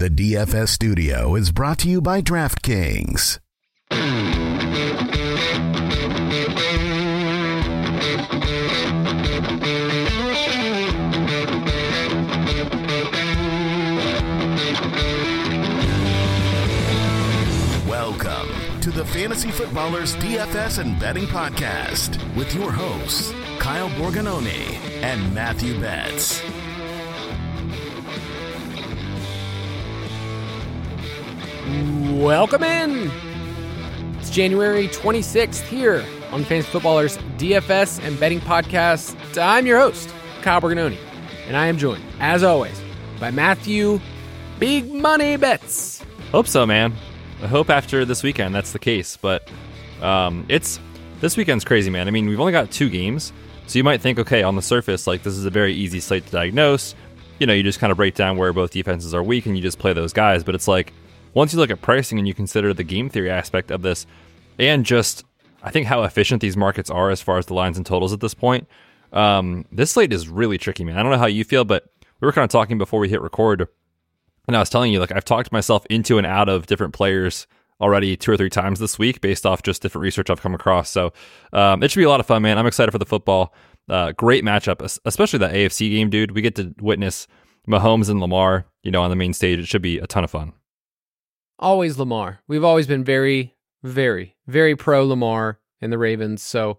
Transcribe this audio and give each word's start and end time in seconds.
The 0.00 0.08
DFS 0.08 0.68
studio 0.70 1.34
is 1.34 1.52
brought 1.52 1.80
to 1.80 1.88
you 1.90 2.00
by 2.00 2.22
DraftKings. 2.22 3.38
Welcome 17.86 18.80
to 18.80 18.90
the 18.90 19.04
Fantasy 19.04 19.50
Footballers 19.50 20.16
DFS 20.16 20.78
and 20.78 20.98
Betting 20.98 21.26
Podcast 21.26 22.16
with 22.34 22.54
your 22.54 22.72
hosts, 22.72 23.34
Kyle 23.58 23.90
Borgognoni 23.90 24.78
and 25.02 25.34
Matthew 25.34 25.78
Betz. 25.78 26.40
Welcome 31.70 32.64
in. 32.64 33.08
It's 34.18 34.28
January 34.28 34.88
26th 34.88 35.60
here 35.62 36.04
on 36.32 36.42
Fantasy 36.42 36.68
Footballers 36.68 37.16
DFS 37.38 38.04
and 38.04 38.18
Betting 38.18 38.40
Podcast. 38.40 39.16
I'm 39.40 39.66
your 39.66 39.78
host, 39.78 40.12
Kyle 40.42 40.60
Borgognoni, 40.60 40.98
and 41.46 41.56
I 41.56 41.66
am 41.66 41.78
joined, 41.78 42.02
as 42.18 42.42
always, 42.42 42.82
by 43.20 43.30
Matthew 43.30 44.00
Big 44.58 44.92
Money 44.92 45.36
Betz. 45.36 46.04
Hope 46.32 46.48
so, 46.48 46.66
man. 46.66 46.92
I 47.40 47.46
hope 47.46 47.70
after 47.70 48.04
this 48.04 48.24
weekend 48.24 48.52
that's 48.52 48.72
the 48.72 48.80
case, 48.80 49.16
but 49.16 49.48
um, 50.02 50.46
it's 50.48 50.80
this 51.20 51.36
weekend's 51.36 51.64
crazy, 51.64 51.88
man. 51.88 52.08
I 52.08 52.10
mean, 52.10 52.28
we've 52.28 52.40
only 52.40 52.52
got 52.52 52.72
two 52.72 52.90
games, 52.90 53.32
so 53.68 53.78
you 53.78 53.84
might 53.84 54.00
think, 54.00 54.18
okay, 54.18 54.42
on 54.42 54.56
the 54.56 54.62
surface, 54.62 55.06
like 55.06 55.22
this 55.22 55.36
is 55.36 55.44
a 55.44 55.50
very 55.50 55.72
easy 55.72 56.00
slate 56.00 56.26
to 56.26 56.32
diagnose. 56.32 56.96
You 57.38 57.46
know, 57.46 57.52
you 57.52 57.62
just 57.62 57.78
kind 57.78 57.92
of 57.92 57.96
break 57.96 58.16
down 58.16 58.38
where 58.38 58.52
both 58.52 58.72
defenses 58.72 59.14
are 59.14 59.22
weak 59.22 59.46
and 59.46 59.56
you 59.56 59.62
just 59.62 59.78
play 59.78 59.92
those 59.92 60.12
guys. 60.12 60.42
But 60.42 60.56
it's 60.56 60.66
like 60.66 60.92
once 61.34 61.52
you 61.52 61.58
look 61.58 61.70
at 61.70 61.80
pricing 61.80 62.18
and 62.18 62.26
you 62.26 62.34
consider 62.34 62.74
the 62.74 62.84
game 62.84 63.08
theory 63.08 63.30
aspect 63.30 63.70
of 63.70 63.82
this, 63.82 64.06
and 64.58 64.84
just 64.84 65.24
I 65.62 65.70
think 65.70 65.86
how 65.86 66.02
efficient 66.02 66.40
these 66.40 66.56
markets 66.56 66.90
are 66.90 67.10
as 67.10 67.20
far 67.20 67.38
as 67.38 67.46
the 67.46 67.54
lines 67.54 67.76
and 67.76 67.86
totals 67.86 68.12
at 68.12 68.20
this 68.20 68.34
point, 68.34 68.66
um, 69.12 69.64
this 69.70 69.90
slate 69.90 70.12
is 70.12 70.28
really 70.28 70.58
tricky, 70.58 70.84
man. 70.84 70.96
I 70.96 71.02
don't 71.02 71.12
know 71.12 71.18
how 71.18 71.26
you 71.26 71.44
feel, 71.44 71.64
but 71.64 71.84
we 72.20 72.26
were 72.26 72.32
kind 72.32 72.44
of 72.44 72.50
talking 72.50 72.78
before 72.78 73.00
we 73.00 73.08
hit 73.08 73.20
record, 73.20 73.68
and 74.46 74.56
I 74.56 74.60
was 74.60 74.70
telling 74.70 74.92
you 74.92 75.00
like 75.00 75.12
I've 75.12 75.24
talked 75.24 75.52
myself 75.52 75.86
into 75.86 76.18
and 76.18 76.26
out 76.26 76.48
of 76.48 76.66
different 76.66 76.94
players 76.94 77.46
already 77.80 78.16
two 78.16 78.30
or 78.30 78.36
three 78.36 78.50
times 78.50 78.78
this 78.78 78.98
week 78.98 79.22
based 79.22 79.46
off 79.46 79.62
just 79.62 79.80
different 79.80 80.02
research 80.02 80.28
I've 80.28 80.42
come 80.42 80.54
across. 80.54 80.90
So 80.90 81.12
um, 81.54 81.82
it 81.82 81.90
should 81.90 82.00
be 82.00 82.04
a 82.04 82.10
lot 82.10 82.20
of 82.20 82.26
fun, 82.26 82.42
man. 82.42 82.58
I'm 82.58 82.66
excited 82.66 82.92
for 82.92 82.98
the 82.98 83.06
football. 83.06 83.54
Uh, 83.88 84.12
great 84.12 84.44
matchup, 84.44 84.82
especially 85.04 85.38
that 85.38 85.54
AFC 85.54 85.90
game, 85.90 86.10
dude. 86.10 86.32
We 86.32 86.42
get 86.42 86.56
to 86.56 86.74
witness 86.78 87.26
Mahomes 87.66 88.10
and 88.10 88.20
Lamar, 88.20 88.66
you 88.82 88.90
know, 88.90 89.02
on 89.02 89.08
the 89.08 89.16
main 89.16 89.32
stage. 89.32 89.58
It 89.58 89.66
should 89.66 89.82
be 89.82 89.98
a 89.98 90.06
ton 90.06 90.24
of 90.24 90.30
fun 90.30 90.52
always 91.60 91.98
Lamar. 91.98 92.40
We've 92.48 92.64
always 92.64 92.86
been 92.86 93.04
very, 93.04 93.54
very, 93.82 94.36
very 94.46 94.74
pro 94.74 95.04
Lamar 95.04 95.60
and 95.80 95.92
the 95.92 95.98
Ravens. 95.98 96.42
So, 96.42 96.78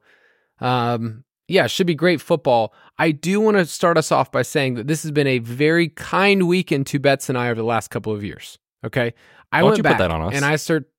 um, 0.60 1.24
yeah, 1.48 1.68
should 1.68 1.88
be 1.88 1.96
great 1.96 2.20
football. 2.22 2.74
I 2.98 3.12
do 3.12 3.40
want 3.40 3.58
to 3.58 3.66
start 3.66 3.98
us 3.98 4.12
off 4.12 4.32
by 4.32 4.42
saying 4.42 4.76
that 4.76 4.88
this 4.88 5.04
has 5.04 5.12
been 5.12 5.28
a 5.28 5.40
very 5.40 5.90
kind 5.90 6.48
weekend 6.48 6.88
to 6.88 7.00
Betz 7.00 7.30
and 7.30 7.38
I 7.38 7.48
over 7.48 7.56
the 7.56 7.64
last 7.64 7.90
couple 7.90 8.14
of 8.14 8.24
years. 8.24 8.58
Okay, 8.86 9.14
I 9.52 9.64
went 9.64 9.78
you 9.78 9.84
back 9.84 9.98
put 9.98 10.04
that 10.04 10.12
on 10.12 10.22
us? 10.22 10.34
and 10.34 10.44
I 10.44 10.56
start. 10.56 10.90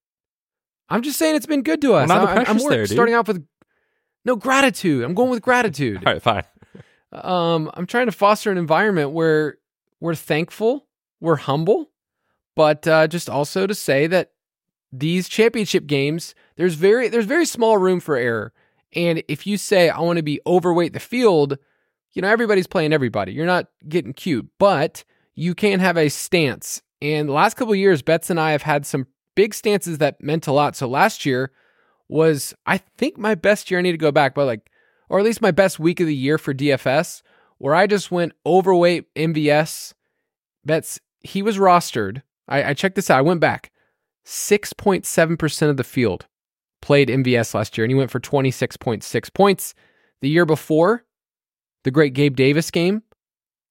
I'm 0.88 1.02
just 1.02 1.18
saying 1.18 1.36
it's 1.36 1.46
been 1.46 1.62
good 1.62 1.80
to 1.82 1.94
us. 1.94 2.08
Well, 2.08 2.18
now 2.18 2.24
the 2.26 2.30
I'm, 2.32 2.38
I'm 2.38 2.44
pressure's 2.44 2.68
there, 2.68 2.86
dude. 2.86 2.90
starting 2.90 3.14
off 3.14 3.28
with 3.28 3.44
no 4.24 4.36
gratitude. 4.36 5.04
I'm 5.04 5.14
going 5.14 5.30
with 5.30 5.42
gratitude. 5.42 6.02
All 6.06 6.12
right, 6.12 6.22
fine. 6.22 6.44
Um, 7.12 7.70
I'm 7.74 7.86
trying 7.86 8.06
to 8.06 8.12
foster 8.12 8.50
an 8.50 8.58
environment 8.58 9.10
where 9.10 9.58
we're 10.00 10.14
thankful, 10.14 10.86
we're 11.20 11.36
humble, 11.36 11.90
but 12.54 12.86
uh, 12.86 13.06
just 13.06 13.30
also 13.30 13.66
to 13.66 13.74
say 13.74 14.06
that 14.06 14.32
these 14.92 15.28
championship 15.28 15.86
games, 15.86 16.34
there's 16.56 16.74
very 16.74 17.08
there's 17.08 17.24
very 17.24 17.46
small 17.46 17.78
room 17.78 18.00
for 18.00 18.16
error. 18.16 18.52
And 18.94 19.22
if 19.28 19.46
you 19.46 19.56
say 19.56 19.88
I 19.88 20.00
want 20.00 20.18
to 20.18 20.22
be 20.22 20.40
overweight 20.46 20.92
the 20.92 21.00
field, 21.00 21.58
you 22.12 22.22
know 22.22 22.28
everybody's 22.28 22.66
playing 22.66 22.92
everybody. 22.92 23.32
You're 23.32 23.46
not 23.46 23.68
getting 23.88 24.12
cute, 24.12 24.48
but 24.58 25.04
you 25.34 25.54
can 25.54 25.80
have 25.80 25.96
a 25.96 26.10
stance. 26.10 26.82
And 27.00 27.28
the 27.28 27.32
last 27.32 27.56
couple 27.56 27.74
years, 27.74 28.02
Betz 28.02 28.30
and 28.30 28.38
I 28.38 28.52
have 28.52 28.62
had 28.62 28.84
some 28.84 29.06
big 29.34 29.54
stances 29.54 29.98
that 29.98 30.22
meant 30.22 30.46
a 30.46 30.52
lot. 30.52 30.76
So 30.76 30.86
last 30.86 31.24
year 31.24 31.50
was 32.08 32.54
I 32.66 32.78
think 32.78 33.16
my 33.16 33.34
best 33.34 33.70
year. 33.70 33.78
I 33.78 33.82
need 33.82 33.92
to 33.92 33.98
go 33.98 34.12
back, 34.12 34.34
but 34.34 34.44
like, 34.44 34.70
or 35.08 35.18
at 35.18 35.24
least 35.24 35.40
my 35.40 35.50
best 35.50 35.78
week 35.78 36.00
of 36.00 36.06
the 36.06 36.14
year 36.14 36.36
for 36.36 36.52
DFS, 36.52 37.22
where 37.58 37.74
I 37.74 37.86
just 37.86 38.10
went 38.10 38.34
overweight 38.44 39.12
MVS. 39.14 39.94
Betz 40.64 41.00
he 41.20 41.42
was 41.42 41.56
rostered 41.56 42.22
I, 42.48 42.70
I 42.70 42.74
checked 42.74 42.96
this 42.96 43.10
out. 43.10 43.18
I 43.18 43.22
went 43.22 43.40
back. 43.40 43.70
6.7% 44.26 45.70
of 45.70 45.76
the 45.76 45.84
field 45.84 46.26
played 46.80 47.08
MVS 47.08 47.54
last 47.54 47.76
year, 47.76 47.84
and 47.84 47.90
he 47.90 47.96
went 47.96 48.10
for 48.10 48.20
26.6 48.20 49.34
points. 49.34 49.74
The 50.20 50.28
year 50.28 50.46
before, 50.46 51.04
the 51.84 51.90
great 51.90 52.14
Gabe 52.14 52.36
Davis 52.36 52.70
game, 52.70 53.02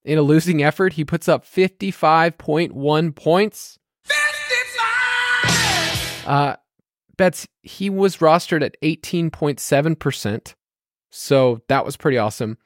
in 0.04 0.18
a 0.18 0.22
losing 0.22 0.62
effort, 0.62 0.94
he 0.94 1.04
puts 1.04 1.28
up 1.28 1.44
55.1 1.44 3.14
points. 3.14 3.78
55! 4.04 6.26
Uh, 6.26 6.56
Betz, 7.16 7.46
he 7.62 7.88
was 7.88 8.16
rostered 8.16 8.64
at 8.64 8.76
18.7%. 8.82 10.54
So 11.10 11.62
that 11.68 11.84
was 11.84 11.96
pretty 11.96 12.18
awesome. 12.18 12.58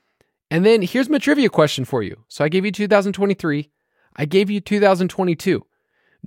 And 0.50 0.65
then 0.65 0.81
here's 0.83 1.11
my 1.11 1.19
trivia 1.19 1.50
question 1.50 1.84
for 1.84 2.03
you. 2.03 2.25
So 2.28 2.45
I 2.45 2.49
gave 2.49 2.65
you 2.65 2.72
2023, 2.72 3.71
I 4.16 4.25
gave 4.25 4.49
you 4.49 4.61
2022. 4.61 5.66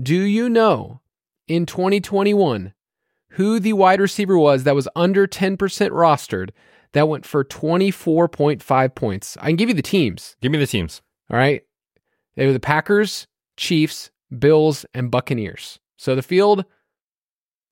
Do 0.02 0.16
you 0.16 0.50
know 0.50 1.02
in 1.48 1.66
2021 1.66 2.74
who 3.32 3.60
the 3.60 3.74
wide 3.74 4.00
receiver 4.00 4.38
was 4.38 4.64
that 4.64 4.76
was 4.76 4.88
under 4.96 5.28
10% 5.28 5.58
rostered 5.58 6.50
that 6.94 7.08
went 7.08 7.26
for 7.26 7.44
24.5 7.44 8.96
points? 8.96 9.38
I 9.42 9.48
can 9.48 9.56
give 9.56 9.70
you 9.70 9.76
the 9.76 9.82
teams. 9.82 10.36
Give 10.42 10.52
me 10.52 10.58
the 10.58 10.68
teams. 10.68 11.02
All 11.30 11.38
right. 11.38 11.64
They 12.36 12.46
were 12.46 12.54
the 12.54 12.60
Packers, 12.60 13.28
Chiefs, 13.58 14.12
Bills, 14.38 14.86
and 14.94 15.12
Buccaneers. 15.12 15.80
So 15.98 16.16
the 16.16 16.22
field, 16.22 16.66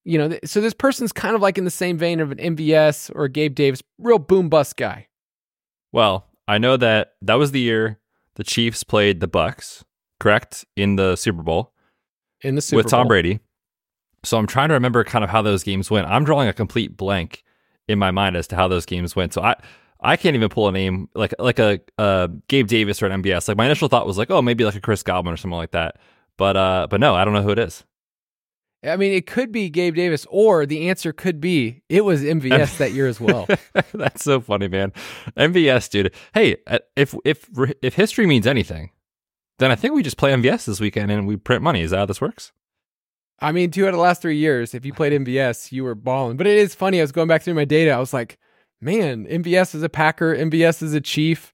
you 0.04 0.18
know, 0.18 0.38
so 0.44 0.60
this 0.60 0.74
person's 0.74 1.14
kind 1.14 1.36
of 1.36 1.42
like 1.42 1.58
in 1.58 1.66
the 1.66 1.72
same 1.72 1.98
vein 1.98 2.20
of 2.20 2.32
an 2.32 2.38
MVS 2.38 3.12
or 3.16 3.28
Gabe 3.28 3.56
Davis, 3.56 3.82
real 3.98 4.20
boom 4.20 4.50
bust 4.50 4.76
guy. 4.76 5.08
Well, 5.92 6.28
I 6.48 6.58
know 6.58 6.78
that 6.78 7.14
that 7.22 7.36
was 7.36 7.52
the 7.52 7.62
year 7.62 8.00
the 8.36 8.44
Chiefs 8.44 8.84
played 8.84 9.20
the 9.20 9.28
Bucks, 9.28 9.84
correct, 10.20 10.66
in 10.76 10.96
the 10.96 11.16
Super 11.16 11.44
Bowl 11.44 11.74
in 12.42 12.56
the 12.56 12.62
Super 12.62 12.78
with 12.78 12.88
Tom 12.88 13.04
Bowl. 13.04 13.10
Brady. 13.10 13.40
So 14.24 14.38
I'm 14.38 14.48
trying 14.48 14.70
to 14.70 14.74
remember 14.74 15.04
kind 15.04 15.24
of 15.24 15.30
how 15.30 15.42
those 15.42 15.64
games 15.64 15.90
went. 15.90 16.08
I'm 16.08 16.24
drawing 16.24 16.48
a 16.48 16.54
complete 16.54 16.98
blank 16.98 17.44
in 17.88 18.00
my 18.00 18.12
mind 18.12 18.36
as 18.36 18.48
to 18.48 18.56
how 18.56 18.68
those 18.68 18.86
games 18.86 19.16
went. 19.16 19.34
So 19.34 19.42
I 19.42 19.56
I 20.00 20.16
can't 20.16 20.36
even 20.36 20.50
pull 20.50 20.68
a 20.68 20.72
name 20.72 21.10
like 21.16 21.34
like 21.40 21.60
a 21.60 21.80
uh, 21.98 22.28
Gabe 22.48 22.68
Davis 22.68 23.02
or 23.02 23.08
an 23.08 23.22
MVS. 23.22 23.48
Like 23.48 23.58
my 23.58 23.66
initial 23.66 23.88
thought 23.88 24.06
was 24.06 24.18
like, 24.18 24.30
oh, 24.30 24.42
maybe 24.42 24.66
like 24.66 24.76
a 24.76 24.82
Chris 24.82 25.04
Godwin 25.04 25.34
or 25.34 25.38
something 25.38 25.58
like 25.58 25.72
that. 25.72 25.98
But 26.38 26.58
uh, 26.58 26.88
but 26.90 27.00
no, 27.00 27.16
I 27.16 27.26
don't 27.26 27.34
know 27.34 27.42
who 27.42 27.52
it 27.52 27.60
is. 27.60 27.84
I 28.84 28.96
mean, 28.96 29.12
it 29.12 29.26
could 29.26 29.52
be 29.52 29.70
Gabe 29.70 29.96
Davis, 29.96 30.28
or 30.30 30.66
the 30.66 30.90
answer 30.90 31.12
could 31.12 31.42
be 31.42 31.82
it 31.90 32.06
was 32.06 32.22
MVS 32.22 32.78
that 32.78 32.92
year 32.92 33.08
as 33.08 33.20
well. 33.20 33.48
That's 33.94 34.24
so 34.24 34.40
funny, 34.40 34.68
man. 34.68 34.94
MVS, 35.36 35.90
dude. 35.90 36.14
Hey, 36.34 36.58
uh, 36.68 36.80
if 36.96 37.16
if 37.26 37.50
if 37.82 37.96
history 37.96 38.28
means 38.28 38.46
anything, 38.46 38.92
then 39.60 39.72
I 39.72 39.76
think 39.76 39.94
we 39.94 40.04
just 40.04 40.18
play 40.18 40.32
MVS 40.34 40.66
this 40.66 40.80
weekend 40.80 41.12
and 41.12 41.28
we 41.28 41.36
print 41.36 41.62
money. 41.62 41.82
Is 41.82 41.92
that 41.92 41.98
how 41.98 42.06
this 42.06 42.22
works? 42.22 42.52
I 43.40 43.52
mean, 43.52 43.70
two 43.70 43.86
out 43.86 43.90
of 43.90 43.96
the 43.96 44.02
last 44.02 44.22
three 44.22 44.38
years, 44.38 44.74
if 44.74 44.86
you 44.86 44.94
played 44.94 45.14
MVS, 45.14 45.72
you 45.72 45.84
were 45.84 45.96
balling. 45.96 46.38
But 46.38 46.48
it 46.48 46.58
is 46.58 46.74
funny. 46.74 47.00
I 47.00 47.04
was 47.04 47.12
going 47.12 47.28
back 47.28 47.44
through 47.44 47.54
my 47.54 47.66
data. 47.66 47.92
I 47.92 48.00
was 48.00 48.14
like, 48.14 48.40
man, 48.82 49.26
MVS 49.28 49.76
is 49.76 49.84
a 49.84 49.90
Packer, 49.90 50.36
MVS 50.36 50.82
is 50.82 50.94
a 50.94 51.02
Chief, 51.02 51.54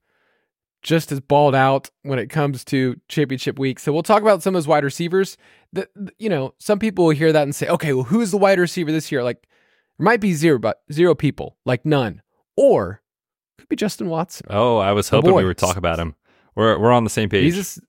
just 0.82 1.12
as 1.12 1.20
balled 1.20 1.54
out 1.54 1.90
when 2.02 2.18
it 2.18 2.28
comes 2.28 2.64
to 2.66 2.98
championship 3.08 3.58
week. 3.58 3.78
So 3.78 3.92
we'll 3.92 4.02
talk 4.02 4.22
about 4.22 4.42
some 4.42 4.54
of 4.54 4.58
those 4.62 4.68
wide 4.68 4.84
receivers. 4.84 5.36
That 5.72 5.88
you 6.18 6.28
know, 6.28 6.54
some 6.58 6.78
people 6.78 7.06
will 7.06 7.14
hear 7.14 7.32
that 7.32 7.42
and 7.42 7.54
say, 7.54 7.68
okay, 7.68 7.92
well, 7.92 8.04
who's 8.04 8.30
the 8.30 8.38
wide 8.38 8.58
receiver 8.58 8.92
this 8.92 9.10
year? 9.10 9.22
Like, 9.22 9.46
there 9.98 10.04
might 10.04 10.20
be 10.20 10.34
zero, 10.34 10.58
but 10.58 10.82
zero 10.92 11.14
people, 11.14 11.56
like 11.64 11.84
none, 11.84 12.22
or 12.56 13.02
could 13.58 13.68
be 13.68 13.76
Justin 13.76 14.08
Watson. 14.08 14.46
Oh, 14.50 14.78
I 14.78 14.92
was 14.92 15.08
hoping 15.08 15.34
we 15.34 15.44
would 15.44 15.58
talk 15.58 15.76
about 15.76 15.98
him. 15.98 16.14
We're 16.54 16.78
we're 16.78 16.92
on 16.92 17.04
the 17.04 17.10
same 17.10 17.28
page. 17.28 17.54
He's 17.54 17.78
a, 17.78 17.80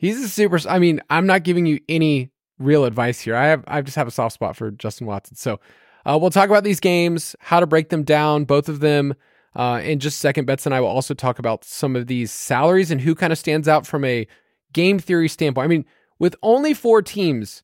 he's 0.00 0.18
a 0.18 0.28
super. 0.28 0.58
I 0.68 0.78
mean, 0.78 1.00
I'm 1.10 1.26
not 1.26 1.44
giving 1.44 1.66
you 1.66 1.78
any 1.88 2.30
real 2.58 2.84
advice 2.84 3.20
here. 3.20 3.36
I 3.36 3.46
have 3.46 3.62
I 3.68 3.82
just 3.82 3.96
have 3.96 4.08
a 4.08 4.10
soft 4.10 4.34
spot 4.34 4.56
for 4.56 4.70
Justin 4.70 5.06
Watson. 5.06 5.36
So 5.36 5.60
uh, 6.04 6.18
we'll 6.20 6.30
talk 6.30 6.48
about 6.48 6.64
these 6.64 6.80
games, 6.80 7.36
how 7.38 7.60
to 7.60 7.66
break 7.66 7.90
them 7.90 8.02
down, 8.02 8.44
both 8.44 8.68
of 8.68 8.80
them. 8.80 9.14
Uh, 9.54 9.80
in 9.82 9.98
just 9.98 10.16
a 10.16 10.20
second, 10.20 10.46
Betz 10.46 10.64
and 10.64 10.74
I 10.74 10.80
will 10.80 10.88
also 10.88 11.12
talk 11.12 11.38
about 11.38 11.64
some 11.64 11.96
of 11.96 12.06
these 12.06 12.30
salaries 12.32 12.90
and 12.90 13.00
who 13.00 13.14
kind 13.14 13.32
of 13.32 13.38
stands 13.38 13.68
out 13.68 13.86
from 13.86 14.04
a 14.04 14.26
game 14.72 14.98
theory 14.98 15.28
standpoint. 15.28 15.64
I 15.64 15.68
mean, 15.68 15.84
with 16.18 16.36
only 16.42 16.72
four 16.72 17.02
teams, 17.02 17.62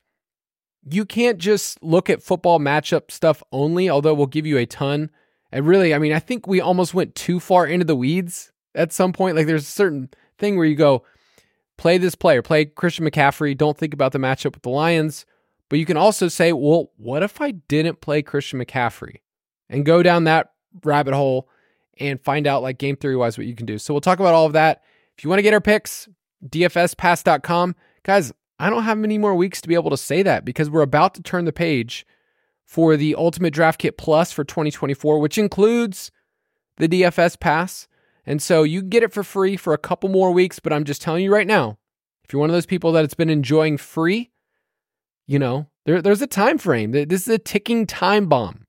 you 0.88 1.04
can't 1.04 1.38
just 1.38 1.82
look 1.82 2.10
at 2.10 2.22
football 2.22 2.58
matchup 2.58 3.10
stuff 3.10 3.42
only, 3.52 3.88
although 3.88 4.14
we'll 4.14 4.26
give 4.26 4.46
you 4.46 4.58
a 4.58 4.66
ton. 4.66 5.10
And 5.52 5.66
really, 5.66 5.94
I 5.94 5.98
mean, 5.98 6.12
I 6.12 6.18
think 6.18 6.46
we 6.46 6.60
almost 6.60 6.92
went 6.92 7.14
too 7.14 7.38
far 7.38 7.66
into 7.66 7.86
the 7.86 7.96
weeds 7.96 8.50
at 8.74 8.92
some 8.92 9.12
point. 9.12 9.36
Like 9.36 9.46
there's 9.46 9.62
a 9.62 9.70
certain 9.70 10.10
thing 10.38 10.56
where 10.56 10.66
you 10.66 10.74
go, 10.76 11.04
play 11.76 11.98
this 11.98 12.14
player, 12.14 12.42
play 12.42 12.64
Christian 12.64 13.08
McCaffrey, 13.08 13.56
don't 13.56 13.76
think 13.76 13.94
about 13.94 14.12
the 14.12 14.18
matchup 14.18 14.54
with 14.54 14.62
the 14.62 14.70
Lions. 14.70 15.26
But 15.68 15.78
you 15.78 15.86
can 15.86 15.96
also 15.96 16.28
say, 16.28 16.52
well, 16.52 16.90
what 16.96 17.22
if 17.22 17.40
I 17.40 17.52
didn't 17.52 18.00
play 18.00 18.22
Christian 18.22 18.64
McCaffrey? 18.64 19.16
And 19.68 19.84
go 19.84 20.02
down 20.02 20.24
that 20.24 20.52
rabbit 20.84 21.14
hole 21.14 21.48
and 21.98 22.20
find 22.20 22.46
out, 22.46 22.62
like 22.62 22.78
game 22.78 22.96
theory 22.96 23.16
wise, 23.16 23.36
what 23.36 23.46
you 23.46 23.54
can 23.56 23.66
do. 23.66 23.78
So 23.78 23.92
we'll 23.92 24.00
talk 24.00 24.20
about 24.20 24.34
all 24.34 24.46
of 24.46 24.52
that. 24.52 24.82
If 25.18 25.24
you 25.24 25.30
want 25.30 25.38
to 25.38 25.42
get 25.42 25.54
our 25.54 25.60
picks, 25.60 26.08
dfspass.com. 26.48 27.74
Guys, 28.04 28.32
I 28.58 28.70
don't 28.70 28.84
have 28.84 28.98
many 28.98 29.18
more 29.18 29.34
weeks 29.34 29.60
to 29.60 29.68
be 29.68 29.74
able 29.74 29.90
to 29.90 29.96
say 29.96 30.22
that 30.22 30.44
because 30.44 30.70
we're 30.70 30.82
about 30.82 31.14
to 31.14 31.22
turn 31.22 31.46
the 31.46 31.52
page 31.52 32.06
for 32.64 32.96
the 32.96 33.14
Ultimate 33.16 33.52
Draft 33.52 33.80
Kit 33.80 33.96
Plus 33.98 34.32
for 34.32 34.44
2024, 34.44 35.18
which 35.18 35.38
includes 35.38 36.10
the 36.76 36.88
DFS 36.88 37.38
Pass. 37.40 37.88
And 38.26 38.42
so 38.42 38.64
you 38.64 38.80
can 38.80 38.90
get 38.90 39.02
it 39.02 39.12
for 39.12 39.22
free 39.22 39.56
for 39.56 39.72
a 39.72 39.78
couple 39.78 40.08
more 40.08 40.32
weeks, 40.32 40.58
but 40.58 40.72
I'm 40.72 40.84
just 40.84 41.00
telling 41.00 41.22
you 41.22 41.32
right 41.32 41.46
now, 41.46 41.78
if 42.24 42.32
you're 42.32 42.40
one 42.40 42.50
of 42.50 42.54
those 42.54 42.66
people 42.66 42.92
that 42.92 43.04
it's 43.04 43.14
been 43.14 43.30
enjoying 43.30 43.78
free, 43.78 44.32
you 45.26 45.38
know, 45.38 45.68
there, 45.84 46.02
there's 46.02 46.22
a 46.22 46.26
time 46.26 46.58
frame. 46.58 46.90
This 46.90 47.22
is 47.22 47.28
a 47.28 47.38
ticking 47.38 47.86
time 47.86 48.26
bomb. 48.26 48.66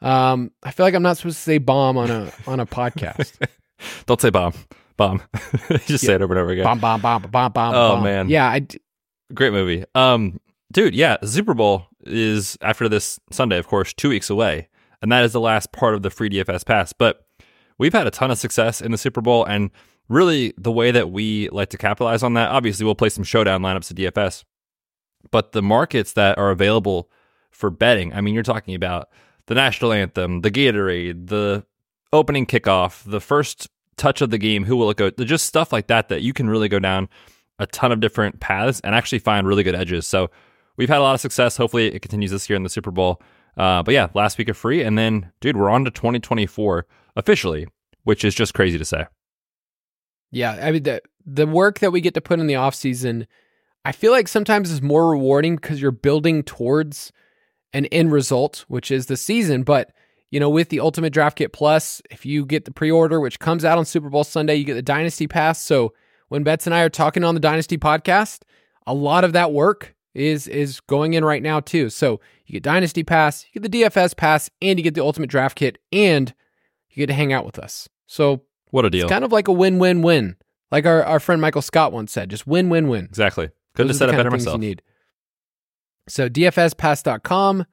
Um, 0.00 0.50
I 0.62 0.70
feel 0.70 0.86
like 0.86 0.94
I'm 0.94 1.02
not 1.02 1.18
supposed 1.18 1.36
to 1.36 1.42
say 1.42 1.58
bomb 1.58 1.96
on 1.96 2.10
a 2.10 2.32
on 2.46 2.60
a 2.60 2.66
podcast. 2.66 3.46
Don't 4.06 4.20
say 4.20 4.30
bomb. 4.30 4.54
Bomb. 4.96 5.22
just 5.68 5.90
yeah. 5.90 5.96
say 5.96 6.14
it 6.14 6.22
over 6.22 6.34
and 6.34 6.40
over 6.40 6.52
again. 6.52 6.64
Bomb, 6.64 6.80
bomb, 6.80 7.00
bomb, 7.00 7.22
bomb, 7.22 7.52
bomb. 7.52 7.74
Oh 7.74 7.94
bomb. 7.96 8.04
man. 8.04 8.28
Yeah, 8.28 8.50
I. 8.50 8.60
D- 8.60 8.80
Great 9.34 9.52
movie. 9.52 9.84
Um, 9.94 10.38
dude, 10.72 10.94
yeah, 10.94 11.16
Super 11.24 11.52
Bowl 11.52 11.86
is 12.04 12.56
after 12.60 12.88
this 12.88 13.18
Sunday, 13.32 13.58
of 13.58 13.66
course, 13.66 13.92
two 13.92 14.08
weeks 14.08 14.30
away, 14.30 14.68
and 15.02 15.10
that 15.10 15.24
is 15.24 15.32
the 15.32 15.40
last 15.40 15.72
part 15.72 15.94
of 15.94 16.02
the 16.02 16.10
free 16.10 16.30
DFS 16.30 16.64
pass. 16.64 16.92
But 16.92 17.25
we've 17.78 17.92
had 17.92 18.06
a 18.06 18.10
ton 18.10 18.30
of 18.30 18.38
success 18.38 18.80
in 18.80 18.90
the 18.90 18.98
Super 18.98 19.20
Bowl, 19.20 19.44
and 19.44 19.70
really 20.08 20.54
the 20.56 20.72
way 20.72 20.90
that 20.90 21.10
we 21.10 21.48
like 21.50 21.70
to 21.70 21.78
capitalize 21.78 22.22
on 22.22 22.34
that. 22.34 22.50
Obviously, 22.50 22.84
we'll 22.84 22.94
play 22.94 23.08
some 23.08 23.24
showdown 23.24 23.62
lineups 23.62 23.90
at 23.90 23.96
DFS, 23.96 24.44
but 25.30 25.52
the 25.52 25.62
markets 25.62 26.12
that 26.14 26.38
are 26.38 26.50
available 26.50 27.10
for 27.50 27.70
betting. 27.70 28.12
I 28.12 28.20
mean, 28.20 28.34
you're 28.34 28.42
talking 28.42 28.74
about 28.74 29.08
the 29.46 29.54
national 29.54 29.92
anthem, 29.92 30.42
the 30.42 30.50
Gatorade, 30.50 31.28
the 31.28 31.64
opening 32.12 32.46
kickoff, 32.46 33.02
the 33.04 33.20
first 33.20 33.68
touch 33.96 34.20
of 34.20 34.30
the 34.30 34.38
game, 34.38 34.64
who 34.64 34.76
will 34.76 34.90
it 34.90 34.96
go? 34.96 35.10
Just 35.10 35.46
stuff 35.46 35.72
like 35.72 35.86
that 35.86 36.08
that 36.08 36.22
you 36.22 36.32
can 36.32 36.48
really 36.48 36.68
go 36.68 36.78
down 36.78 37.08
a 37.58 37.66
ton 37.66 37.92
of 37.92 38.00
different 38.00 38.40
paths 38.40 38.80
and 38.80 38.94
actually 38.94 39.18
find 39.18 39.46
really 39.46 39.62
good 39.62 39.74
edges. 39.74 40.06
So 40.06 40.30
we've 40.76 40.88
had 40.88 40.98
a 40.98 41.02
lot 41.02 41.14
of 41.14 41.20
success. 41.20 41.56
Hopefully, 41.56 41.94
it 41.94 42.02
continues 42.02 42.30
this 42.30 42.48
year 42.50 42.56
in 42.56 42.62
the 42.62 42.68
Super 42.68 42.90
Bowl. 42.90 43.22
Uh, 43.56 43.82
but 43.82 43.94
yeah, 43.94 44.08
last 44.12 44.36
week 44.36 44.50
of 44.50 44.56
free, 44.56 44.82
and 44.82 44.98
then 44.98 45.32
dude, 45.40 45.56
we're 45.56 45.70
on 45.70 45.84
to 45.86 45.90
2024 45.90 46.86
officially, 47.16 47.66
which 48.04 48.24
is 48.24 48.34
just 48.34 48.54
crazy 48.54 48.78
to 48.78 48.84
say. 48.84 49.06
Yeah, 50.30 50.58
I 50.62 50.70
mean 50.70 50.82
the 50.82 51.02
the 51.24 51.46
work 51.46 51.80
that 51.80 51.90
we 51.90 52.00
get 52.00 52.14
to 52.14 52.20
put 52.20 52.38
in 52.38 52.46
the 52.46 52.56
off 52.56 52.74
season, 52.74 53.26
I 53.84 53.92
feel 53.92 54.12
like 54.12 54.28
sometimes 54.28 54.70
is 54.70 54.82
more 54.82 55.10
rewarding 55.10 55.56
because 55.56 55.80
you're 55.80 55.90
building 55.90 56.42
towards 56.42 57.12
an 57.72 57.86
end 57.86 58.12
result, 58.12 58.64
which 58.68 58.90
is 58.90 59.06
the 59.06 59.16
season. 59.16 59.62
But 59.62 59.92
you 60.30 60.40
know, 60.40 60.50
with 60.50 60.68
the 60.68 60.80
Ultimate 60.80 61.12
Draft 61.12 61.38
Kit 61.38 61.52
Plus, 61.52 62.02
if 62.10 62.26
you 62.26 62.44
get 62.44 62.64
the 62.64 62.72
pre-order, 62.72 63.20
which 63.20 63.38
comes 63.38 63.64
out 63.64 63.78
on 63.78 63.84
Super 63.84 64.10
Bowl 64.10 64.24
Sunday, 64.24 64.56
you 64.56 64.64
get 64.64 64.74
the 64.74 64.82
Dynasty 64.82 65.26
Pass. 65.26 65.62
So 65.62 65.94
when 66.28 66.42
Betz 66.42 66.66
and 66.66 66.74
I 66.74 66.82
are 66.82 66.88
talking 66.88 67.24
on 67.24 67.34
the 67.34 67.40
Dynasty 67.40 67.78
podcast, 67.78 68.42
a 68.86 68.94
lot 68.94 69.24
of 69.24 69.32
that 69.32 69.52
work 69.52 69.94
is 70.14 70.48
is 70.48 70.80
going 70.80 71.14
in 71.14 71.24
right 71.24 71.42
now 71.42 71.60
too. 71.60 71.90
So 71.90 72.20
you 72.46 72.54
get 72.54 72.62
Dynasty 72.62 73.04
Pass, 73.04 73.44
you 73.52 73.60
get 73.60 73.70
the 73.70 73.82
DFS 73.82 74.16
Pass, 74.16 74.50
and 74.60 74.78
you 74.78 74.82
get 74.82 74.94
the 74.94 75.02
Ultimate 75.02 75.30
Draft 75.30 75.56
Kit, 75.56 75.78
and 75.92 76.34
you 76.96 77.02
get 77.02 77.06
to 77.06 77.14
hang 77.14 77.32
out 77.32 77.46
with 77.46 77.58
us. 77.58 77.88
So 78.06 78.42
what 78.70 78.84
a 78.84 78.90
deal! 78.90 79.04
It's 79.04 79.12
kind 79.12 79.24
of 79.24 79.30
like 79.30 79.48
a 79.48 79.52
win-win-win, 79.52 80.36
like 80.72 80.86
our, 80.86 81.04
our 81.04 81.20
friend 81.20 81.40
Michael 81.40 81.62
Scott 81.62 81.92
once 81.92 82.10
said, 82.10 82.30
just 82.30 82.46
win-win-win. 82.46 83.04
Exactly. 83.04 83.50
Couldn't 83.74 83.90
have 83.90 83.96
said 83.96 84.08
it 84.08 84.16
better 84.16 84.30
myself. 84.30 84.54
You 84.54 84.68
need. 84.68 84.82
So 86.08 86.28
DFSPass.com, 86.28 87.66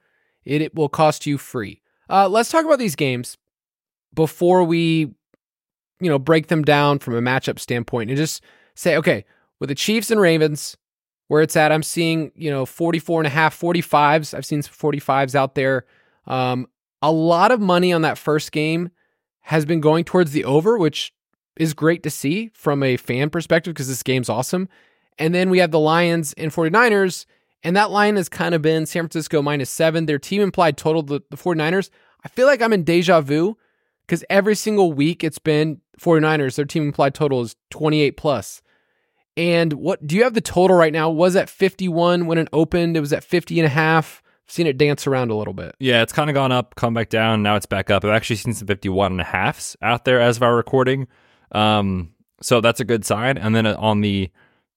it, 0.44 0.60
it 0.60 0.74
will 0.74 0.88
cost 0.88 1.26
you 1.26 1.38
free. 1.38 1.80
Uh, 2.10 2.28
let's 2.28 2.50
talk 2.50 2.64
about 2.64 2.78
these 2.78 2.96
games 2.96 3.38
before 4.12 4.64
we, 4.64 5.14
you 6.00 6.10
know, 6.10 6.18
break 6.18 6.48
them 6.48 6.62
down 6.62 6.98
from 6.98 7.14
a 7.14 7.22
matchup 7.22 7.58
standpoint 7.58 8.10
and 8.10 8.16
just 8.16 8.42
say, 8.74 8.96
okay, 8.96 9.24
with 9.60 9.68
the 9.68 9.74
Chiefs 9.74 10.10
and 10.10 10.20
Ravens, 10.20 10.76
where 11.28 11.42
it's 11.42 11.56
at, 11.56 11.72
I'm 11.72 11.82
seeing, 11.82 12.32
you 12.34 12.50
know, 12.50 12.66
44 12.66 13.20
and 13.20 13.26
a 13.26 13.30
half, 13.30 13.58
45s. 13.58 14.34
I've 14.34 14.44
seen 14.44 14.62
some 14.62 14.74
45s 14.74 15.34
out 15.34 15.54
there. 15.54 15.86
Um, 16.26 16.66
a 17.00 17.10
lot 17.10 17.50
of 17.50 17.60
money 17.60 17.92
on 17.92 18.02
that 18.02 18.18
first 18.18 18.52
game 18.52 18.90
has 19.44 19.64
been 19.64 19.80
going 19.80 20.04
towards 20.04 20.32
the 20.32 20.44
over, 20.44 20.76
which 20.76 21.12
is 21.56 21.72
great 21.74 22.02
to 22.02 22.10
see 22.10 22.50
from 22.54 22.82
a 22.82 22.96
fan 22.96 23.30
perspective 23.30 23.74
because 23.74 23.88
this 23.88 24.02
game's 24.02 24.28
awesome. 24.28 24.68
And 25.18 25.34
then 25.34 25.50
we 25.50 25.58
have 25.58 25.70
the 25.70 25.78
Lions 25.78 26.32
and 26.34 26.50
49ers 26.50 27.26
and 27.64 27.74
that 27.76 27.90
line 27.90 28.16
has 28.16 28.28
kind 28.28 28.54
of 28.54 28.60
been 28.60 28.84
San 28.84 29.04
Francisco 29.04 29.40
minus 29.40 29.70
seven. 29.70 30.04
Their 30.04 30.18
team 30.18 30.42
implied 30.42 30.76
total, 30.76 31.02
the, 31.02 31.22
the 31.30 31.36
49ers. 31.36 31.88
I 32.22 32.28
feel 32.28 32.46
like 32.46 32.60
I'm 32.60 32.74
in 32.74 32.84
deja 32.84 33.22
vu 33.22 33.56
because 34.06 34.22
every 34.28 34.54
single 34.54 34.92
week 34.92 35.24
it's 35.24 35.38
been 35.38 35.80
49ers. 35.98 36.56
Their 36.56 36.66
team 36.66 36.82
implied 36.82 37.14
total 37.14 37.40
is 37.40 37.56
28 37.70 38.18
plus. 38.18 38.60
And 39.36 39.72
what 39.72 40.06
do 40.06 40.14
you 40.14 40.24
have 40.24 40.34
the 40.34 40.42
total 40.42 40.76
right 40.76 40.92
now? 40.92 41.08
Was 41.08 41.34
at 41.34 41.48
51 41.48 42.26
when 42.26 42.36
it 42.36 42.48
opened. 42.52 42.98
It 42.98 43.00
was 43.00 43.14
at 43.14 43.24
50 43.24 43.58
and 43.58 43.66
a 43.66 43.70
half. 43.70 44.22
Seen 44.46 44.66
it 44.66 44.76
dance 44.76 45.06
around 45.06 45.30
a 45.30 45.34
little 45.34 45.54
bit. 45.54 45.74
Yeah, 45.78 46.02
it's 46.02 46.12
kind 46.12 46.28
of 46.28 46.34
gone 46.34 46.52
up, 46.52 46.74
come 46.74 46.92
back 46.92 47.08
down. 47.08 47.42
Now 47.42 47.56
it's 47.56 47.66
back 47.66 47.90
up. 47.90 48.04
I've 48.04 48.10
actually 48.10 48.36
seen 48.36 48.52
some 48.52 48.66
51 48.66 49.12
and 49.12 49.20
a 49.20 49.24
halfs 49.24 49.76
out 49.80 50.04
there 50.04 50.20
as 50.20 50.36
of 50.36 50.42
our 50.42 50.54
recording. 50.54 51.08
Um, 51.52 52.12
so 52.42 52.60
that's 52.60 52.80
a 52.80 52.84
good 52.84 53.04
sign. 53.04 53.38
And 53.38 53.54
then 53.54 53.66
on 53.66 54.02
the 54.02 54.30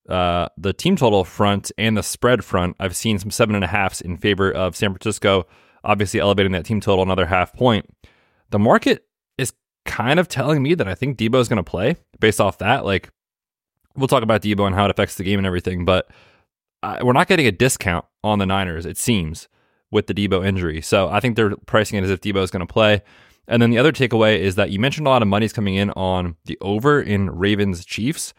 uh, 0.08 0.48
the 0.58 0.72
team 0.72 0.96
total 0.96 1.26
front 1.26 1.72
and 1.78 1.98
the 1.98 2.04
spread 2.04 2.46
front, 2.46 2.78
I've 2.80 2.96
seen 2.96 3.20
some 3.20 3.30
seven 3.30 3.56
and 3.56 3.64
a 3.64 3.68
halfs 3.68 4.00
in 4.00 4.16
favor 4.16 4.50
of 4.50 4.76
San 4.76 4.92
Francisco, 4.92 5.48
obviously 5.84 6.22
elevating 6.22 6.54
that 6.54 6.66
team 6.66 6.80
total 6.80 7.04
another 7.04 7.26
half 7.26 7.54
point. 7.54 7.94
The 8.52 8.60
market 8.60 9.06
is 9.38 9.52
kind 9.86 10.18
of 10.18 10.30
telling 10.30 10.64
me 10.64 10.76
that 10.76 10.88
I 10.88 10.96
think 10.96 11.18
Deebo 11.18 11.42
is 11.42 11.50
going 11.50 11.58
to 11.58 11.70
play 11.70 11.98
based 12.22 12.40
off 12.40 12.60
that. 12.60 12.86
Like, 12.86 13.10
we'll 13.98 14.08
talk 14.08 14.24
about 14.24 14.42
Deebo 14.42 14.66
and 14.66 14.76
how 14.76 14.86
it 14.86 14.92
affects 14.92 15.16
the 15.16 15.24
game 15.26 15.40
and 15.40 15.46
everything, 15.46 15.84
but 15.84 16.10
uh, 16.84 17.00
we're 17.02 17.14
not 17.14 17.28
getting 17.28 17.48
a 17.48 17.52
discount 17.52 18.06
on 18.24 18.40
the 18.40 18.46
Niners, 18.46 18.86
it 18.86 18.98
seems, 18.98 19.50
with 19.92 20.08
the 20.08 20.14
Deebo 20.14 20.46
injury. 20.46 20.82
So 20.82 21.10
I 21.10 21.20
think 21.20 21.36
they're 21.36 21.56
pricing 21.66 21.98
it 21.98 22.04
as 22.04 22.10
if 22.10 22.22
Deebo 22.22 22.44
is 22.44 22.52
going 22.52 22.66
to 22.66 22.72
play. 22.72 23.02
And 23.48 23.62
then 23.62 23.70
the 23.70 23.78
other 23.78 23.94
takeaway 23.94 24.40
is 24.40 24.56
that 24.56 24.72
you 24.72 24.80
mentioned 24.80 25.08
a 25.08 25.10
lot 25.10 25.22
of 25.22 25.28
money's 25.28 25.54
coming 25.54 25.76
in 25.76 25.92
on 25.92 26.36
the 26.46 26.58
over 26.60 27.02
in 27.02 27.30
Ravens 27.30 27.86
Chiefs. 27.86 28.34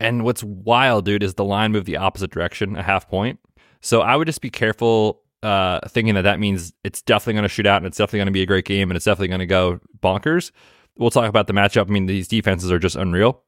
And 0.00 0.24
what's 0.24 0.42
wild, 0.42 1.04
dude, 1.04 1.22
is 1.22 1.34
the 1.34 1.44
line 1.44 1.72
moved 1.72 1.86
the 1.86 1.96
opposite 1.96 2.30
direction, 2.30 2.76
a 2.76 2.82
half 2.82 3.08
point. 3.08 3.38
So 3.80 4.00
I 4.00 4.16
would 4.16 4.26
just 4.26 4.40
be 4.40 4.50
careful 4.50 5.22
uh, 5.42 5.80
thinking 5.88 6.14
that 6.14 6.22
that 6.22 6.40
means 6.40 6.72
it's 6.82 7.02
definitely 7.02 7.34
going 7.34 7.44
to 7.44 7.48
shoot 7.48 7.66
out 7.66 7.76
and 7.78 7.86
it's 7.86 7.96
definitely 7.96 8.18
going 8.18 8.26
to 8.26 8.32
be 8.32 8.42
a 8.42 8.46
great 8.46 8.64
game 8.64 8.90
and 8.90 8.96
it's 8.96 9.04
definitely 9.04 9.28
going 9.28 9.38
to 9.40 9.46
go 9.46 9.80
bonkers. 10.00 10.50
We'll 10.98 11.10
talk 11.10 11.28
about 11.28 11.46
the 11.46 11.52
matchup. 11.52 11.88
I 11.88 11.92
mean, 11.92 12.06
these 12.06 12.26
defenses 12.26 12.72
are 12.72 12.78
just 12.78 12.96
unreal. 12.96 13.42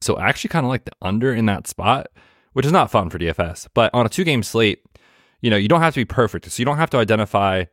So 0.00 0.16
I 0.16 0.28
actually 0.28 0.48
kind 0.48 0.66
of 0.66 0.70
like 0.70 0.84
the 0.84 0.92
under 1.00 1.32
in 1.32 1.46
that 1.46 1.66
spot, 1.66 2.08
which 2.52 2.66
is 2.66 2.72
not 2.72 2.90
fun 2.90 3.10
for 3.10 3.18
DFS. 3.18 3.68
But 3.74 3.92
on 3.94 4.06
a 4.06 4.08
two 4.08 4.24
game 4.24 4.42
slate, 4.42 4.82
you 5.40 5.50
know, 5.50 5.56
you 5.56 5.68
don't 5.68 5.80
have 5.80 5.94
to 5.94 6.00
be 6.00 6.04
perfect. 6.04 6.50
So 6.50 6.60
you 6.60 6.64
don't 6.64 6.78
have 6.78 6.90
to 6.90 6.98
identify 6.98 7.64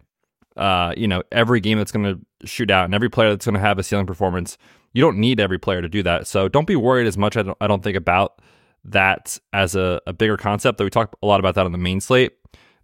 uh, 0.58 0.94
you 0.96 1.08
know, 1.08 1.24
every 1.32 1.60
game 1.60 1.78
that's 1.78 1.92
going 1.92 2.06
to 2.06 2.48
shoot 2.48 2.72
out 2.72 2.86
and 2.86 2.94
every 2.94 3.10
player 3.10 3.30
that's 3.30 3.46
going 3.46 3.56
to 3.56 3.60
have 3.60 3.78
a 3.78 3.84
ceiling 3.84 4.06
performance. 4.06 4.58
You 4.94 5.02
don't 5.02 5.18
need 5.18 5.40
every 5.40 5.60
player 5.60 5.82
to 5.82 5.90
do 5.90 6.02
that. 6.04 6.28
So 6.28 6.48
don't 6.48 6.68
be 6.68 6.76
worried 6.76 7.08
as 7.08 7.18
much. 7.18 7.36
I 7.36 7.44
don't, 7.44 7.58
I 7.60 7.68
don't 7.68 7.84
think 7.84 7.98
about 7.98 8.42
that 8.86 9.38
as 9.52 9.76
a, 9.76 10.02
a 10.08 10.14
bigger 10.14 10.38
concept. 10.38 10.78
Though 10.78 10.86
we 10.86 10.90
talked 10.90 11.16
a 11.22 11.26
lot 11.26 11.40
about 11.40 11.56
that 11.56 11.66
on 11.66 11.72
the 11.72 11.78
main 11.78 12.00
slate. 12.00 12.34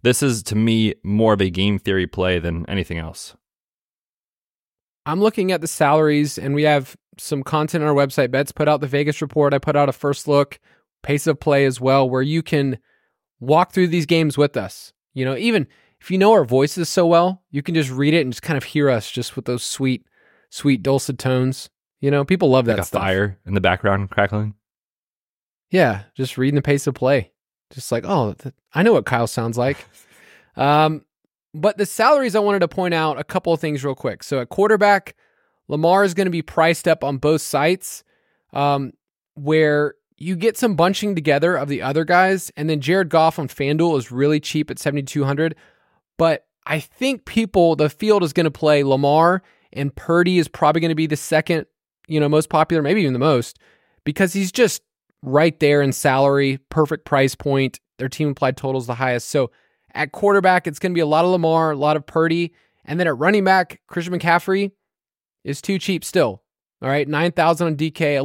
This 0.02 0.22
is 0.22 0.42
to 0.44 0.56
me 0.56 0.94
more 1.02 1.32
of 1.32 1.40
a 1.40 1.48
game 1.48 1.78
theory 1.78 2.06
play 2.06 2.38
than 2.38 2.68
anything 2.68 2.98
else. 2.98 3.36
I'm 5.06 5.20
looking 5.20 5.50
at 5.52 5.60
the 5.60 5.66
salaries, 5.66 6.38
and 6.38 6.54
we 6.54 6.64
have 6.64 6.96
some 7.18 7.42
content 7.42 7.82
on 7.82 7.88
our 7.88 7.94
website. 7.94 8.30
Betz 8.30 8.52
put 8.52 8.68
out 8.68 8.80
the 8.80 8.86
Vegas 8.86 9.22
report. 9.22 9.54
I 9.54 9.58
put 9.58 9.76
out 9.76 9.88
a 9.88 9.92
first 9.92 10.28
look, 10.28 10.60
pace 11.02 11.26
of 11.26 11.40
play 11.40 11.64
as 11.64 11.80
well, 11.80 12.08
where 12.08 12.22
you 12.22 12.42
can 12.42 12.78
walk 13.42 13.72
through 13.72 13.88
these 13.88 14.06
games 14.06 14.38
with 14.38 14.56
us. 14.56 14.92
You 15.14 15.24
know, 15.24 15.36
even 15.36 15.66
if 16.00 16.10
you 16.10 16.16
know 16.16 16.32
our 16.32 16.44
voices 16.44 16.88
so 16.88 17.06
well, 17.06 17.42
you 17.50 17.62
can 17.62 17.74
just 17.74 17.90
read 17.90 18.14
it 18.14 18.22
and 18.22 18.32
just 18.32 18.42
kind 18.42 18.56
of 18.56 18.64
hear 18.64 18.88
us 18.88 19.10
just 19.10 19.36
with 19.36 19.44
those 19.44 19.62
sweet, 19.62 20.06
sweet 20.48 20.82
dulcet 20.82 21.18
tones. 21.18 21.68
You 22.00 22.10
know, 22.10 22.24
people 22.24 22.50
love 22.50 22.64
that 22.66 22.78
like 22.78 22.86
stuff. 22.86 23.02
fire 23.02 23.38
in 23.44 23.54
the 23.54 23.60
background 23.60 24.10
crackling. 24.10 24.54
Yeah, 25.70 26.04
just 26.16 26.38
reading 26.38 26.54
the 26.54 26.62
pace 26.62 26.86
of 26.86 26.94
play. 26.94 27.32
Just 27.70 27.90
like, 27.92 28.04
oh, 28.06 28.34
th- 28.34 28.54
I 28.74 28.82
know 28.82 28.92
what 28.92 29.06
Kyle 29.06 29.26
sounds 29.26 29.58
like. 29.58 29.84
Um, 30.54 31.06
but 31.54 31.78
the 31.78 31.86
salaries, 31.86 32.36
I 32.36 32.40
wanted 32.40 32.58
to 32.58 32.68
point 32.68 32.92
out 32.92 33.18
a 33.18 33.24
couple 33.24 33.54
of 33.54 33.60
things 33.60 33.82
real 33.82 33.94
quick. 33.94 34.22
So 34.22 34.40
at 34.40 34.50
quarterback, 34.50 35.16
Lamar 35.66 36.04
is 36.04 36.12
going 36.12 36.26
to 36.26 36.30
be 36.30 36.42
priced 36.42 36.86
up 36.86 37.02
on 37.02 37.16
both 37.16 37.40
sites, 37.40 38.04
um, 38.52 38.92
where 39.32 39.94
you 40.22 40.36
get 40.36 40.56
some 40.56 40.76
bunching 40.76 41.14
together 41.14 41.56
of 41.56 41.68
the 41.68 41.82
other 41.82 42.04
guys, 42.04 42.50
and 42.56 42.70
then 42.70 42.80
Jared 42.80 43.08
Goff 43.08 43.38
on 43.38 43.48
FanDuel 43.48 43.98
is 43.98 44.12
really 44.12 44.38
cheap 44.38 44.70
at 44.70 44.78
seventy 44.78 45.02
two 45.02 45.24
hundred. 45.24 45.56
But 46.16 46.46
I 46.64 46.78
think 46.78 47.24
people, 47.24 47.74
the 47.74 47.90
field 47.90 48.22
is 48.22 48.32
going 48.32 48.44
to 48.44 48.50
play 48.50 48.84
Lamar, 48.84 49.42
and 49.72 49.94
Purdy 49.94 50.38
is 50.38 50.46
probably 50.46 50.80
going 50.80 50.90
to 50.90 50.94
be 50.94 51.08
the 51.08 51.16
second, 51.16 51.66
you 52.06 52.20
know, 52.20 52.28
most 52.28 52.50
popular, 52.50 52.82
maybe 52.82 53.00
even 53.00 53.14
the 53.14 53.18
most, 53.18 53.58
because 54.04 54.32
he's 54.32 54.52
just 54.52 54.82
right 55.22 55.58
there 55.58 55.82
in 55.82 55.92
salary, 55.92 56.58
perfect 56.68 57.04
price 57.04 57.34
point. 57.34 57.80
Their 57.98 58.08
team 58.08 58.28
applied 58.28 58.56
totals 58.56 58.86
the 58.86 58.94
highest. 58.94 59.28
So 59.28 59.50
at 59.92 60.12
quarterback, 60.12 60.66
it's 60.68 60.78
going 60.78 60.92
to 60.92 60.94
be 60.94 61.00
a 61.00 61.06
lot 61.06 61.24
of 61.24 61.32
Lamar, 61.32 61.72
a 61.72 61.76
lot 61.76 61.96
of 61.96 62.06
Purdy. 62.06 62.52
And 62.84 62.98
then 62.98 63.06
at 63.06 63.18
running 63.18 63.44
back, 63.44 63.80
Christian 63.88 64.18
McCaffrey 64.18 64.70
is 65.44 65.60
too 65.60 65.78
cheap 65.78 66.04
still. 66.04 66.42
All 66.80 66.88
right, 66.88 67.06
9,000 67.06 67.66
on 67.66 67.76
DK, 67.76 68.18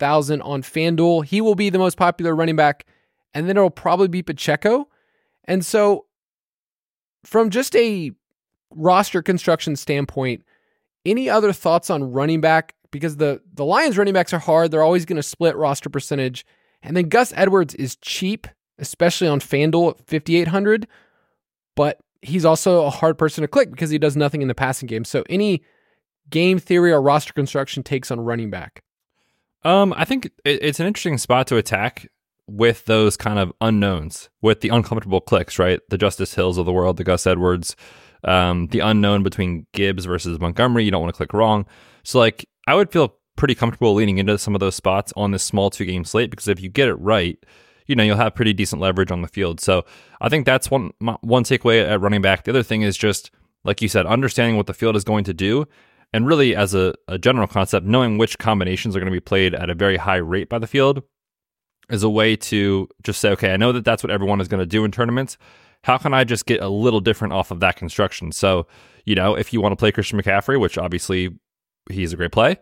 11,000 0.00 0.42
on 0.42 0.62
FanDuel. 0.62 1.24
He 1.24 1.40
will 1.40 1.54
be 1.54 1.70
the 1.70 1.78
most 1.78 1.96
popular 1.96 2.34
running 2.34 2.56
back. 2.56 2.86
And 3.34 3.48
then 3.48 3.56
it'll 3.56 3.70
probably 3.70 4.08
be 4.08 4.22
Pacheco. 4.22 4.88
And 5.44 5.64
so, 5.64 6.06
from 7.24 7.50
just 7.50 7.74
a 7.76 8.12
roster 8.70 9.22
construction 9.22 9.76
standpoint, 9.76 10.44
any 11.04 11.28
other 11.28 11.52
thoughts 11.52 11.90
on 11.90 12.12
running 12.12 12.40
back? 12.40 12.74
Because 12.90 13.16
the, 13.16 13.42
the 13.52 13.64
Lions 13.64 13.98
running 13.98 14.14
backs 14.14 14.32
are 14.32 14.38
hard. 14.38 14.70
They're 14.70 14.82
always 14.82 15.04
going 15.04 15.16
to 15.16 15.22
split 15.22 15.56
roster 15.56 15.90
percentage. 15.90 16.46
And 16.82 16.96
then 16.96 17.08
Gus 17.08 17.32
Edwards 17.36 17.74
is 17.74 17.96
cheap 17.96 18.46
especially 18.78 19.28
on 19.28 19.40
FanDuel 19.40 19.92
at 19.92 20.06
5,800. 20.06 20.86
But 21.74 21.98
he's 22.22 22.44
also 22.44 22.84
a 22.84 22.90
hard 22.90 23.18
person 23.18 23.42
to 23.42 23.48
click 23.48 23.70
because 23.70 23.90
he 23.90 23.98
does 23.98 24.16
nothing 24.16 24.42
in 24.42 24.48
the 24.48 24.54
passing 24.54 24.86
game. 24.86 25.04
So, 25.04 25.24
any 25.28 25.62
game 26.30 26.58
theory 26.58 26.92
or 26.92 27.00
roster 27.00 27.32
construction 27.32 27.82
takes 27.82 28.10
on 28.10 28.20
running 28.20 28.50
back? 28.50 28.82
Um, 29.66 29.92
I 29.96 30.04
think 30.04 30.30
it's 30.44 30.78
an 30.78 30.86
interesting 30.86 31.18
spot 31.18 31.48
to 31.48 31.56
attack 31.56 32.08
with 32.46 32.84
those 32.84 33.16
kind 33.16 33.40
of 33.40 33.52
unknowns, 33.60 34.28
with 34.40 34.60
the 34.60 34.68
uncomfortable 34.68 35.20
clicks, 35.20 35.58
right? 35.58 35.80
The 35.88 35.98
Justice 35.98 36.36
Hills 36.36 36.56
of 36.56 36.66
the 36.66 36.72
world, 36.72 36.98
the 36.98 37.02
Gus 37.02 37.26
Edwards, 37.26 37.74
um, 38.22 38.68
the 38.68 38.78
unknown 38.78 39.24
between 39.24 39.66
Gibbs 39.72 40.04
versus 40.04 40.38
Montgomery. 40.38 40.84
You 40.84 40.92
don't 40.92 41.02
want 41.02 41.12
to 41.12 41.16
click 41.16 41.32
wrong. 41.32 41.66
So, 42.04 42.20
like, 42.20 42.48
I 42.68 42.76
would 42.76 42.92
feel 42.92 43.16
pretty 43.34 43.56
comfortable 43.56 43.92
leaning 43.92 44.18
into 44.18 44.38
some 44.38 44.54
of 44.54 44.60
those 44.60 44.76
spots 44.76 45.12
on 45.16 45.32
this 45.32 45.42
small 45.42 45.68
two 45.68 45.84
game 45.84 46.04
slate 46.04 46.30
because 46.30 46.46
if 46.46 46.60
you 46.60 46.68
get 46.68 46.86
it 46.86 46.94
right, 46.94 47.36
you 47.86 47.96
know 47.96 48.04
you'll 48.04 48.16
have 48.18 48.36
pretty 48.36 48.52
decent 48.52 48.80
leverage 48.80 49.10
on 49.10 49.22
the 49.22 49.28
field. 49.28 49.58
So 49.58 49.84
I 50.20 50.28
think 50.28 50.46
that's 50.46 50.70
one 50.70 50.92
one 51.00 51.42
takeaway 51.42 51.84
at 51.84 52.00
running 52.00 52.22
back. 52.22 52.44
The 52.44 52.52
other 52.52 52.62
thing 52.62 52.82
is 52.82 52.96
just 52.96 53.32
like 53.64 53.82
you 53.82 53.88
said, 53.88 54.06
understanding 54.06 54.56
what 54.56 54.68
the 54.68 54.74
field 54.74 54.94
is 54.94 55.02
going 55.02 55.24
to 55.24 55.34
do, 55.34 55.66
and 56.16 56.26
really 56.26 56.56
as 56.56 56.74
a, 56.74 56.94
a 57.08 57.18
general 57.18 57.46
concept, 57.46 57.84
knowing 57.84 58.16
which 58.16 58.38
combinations 58.38 58.96
are 58.96 59.00
going 59.00 59.12
to 59.12 59.14
be 59.14 59.20
played 59.20 59.54
at 59.54 59.68
a 59.68 59.74
very 59.74 59.98
high 59.98 60.16
rate 60.16 60.48
by 60.48 60.58
the 60.58 60.66
field 60.66 61.02
is 61.90 62.02
a 62.02 62.08
way 62.08 62.34
to 62.34 62.88
just 63.02 63.20
say, 63.20 63.28
okay, 63.32 63.52
I 63.52 63.58
know 63.58 63.70
that 63.72 63.84
that's 63.84 64.02
what 64.02 64.10
everyone 64.10 64.40
is 64.40 64.48
going 64.48 64.60
to 64.60 64.66
do 64.66 64.82
in 64.86 64.90
tournaments. 64.90 65.36
How 65.84 65.98
can 65.98 66.14
I 66.14 66.24
just 66.24 66.46
get 66.46 66.62
a 66.62 66.70
little 66.70 67.00
different 67.00 67.34
off 67.34 67.50
of 67.50 67.60
that 67.60 67.76
construction? 67.76 68.32
So, 68.32 68.66
you 69.04 69.14
know, 69.14 69.34
if 69.34 69.52
you 69.52 69.60
want 69.60 69.72
to 69.72 69.76
play 69.76 69.92
Christian 69.92 70.18
McCaffrey, 70.18 70.58
which 70.58 70.78
obviously 70.78 71.36
he's 71.90 72.14
a 72.14 72.16
great 72.16 72.32
play, 72.32 72.56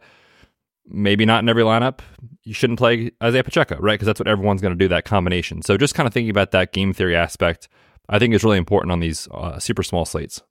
maybe 0.85 1.25
not 1.25 1.45
in 1.45 1.49
every 1.49 1.63
lineup. 1.63 2.01
You 2.43 2.55
shouldn't 2.55 2.81
play 2.81 3.13
Isiah 3.25 3.45
Pacheco, 3.45 3.77
right? 3.79 3.95
Because 3.95 4.07
that's 4.07 4.19
what 4.19 4.27
everyone's 4.27 4.63
going 4.63 4.77
to 4.77 4.85
do 4.85 4.89
that 4.89 5.05
combination. 5.05 5.63
So 5.63 5.77
just 5.77 5.95
kind 5.95 6.09
of 6.09 6.13
thinking 6.13 6.31
about 6.31 6.51
that 6.51 6.73
game 6.73 6.93
theory 6.93 7.15
aspect, 7.15 7.69
I 8.09 8.19
think 8.19 8.35
is 8.35 8.43
really 8.43 8.59
important 8.59 8.91
on 8.91 8.99
these 8.99 9.29
uh, 9.31 9.61
super 9.61 9.85
small 9.85 10.05
slates. 10.05 10.43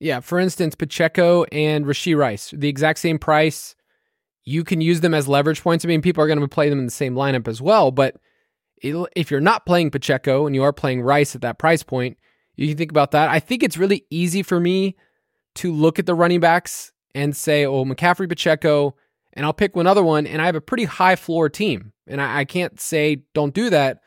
Yeah, 0.00 0.20
for 0.20 0.38
instance, 0.38 0.74
Pacheco 0.74 1.44
and 1.50 1.84
Rashee 1.84 2.16
Rice, 2.16 2.52
the 2.56 2.68
exact 2.68 3.00
same 3.00 3.18
price. 3.18 3.74
You 4.44 4.64
can 4.64 4.80
use 4.80 5.00
them 5.00 5.12
as 5.12 5.28
leverage 5.28 5.62
points. 5.62 5.84
I 5.84 5.88
mean, 5.88 6.02
people 6.02 6.22
are 6.22 6.28
going 6.28 6.40
to 6.40 6.48
play 6.48 6.70
them 6.70 6.78
in 6.78 6.84
the 6.84 6.90
same 6.90 7.14
lineup 7.14 7.48
as 7.48 7.60
well. 7.60 7.90
But 7.90 8.16
if 8.80 9.30
you're 9.30 9.40
not 9.40 9.66
playing 9.66 9.90
Pacheco 9.90 10.46
and 10.46 10.54
you 10.54 10.62
are 10.62 10.72
playing 10.72 11.02
Rice 11.02 11.34
at 11.34 11.40
that 11.42 11.58
price 11.58 11.82
point, 11.82 12.16
you 12.56 12.68
can 12.68 12.76
think 12.76 12.90
about 12.90 13.10
that. 13.10 13.28
I 13.28 13.40
think 13.40 13.62
it's 13.62 13.76
really 13.76 14.04
easy 14.10 14.42
for 14.42 14.60
me 14.60 14.96
to 15.56 15.72
look 15.72 15.98
at 15.98 16.06
the 16.06 16.14
running 16.14 16.40
backs 16.40 16.92
and 17.14 17.36
say, 17.36 17.66
oh, 17.66 17.84
McCaffrey, 17.84 18.28
Pacheco, 18.28 18.94
and 19.32 19.44
I'll 19.44 19.52
pick 19.52 19.76
one 19.76 19.86
other 19.86 20.02
one, 20.02 20.26
and 20.26 20.40
I 20.40 20.46
have 20.46 20.54
a 20.54 20.60
pretty 20.60 20.84
high 20.84 21.16
floor 21.16 21.48
team. 21.48 21.92
And 22.06 22.20
I, 22.20 22.40
I 22.40 22.44
can't 22.44 22.80
say 22.80 23.22
don't 23.34 23.54
do 23.54 23.70
that, 23.70 24.00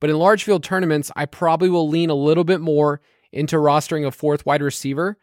but 0.00 0.10
in 0.10 0.18
large 0.18 0.44
field 0.44 0.62
tournaments, 0.62 1.10
I 1.16 1.26
probably 1.26 1.70
will 1.70 1.88
lean 1.88 2.10
a 2.10 2.14
little 2.14 2.44
bit 2.44 2.60
more 2.60 3.00
into 3.32 3.56
rostering 3.56 4.06
a 4.06 4.10
fourth 4.10 4.46
wide 4.46 4.62
receiver. 4.62 5.18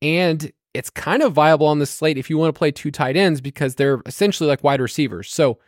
And 0.00 0.52
it's 0.74 0.90
kind 0.90 1.22
of 1.22 1.32
viable 1.32 1.66
on 1.66 1.78
the 1.78 1.86
slate 1.86 2.18
if 2.18 2.30
you 2.30 2.38
want 2.38 2.54
to 2.54 2.58
play 2.58 2.70
two 2.70 2.90
tight 2.90 3.16
ends 3.16 3.40
because 3.40 3.74
they're 3.74 4.00
essentially 4.06 4.48
like 4.48 4.62
wide 4.62 4.80
receivers. 4.80 5.32
So 5.32 5.58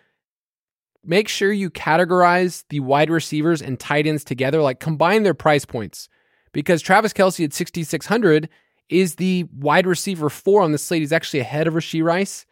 make 1.04 1.28
sure 1.28 1.52
you 1.52 1.70
categorize 1.70 2.64
the 2.68 2.80
wide 2.80 3.10
receivers 3.10 3.62
and 3.62 3.78
tight 3.78 4.06
ends 4.06 4.24
together, 4.24 4.60
like 4.60 4.80
combine 4.80 5.22
their 5.22 5.34
price 5.34 5.64
points. 5.64 6.08
Because 6.52 6.82
Travis 6.82 7.12
Kelce 7.12 7.44
at 7.44 7.52
6,600 7.52 8.48
is 8.88 9.14
the 9.14 9.46
wide 9.56 9.86
receiver 9.86 10.28
four 10.28 10.62
on 10.62 10.72
the 10.72 10.78
slate. 10.78 11.02
He's 11.02 11.12
actually 11.12 11.40
ahead 11.40 11.66
of 11.66 11.74
Rashee 11.74 12.04
Rice. 12.04 12.44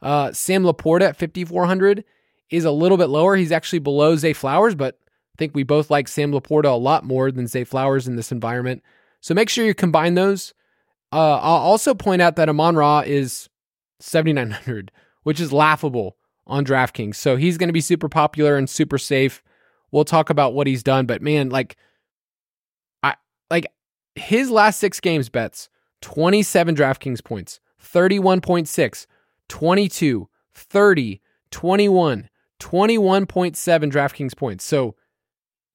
Uh, 0.00 0.32
Sam 0.32 0.62
LaPorta 0.62 1.02
at 1.02 1.16
5,400 1.16 2.04
is 2.48 2.64
a 2.64 2.70
little 2.70 2.96
bit 2.96 3.08
lower. 3.08 3.36
He's 3.36 3.52
actually 3.52 3.80
below 3.80 4.16
Zay 4.16 4.32
Flowers, 4.32 4.74
but 4.74 4.98
I 5.04 5.36
think 5.38 5.54
we 5.54 5.62
both 5.62 5.90
like 5.90 6.08
Sam 6.08 6.32
LaPorta 6.32 6.66
a 6.66 6.78
lot 6.78 7.04
more 7.04 7.30
than 7.30 7.46
Zay 7.46 7.64
Flowers 7.64 8.08
in 8.08 8.16
this 8.16 8.32
environment. 8.32 8.82
So 9.20 9.34
make 9.34 9.48
sure 9.48 9.66
you 9.66 9.74
combine 9.74 10.14
those. 10.14 10.54
Uh, 11.12 11.36
I'll 11.36 11.56
also 11.56 11.94
point 11.94 12.22
out 12.22 12.36
that 12.36 12.48
Amon 12.48 12.76
Ra 12.76 13.00
is 13.00 13.48
7,900, 14.00 14.92
which 15.22 15.40
is 15.40 15.52
laughable 15.52 16.16
on 16.46 16.64
DraftKings. 16.64 17.16
So 17.16 17.36
he's 17.36 17.58
going 17.58 17.68
to 17.68 17.74
be 17.74 17.80
super 17.80 18.08
popular 18.08 18.56
and 18.56 18.68
super 18.68 18.98
safe. 18.98 19.42
We'll 19.90 20.04
talk 20.04 20.30
about 20.30 20.54
what 20.54 20.66
he's 20.66 20.82
done, 20.82 21.06
but 21.06 21.20
man, 21.20 21.50
like, 21.50 21.76
I 23.02 23.16
like 23.50 23.66
his 24.14 24.50
last 24.50 24.78
six 24.78 25.00
games 25.00 25.28
bets 25.28 25.68
27 26.02 26.74
DraftKings 26.76 27.22
points, 27.24 27.60
31.6, 27.82 29.06
22, 29.48 30.28
30, 30.54 31.20
21, 31.50 32.28
21.7 32.60 33.92
DraftKings 33.92 34.36
points. 34.36 34.64
So 34.64 34.94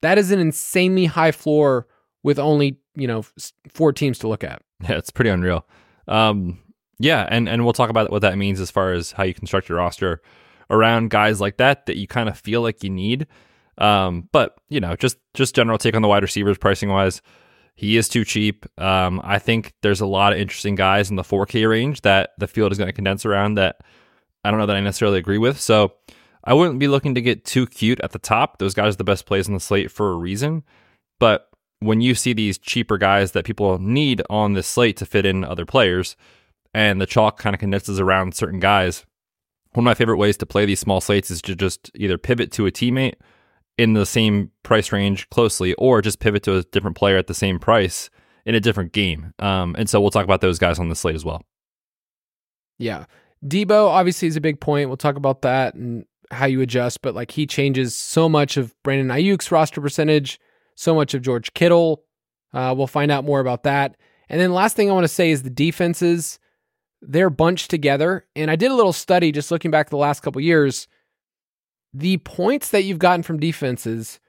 that 0.01 0.17
is 0.17 0.31
an 0.31 0.39
insanely 0.39 1.05
high 1.05 1.31
floor 1.31 1.87
with 2.23 2.39
only, 2.39 2.77
you 2.95 3.07
know, 3.07 3.23
four 3.71 3.93
teams 3.93 4.19
to 4.19 4.27
look 4.27 4.43
at. 4.43 4.61
Yeah, 4.83 4.97
it's 4.97 5.09
pretty 5.09 5.29
unreal. 5.29 5.65
Um, 6.05 6.59
yeah, 6.99 7.25
and, 7.31 7.47
and 7.47 7.63
we'll 7.63 7.71
talk 7.71 7.89
about 7.89 8.11
what 8.11 8.23
that 8.23 8.37
means 8.37 8.59
as 8.59 8.69
far 8.69 8.91
as 8.91 9.13
how 9.13 9.23
you 9.23 9.33
construct 9.33 9.69
your 9.69 9.77
roster 9.77 10.21
around 10.69 11.11
guys 11.11 11.39
like 11.39 11.57
that 11.57 11.85
that 11.85 11.95
you 11.95 12.07
kind 12.07 12.27
of 12.27 12.37
feel 12.37 12.61
like 12.61 12.83
you 12.83 12.89
need. 12.89 13.25
Um, 13.77 14.27
but 14.31 14.57
you 14.69 14.79
know, 14.79 14.95
just 14.95 15.17
just 15.33 15.55
general 15.55 15.77
take 15.77 15.95
on 15.95 16.01
the 16.01 16.07
wide 16.07 16.23
receivers 16.23 16.57
pricing 16.57 16.89
wise. 16.89 17.21
He 17.75 17.97
is 17.97 18.07
too 18.07 18.23
cheap. 18.23 18.65
Um, 18.79 19.21
I 19.23 19.39
think 19.39 19.73
there's 19.81 20.01
a 20.01 20.05
lot 20.05 20.33
of 20.33 20.39
interesting 20.39 20.75
guys 20.75 21.09
in 21.09 21.17
the 21.17 21.23
4K 21.23 21.69
range 21.69 22.01
that 22.01 22.31
the 22.37 22.47
field 22.47 22.71
is 22.71 22.77
going 22.77 22.87
to 22.87 22.93
condense 22.93 23.25
around 23.25 23.55
that 23.55 23.81
I 24.45 24.51
don't 24.51 24.59
know 24.59 24.65
that 24.65 24.77
I 24.77 24.81
necessarily 24.81 25.19
agree 25.19 25.37
with. 25.37 25.59
So 25.59 25.93
I 26.43 26.53
wouldn't 26.53 26.79
be 26.79 26.87
looking 26.87 27.15
to 27.15 27.21
get 27.21 27.43
too 27.43 27.65
cute 27.65 27.99
at 28.01 28.11
the 28.11 28.19
top. 28.19 28.59
Those 28.59 28.73
guys 28.73 28.93
are 28.93 28.97
the 28.97 29.03
best 29.03 29.25
plays 29.25 29.47
on 29.47 29.53
the 29.53 29.59
slate 29.59 29.91
for 29.91 30.11
a 30.11 30.15
reason. 30.15 30.63
But 31.19 31.49
when 31.79 32.01
you 32.01 32.15
see 32.15 32.33
these 32.33 32.57
cheaper 32.57 32.97
guys 32.97 33.33
that 33.33 33.45
people 33.45 33.77
need 33.79 34.21
on 34.29 34.53
this 34.53 34.67
slate 34.67 34.97
to 34.97 35.05
fit 35.05 35.25
in 35.25 35.43
other 35.43 35.65
players, 35.65 36.15
and 36.73 36.99
the 36.99 37.05
chalk 37.05 37.37
kind 37.37 37.53
of 37.53 37.59
condenses 37.59 37.99
around 37.99 38.35
certain 38.35 38.59
guys, 38.59 39.05
one 39.73 39.83
of 39.83 39.85
my 39.85 39.93
favorite 39.93 40.17
ways 40.17 40.37
to 40.37 40.45
play 40.45 40.65
these 40.65 40.79
small 40.79 41.01
slates 41.01 41.29
is 41.29 41.41
to 41.43 41.55
just 41.55 41.91
either 41.95 42.17
pivot 42.17 42.51
to 42.53 42.65
a 42.65 42.71
teammate 42.71 43.15
in 43.77 43.93
the 43.93 44.05
same 44.05 44.51
price 44.63 44.91
range 44.91 45.29
closely, 45.29 45.73
or 45.73 46.01
just 46.01 46.19
pivot 46.19 46.43
to 46.43 46.55
a 46.55 46.63
different 46.63 46.95
player 46.95 47.17
at 47.17 47.27
the 47.27 47.33
same 47.33 47.59
price 47.59 48.09
in 48.45 48.55
a 48.55 48.59
different 48.59 48.93
game. 48.93 49.33
Um, 49.39 49.75
and 49.77 49.89
so 49.89 49.99
we'll 49.99 50.11
talk 50.11 50.23
about 50.23 50.39
those 50.41 50.59
guys 50.59 50.79
on 50.79 50.87
the 50.87 50.95
slate 50.95 51.15
as 51.15 51.25
well. 51.25 51.41
Yeah. 52.77 53.05
Deebo 53.45 53.87
obviously 53.87 54.27
is 54.27 54.37
a 54.37 54.41
big 54.41 54.59
point. 54.59 54.87
We'll 54.89 54.97
talk 54.97 55.17
about 55.17 55.41
that 55.41 55.73
and 55.75 56.05
how 56.31 56.45
you 56.45 56.61
adjust, 56.61 57.01
but 57.01 57.15
like 57.15 57.31
he 57.31 57.45
changes 57.45 57.95
so 57.95 58.29
much 58.29 58.57
of 58.57 58.73
Brandon 58.83 59.09
Aiyuk's 59.09 59.51
roster 59.51 59.81
percentage, 59.81 60.39
so 60.75 60.93
much 60.93 61.13
of 61.13 61.21
George 61.21 61.53
Kittle. 61.53 62.03
Uh, 62.53 62.73
we'll 62.77 62.87
find 62.87 63.11
out 63.11 63.25
more 63.25 63.39
about 63.39 63.63
that. 63.63 63.97
And 64.29 64.39
then 64.39 64.53
last 64.53 64.75
thing 64.75 64.89
I 64.89 64.93
want 64.93 65.03
to 65.03 65.09
say 65.09 65.31
is 65.31 65.43
the 65.43 65.49
defenses, 65.49 66.39
they're 67.01 67.29
bunched 67.29 67.69
together. 67.69 68.25
And 68.35 68.49
I 68.49 68.55
did 68.55 68.71
a 68.71 68.75
little 68.75 68.93
study 68.93 69.31
just 69.31 69.51
looking 69.51 69.71
back 69.71 69.89
the 69.89 69.97
last 69.97 70.21
couple 70.21 70.41
years. 70.41 70.87
The 71.93 72.17
points 72.17 72.69
that 72.69 72.83
you've 72.83 72.99
gotten 72.99 73.23
from 73.23 73.39
defenses 73.39 74.19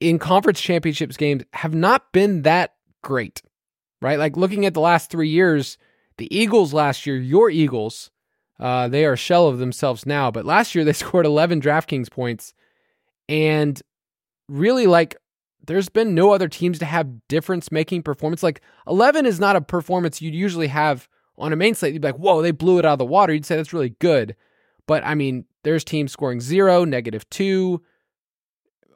in 0.00 0.18
conference 0.18 0.60
championships 0.60 1.16
games 1.16 1.44
have 1.52 1.74
not 1.74 2.12
been 2.12 2.42
that 2.42 2.74
great, 3.02 3.42
right? 4.02 4.18
Like 4.18 4.36
looking 4.36 4.66
at 4.66 4.74
the 4.74 4.80
last 4.80 5.10
three 5.10 5.28
years, 5.28 5.78
the 6.18 6.34
Eagles 6.36 6.74
last 6.74 7.06
year, 7.06 7.16
your 7.16 7.50
Eagles, 7.50 8.10
uh, 8.60 8.88
they 8.88 9.04
are 9.04 9.14
a 9.14 9.16
shell 9.16 9.48
of 9.48 9.58
themselves 9.58 10.06
now. 10.06 10.30
But 10.30 10.44
last 10.44 10.74
year 10.74 10.84
they 10.84 10.92
scored 10.94 11.26
11 11.26 11.60
DraftKings 11.60 12.10
points, 12.10 12.52
and 13.28 13.80
really 14.48 14.86
like 14.86 15.16
there's 15.66 15.88
been 15.88 16.14
no 16.14 16.32
other 16.32 16.48
teams 16.48 16.78
to 16.78 16.84
have 16.84 17.26
difference 17.28 17.70
making 17.72 18.02
performance. 18.02 18.42
Like 18.42 18.60
11 18.86 19.26
is 19.26 19.40
not 19.40 19.56
a 19.56 19.60
performance 19.60 20.20
you'd 20.20 20.34
usually 20.34 20.68
have 20.68 21.08
on 21.36 21.52
a 21.52 21.56
main 21.56 21.74
slate. 21.74 21.92
You'd 21.92 22.02
be 22.02 22.08
like, 22.08 22.18
whoa, 22.18 22.42
they 22.42 22.50
blew 22.50 22.78
it 22.78 22.84
out 22.84 22.94
of 22.94 22.98
the 22.98 23.04
water. 23.04 23.32
You'd 23.32 23.46
say 23.46 23.56
that's 23.56 23.72
really 23.72 23.96
good. 24.00 24.36
But 24.86 25.04
I 25.04 25.14
mean, 25.14 25.44
there's 25.62 25.84
teams 25.84 26.12
scoring 26.12 26.40
zero, 26.40 26.84
negative 26.84 27.28
two. 27.30 27.82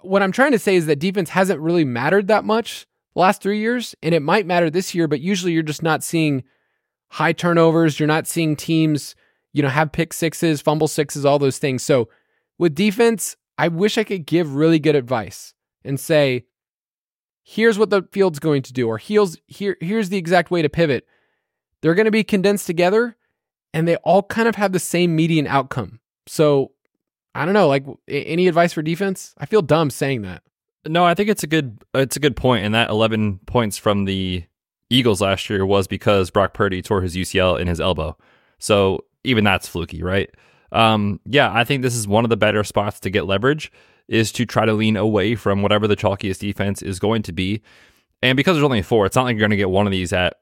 What 0.02 0.22
I'm 0.22 0.32
trying 0.32 0.52
to 0.52 0.58
say 0.58 0.76
is 0.76 0.86
that 0.86 0.98
defense 0.98 1.30
hasn't 1.30 1.60
really 1.60 1.84
mattered 1.84 2.28
that 2.28 2.44
much 2.44 2.86
the 3.14 3.20
last 3.20 3.42
three 3.42 3.58
years, 3.58 3.94
and 4.02 4.14
it 4.14 4.22
might 4.22 4.46
matter 4.46 4.70
this 4.70 4.94
year, 4.94 5.08
but 5.08 5.20
usually 5.20 5.52
you're 5.52 5.62
just 5.62 5.82
not 5.82 6.04
seeing 6.04 6.44
high 7.08 7.32
turnovers. 7.32 7.98
You're 7.98 8.06
not 8.06 8.26
seeing 8.26 8.54
teams 8.54 9.16
you 9.52 9.62
know, 9.62 9.68
have 9.68 9.92
pick 9.92 10.12
sixes, 10.12 10.60
fumble 10.60 10.88
sixes, 10.88 11.24
all 11.24 11.38
those 11.38 11.58
things. 11.58 11.82
So 11.82 12.08
with 12.58 12.74
defense, 12.74 13.36
I 13.56 13.68
wish 13.68 13.98
I 13.98 14.04
could 14.04 14.26
give 14.26 14.54
really 14.54 14.78
good 14.78 14.94
advice 14.94 15.54
and 15.84 15.98
say, 15.98 16.44
here's 17.50 17.78
what 17.78 17.88
the 17.88 18.02
field's 18.12 18.38
going 18.38 18.60
to 18.60 18.74
do, 18.74 18.86
or 18.86 18.98
here's, 18.98 19.38
here, 19.46 19.78
here's 19.80 20.10
the 20.10 20.18
exact 20.18 20.50
way 20.50 20.60
to 20.60 20.68
pivot. 20.68 21.06
They're 21.80 21.94
going 21.94 22.04
to 22.04 22.10
be 22.10 22.22
condensed 22.22 22.66
together 22.66 23.16
and 23.72 23.88
they 23.88 23.96
all 23.96 24.22
kind 24.22 24.48
of 24.48 24.56
have 24.56 24.72
the 24.72 24.78
same 24.78 25.16
median 25.16 25.46
outcome. 25.46 26.00
So 26.26 26.72
I 27.34 27.46
don't 27.46 27.54
know, 27.54 27.68
like 27.68 27.86
any 28.06 28.48
advice 28.48 28.74
for 28.74 28.82
defense? 28.82 29.34
I 29.38 29.46
feel 29.46 29.62
dumb 29.62 29.88
saying 29.88 30.22
that. 30.22 30.42
No, 30.86 31.04
I 31.04 31.14
think 31.14 31.30
it's 31.30 31.42
a 31.42 31.46
good 31.46 31.82
it's 31.94 32.16
a 32.16 32.20
good 32.20 32.36
point, 32.36 32.64
and 32.64 32.74
that 32.74 32.90
11 32.90 33.40
points 33.46 33.78
from 33.78 34.04
the 34.04 34.44
Eagles 34.90 35.20
last 35.20 35.48
year 35.48 35.64
was 35.64 35.86
because 35.86 36.30
Brock 36.30 36.54
Purdy 36.54 36.82
tore 36.82 37.02
his 37.02 37.14
UCL 37.16 37.60
in 37.60 37.66
his 37.66 37.80
elbow. 37.80 38.16
So 38.58 39.04
even 39.24 39.44
that's 39.44 39.68
fluky, 39.68 40.02
right? 40.02 40.30
Um, 40.72 41.20
yeah, 41.24 41.52
I 41.52 41.64
think 41.64 41.82
this 41.82 41.94
is 41.94 42.06
one 42.06 42.24
of 42.24 42.30
the 42.30 42.36
better 42.36 42.64
spots 42.64 43.00
to 43.00 43.10
get 43.10 43.26
leverage 43.26 43.72
is 44.08 44.32
to 44.32 44.46
try 44.46 44.64
to 44.64 44.72
lean 44.72 44.96
away 44.96 45.34
from 45.34 45.62
whatever 45.62 45.86
the 45.86 45.96
chalkiest 45.96 46.40
defense 46.40 46.82
is 46.82 46.98
going 46.98 47.22
to 47.22 47.32
be. 47.32 47.62
And 48.22 48.36
because 48.36 48.56
there's 48.56 48.64
only 48.64 48.82
four, 48.82 49.06
it's 49.06 49.16
not 49.16 49.24
like 49.24 49.34
you're 49.34 49.40
going 49.40 49.50
to 49.50 49.56
get 49.56 49.70
one 49.70 49.86
of 49.86 49.92
these 49.92 50.12
at 50.12 50.34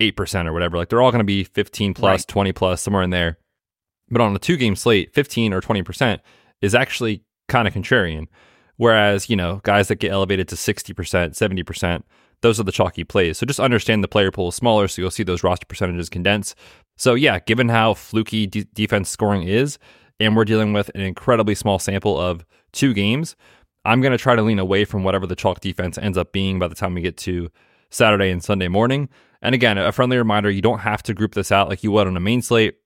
8% 0.00 0.46
or 0.46 0.52
whatever. 0.52 0.76
Like 0.76 0.88
they're 0.88 1.02
all 1.02 1.10
going 1.10 1.20
to 1.20 1.24
be 1.24 1.44
15 1.44 1.94
plus, 1.94 2.20
right. 2.20 2.28
20 2.28 2.52
plus, 2.52 2.82
somewhere 2.82 3.02
in 3.02 3.10
there. 3.10 3.38
But 4.10 4.20
on 4.20 4.36
a 4.36 4.38
two 4.38 4.56
game 4.56 4.76
slate, 4.76 5.14
15 5.14 5.52
or 5.52 5.60
20% 5.60 6.20
is 6.60 6.74
actually 6.74 7.24
kind 7.48 7.66
of 7.66 7.74
contrarian. 7.74 8.26
Whereas, 8.76 9.30
you 9.30 9.36
know, 9.36 9.60
guys 9.62 9.88
that 9.88 9.96
get 9.96 10.12
elevated 10.12 10.48
to 10.48 10.56
60%, 10.56 10.94
70%, 10.94 12.02
those 12.40 12.60
are 12.60 12.64
the 12.64 12.72
chalky 12.72 13.04
plays. 13.04 13.38
So 13.38 13.46
just 13.46 13.60
understand 13.60 14.02
the 14.02 14.08
player 14.08 14.30
pool 14.30 14.48
is 14.48 14.54
smaller, 14.54 14.88
so 14.88 15.00
you'll 15.00 15.10
see 15.10 15.22
those 15.22 15.42
roster 15.42 15.66
percentages 15.66 16.08
condense. 16.08 16.54
So 16.96 17.14
yeah, 17.14 17.38
given 17.38 17.68
how 17.68 17.94
fluky 17.94 18.46
de- 18.46 18.64
defense 18.64 19.08
scoring 19.08 19.48
is, 19.48 19.78
and 20.20 20.36
we're 20.36 20.44
dealing 20.44 20.72
with 20.72 20.90
an 20.94 21.00
incredibly 21.00 21.54
small 21.54 21.78
sample 21.78 22.20
of 22.20 22.44
two 22.74 22.92
games, 22.92 23.36
I'm 23.84 24.00
going 24.00 24.12
to 24.12 24.18
try 24.18 24.36
to 24.36 24.42
lean 24.42 24.58
away 24.58 24.84
from 24.84 25.04
whatever 25.04 25.26
the 25.26 25.36
chalk 25.36 25.60
defense 25.60 25.98
ends 25.98 26.18
up 26.18 26.32
being 26.32 26.58
by 26.58 26.68
the 26.68 26.74
time 26.74 26.94
we 26.94 27.00
get 27.00 27.16
to 27.18 27.50
Saturday 27.90 28.30
and 28.30 28.42
Sunday 28.42 28.68
morning. 28.68 29.08
And 29.40 29.54
again, 29.54 29.78
a 29.78 29.92
friendly 29.92 30.16
reminder: 30.16 30.50
you 30.50 30.62
don't 30.62 30.80
have 30.80 31.02
to 31.04 31.14
group 31.14 31.34
this 31.34 31.52
out 31.52 31.68
like 31.68 31.82
you 31.82 31.92
would 31.92 32.06
on 32.06 32.16
a 32.16 32.20
main 32.20 32.42
slate. 32.42 32.76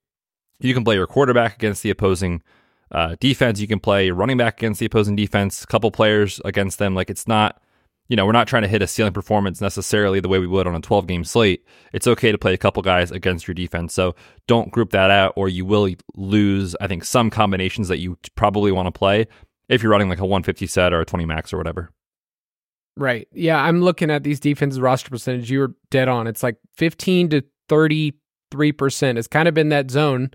You 0.60 0.74
can 0.74 0.84
play 0.84 0.96
your 0.96 1.06
quarterback 1.06 1.54
against 1.54 1.82
the 1.82 1.90
opposing 1.90 2.42
uh, 2.90 3.16
defense. 3.20 3.60
You 3.60 3.68
can 3.68 3.80
play 3.80 4.06
your 4.06 4.16
running 4.16 4.36
back 4.36 4.58
against 4.58 4.80
the 4.80 4.86
opposing 4.86 5.16
defense. 5.16 5.62
A 5.62 5.66
couple 5.66 5.90
players 5.90 6.40
against 6.44 6.78
them. 6.78 6.94
Like 6.94 7.10
it's 7.10 7.28
not 7.28 7.60
you 8.08 8.16
know, 8.16 8.24
we're 8.24 8.32
not 8.32 8.48
trying 8.48 8.62
to 8.62 8.68
hit 8.68 8.80
a 8.80 8.86
ceiling 8.86 9.12
performance 9.12 9.60
necessarily 9.60 10.18
the 10.18 10.28
way 10.28 10.38
we 10.38 10.46
would 10.46 10.66
on 10.66 10.74
a 10.74 10.80
12 10.80 11.06
game 11.06 11.24
slate. 11.24 11.64
It's 11.92 12.06
okay 12.06 12.32
to 12.32 12.38
play 12.38 12.54
a 12.54 12.58
couple 12.58 12.82
guys 12.82 13.10
against 13.10 13.46
your 13.46 13.54
defense. 13.54 13.92
So 13.92 14.14
don't 14.46 14.70
group 14.70 14.90
that 14.90 15.10
out, 15.10 15.34
or 15.36 15.48
you 15.48 15.66
will 15.66 15.90
lose, 16.16 16.74
I 16.80 16.86
think, 16.86 17.04
some 17.04 17.28
combinations 17.28 17.88
that 17.88 17.98
you 17.98 18.16
probably 18.34 18.72
want 18.72 18.86
to 18.86 18.98
play 18.98 19.26
if 19.68 19.82
you're 19.82 19.92
running 19.92 20.08
like 20.08 20.18
a 20.18 20.26
150 20.26 20.66
set 20.66 20.92
or 20.92 21.00
a 21.00 21.04
20 21.04 21.24
max 21.26 21.52
or 21.52 21.58
whatever. 21.58 21.90
Right. 22.96 23.28
Yeah. 23.32 23.62
I'm 23.62 23.80
looking 23.80 24.10
at 24.10 24.24
these 24.24 24.40
defenses 24.40 24.80
roster 24.80 25.10
percentage. 25.10 25.50
You 25.50 25.60
were 25.60 25.74
dead 25.90 26.08
on. 26.08 26.26
It's 26.26 26.42
like 26.42 26.56
15 26.76 27.30
to 27.30 27.44
33%. 27.68 28.12
It's 29.16 29.28
kind 29.28 29.46
of 29.46 29.54
been 29.54 29.68
that 29.68 29.90
zone. 29.90 30.30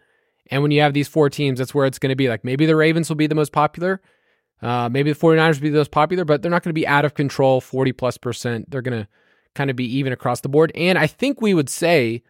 And 0.49 0.61
when 0.61 0.71
you 0.71 0.81
have 0.81 0.93
these 0.93 1.07
four 1.07 1.29
teams, 1.29 1.59
that's 1.59 1.73
where 1.73 1.85
it's 1.85 1.99
going 1.99 2.11
to 2.11 2.15
be. 2.15 2.29
Like 2.29 2.45
maybe 2.45 2.65
the 2.65 2.75
Ravens 2.75 3.09
will 3.09 3.15
be 3.15 3.27
the 3.27 3.35
most 3.35 3.51
popular. 3.51 4.01
Uh, 4.61 4.87
maybe 4.89 5.11
the 5.11 5.19
49ers 5.19 5.55
will 5.55 5.63
be 5.63 5.69
the 5.69 5.79
most 5.79 5.91
popular, 5.91 6.23
but 6.23 6.41
they're 6.41 6.51
not 6.51 6.63
going 6.63 6.69
to 6.69 6.73
be 6.73 6.87
out 6.87 7.03
of 7.03 7.15
control 7.15 7.59
40 7.59 7.91
plus 7.91 8.17
percent. 8.17 8.69
They're 8.71 8.81
going 8.81 9.03
to 9.03 9.07
kind 9.55 9.69
of 9.69 9.75
be 9.75 9.97
even 9.97 10.13
across 10.13 10.41
the 10.41 10.49
board. 10.49 10.71
And 10.73 10.97
I 10.97 11.07
think 11.07 11.41
we 11.41 11.53
would 11.53 11.69
say 11.69 12.23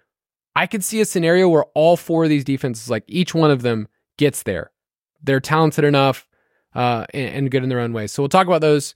I 0.55 0.65
could 0.65 0.83
see 0.83 0.99
a 0.99 1.05
scenario 1.05 1.47
where 1.47 1.65
all 1.75 1.95
four 1.95 2.23
of 2.23 2.29
these 2.29 2.43
defenses, 2.43 2.89
like 2.89 3.03
each 3.07 3.35
one 3.35 3.51
of 3.51 3.61
them, 3.61 3.87
gets 4.17 4.43
there. 4.43 4.71
They're 5.21 5.39
talented 5.39 5.83
enough 5.83 6.27
uh, 6.75 7.05
and, 7.13 7.35
and 7.35 7.51
good 7.51 7.63
in 7.63 7.69
their 7.69 7.79
own 7.79 7.93
way. 7.93 8.07
So 8.07 8.21
we'll 8.21 8.29
talk 8.29 8.47
about 8.47 8.61
those. 8.61 8.95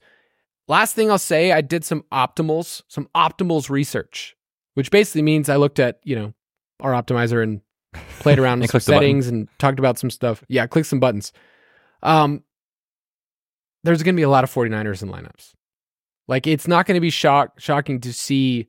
Last 0.66 0.94
thing 0.94 1.10
I'll 1.10 1.18
say, 1.18 1.52
I 1.52 1.60
did 1.60 1.84
some 1.84 2.04
optimals, 2.12 2.82
some 2.88 3.08
optimals 3.14 3.70
research, 3.70 4.36
which 4.74 4.90
basically 4.90 5.22
means 5.22 5.48
I 5.48 5.56
looked 5.56 5.78
at, 5.78 6.00
you 6.04 6.14
know, 6.14 6.34
our 6.80 6.92
optimizer 6.92 7.42
and 7.42 7.60
played 8.20 8.38
around 8.38 8.60
with 8.62 8.70
some 8.70 8.80
settings 8.80 9.28
and 9.28 9.48
talked 9.58 9.78
about 9.78 9.98
some 9.98 10.10
stuff. 10.10 10.44
Yeah, 10.48 10.66
click 10.66 10.84
some 10.84 11.00
buttons. 11.00 11.32
Um, 12.02 12.44
there's 13.84 14.02
going 14.02 14.14
to 14.14 14.20
be 14.20 14.24
a 14.24 14.28
lot 14.28 14.44
of 14.44 14.52
49ers 14.52 15.02
in 15.02 15.08
lineups. 15.08 15.54
Like 16.26 16.46
it's 16.46 16.68
not 16.68 16.86
going 16.86 16.96
to 16.96 17.00
be 17.00 17.10
shock 17.10 17.58
shocking 17.58 18.00
to 18.00 18.12
see 18.12 18.68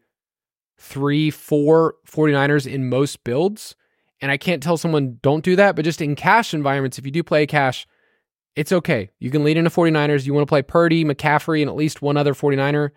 three, 0.79 1.29
four 1.29 1.95
49ers 2.07 2.71
in 2.71 2.89
most 2.89 3.23
builds. 3.23 3.75
And 4.21 4.31
I 4.31 4.37
can't 4.37 4.63
tell 4.63 4.77
someone 4.77 5.19
don't 5.21 5.43
do 5.43 5.55
that, 5.57 5.75
but 5.75 5.85
just 5.85 6.01
in 6.01 6.15
cash 6.15 6.53
environments, 6.53 6.97
if 6.97 7.05
you 7.05 7.11
do 7.11 7.23
play 7.23 7.45
cash, 7.45 7.85
it's 8.59 8.73
okay. 8.73 9.09
You 9.19 9.31
can 9.31 9.45
lead 9.45 9.55
into 9.55 9.69
49ers. 9.69 10.25
You 10.25 10.33
want 10.33 10.45
to 10.45 10.51
play 10.51 10.61
Purdy, 10.61 11.05
McCaffrey, 11.05 11.61
and 11.61 11.69
at 11.69 11.77
least 11.77 12.01
one 12.01 12.17
other 12.17 12.33
49er. 12.33 12.89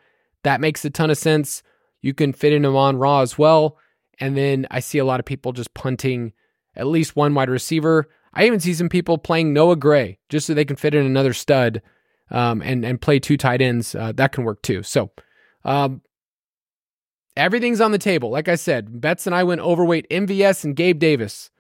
That 0.43 0.61
makes 0.61 0.85
a 0.85 0.91
ton 0.91 1.09
of 1.09 1.17
sense. 1.17 1.63
You 2.01 2.15
can 2.15 2.33
fit 2.33 2.53
in 2.53 2.67
Amon-Ra 2.67 3.21
as 3.21 3.39
well. 3.39 3.79
And 4.19 4.37
then 4.37 4.67
I 4.73 4.81
see 4.81 4.99
a 4.99 5.05
lot 5.05 5.21
of 5.21 5.25
people 5.25 5.53
just 5.53 5.73
punting 5.73 6.33
at 6.75 6.89
least 6.89 7.15
one 7.15 7.33
wide 7.33 7.49
receiver. 7.49 8.09
I 8.35 8.45
even 8.47 8.59
see 8.59 8.75
some 8.75 8.89
people 8.89 9.19
playing 9.19 9.53
Noah 9.53 9.77
Gray 9.77 10.19
just 10.29 10.49
so 10.49 10.53
they 10.53 10.65
can 10.65 10.75
fit 10.75 10.97
in 10.97 11.07
another 11.07 11.33
stud 11.33 11.81
um, 12.33 12.61
and 12.61 12.85
and 12.85 13.01
play 13.01 13.21
two 13.21 13.37
tight 13.37 13.63
ends, 13.63 13.95
uh, 13.95 14.11
that 14.17 14.33
can 14.33 14.43
work 14.43 14.63
too. 14.63 14.83
So 14.83 15.13
um, 15.65 16.03
everything's 17.37 17.81
on 17.81 17.93
the 17.93 17.99
table. 17.99 18.31
Like 18.31 18.49
I 18.49 18.57
said, 18.57 19.01
Betz 19.01 19.29
and 19.29 19.35
I 19.35 19.45
went 19.45 19.61
overweight 19.61 20.11
MVS 20.11 20.65
and 20.65 20.75
Gabe 20.75 20.99
Davis, 20.99 21.51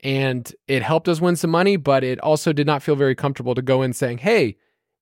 and 0.00 0.52
it 0.66 0.82
helped 0.82 1.08
us 1.08 1.20
win 1.20 1.36
some 1.36 1.50
money, 1.50 1.76
but 1.76 2.04
it 2.04 2.20
also 2.20 2.52
did 2.52 2.66
not 2.66 2.82
feel 2.82 2.96
very 2.96 3.14
comfortable 3.14 3.54
to 3.54 3.62
go 3.62 3.82
in 3.82 3.92
saying, 3.92 4.18
"Hey, 4.18 4.56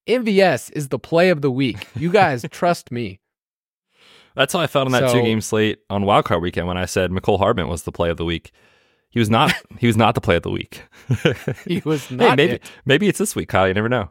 MVS 0.06 0.70
is 0.72 0.88
the 0.88 0.98
play 0.98 1.30
of 1.30 1.42
the 1.42 1.50
week. 1.50 1.86
You 1.94 2.10
guys 2.10 2.44
trust 2.50 2.90
me." 2.90 3.20
That's 4.34 4.52
how 4.52 4.60
I 4.60 4.66
felt 4.66 4.86
on 4.86 4.92
that 4.92 5.10
so, 5.10 5.14
two 5.14 5.22
game 5.22 5.40
slate 5.40 5.78
on 5.88 6.04
Wildcard 6.04 6.42
Weekend 6.42 6.66
when 6.66 6.76
I 6.76 6.84
said 6.84 7.10
Mecole 7.10 7.38
Hardman 7.38 7.68
was 7.68 7.84
the 7.84 7.92
play 7.92 8.10
of 8.10 8.18
the 8.18 8.24
week. 8.24 8.52
He 9.08 9.18
was 9.18 9.30
not. 9.30 9.52
he 9.78 9.86
was 9.86 9.96
not 9.96 10.14
the 10.14 10.20
play 10.20 10.36
of 10.36 10.42
the 10.42 10.50
week. 10.50 10.82
he 11.66 11.80
was 11.84 12.10
not. 12.10 12.30
hey, 12.30 12.36
maybe 12.36 12.52
it. 12.54 12.70
maybe 12.84 13.08
it's 13.08 13.18
this 13.18 13.34
week, 13.34 13.48
Kyle. 13.48 13.66
You 13.66 13.74
never 13.74 13.88
know. 13.88 14.10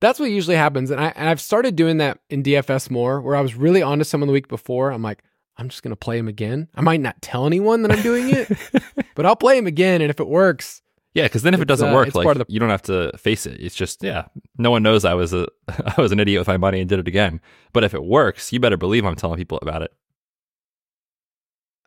That's 0.00 0.20
what 0.20 0.30
usually 0.30 0.54
happens. 0.54 0.92
And, 0.92 1.00
I, 1.00 1.12
and 1.16 1.28
I've 1.28 1.40
started 1.40 1.74
doing 1.74 1.96
that 1.96 2.20
in 2.30 2.44
DFS 2.44 2.88
more, 2.88 3.20
where 3.20 3.34
I 3.34 3.40
was 3.40 3.56
really 3.56 3.82
onto 3.82 4.04
someone 4.04 4.28
the 4.28 4.32
week 4.32 4.46
before. 4.46 4.92
I'm 4.92 5.02
like, 5.02 5.24
I'm 5.58 5.68
just 5.68 5.82
going 5.82 5.90
to 5.90 5.96
play 5.96 6.16
him 6.18 6.28
again. 6.28 6.68
I 6.74 6.80
might 6.82 7.00
not 7.00 7.20
tell 7.20 7.44
anyone 7.44 7.82
that 7.82 7.90
I'm 7.92 8.02
doing 8.02 8.30
it, 8.30 8.48
but 9.16 9.26
I'll 9.26 9.36
play 9.36 9.58
him 9.58 9.66
again. 9.66 10.00
And 10.00 10.08
if 10.08 10.20
it 10.20 10.28
works, 10.28 10.82
yeah, 11.14 11.24
because 11.24 11.42
then 11.42 11.52
if 11.52 11.60
it 11.60 11.64
doesn't 11.66 11.88
uh, 11.88 11.94
work, 11.94 12.14
like 12.14 12.38
the- 12.38 12.46
you 12.48 12.60
don't 12.60 12.70
have 12.70 12.82
to 12.82 13.10
face 13.18 13.44
it. 13.44 13.60
It's 13.60 13.74
just 13.74 14.02
yeah, 14.04 14.26
no 14.56 14.70
one 14.70 14.84
knows 14.84 15.04
I 15.04 15.14
was 15.14 15.34
a 15.34 15.48
I 15.68 16.00
was 16.00 16.12
an 16.12 16.20
idiot 16.20 16.40
with 16.40 16.48
my 16.48 16.58
money 16.58 16.80
and 16.80 16.88
did 16.88 17.00
it 17.00 17.08
again. 17.08 17.40
But 17.72 17.82
if 17.82 17.92
it 17.92 18.04
works, 18.04 18.52
you 18.52 18.60
better 18.60 18.76
believe 18.76 19.04
I'm 19.04 19.16
telling 19.16 19.36
people 19.38 19.58
about 19.60 19.82
it. 19.82 19.92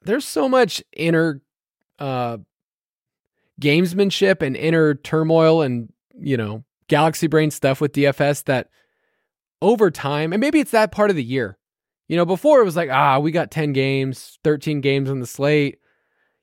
There's 0.03 0.25
so 0.25 0.49
much 0.49 0.83
inner 0.93 1.41
uh, 1.99 2.39
gamesmanship 3.61 4.41
and 4.41 4.57
inner 4.57 4.95
turmoil 4.95 5.61
and 5.61 5.93
you 6.19 6.35
know 6.35 6.63
galaxy 6.87 7.27
brain 7.27 7.51
stuff 7.51 7.79
with 7.79 7.93
DFS 7.93 8.43
that 8.45 8.69
over 9.61 9.91
time, 9.91 10.33
and 10.33 10.41
maybe 10.41 10.59
it's 10.59 10.71
that 10.71 10.91
part 10.91 11.09
of 11.09 11.15
the 11.15 11.23
year. 11.23 11.57
You 12.11 12.17
know, 12.17 12.25
before 12.25 12.59
it 12.59 12.65
was 12.65 12.75
like, 12.75 12.89
ah, 12.89 13.19
we 13.19 13.31
got 13.31 13.51
10 13.51 13.71
games, 13.71 14.37
13 14.43 14.81
games 14.81 15.09
on 15.09 15.21
the 15.21 15.25
slate. 15.25 15.79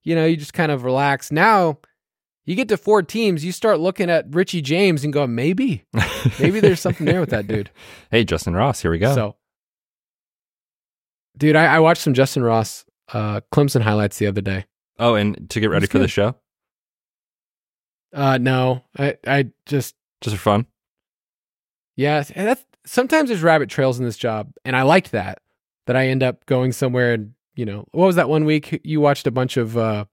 You 0.02 0.14
know, 0.14 0.24
you 0.24 0.34
just 0.34 0.54
kind 0.54 0.72
of 0.72 0.82
relax. 0.82 1.30
Now, 1.30 1.76
you 2.46 2.54
get 2.54 2.68
to 2.68 2.78
four 2.78 3.02
teams, 3.02 3.44
you 3.44 3.52
start 3.52 3.78
looking 3.78 4.08
at 4.08 4.24
Richie 4.34 4.62
James 4.62 5.04
and 5.04 5.12
go, 5.12 5.26
maybe, 5.26 5.84
maybe 6.40 6.60
there's 6.60 6.80
something 6.80 7.04
there 7.04 7.20
with 7.20 7.28
that 7.28 7.46
dude. 7.48 7.70
Hey, 8.10 8.24
Justin 8.24 8.54
Ross, 8.54 8.80
here 8.80 8.90
we 8.90 8.98
go. 8.98 9.14
So, 9.14 9.36
dude, 11.36 11.54
I, 11.54 11.66
I 11.66 11.80
watched 11.80 12.00
some 12.00 12.14
Justin 12.14 12.42
Ross 12.44 12.86
uh, 13.12 13.42
Clemson 13.52 13.82
highlights 13.82 14.16
the 14.16 14.26
other 14.26 14.40
day. 14.40 14.64
oh, 14.98 15.16
and 15.16 15.50
to 15.50 15.60
get 15.60 15.68
ready 15.68 15.86
for 15.86 15.98
the 15.98 16.08
show, 16.08 16.34
Uh, 18.14 18.38
no, 18.38 18.86
I, 18.98 19.18
I 19.26 19.50
just, 19.66 19.96
just 20.22 20.34
for 20.34 20.40
fun. 20.40 20.66
yeah, 21.94 22.24
and 22.34 22.48
that's 22.48 22.64
sometimes 22.86 23.28
there's 23.28 23.42
rabbit 23.42 23.68
trails 23.68 23.98
in 23.98 24.06
this 24.06 24.16
job, 24.16 24.50
and 24.64 24.74
I 24.74 24.80
liked 24.80 25.10
that. 25.10 25.42
That 25.88 25.96
I 25.96 26.06
end 26.06 26.22
up 26.22 26.46
going 26.46 26.72
somewhere 26.72 27.14
and 27.14 27.32
you 27.56 27.64
know, 27.64 27.86
what 27.90 28.06
was 28.06 28.14
that 28.14 28.28
one 28.28 28.44
week 28.44 28.80
you 28.84 29.00
watched 29.00 29.26
a 29.26 29.32
bunch 29.32 29.56
of 29.56 29.76
uh, 29.76 30.04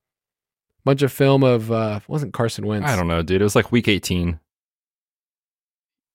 bunch 0.84 1.04
of 1.04 1.12
film 1.12 1.44
of 1.44 1.72
uh, 1.72 2.00
wasn't 2.08 2.34
Carson 2.34 2.66
Wentz? 2.66 2.90
I 2.90 2.96
don't 2.96 3.08
know, 3.08 3.22
dude. 3.22 3.42
It 3.42 3.44
was 3.44 3.56
like 3.56 3.72
week 3.72 3.88
18. 3.88 4.40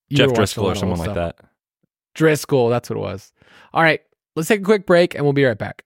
You 0.09 0.17
Jeff 0.17 0.27
were 0.27 0.33
watching 0.33 0.41
a 0.41 0.65
Driskel 0.65 0.71
or 0.71 0.75
someone 0.75 0.99
like 0.99 1.11
stuff. 1.11 1.15
that. 1.15 1.45
Driskel, 2.15 2.69
that's 2.69 2.89
what 2.89 2.97
it 2.97 3.01
was. 3.01 3.31
All 3.73 3.81
right, 3.81 4.01
let's 4.35 4.49
take 4.49 4.59
a 4.59 4.65
quick 4.65 4.85
break 4.85 5.15
and 5.15 5.23
we'll 5.23 5.31
be 5.31 5.45
right 5.45 5.57
back. 5.57 5.85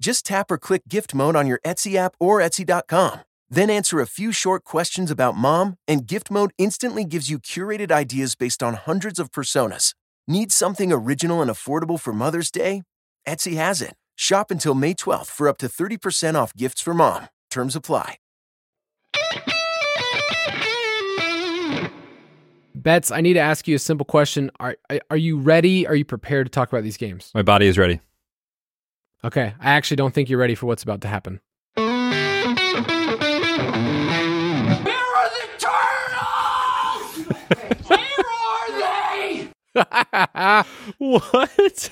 Just 0.00 0.24
tap 0.26 0.50
or 0.50 0.58
click 0.58 0.82
gift 0.88 1.14
mode 1.14 1.36
on 1.36 1.46
your 1.46 1.60
Etsy 1.64 1.94
app 1.96 2.14
or 2.18 2.40
Etsy.com. 2.40 3.20
Then 3.50 3.68
answer 3.68 4.00
a 4.00 4.06
few 4.06 4.32
short 4.32 4.64
questions 4.64 5.10
about 5.10 5.36
mom, 5.36 5.76
and 5.86 6.06
gift 6.06 6.30
mode 6.30 6.52
instantly 6.56 7.04
gives 7.04 7.28
you 7.28 7.38
curated 7.38 7.92
ideas 7.92 8.34
based 8.34 8.62
on 8.62 8.74
hundreds 8.74 9.18
of 9.18 9.30
personas. 9.30 9.94
Need 10.26 10.52
something 10.52 10.90
original 10.92 11.42
and 11.42 11.50
affordable 11.50 12.00
for 12.00 12.12
Mother's 12.12 12.50
Day? 12.50 12.82
Etsy 13.28 13.56
has 13.56 13.82
it. 13.82 13.94
Shop 14.16 14.50
until 14.50 14.74
May 14.74 14.94
12th 14.94 15.26
for 15.26 15.48
up 15.48 15.58
to 15.58 15.66
30% 15.66 16.34
off 16.34 16.54
gifts 16.54 16.80
for 16.80 16.94
mom. 16.94 17.28
Terms 17.50 17.76
apply. 17.76 18.16
Betz, 22.74 23.10
I 23.10 23.20
need 23.20 23.34
to 23.34 23.40
ask 23.40 23.68
you 23.68 23.76
a 23.76 23.78
simple 23.78 24.06
question. 24.06 24.50
Are 24.58 24.76
are 25.10 25.16
you 25.16 25.38
ready? 25.38 25.86
Are 25.86 25.94
you 25.94 26.04
prepared 26.06 26.46
to 26.46 26.50
talk 26.50 26.72
about 26.72 26.82
these 26.82 26.96
games? 26.96 27.30
My 27.34 27.42
body 27.42 27.66
is 27.66 27.76
ready. 27.76 28.00
Okay, 29.22 29.52
I 29.60 29.72
actually 29.72 29.96
don't 29.96 30.14
think 30.14 30.30
you're 30.30 30.38
ready 30.38 30.54
for 30.54 30.64
what's 30.64 30.82
about 30.82 31.02
to 31.02 31.08
happen. 31.08 31.40
Where 31.74 31.86
are 31.86 32.40
the 35.28 35.46
turtles? 35.58 37.26
Where 37.86 37.98
are 38.38 38.70
they? 38.80 39.48
what? 40.98 41.90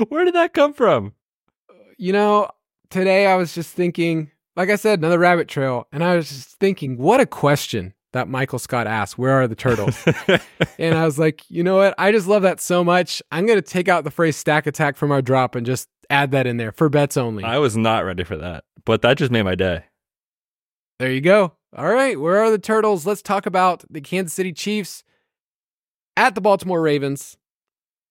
Where 0.08 0.24
did 0.26 0.34
that 0.34 0.52
come 0.52 0.74
from? 0.74 1.14
You 1.96 2.12
know, 2.12 2.50
today 2.90 3.26
I 3.26 3.36
was 3.36 3.54
just 3.54 3.70
thinking, 3.70 4.30
like 4.56 4.68
I 4.68 4.76
said, 4.76 4.98
another 4.98 5.18
rabbit 5.18 5.48
trail, 5.48 5.88
and 5.90 6.04
I 6.04 6.16
was 6.16 6.28
just 6.28 6.50
thinking, 6.58 6.98
what 6.98 7.20
a 7.20 7.26
question 7.26 7.94
that 8.12 8.28
Michael 8.28 8.58
Scott 8.58 8.86
asked, 8.86 9.16
"Where 9.16 9.32
are 9.32 9.48
the 9.48 9.54
turtles?" 9.54 9.96
and 10.78 10.94
I 10.94 11.04
was 11.06 11.18
like, 11.18 11.42
you 11.50 11.62
know 11.62 11.76
what? 11.76 11.94
I 11.96 12.12
just 12.12 12.26
love 12.26 12.42
that 12.42 12.60
so 12.60 12.84
much. 12.84 13.22
I'm 13.32 13.46
gonna 13.46 13.62
take 13.62 13.88
out 13.88 14.04
the 14.04 14.10
phrase 14.10 14.36
"stack 14.36 14.66
attack" 14.66 14.96
from 14.96 15.10
our 15.12 15.22
drop 15.22 15.54
and 15.54 15.64
just 15.64 15.88
add 16.10 16.30
that 16.32 16.46
in 16.46 16.56
there 16.56 16.72
for 16.72 16.88
bets 16.88 17.16
only. 17.16 17.44
I 17.44 17.58
was 17.58 17.76
not 17.76 18.04
ready 18.04 18.24
for 18.24 18.36
that, 18.36 18.64
but 18.84 19.02
that 19.02 19.18
just 19.18 19.30
made 19.30 19.42
my 19.42 19.54
day. 19.54 19.84
There 20.98 21.10
you 21.10 21.20
go. 21.20 21.54
All 21.76 21.92
right, 21.92 22.18
where 22.18 22.38
are 22.38 22.50
the 22.50 22.58
turtles? 22.58 23.06
Let's 23.06 23.22
talk 23.22 23.46
about 23.46 23.84
the 23.90 24.00
Kansas 24.00 24.32
City 24.32 24.52
Chiefs 24.52 25.02
at 26.16 26.34
the 26.34 26.40
Baltimore 26.40 26.80
Ravens. 26.80 27.36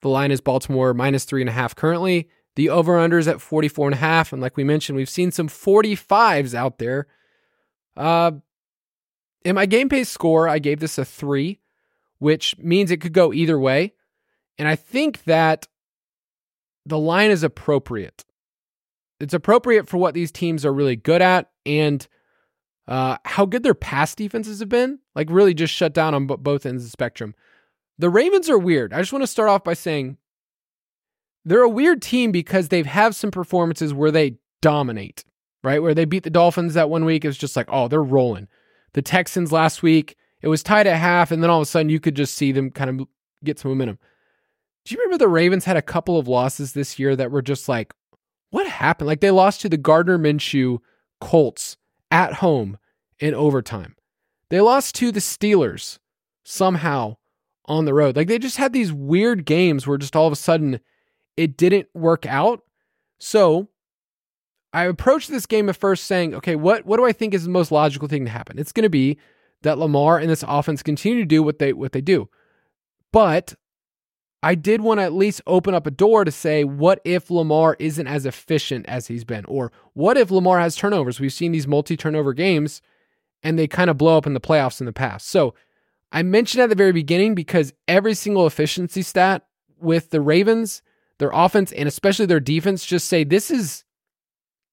The 0.01 0.09
line 0.09 0.31
is 0.31 0.41
Baltimore 0.41 0.93
minus 0.93 1.23
three 1.23 1.41
and 1.41 1.49
a 1.49 1.53
half 1.53 1.75
currently. 1.75 2.27
The 2.55 2.69
over 2.69 2.99
under 2.99 3.17
is 3.17 3.27
at 3.27 3.41
44 3.41 3.87
and 3.87 3.95
a 3.95 3.99
half. 3.99 4.33
And 4.33 4.41
like 4.41 4.57
we 4.57 4.63
mentioned, 4.63 4.95
we've 4.95 5.09
seen 5.09 5.31
some 5.31 5.47
45s 5.47 6.53
out 6.53 6.77
there. 6.77 7.07
Uh, 7.95 8.31
in 9.45 9.55
my 9.55 9.65
game 9.65 9.89
pace 9.89 10.09
score, 10.09 10.47
I 10.47 10.59
gave 10.59 10.79
this 10.79 10.97
a 10.97 11.05
three, 11.05 11.59
which 12.19 12.57
means 12.57 12.91
it 12.91 13.01
could 13.01 13.13
go 13.13 13.33
either 13.33 13.59
way. 13.59 13.93
And 14.57 14.67
I 14.67 14.75
think 14.75 15.23
that 15.23 15.67
the 16.85 16.99
line 16.99 17.31
is 17.31 17.43
appropriate. 17.43 18.25
It's 19.19 19.33
appropriate 19.33 19.87
for 19.87 19.97
what 19.97 20.13
these 20.13 20.31
teams 20.31 20.65
are 20.65 20.73
really 20.73 20.95
good 20.95 21.21
at 21.21 21.49
and 21.65 22.05
uh, 22.87 23.17
how 23.25 23.45
good 23.45 23.63
their 23.63 23.73
pass 23.73 24.15
defenses 24.15 24.59
have 24.59 24.69
been. 24.69 24.99
Like, 25.15 25.29
really 25.29 25.53
just 25.53 25.73
shut 25.73 25.93
down 25.93 26.13
on 26.13 26.27
b- 26.27 26.35
both 26.37 26.65
ends 26.65 26.83
of 26.83 26.87
the 26.87 26.91
spectrum. 26.91 27.35
The 27.97 28.09
Ravens 28.09 28.49
are 28.49 28.57
weird. 28.57 28.93
I 28.93 28.99
just 28.99 29.13
want 29.13 29.23
to 29.23 29.27
start 29.27 29.49
off 29.49 29.63
by 29.63 29.73
saying 29.73 30.17
they're 31.45 31.61
a 31.61 31.69
weird 31.69 32.01
team 32.01 32.31
because 32.31 32.69
they've 32.69 32.85
have 32.85 33.15
some 33.15 33.31
performances 33.31 33.93
where 33.93 34.11
they 34.11 34.37
dominate, 34.61 35.23
right? 35.63 35.81
Where 35.81 35.93
they 35.93 36.05
beat 36.05 36.23
the 36.23 36.29
Dolphins 36.29 36.73
that 36.73 36.89
one 36.89 37.05
week. 37.05 37.23
It's 37.23 37.37
just 37.37 37.55
like, 37.55 37.67
oh, 37.69 37.87
they're 37.87 38.03
rolling. 38.03 38.47
The 38.93 39.01
Texans 39.01 39.51
last 39.51 39.83
week, 39.83 40.17
it 40.41 40.47
was 40.47 40.63
tied 40.63 40.87
at 40.87 40.97
half, 40.97 41.31
and 41.31 41.41
then 41.41 41.49
all 41.49 41.59
of 41.59 41.63
a 41.63 41.69
sudden 41.69 41.89
you 41.89 41.99
could 41.99 42.15
just 42.15 42.35
see 42.35 42.51
them 42.51 42.71
kind 42.71 42.89
of 42.89 43.07
get 43.43 43.59
some 43.59 43.71
momentum. 43.71 43.99
Do 44.85 44.93
you 44.93 45.01
remember 45.01 45.17
the 45.17 45.29
Ravens 45.29 45.65
had 45.65 45.77
a 45.77 45.81
couple 45.81 46.19
of 46.19 46.27
losses 46.27 46.73
this 46.73 46.99
year 46.99 47.15
that 47.15 47.31
were 47.31 47.41
just 47.41 47.69
like, 47.69 47.93
what 48.49 48.67
happened? 48.67 49.07
Like 49.07 49.21
they 49.21 49.31
lost 49.31 49.61
to 49.61 49.69
the 49.69 49.77
Gardner 49.77 50.17
Minshew 50.19 50.79
Colts 51.21 51.77
at 52.11 52.35
home 52.35 52.77
in 53.19 53.33
overtime. 53.33 53.95
They 54.49 54.61
lost 54.61 54.95
to 54.95 55.11
the 55.11 55.19
Steelers 55.19 55.99
somehow 56.43 57.17
on 57.65 57.85
the 57.85 57.93
road. 57.93 58.15
Like 58.15 58.27
they 58.27 58.37
just 58.37 58.57
had 58.57 58.73
these 58.73 58.91
weird 58.91 59.45
games 59.45 59.87
where 59.87 59.97
just 59.97 60.15
all 60.15 60.27
of 60.27 60.33
a 60.33 60.37
sudden 60.37 60.79
it 61.37 61.57
didn't 61.57 61.87
work 61.93 62.25
out. 62.25 62.61
So 63.19 63.69
I 64.73 64.85
approached 64.85 65.29
this 65.29 65.45
game 65.45 65.69
at 65.69 65.77
first 65.77 66.03
saying, 66.05 66.35
okay, 66.35 66.55
what 66.55 66.85
what 66.85 66.97
do 66.97 67.05
I 67.05 67.13
think 67.13 67.33
is 67.33 67.45
the 67.45 67.49
most 67.49 67.71
logical 67.71 68.07
thing 68.07 68.25
to 68.25 68.31
happen? 68.31 68.59
It's 68.59 68.71
going 68.71 68.83
to 68.83 68.89
be 68.89 69.17
that 69.61 69.77
Lamar 69.77 70.17
and 70.19 70.29
this 70.29 70.43
offense 70.47 70.83
continue 70.83 71.19
to 71.19 71.25
do 71.25 71.41
what 71.41 71.59
they 71.59 71.73
what 71.73 71.93
they 71.93 72.01
do. 72.01 72.29
But 73.11 73.55
I 74.43 74.55
did 74.55 74.81
want 74.81 74.99
to 74.99 75.03
at 75.03 75.13
least 75.13 75.41
open 75.47 75.73
up 75.73 75.87
a 75.87 75.91
door 75.91 76.25
to 76.25 76.31
say, 76.31 76.63
what 76.65 76.99
if 77.05 77.31
Lamar 77.31 77.77
isn't 77.79 78.07
as 78.07 78.25
efficient 78.25 78.85
as 78.87 79.07
he's 79.07 79.23
been? 79.23 79.45
Or 79.45 79.71
what 79.93 80.17
if 80.17 80.29
Lamar 80.29 80.59
has 80.59 80.75
turnovers? 80.75 81.19
We've 81.19 81.31
seen 81.31 81.53
these 81.53 81.67
multi 81.67 81.95
turnover 81.95 82.33
games 82.33 82.81
and 83.41 83.57
they 83.57 83.67
kind 83.67 83.89
of 83.89 83.97
blow 83.97 84.17
up 84.17 84.27
in 84.27 84.33
the 84.33 84.41
playoffs 84.41 84.81
in 84.81 84.85
the 84.85 84.93
past. 84.93 85.29
So 85.29 85.55
I 86.11 86.23
mentioned 86.23 86.61
at 86.61 86.69
the 86.69 86.75
very 86.75 86.91
beginning 86.91 87.35
because 87.35 87.73
every 87.87 88.13
single 88.13 88.45
efficiency 88.45 89.01
stat 89.01 89.45
with 89.79 90.09
the 90.09 90.21
Ravens, 90.21 90.81
their 91.19 91.31
offense 91.33 91.71
and 91.71 91.87
especially 91.87 92.25
their 92.25 92.39
defense 92.39 92.85
just 92.85 93.07
say 93.07 93.23
this 93.23 93.49
is 93.49 93.85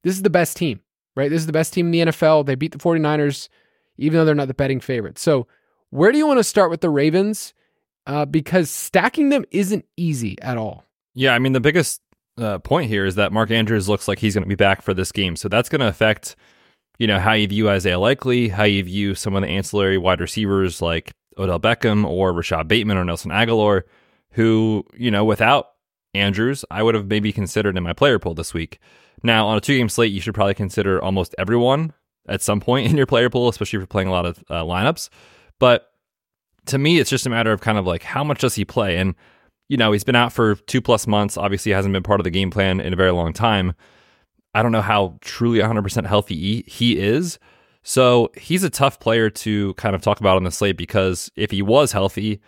this 0.03 0.17
is 0.17 0.23
the 0.23 0.31
best 0.31 0.57
team, 0.57 0.81
right? 1.15 1.31
This 1.31 1.41
is 1.41 1.47
the 1.47 1.53
best 1.53 1.73
team 1.73 1.87
in 1.87 1.93
the 1.93 2.13
NFL. 2.13 2.47
They 2.47 2.57
beat 2.57 2.73
the 2.73 2.79
49ers 2.79 3.49
even 3.99 4.19
though 4.19 4.25
they're 4.25 4.35
not 4.35 4.49
the 4.49 4.55
betting 4.55 4.81
favorite. 4.81 5.19
So, 5.19 5.47
where 5.91 6.11
do 6.11 6.19
you 6.19 6.27
want 6.27 6.39
to 6.39 6.45
start 6.45 6.71
with 6.71 6.81
the 6.81 6.91
Ravens? 6.91 7.53
Uh, 8.07 8.25
because 8.25 8.71
stacking 8.71 9.29
them 9.29 9.45
isn't 9.51 9.85
easy 9.97 10.41
at 10.41 10.57
all. 10.57 10.85
Yeah, 11.15 11.35
I 11.35 11.39
mean 11.39 11.53
the 11.53 11.61
biggest 11.61 12.01
uh, 12.39 12.59
point 12.59 12.89
here 12.89 13.05
is 13.05 13.17
that 13.17 13.33
Mark 13.33 13.51
Andrews 13.51 13.89
looks 13.89 14.09
like 14.09 14.19
he's 14.19 14.35
going 14.35 14.45
to 14.45 14.49
be 14.49 14.55
back 14.55 14.83
for 14.83 14.95
this 14.95 15.13
game, 15.13 15.37
so 15.37 15.49
that's 15.49 15.69
going 15.69 15.81
to 15.81 15.89
affect 15.89 16.37
you 16.99 17.07
know 17.07 17.19
how 17.19 17.33
you 17.33 17.47
view 17.49 17.69
Isaiah 17.69 17.99
Likely, 17.99 18.49
how 18.49 18.65
you 18.65 18.85
view 18.85 19.15
some 19.15 19.35
of 19.35 19.43
the 19.43 19.49
ancillary 19.49 19.99
wide 19.99 20.21
receivers 20.21 20.83
like 20.83 21.13
Odell 21.39 21.59
Beckham 21.61 22.05
or 22.05 22.33
Rashod 22.33 22.69
Bateman 22.69 22.99
or 22.99 23.05
Nelson 23.05 23.31
Agholor. 23.31 23.83
who, 24.33 24.85
you 24.95 25.11
know, 25.11 25.25
without 25.25 25.71
Andrews, 26.15 26.65
I 26.71 26.83
would 26.83 26.95
have 26.95 27.07
maybe 27.07 27.33
considered 27.33 27.77
in 27.77 27.83
my 27.83 27.93
player 27.93 28.19
pool 28.19 28.35
this 28.35 28.55
week. 28.55 28.79
Now, 29.23 29.47
on 29.47 29.57
a 29.57 29.61
two 29.61 29.77
game 29.77 29.89
slate, 29.89 30.13
you 30.13 30.21
should 30.21 30.35
probably 30.35 30.55
consider 30.55 31.03
almost 31.03 31.35
everyone 31.39 31.93
at 32.29 32.43
some 32.43 32.61
point 32.61 32.87
in 32.91 32.97
your 32.97 33.07
player 33.07 33.31
pool, 33.31 33.49
especially 33.49 33.79
if 33.79 33.81
you're 33.81 33.87
playing 33.87 34.09
a 34.09 34.13
lot 34.13 34.27
of 34.27 34.39
uh, 34.51 34.63
lineups. 34.63 35.09
But 35.59 35.90
to 36.71 36.79
me, 36.79 36.99
it's 36.99 37.11
just 37.11 37.27
a 37.27 37.31
matter 37.31 37.53
of 37.53 37.61
kind 37.61 37.79
of 37.79 37.87
like 37.87 38.03
how 38.03 38.25
much 38.25 38.41
does 38.41 38.55
he 38.55 38.65
play? 38.65 38.97
And, 38.97 39.15
you 39.69 39.77
know, 39.77 39.93
he's 39.93 40.05
been 40.05 40.17
out 40.17 40.33
for 40.33 40.55
two 40.55 40.81
plus 40.81 41.07
months. 41.07 41.37
Obviously, 41.37 41.73
hasn't 41.73 41.93
been 41.93 42.03
part 42.03 42.21
of 42.21 42.25
the 42.25 42.31
game 42.31 42.51
plan 42.51 42.81
in 42.81 42.93
a 42.93 42.97
very 42.97 43.13
long 43.13 43.33
time. 43.33 43.75
I 44.55 44.63
don't 44.63 44.73
know 44.73 44.83
how 44.83 45.19
truly 45.21 45.61
100% 45.61 46.07
healthy 46.07 46.63
he 46.67 46.99
is. 46.99 47.39
So 47.83 48.31
he's 48.37 48.65
a 48.65 48.71
tough 48.71 49.01
player 49.01 49.31
to 49.31 49.75
kind 49.75 49.95
of 49.95 50.03
talk 50.03 50.21
about 50.21 50.37
on 50.37 50.45
the 50.45 50.51
slate 50.51 50.77
because 50.77 51.31
if 51.37 51.51
he 51.51 51.63
was 51.63 51.93
healthy 51.93 52.41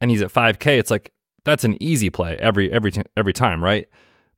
and 0.00 0.10
he's 0.10 0.22
at 0.22 0.32
5K, 0.32 0.78
it's 0.78 0.90
like 0.90 1.12
that's 1.44 1.64
an 1.64 1.80
easy 1.80 2.10
play 2.10 2.36
every 2.38 2.72
every 2.72 2.92
every 3.16 3.32
time, 3.32 3.62
right? 3.62 3.88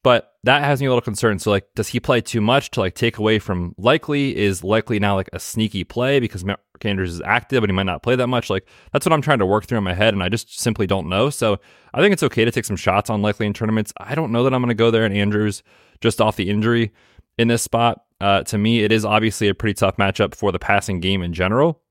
But 0.08 0.32
that 0.44 0.64
has 0.64 0.80
me 0.80 0.86
a 0.86 0.88
little 0.88 1.02
concerned. 1.02 1.42
So, 1.42 1.50
like, 1.50 1.66
does 1.74 1.88
he 1.88 2.00
play 2.00 2.22
too 2.22 2.40
much 2.40 2.70
to 2.70 2.80
like 2.80 2.94
take 2.94 3.18
away 3.18 3.38
from 3.38 3.74
Likely? 3.76 4.34
Is 4.34 4.64
Likely 4.64 4.98
now 4.98 5.16
like 5.16 5.28
a 5.34 5.38
sneaky 5.38 5.84
play 5.84 6.18
because 6.18 6.46
Mark 6.46 6.60
Andrews 6.80 7.12
is 7.12 7.20
active 7.26 7.62
and 7.62 7.70
he 7.70 7.74
might 7.74 7.82
not 7.82 8.02
play 8.02 8.16
that 8.16 8.26
much? 8.26 8.48
Like, 8.48 8.66
that's 8.90 9.04
what 9.04 9.12
I'm 9.12 9.20
trying 9.20 9.40
to 9.40 9.44
work 9.44 9.66
through 9.66 9.76
in 9.76 9.84
my 9.84 9.92
head, 9.92 10.14
and 10.14 10.22
I 10.22 10.30
just 10.30 10.58
simply 10.58 10.86
don't 10.86 11.10
know. 11.10 11.28
So, 11.28 11.60
I 11.92 12.00
think 12.00 12.14
it's 12.14 12.22
okay 12.22 12.46
to 12.46 12.50
take 12.50 12.64
some 12.64 12.74
shots 12.74 13.10
on 13.10 13.20
Likely 13.20 13.44
in 13.44 13.52
tournaments. 13.52 13.92
I 13.98 14.14
don't 14.14 14.32
know 14.32 14.44
that 14.44 14.54
I'm 14.54 14.62
going 14.62 14.70
to 14.70 14.74
go 14.74 14.90
there 14.90 15.04
in 15.04 15.12
Andrews 15.12 15.62
just 16.00 16.22
off 16.22 16.36
the 16.36 16.48
injury 16.48 16.90
in 17.36 17.48
this 17.48 17.62
spot. 17.62 18.04
Uh, 18.18 18.44
to 18.44 18.56
me, 18.56 18.82
it 18.82 18.92
is 18.92 19.04
obviously 19.04 19.48
a 19.48 19.54
pretty 19.54 19.74
tough 19.74 19.98
matchup 19.98 20.34
for 20.34 20.52
the 20.52 20.58
passing 20.58 21.00
game 21.00 21.20
in 21.20 21.34
general. 21.34 21.82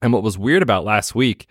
And 0.00 0.14
what 0.14 0.22
was 0.22 0.38
weird 0.38 0.62
about 0.62 0.86
last 0.86 1.14
week 1.14 1.46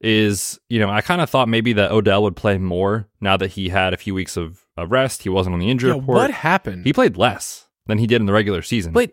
is, 0.00 0.58
you 0.68 0.80
know, 0.80 0.90
I 0.90 1.02
kind 1.02 1.20
of 1.20 1.30
thought 1.30 1.48
maybe 1.48 1.72
that 1.74 1.92
Odell 1.92 2.24
would 2.24 2.34
play 2.34 2.58
more 2.58 3.06
now 3.20 3.36
that 3.36 3.52
he 3.52 3.68
had 3.68 3.94
a 3.94 3.96
few 3.96 4.12
weeks 4.12 4.36
of, 4.36 4.61
of 4.76 4.90
rest. 4.90 5.22
He 5.22 5.28
wasn't 5.28 5.54
on 5.54 5.60
the 5.60 5.70
injury 5.70 5.90
Yeah, 5.90 5.96
report. 5.96 6.16
what 6.16 6.30
happened? 6.30 6.84
He 6.86 6.92
played 6.92 7.16
less 7.16 7.68
than 7.86 7.98
he 7.98 8.06
did 8.06 8.20
in 8.20 8.26
the 8.26 8.32
regular 8.32 8.62
season. 8.62 8.92
But 8.92 9.12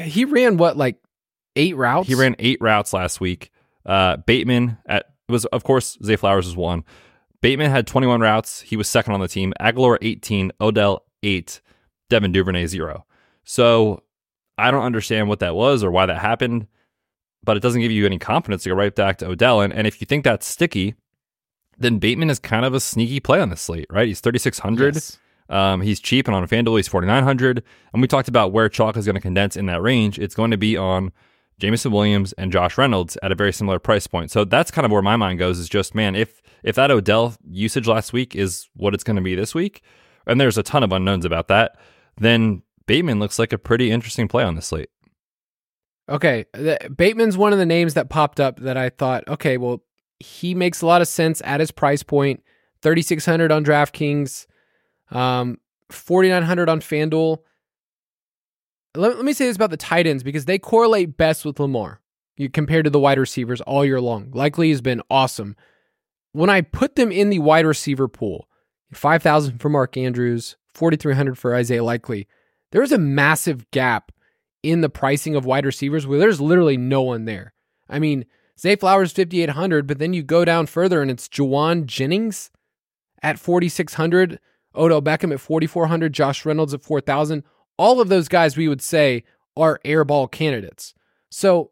he 0.00 0.24
ran 0.24 0.56
what, 0.56 0.76
like 0.76 0.98
eight 1.56 1.76
routes? 1.76 2.08
He 2.08 2.14
ran 2.14 2.36
eight 2.38 2.58
routes 2.60 2.92
last 2.92 3.20
week. 3.20 3.50
Uh, 3.84 4.16
Bateman 4.18 4.78
at 4.86 5.06
was 5.28 5.44
of 5.46 5.64
course 5.64 5.96
Zay 6.04 6.16
Flowers 6.16 6.46
was 6.46 6.56
one. 6.56 6.84
Bateman 7.42 7.70
had 7.70 7.86
21 7.86 8.20
routes. 8.20 8.60
He 8.60 8.76
was 8.76 8.88
second 8.88 9.14
on 9.14 9.20
the 9.20 9.28
team. 9.28 9.52
Agholor 9.60 9.98
18, 10.00 10.52
Odell 10.60 11.04
8, 11.22 11.60
Devin 12.10 12.32
Duvernay 12.32 12.66
0. 12.66 13.04
So 13.44 14.02
I 14.58 14.70
don't 14.70 14.82
understand 14.84 15.28
what 15.28 15.40
that 15.40 15.54
was 15.54 15.84
or 15.84 15.90
why 15.90 16.06
that 16.06 16.18
happened, 16.18 16.66
but 17.44 17.56
it 17.56 17.60
doesn't 17.62 17.80
give 17.80 17.92
you 17.92 18.06
any 18.06 18.18
confidence 18.18 18.62
to 18.64 18.70
go 18.70 18.74
right 18.74 18.94
back 18.94 19.18
to 19.18 19.26
Odell. 19.26 19.60
And, 19.60 19.72
and 19.72 19.86
if 19.86 20.00
you 20.00 20.06
think 20.06 20.24
that's 20.24 20.46
sticky, 20.46 20.94
then 21.78 21.98
Bateman 21.98 22.30
is 22.30 22.38
kind 22.38 22.64
of 22.64 22.74
a 22.74 22.80
sneaky 22.80 23.20
play 23.20 23.40
on 23.40 23.50
the 23.50 23.56
slate, 23.56 23.86
right? 23.90 24.08
He's 24.08 24.20
3,600. 24.20 24.94
Yes. 24.94 25.18
Um, 25.48 25.80
he's 25.80 26.00
cheap 26.00 26.26
and 26.26 26.34
on 26.34 26.46
FanDuel 26.46 26.76
he's 26.76 26.88
4,900. 26.88 27.62
And 27.92 28.02
we 28.02 28.08
talked 28.08 28.28
about 28.28 28.52
where 28.52 28.68
chalk 28.68 28.96
is 28.96 29.04
going 29.04 29.14
to 29.14 29.20
condense 29.20 29.56
in 29.56 29.66
that 29.66 29.82
range. 29.82 30.18
It's 30.18 30.34
going 30.34 30.50
to 30.50 30.56
be 30.56 30.76
on 30.76 31.12
Jameson 31.58 31.92
Williams 31.92 32.32
and 32.34 32.52
Josh 32.52 32.76
Reynolds 32.76 33.16
at 33.22 33.32
a 33.32 33.34
very 33.34 33.52
similar 33.52 33.78
price 33.78 34.06
point. 34.06 34.30
So 34.30 34.44
that's 34.44 34.70
kind 34.70 34.84
of 34.84 34.90
where 34.90 35.02
my 35.02 35.16
mind 35.16 35.38
goes 35.38 35.58
is 35.58 35.68
just, 35.68 35.94
man, 35.94 36.14
if 36.14 36.42
if 36.62 36.74
that 36.76 36.90
Odell 36.90 37.34
usage 37.48 37.86
last 37.86 38.12
week 38.12 38.34
is 38.34 38.68
what 38.74 38.92
it's 38.92 39.04
going 39.04 39.16
to 39.16 39.22
be 39.22 39.34
this 39.34 39.54
week, 39.54 39.82
and 40.26 40.40
there's 40.40 40.58
a 40.58 40.62
ton 40.62 40.82
of 40.82 40.92
unknowns 40.92 41.24
about 41.24 41.48
that, 41.48 41.78
then 42.16 42.62
Bateman 42.86 43.20
looks 43.20 43.38
like 43.38 43.52
a 43.52 43.58
pretty 43.58 43.90
interesting 43.90 44.26
play 44.26 44.42
on 44.42 44.54
the 44.54 44.62
slate. 44.62 44.90
Okay, 46.08 46.44
Bateman's 46.94 47.36
one 47.36 47.52
of 47.52 47.58
the 47.58 47.66
names 47.66 47.94
that 47.94 48.08
popped 48.08 48.38
up 48.38 48.60
that 48.60 48.76
I 48.76 48.90
thought, 48.90 49.26
okay, 49.28 49.56
well, 49.56 49.82
he 50.18 50.54
makes 50.54 50.82
a 50.82 50.86
lot 50.86 51.02
of 51.02 51.08
sense 51.08 51.42
at 51.44 51.60
his 51.60 51.70
price 51.70 52.02
point. 52.02 52.42
3600 52.82 53.50
on 53.50 53.64
DraftKings, 53.64 54.46
um 55.10 55.58
4900 55.90 56.68
on 56.68 56.80
FanDuel. 56.80 57.38
Let, 58.94 59.16
let 59.16 59.24
me 59.24 59.32
say 59.32 59.46
this 59.46 59.56
about 59.56 59.70
the 59.70 59.76
tight 59.76 60.06
ends 60.06 60.22
because 60.22 60.44
they 60.44 60.58
correlate 60.58 61.16
best 61.16 61.44
with 61.44 61.60
Lamar 61.60 62.00
compared 62.52 62.84
to 62.84 62.90
the 62.90 62.98
wide 62.98 63.18
receivers 63.18 63.60
all 63.62 63.84
year 63.84 64.00
long. 64.00 64.30
Likely 64.32 64.70
has 64.70 64.80
been 64.80 65.02
awesome. 65.10 65.56
When 66.32 66.50
I 66.50 66.60
put 66.60 66.96
them 66.96 67.10
in 67.10 67.30
the 67.30 67.38
wide 67.38 67.66
receiver 67.66 68.08
pool, 68.08 68.48
5000 68.92 69.58
for 69.58 69.68
Mark 69.68 69.96
Andrews, 69.96 70.56
4300 70.74 71.38
for 71.38 71.54
Isaiah 71.54 71.84
Likely, 71.84 72.28
there 72.72 72.82
is 72.82 72.92
a 72.92 72.98
massive 72.98 73.70
gap 73.70 74.12
in 74.62 74.80
the 74.80 74.88
pricing 74.88 75.34
of 75.34 75.46
wide 75.46 75.64
receivers 75.64 76.06
where 76.06 76.18
there's 76.18 76.40
literally 76.40 76.76
no 76.76 77.02
one 77.02 77.24
there. 77.24 77.54
I 77.88 77.98
mean, 77.98 78.26
Zay 78.58 78.76
Flowers 78.76 79.12
5800, 79.12 79.86
but 79.86 79.98
then 79.98 80.12
you 80.14 80.22
go 80.22 80.44
down 80.44 80.66
further 80.66 81.02
and 81.02 81.10
it's 81.10 81.28
Jauan 81.28 81.86
Jennings 81.86 82.50
at 83.22 83.38
4600, 83.38 84.38
Odell 84.74 85.02
Beckham 85.02 85.32
at 85.32 85.40
4400, 85.40 86.12
Josh 86.12 86.44
Reynolds 86.44 86.74
at 86.74 86.82
4000. 86.82 87.42
All 87.78 88.00
of 88.00 88.08
those 88.08 88.28
guys 88.28 88.56
we 88.56 88.68
would 88.68 88.82
say 88.82 89.24
are 89.56 89.80
airball 89.84 90.30
candidates. 90.30 90.94
So 91.30 91.70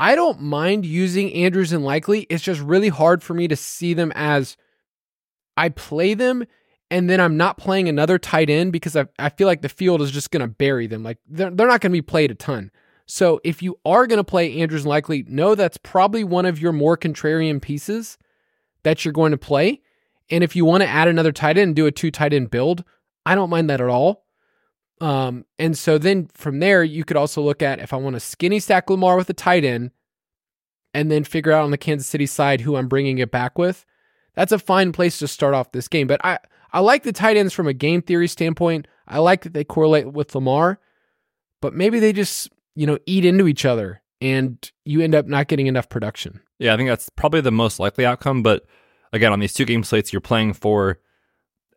I 0.00 0.14
don't 0.14 0.40
mind 0.40 0.86
using 0.86 1.32
Andrews 1.34 1.72
and 1.72 1.84
Likely. 1.84 2.22
It's 2.30 2.42
just 2.42 2.60
really 2.60 2.88
hard 2.88 3.22
for 3.22 3.34
me 3.34 3.48
to 3.48 3.56
see 3.56 3.94
them 3.94 4.12
as 4.14 4.56
I 5.56 5.68
play 5.68 6.14
them 6.14 6.44
and 6.92 7.08
then 7.08 7.22
I'm 7.22 7.38
not 7.38 7.56
playing 7.56 7.88
another 7.88 8.18
tight 8.18 8.50
end 8.50 8.70
because 8.70 8.96
I, 8.96 9.06
I 9.18 9.30
feel 9.30 9.46
like 9.46 9.62
the 9.62 9.70
field 9.70 10.02
is 10.02 10.10
just 10.10 10.30
going 10.30 10.42
to 10.42 10.46
bury 10.46 10.86
them. 10.86 11.02
Like 11.02 11.16
they're, 11.26 11.50
they're 11.50 11.66
not 11.66 11.80
going 11.80 11.90
to 11.90 11.96
be 11.96 12.02
played 12.02 12.30
a 12.30 12.34
ton. 12.34 12.70
So 13.14 13.42
if 13.44 13.62
you 13.62 13.78
are 13.84 14.06
going 14.06 14.20
to 14.20 14.24
play 14.24 14.58
Andrews 14.62 14.84
and 14.84 14.88
Likely, 14.88 15.22
know 15.28 15.54
that's 15.54 15.76
probably 15.76 16.24
one 16.24 16.46
of 16.46 16.58
your 16.58 16.72
more 16.72 16.96
contrarian 16.96 17.60
pieces 17.60 18.16
that 18.84 19.04
you're 19.04 19.12
going 19.12 19.32
to 19.32 19.36
play. 19.36 19.82
And 20.30 20.42
if 20.42 20.56
you 20.56 20.64
want 20.64 20.82
to 20.82 20.88
add 20.88 21.08
another 21.08 21.30
tight 21.30 21.58
end 21.58 21.68
and 21.68 21.76
do 21.76 21.84
a 21.84 21.92
two 21.92 22.10
tight 22.10 22.32
end 22.32 22.50
build, 22.50 22.84
I 23.26 23.34
don't 23.34 23.50
mind 23.50 23.68
that 23.68 23.82
at 23.82 23.88
all. 23.90 24.24
Um, 25.02 25.44
and 25.58 25.76
so 25.76 25.98
then 25.98 26.30
from 26.32 26.60
there, 26.60 26.82
you 26.82 27.04
could 27.04 27.18
also 27.18 27.42
look 27.42 27.60
at 27.60 27.80
if 27.80 27.92
I 27.92 27.96
want 27.96 28.14
to 28.16 28.20
skinny 28.20 28.58
stack 28.60 28.88
Lamar 28.88 29.18
with 29.18 29.28
a 29.28 29.34
tight 29.34 29.62
end 29.62 29.90
and 30.94 31.10
then 31.10 31.22
figure 31.22 31.52
out 31.52 31.64
on 31.64 31.70
the 31.70 31.76
Kansas 31.76 32.08
City 32.08 32.24
side 32.24 32.62
who 32.62 32.76
I'm 32.76 32.88
bringing 32.88 33.18
it 33.18 33.30
back 33.30 33.58
with. 33.58 33.84
That's 34.32 34.52
a 34.52 34.58
fine 34.58 34.90
place 34.90 35.18
to 35.18 35.28
start 35.28 35.52
off 35.52 35.72
this 35.72 35.86
game. 35.86 36.06
But 36.06 36.24
I, 36.24 36.38
I 36.72 36.80
like 36.80 37.02
the 37.02 37.12
tight 37.12 37.36
ends 37.36 37.52
from 37.52 37.68
a 37.68 37.74
game 37.74 38.00
theory 38.00 38.26
standpoint. 38.26 38.88
I 39.06 39.18
like 39.18 39.42
that 39.42 39.52
they 39.52 39.64
correlate 39.64 40.10
with 40.10 40.34
Lamar, 40.34 40.80
but 41.60 41.74
maybe 41.74 42.00
they 42.00 42.14
just, 42.14 42.48
you 42.74 42.86
know, 42.86 42.98
eat 43.06 43.24
into 43.24 43.48
each 43.48 43.64
other 43.64 44.02
and 44.20 44.70
you 44.84 45.00
end 45.00 45.14
up 45.14 45.26
not 45.26 45.48
getting 45.48 45.66
enough 45.66 45.88
production. 45.88 46.40
Yeah, 46.58 46.74
I 46.74 46.76
think 46.76 46.88
that's 46.88 47.08
probably 47.10 47.40
the 47.40 47.50
most 47.50 47.80
likely 47.80 48.06
outcome. 48.06 48.42
But 48.42 48.64
again, 49.12 49.32
on 49.32 49.40
these 49.40 49.52
two 49.52 49.64
game 49.64 49.82
slates, 49.82 50.12
you're 50.12 50.20
playing 50.20 50.52
for 50.52 51.00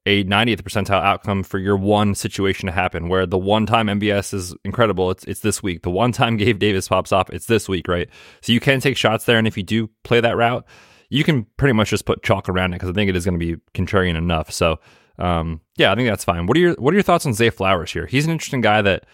a 0.06 0.24
90th 0.24 0.62
percentile 0.62 1.02
outcome 1.02 1.44
for 1.44 1.58
your 1.58 1.76
one 1.76 2.14
situation 2.14 2.68
to 2.68 2.72
happen. 2.72 3.10
Where 3.10 3.26
the 3.26 3.38
one 3.38 3.66
time 3.66 3.88
MVS 3.88 4.34
is 4.34 4.56
incredible, 4.64 5.10
it's 5.10 5.24
it's 5.24 5.40
this 5.40 5.64
week. 5.64 5.82
The 5.82 5.90
one 5.90 6.12
time 6.12 6.38
Gabe 6.38 6.60
Davis 6.60 6.88
pops 6.88 7.12
off, 7.12 7.30
it's 7.32 7.48
this 7.48 7.68
week, 7.68 7.88
right? 7.88 8.10
So 8.42 8.54
you 8.54 8.60
can 8.60 8.80
take 8.80 8.98
shots 8.98 9.26
there, 9.26 9.40
and 9.40 9.48
if 9.48 9.58
you 9.58 9.64
do 9.64 9.90
play 10.04 10.22
that 10.22 10.38
route, 10.38 10.66
you 11.10 11.24
can 11.24 11.46
pretty 11.58 11.74
much 11.74 11.90
just 11.90 12.06
put 12.06 12.24
chalk 12.24 12.48
around 12.48 12.74
it 12.74 12.76
because 12.76 12.90
I 12.90 12.94
think 12.94 13.10
it 13.10 13.16
is 13.16 13.26
going 13.26 13.40
to 13.40 13.46
be 13.46 13.60
contrarian 13.74 14.16
enough. 14.16 14.52
So 14.52 14.80
um, 15.18 15.62
yeah, 15.78 15.92
I 15.92 15.96
think 15.96 16.10
that's 16.10 16.26
fine. 16.26 16.46
What 16.46 16.58
are 16.58 16.60
your 16.60 16.74
what 16.76 16.94
are 16.94 16.96
your 16.96 17.04
thoughts 17.04 17.26
on 17.26 17.34
Zay 17.34 17.50
Flowers 17.50 17.92
here? 17.92 18.06
He's 18.06 18.26
an 18.26 18.32
interesting 18.32 18.62
guy 18.62 18.82
that 18.84 19.06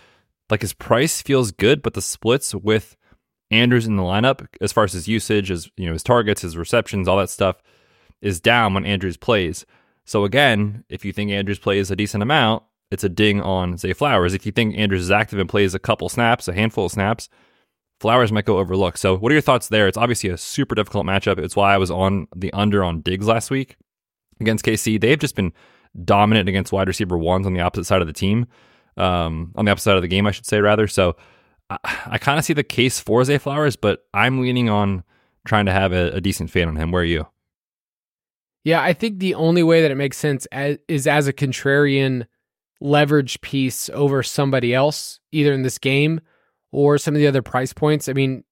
like 0.51 0.61
his 0.61 0.73
price 0.73 1.21
feels 1.21 1.51
good, 1.51 1.81
but 1.81 1.93
the 1.93 2.01
splits 2.01 2.53
with 2.53 2.95
Andrews 3.49 3.87
in 3.87 3.95
the 3.95 4.03
lineup, 4.03 4.47
as 4.61 4.71
far 4.71 4.83
as 4.83 4.93
his 4.93 5.07
usage, 5.07 5.49
as 5.49 5.69
you 5.77 5.87
know, 5.87 5.93
his 5.93 6.03
targets, 6.03 6.41
his 6.41 6.57
receptions, 6.57 7.07
all 7.07 7.17
that 7.17 7.29
stuff, 7.29 7.57
is 8.21 8.39
down 8.39 8.73
when 8.73 8.85
Andrews 8.85 9.17
plays. 9.17 9.65
So 10.05 10.25
again, 10.25 10.83
if 10.89 11.03
you 11.05 11.13
think 11.13 11.31
Andrews 11.31 11.59
plays 11.59 11.89
a 11.89 11.95
decent 11.95 12.21
amount, 12.21 12.63
it's 12.91 13.03
a 13.03 13.09
ding 13.09 13.41
on 13.41 13.77
Zay 13.77 13.93
Flowers. 13.93 14.33
If 14.33 14.45
you 14.45 14.51
think 14.51 14.77
Andrews 14.77 15.01
is 15.01 15.11
active 15.11 15.39
and 15.39 15.49
plays 15.49 15.73
a 15.73 15.79
couple 15.79 16.09
snaps, 16.09 16.47
a 16.47 16.53
handful 16.53 16.85
of 16.85 16.91
snaps, 16.91 17.29
Flowers 18.01 18.31
might 18.31 18.45
go 18.45 18.57
overlooked. 18.57 18.97
So 18.97 19.15
what 19.15 19.31
are 19.31 19.35
your 19.35 19.43
thoughts 19.43 19.67
there? 19.67 19.87
It's 19.87 19.97
obviously 19.97 20.31
a 20.31 20.37
super 20.37 20.73
difficult 20.73 21.05
matchup. 21.05 21.37
It's 21.37 21.55
why 21.55 21.73
I 21.73 21.77
was 21.77 21.91
on 21.91 22.27
the 22.35 22.51
under 22.51 22.83
on 22.83 23.01
Diggs 23.01 23.27
last 23.27 23.51
week 23.51 23.77
against 24.39 24.65
KC. 24.65 24.99
They've 24.99 25.19
just 25.19 25.35
been 25.35 25.53
dominant 26.03 26.49
against 26.49 26.71
wide 26.71 26.87
receiver 26.87 27.15
ones 27.15 27.45
on 27.45 27.53
the 27.53 27.61
opposite 27.61 27.85
side 27.85 28.01
of 28.01 28.07
the 28.07 28.13
team, 28.13 28.47
um, 28.97 29.51
on 29.55 29.65
the 29.65 29.71
opposite 29.71 29.85
side 29.85 29.95
of 29.95 30.01
the 30.01 30.07
game, 30.07 30.27
I 30.27 30.31
should 30.31 30.45
say 30.45 30.59
rather. 30.59 30.87
So 30.87 31.15
I, 31.69 31.77
I 32.05 32.17
kind 32.17 32.37
of 32.37 32.45
see 32.45 32.53
the 32.53 32.63
case 32.63 32.99
for 32.99 33.23
Zay 33.23 33.37
Flowers, 33.37 33.75
but 33.75 34.05
I'm 34.13 34.41
leaning 34.41 34.69
on 34.69 35.03
trying 35.45 35.65
to 35.65 35.71
have 35.71 35.93
a, 35.93 36.11
a 36.11 36.21
decent 36.21 36.49
fan 36.49 36.67
on 36.67 36.75
him. 36.75 36.91
Where 36.91 37.01
are 37.01 37.05
you? 37.05 37.27
Yeah, 38.63 38.81
I 38.81 38.93
think 38.93 39.19
the 39.19 39.33
only 39.33 39.63
way 39.63 39.81
that 39.81 39.91
it 39.91 39.95
makes 39.95 40.17
sense 40.17 40.45
as, 40.47 40.77
is 40.87 41.07
as 41.07 41.27
a 41.27 41.33
contrarian 41.33 42.27
leverage 42.79 43.41
piece 43.41 43.89
over 43.89 44.21
somebody 44.21 44.73
else, 44.73 45.19
either 45.31 45.53
in 45.53 45.63
this 45.63 45.77
game 45.77 46.21
or 46.71 46.97
some 46.97 47.15
of 47.15 47.19
the 47.19 47.27
other 47.27 47.41
price 47.41 47.73
points. 47.73 48.07
I 48.07 48.13
mean, 48.13 48.43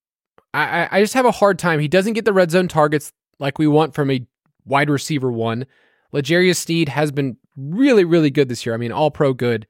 I, 0.53 0.87
I 0.91 1.01
just 1.01 1.13
have 1.13 1.25
a 1.25 1.31
hard 1.31 1.59
time. 1.59 1.79
He 1.79 1.87
doesn't 1.87 2.13
get 2.13 2.25
the 2.25 2.33
red 2.33 2.49
zone 2.49 2.67
targets 2.67 3.13
like 3.39 3.59
we 3.59 3.67
want 3.67 3.93
from 3.93 4.09
a 4.09 4.25
wide 4.65 4.89
receiver 4.89 5.31
one. 5.31 5.65
L'Jarius 6.11 6.57
Sneed 6.57 6.89
has 6.89 7.11
been 7.11 7.37
really, 7.55 8.03
really 8.03 8.31
good 8.31 8.49
this 8.49 8.65
year. 8.65 8.73
I 8.73 8.77
mean, 8.79 8.91
all 8.91 9.11
pro 9.11 9.33
good, 9.33 9.67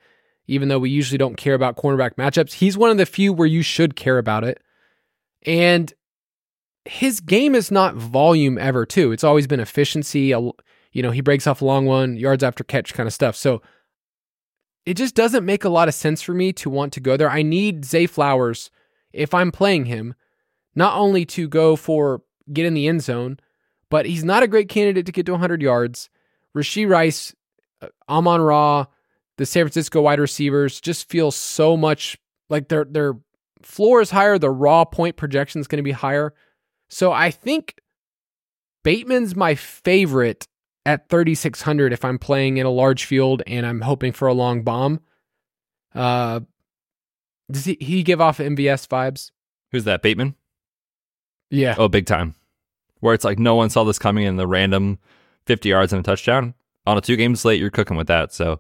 even 0.50 0.68
though 0.68 0.80
we 0.80 0.90
usually 0.90 1.18
don't 1.18 1.38
care 1.38 1.54
about 1.54 1.78
cornerback 1.78 2.16
matchups. 2.16 2.54
He's 2.54 2.76
one 2.76 2.90
of 2.90 2.98
the 2.98 3.06
few 3.06 3.32
where 3.32 3.48
you 3.48 3.62
should 3.62 3.96
care 3.96 4.18
about 4.18 4.44
it. 4.44 4.60
And 5.46 5.94
his 6.86 7.20
game 7.20 7.54
is 7.54 7.70
not 7.70 7.96
volume 7.96 8.58
ever, 8.58 8.84
too. 8.84 9.12
It's 9.12 9.24
always 9.24 9.46
been 9.46 9.60
efficiency. 9.60 10.34
You 10.92 11.04
know, 11.04 11.12
he 11.12 11.22
breaks 11.22 11.46
off 11.46 11.62
a 11.62 11.66
long 11.66 11.86
one, 11.86 12.18
yards 12.18 12.44
after 12.44 12.64
catch 12.64 12.96
kind 12.96 13.06
of 13.06 13.14
stuff. 13.14 13.36
So 13.36 13.62
it 14.88 14.96
just 14.96 15.14
doesn't 15.14 15.46
make 15.46 15.64
a 15.64 15.70
lot 15.70 15.88
of 15.88 15.94
sense 15.94 16.24
for 16.24 16.34
me 16.34 16.52
to 16.54 16.70
want 16.70 16.94
to 16.94 17.00
go 17.00 17.16
there. 17.16 17.30
I 17.30 17.44
need 17.44 17.86
Zay 17.86 18.08
Flowers 18.08 18.72
if 19.14 19.36
I'm 19.36 19.52
playing 19.52 19.86
him, 19.86 20.16
not 20.74 20.98
only 20.98 21.26
to 21.26 21.48
go 21.48 21.76
for 21.76 22.24
get 22.52 22.66
in 22.66 22.74
the 22.74 22.88
end 22.88 23.04
zone, 23.04 23.38
but 23.92 24.08
he's 24.08 24.24
not 24.24 24.42
a 24.42 24.48
great 24.48 24.68
candidate 24.68 25.06
to 25.06 25.12
get 25.12 25.28
to 25.28 25.34
100 25.34 25.62
yards. 25.62 26.10
Rashee 26.58 26.90
Rice, 26.90 27.36
uh, 27.84 27.90
Amon 28.10 28.42
Ra, 28.42 28.88
the 29.40 29.46
San 29.46 29.64
Francisco 29.64 30.02
wide 30.02 30.20
receivers 30.20 30.82
just 30.82 31.08
feel 31.08 31.32
so 31.32 31.78
much 31.78 32.18
like 32.50 32.68
their 32.68 32.84
their 32.84 33.14
floor 33.62 34.02
is 34.02 34.12
higher, 34.12 34.38
the 34.38 34.50
raw 34.50 34.84
point 34.84 35.16
projection 35.16 35.62
is 35.62 35.68
going 35.68 35.78
to 35.78 35.84
be 35.84 35.94
higher. 35.94 36.34
So 36.90 37.14
I 37.14 37.32
think 37.32 37.80
Bateman's 38.84 39.38
my 39.38 39.56
favorite 39.56 40.46
at 40.86 41.08
3600 41.08 41.94
if 41.94 42.04
I'm 42.04 42.20
playing 42.20 42.58
in 42.58 42.66
a 42.66 42.70
large 42.70 43.06
field 43.06 43.42
and 43.48 43.66
I'm 43.66 43.80
hoping 43.80 44.12
for 44.12 44.28
a 44.28 44.34
long 44.34 44.64
bomb. 44.64 45.00
Uh 45.96 46.42
does 47.50 47.64
he, 47.64 47.78
he 47.80 48.04
give 48.04 48.20
off 48.20 48.40
MVS 48.40 48.90
vibes? 48.90 49.32
Who's 49.72 49.86
that? 49.86 50.02
Bateman? 50.02 50.36
Yeah. 51.50 51.76
Oh, 51.78 51.88
big 51.88 52.08
time. 52.08 52.36
Where 53.00 53.14
it's 53.14 53.24
like 53.24 53.40
no 53.40 53.56
one 53.56 53.70
saw 53.70 53.86
this 53.86 54.00
coming 54.00 54.26
in 54.26 54.36
the 54.36 54.48
random 54.48 55.00
50 55.46 55.70
yards 55.70 55.94
and 55.94 56.02
a 56.02 56.04
touchdown. 56.04 56.56
On 56.86 56.98
a 56.98 57.02
two 57.02 57.16
game 57.16 57.38
slate, 57.38 57.62
you're 57.62 57.70
cooking 57.70 57.96
with 57.96 58.08
that. 58.08 58.34
So, 58.34 58.60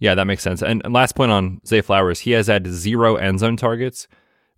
yeah, 0.00 0.14
that 0.14 0.24
makes 0.24 0.42
sense. 0.42 0.62
And, 0.62 0.82
and 0.84 0.92
last 0.92 1.14
point 1.14 1.30
on 1.30 1.60
Zay 1.66 1.82
Flowers, 1.82 2.20
he 2.20 2.32
has 2.32 2.48
had 2.48 2.66
zero 2.66 3.16
end 3.16 3.38
zone 3.38 3.56
targets 3.56 4.08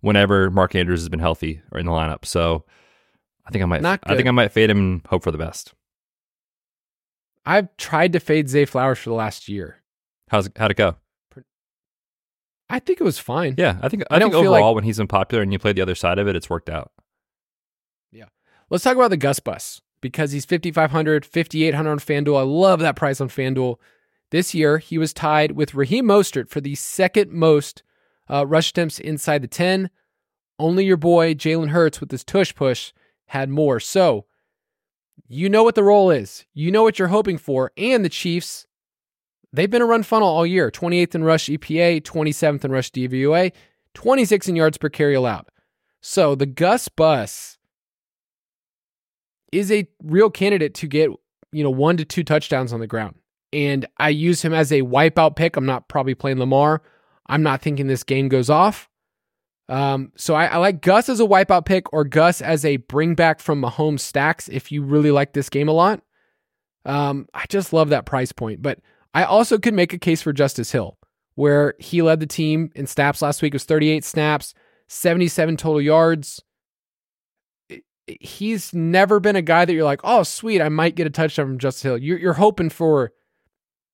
whenever 0.01 0.49
Mark 0.49 0.73
Andrews 0.73 1.01
has 1.01 1.09
been 1.09 1.19
healthy 1.19 1.61
or 1.71 1.79
in 1.79 1.85
the 1.85 1.91
lineup. 1.91 2.25
So, 2.25 2.65
I 3.45 3.51
think 3.51 3.61
I 3.61 3.65
might 3.65 3.81
Not 3.81 3.99
I 4.03 4.15
think. 4.15 4.27
I 4.27 4.31
might 4.31 4.51
fade 4.51 4.69
him 4.69 4.77
and 4.77 5.07
hope 5.07 5.23
for 5.23 5.31
the 5.31 5.37
best. 5.37 5.73
I've 7.45 7.75
tried 7.77 8.13
to 8.13 8.19
fade 8.19 8.49
Zay 8.49 8.65
Flowers 8.65 8.99
for 8.99 9.09
the 9.09 9.15
last 9.15 9.49
year. 9.49 9.81
How's 10.29 10.49
how'd 10.55 10.71
it 10.71 10.77
go? 10.77 10.95
I 12.69 12.79
think 12.79 13.01
it 13.01 13.03
was 13.03 13.19
fine. 13.19 13.55
Yeah, 13.57 13.77
I 13.81 13.89
think 13.89 14.03
I, 14.09 14.15
I 14.15 14.19
think 14.19 14.33
overall 14.33 14.69
like- 14.69 14.75
when 14.75 14.83
he's 14.85 14.97
been 14.97 15.07
popular 15.07 15.43
and 15.43 15.51
you 15.51 15.59
play 15.59 15.73
the 15.73 15.81
other 15.81 15.93
side 15.93 16.17
of 16.19 16.27
it, 16.27 16.35
it's 16.35 16.49
worked 16.49 16.69
out. 16.69 16.91
Yeah. 18.11 18.25
Let's 18.69 18.83
talk 18.83 18.95
about 18.95 19.09
the 19.09 19.17
Gus 19.17 19.39
Bus 19.39 19.81
because 20.01 20.31
he's 20.31 20.45
5,500, 20.45 21.25
5,800 21.25 21.91
on 21.91 21.99
FanDuel. 21.99 22.39
I 22.39 22.43
love 22.43 22.79
that 22.79 22.95
price 22.95 23.21
on 23.21 23.29
FanDuel. 23.29 23.75
This 24.33 24.55
year, 24.55 24.79
he 24.79 24.97
was 24.97 25.13
tied 25.13 25.51
with 25.51 25.75
Raheem 25.75 26.05
Mostert 26.05 26.49
for 26.49 26.59
the 26.59 26.73
second 26.73 27.31
most 27.31 27.83
uh, 28.27 28.47
rush 28.47 28.71
attempts 28.71 28.97
inside 28.97 29.43
the 29.43 29.47
10. 29.47 29.91
Only 30.57 30.85
your 30.85 30.97
boy, 30.97 31.35
Jalen 31.35 31.69
Hurts, 31.69 32.01
with 32.01 32.09
his 32.09 32.23
tush 32.23 32.55
push, 32.55 32.93
had 33.27 33.51
more. 33.51 33.79
So, 33.79 34.25
you 35.27 35.49
know 35.49 35.63
what 35.63 35.75
the 35.75 35.83
role 35.83 36.09
is. 36.09 36.45
You 36.51 36.71
know 36.71 36.81
what 36.81 36.97
you're 36.97 37.09
hoping 37.09 37.37
for. 37.37 37.73
And 37.77 38.03
the 38.03 38.09
Chiefs, 38.09 38.65
they've 39.51 39.69
been 39.69 39.83
a 39.83 39.85
run 39.85 40.01
funnel 40.01 40.29
all 40.29 40.47
year 40.47 40.71
28th 40.71 41.13
in 41.13 41.23
rush 41.23 41.45
EPA, 41.45 42.01
27th 42.01 42.65
in 42.65 42.71
rush 42.71 42.89
DVOA, 42.89 43.51
26 43.93 44.47
in 44.47 44.55
yards 44.55 44.79
per 44.79 44.89
carry 44.89 45.13
allowed. 45.13 45.45
So, 46.01 46.33
the 46.33 46.47
Gus 46.47 46.89
Bus 46.89 47.59
is 49.51 49.71
a 49.71 49.87
real 50.01 50.31
candidate 50.31 50.73
to 50.73 50.87
get, 50.87 51.11
you 51.51 51.63
know, 51.63 51.69
one 51.69 51.97
to 51.97 52.03
two 52.03 52.23
touchdowns 52.23 52.73
on 52.73 52.79
the 52.79 52.87
ground. 52.87 53.13
And 53.53 53.85
I 53.97 54.09
use 54.09 54.41
him 54.41 54.53
as 54.53 54.71
a 54.71 54.81
wipeout 54.81 55.35
pick. 55.35 55.55
I'm 55.55 55.65
not 55.65 55.87
probably 55.87 56.15
playing 56.15 56.39
Lamar. 56.39 56.81
I'm 57.27 57.43
not 57.43 57.61
thinking 57.61 57.87
this 57.87 58.03
game 58.03 58.27
goes 58.27 58.49
off. 58.49 58.89
Um, 59.69 60.11
so 60.17 60.33
I, 60.33 60.45
I 60.47 60.57
like 60.57 60.81
Gus 60.81 61.07
as 61.07 61.19
a 61.19 61.25
wipeout 61.25 61.65
pick 61.65 61.93
or 61.93 62.03
Gus 62.03 62.41
as 62.41 62.65
a 62.65 62.77
bring 62.77 63.15
back 63.15 63.39
from 63.39 63.61
Mahomes 63.61 64.01
stacks 64.01 64.49
if 64.49 64.71
you 64.71 64.83
really 64.83 65.11
like 65.11 65.33
this 65.33 65.49
game 65.49 65.69
a 65.69 65.73
lot. 65.73 66.01
Um, 66.85 67.27
I 67.33 67.45
just 67.47 67.71
love 67.71 67.89
that 67.89 68.05
price 68.05 68.31
point. 68.31 68.61
But 68.61 68.79
I 69.13 69.23
also 69.23 69.57
could 69.57 69.73
make 69.73 69.93
a 69.93 69.99
case 69.99 70.21
for 70.21 70.33
Justice 70.33 70.71
Hill, 70.71 70.97
where 71.35 71.75
he 71.79 72.01
led 72.01 72.19
the 72.19 72.25
team 72.25 72.71
in 72.75 72.87
snaps 72.87 73.21
last 73.21 73.41
week. 73.41 73.53
It 73.53 73.55
was 73.55 73.63
38 73.63 74.03
snaps, 74.03 74.53
77 74.87 75.55
total 75.57 75.81
yards 75.81 76.41
he's 78.07 78.73
never 78.73 79.19
been 79.19 79.35
a 79.35 79.41
guy 79.41 79.65
that 79.65 79.73
you're 79.73 79.83
like, 79.83 80.01
oh, 80.03 80.23
sweet, 80.23 80.61
I 80.61 80.69
might 80.69 80.95
get 80.95 81.07
a 81.07 81.09
touchdown 81.09 81.47
from 81.47 81.57
Justice 81.59 81.83
Hill. 81.83 81.97
You're, 81.97 82.19
you're 82.19 82.33
hoping 82.33 82.69
for 82.69 83.13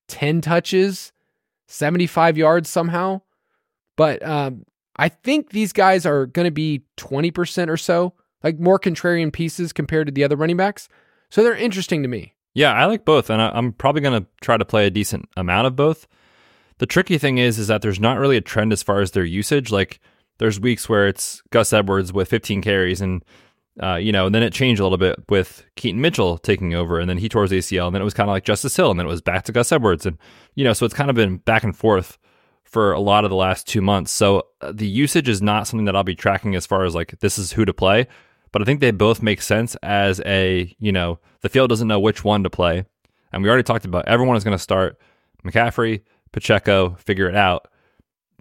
10 0.09 0.41
touches, 0.41 1.13
75 1.67 2.37
yards 2.37 2.69
somehow. 2.69 3.21
But 3.95 4.21
um, 4.25 4.65
I 4.97 5.09
think 5.09 5.51
these 5.51 5.71
guys 5.71 6.05
are 6.05 6.25
going 6.25 6.45
to 6.45 6.51
be 6.51 6.83
20% 6.97 7.69
or 7.69 7.77
so, 7.77 8.13
like 8.43 8.59
more 8.59 8.79
contrarian 8.79 9.31
pieces 9.31 9.71
compared 9.71 10.07
to 10.07 10.11
the 10.11 10.23
other 10.23 10.35
running 10.35 10.57
backs. 10.57 10.89
So 11.29 11.43
they're 11.43 11.55
interesting 11.55 12.01
to 12.01 12.09
me. 12.09 12.33
Yeah, 12.53 12.73
I 12.73 12.85
like 12.85 13.05
both, 13.05 13.29
and 13.29 13.41
I, 13.41 13.49
I'm 13.53 13.71
probably 13.71 14.01
going 14.01 14.21
to 14.21 14.27
try 14.41 14.57
to 14.57 14.65
play 14.65 14.87
a 14.87 14.91
decent 14.91 15.29
amount 15.37 15.67
of 15.67 15.75
both. 15.75 16.07
The 16.79 16.85
tricky 16.85 17.17
thing 17.17 17.37
is, 17.37 17.59
is 17.59 17.67
that 17.67 17.81
there's 17.81 17.99
not 17.99 18.17
really 18.17 18.37
a 18.37 18.41
trend 18.41 18.73
as 18.73 18.83
far 18.83 19.01
as 19.01 19.11
their 19.11 19.23
usage. 19.23 19.71
Like, 19.71 19.99
there's 20.39 20.59
weeks 20.59 20.89
where 20.89 21.07
it's 21.07 21.43
Gus 21.51 21.71
Edwards 21.73 22.11
with 22.11 22.29
15 22.29 22.61
carries, 22.61 23.01
and 23.01 23.23
uh, 23.81 23.95
you 23.95 24.11
know, 24.11 24.25
and 24.25 24.35
then 24.35 24.43
it 24.43 24.51
changed 24.51 24.81
a 24.81 24.83
little 24.83 24.97
bit 24.97 25.23
with 25.29 25.65
Keaton 25.75 26.01
Mitchell 26.01 26.37
taking 26.37 26.73
over, 26.73 26.99
and 26.99 27.09
then 27.09 27.17
he 27.17 27.29
tore 27.29 27.43
his 27.43 27.51
ACL, 27.51 27.87
and 27.87 27.95
then 27.95 28.01
it 28.01 28.05
was 28.05 28.13
kind 28.13 28.29
of 28.29 28.33
like 28.33 28.43
Justice 28.43 28.75
Hill, 28.75 28.91
and 28.91 28.99
then 28.99 29.07
it 29.07 29.09
was 29.09 29.21
back 29.21 29.45
to 29.45 29.51
Gus 29.51 29.71
Edwards, 29.71 30.05
and 30.05 30.17
you 30.55 30.63
know, 30.63 30.73
so 30.73 30.85
it's 30.85 30.93
kind 30.93 31.09
of 31.09 31.15
been 31.15 31.37
back 31.37 31.63
and 31.63 31.75
forth 31.75 32.17
for 32.63 32.91
a 32.91 32.99
lot 32.99 33.23
of 33.23 33.29
the 33.29 33.35
last 33.35 33.67
two 33.67 33.81
months. 33.81 34.11
So 34.11 34.47
uh, 34.61 34.71
the 34.73 34.87
usage 34.87 35.29
is 35.29 35.41
not 35.41 35.67
something 35.67 35.85
that 35.85 35.95
I'll 35.95 36.03
be 36.03 36.15
tracking 36.15 36.55
as 36.55 36.65
far 36.65 36.83
as 36.83 36.93
like 36.93 37.19
this 37.19 37.37
is 37.37 37.53
who 37.53 37.65
to 37.65 37.73
play, 37.73 38.07
but 38.51 38.61
I 38.61 38.65
think 38.65 38.81
they 38.81 38.91
both 38.91 39.21
make 39.21 39.41
sense 39.41 39.75
as 39.81 40.21
a 40.25 40.75
you 40.79 40.91
know 40.91 41.19
the 41.41 41.49
field 41.49 41.69
doesn't 41.69 41.87
know 41.87 41.99
which 41.99 42.23
one 42.23 42.43
to 42.43 42.49
play, 42.49 42.85
and 43.31 43.43
we 43.43 43.49
already 43.49 43.63
talked 43.63 43.85
about 43.85 44.07
everyone 44.07 44.35
is 44.35 44.43
going 44.43 44.57
to 44.57 44.61
start 44.61 44.99
McCaffrey, 45.45 46.01
Pacheco, 46.33 46.95
figure 46.95 47.29
it 47.29 47.35
out 47.35 47.69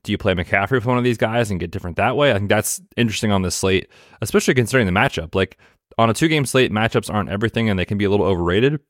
do 0.09 0.12
you 0.12 0.16
play 0.16 0.33
McCaffrey 0.33 0.71
with 0.71 0.87
one 0.87 0.97
of 0.97 1.05
these 1.05 1.18
guys 1.18 1.51
and 1.51 1.61
get 1.61 1.71
different 1.71 1.99
that 1.99 2.16
way? 2.16 2.31
I 2.31 2.38
think 2.38 2.49
that's 2.49 2.81
interesting 2.97 3.31
on 3.31 3.42
this 3.42 3.55
slate, 3.55 3.88
especially 4.23 4.55
considering 4.55 4.87
the 4.87 4.99
matchup. 4.99 5.35
Like 5.35 5.59
on 5.99 6.09
a 6.09 6.14
two 6.14 6.29
game 6.29 6.47
slate, 6.47 6.73
matchups 6.73 7.12
aren't 7.12 7.29
everything 7.29 7.68
and 7.68 7.79
they 7.79 7.85
can 7.85 7.99
be 7.99 8.07
a 8.07 8.11
little 8.11 8.25
overrated. 8.25 8.81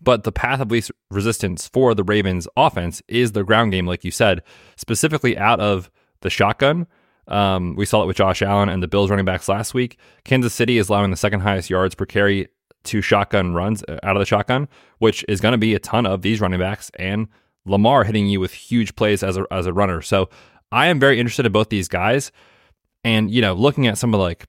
But 0.00 0.24
the 0.24 0.32
path 0.32 0.60
of 0.60 0.70
least 0.70 0.90
resistance 1.10 1.68
for 1.68 1.94
the 1.94 2.02
Ravens 2.02 2.48
offense 2.56 3.02
is 3.08 3.32
the 3.32 3.44
ground 3.44 3.72
game, 3.72 3.86
like 3.86 4.06
you 4.06 4.10
said, 4.10 4.42
specifically 4.76 5.36
out 5.36 5.60
of 5.60 5.90
the 6.22 6.30
shotgun. 6.30 6.86
Um, 7.26 7.76
we 7.76 7.84
saw 7.84 8.02
it 8.02 8.06
with 8.06 8.16
Josh 8.16 8.40
Allen 8.40 8.70
and 8.70 8.82
the 8.82 8.88
Bills 8.88 9.10
running 9.10 9.26
backs 9.26 9.50
last 9.50 9.74
week. 9.74 9.98
Kansas 10.24 10.54
City 10.54 10.78
is 10.78 10.88
allowing 10.88 11.10
the 11.10 11.16
second 11.18 11.40
highest 11.40 11.68
yards 11.68 11.94
per 11.94 12.06
carry 12.06 12.48
to 12.84 13.02
shotgun 13.02 13.52
runs 13.52 13.84
uh, 13.86 13.98
out 14.02 14.16
of 14.16 14.20
the 14.20 14.24
shotgun, 14.24 14.66
which 14.96 15.26
is 15.28 15.42
going 15.42 15.52
to 15.52 15.58
be 15.58 15.74
a 15.74 15.78
ton 15.78 16.06
of 16.06 16.22
these 16.22 16.40
running 16.40 16.58
backs 16.58 16.90
and 16.98 17.28
Lamar 17.68 18.04
hitting 18.04 18.26
you 18.26 18.40
with 18.40 18.52
huge 18.52 18.96
plays 18.96 19.22
as 19.22 19.36
a 19.36 19.46
as 19.50 19.66
a 19.66 19.72
runner. 19.72 20.02
So 20.02 20.28
I 20.72 20.88
am 20.88 21.00
very 21.00 21.18
interested 21.18 21.46
in 21.46 21.52
both 21.52 21.68
these 21.68 21.88
guys. 21.88 22.32
And 23.04 23.30
you 23.30 23.40
know, 23.40 23.54
looking 23.54 23.86
at 23.86 23.98
some 23.98 24.14
of 24.14 24.20
like 24.20 24.44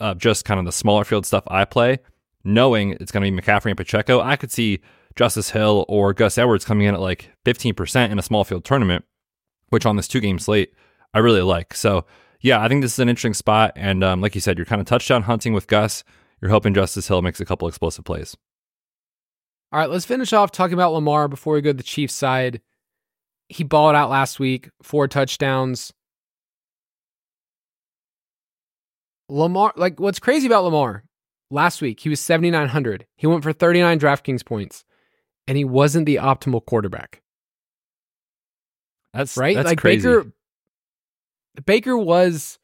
uh, 0.00 0.14
just 0.14 0.44
kind 0.44 0.58
of 0.58 0.66
the 0.66 0.72
smaller 0.72 1.04
field 1.04 1.26
stuff 1.26 1.44
I 1.48 1.64
play, 1.64 1.98
knowing 2.44 2.92
it's 2.92 3.12
going 3.12 3.24
to 3.24 3.30
be 3.30 3.42
McCaffrey 3.42 3.66
and 3.66 3.76
Pacheco, 3.76 4.20
I 4.20 4.36
could 4.36 4.50
see 4.50 4.80
Justice 5.14 5.50
Hill 5.50 5.84
or 5.88 6.12
Gus 6.12 6.38
Edwards 6.38 6.64
coming 6.64 6.86
in 6.86 6.94
at 6.94 7.00
like 7.00 7.30
15% 7.44 8.10
in 8.10 8.18
a 8.18 8.22
small 8.22 8.44
field 8.44 8.64
tournament, 8.64 9.04
which 9.70 9.86
on 9.86 9.96
this 9.96 10.08
two 10.08 10.20
game 10.20 10.38
slate 10.38 10.72
I 11.14 11.20
really 11.20 11.42
like. 11.42 11.74
So 11.74 12.04
yeah, 12.40 12.62
I 12.62 12.68
think 12.68 12.82
this 12.82 12.92
is 12.92 12.98
an 12.98 13.08
interesting 13.08 13.34
spot. 13.34 13.72
And 13.76 14.04
um, 14.04 14.20
like 14.20 14.34
you 14.34 14.40
said, 14.40 14.58
you're 14.58 14.66
kind 14.66 14.80
of 14.80 14.86
touchdown 14.86 15.22
hunting 15.22 15.52
with 15.52 15.66
Gus. 15.66 16.04
You're 16.40 16.50
hoping 16.50 16.74
Justice 16.74 17.08
Hill 17.08 17.22
makes 17.22 17.40
a 17.40 17.46
couple 17.46 17.66
explosive 17.66 18.04
plays. 18.04 18.36
All 19.76 19.82
right, 19.82 19.90
let's 19.90 20.06
finish 20.06 20.32
off 20.32 20.52
talking 20.52 20.72
about 20.72 20.94
Lamar 20.94 21.28
before 21.28 21.52
we 21.52 21.60
go 21.60 21.68
to 21.68 21.76
the 21.76 21.82
Chiefs 21.82 22.14
side. 22.14 22.62
He 23.50 23.62
balled 23.62 23.94
out 23.94 24.08
last 24.08 24.40
week, 24.40 24.70
four 24.82 25.06
touchdowns. 25.06 25.92
Lamar, 29.28 29.74
like 29.76 30.00
what's 30.00 30.18
crazy 30.18 30.46
about 30.46 30.64
Lamar, 30.64 31.04
last 31.50 31.82
week 31.82 32.00
he 32.00 32.08
was 32.08 32.20
7,900. 32.20 33.04
He 33.16 33.26
went 33.26 33.42
for 33.42 33.52
39 33.52 34.00
DraftKings 34.00 34.46
points, 34.46 34.82
and 35.46 35.58
he 35.58 35.64
wasn't 35.66 36.06
the 36.06 36.16
optimal 36.16 36.64
quarterback, 36.64 37.20
That's 39.12 39.36
right? 39.36 39.56
That's 39.56 39.66
like 39.66 39.76
crazy. 39.78 40.08
Baker, 40.08 40.32
Baker 41.66 41.98
was, 41.98 42.58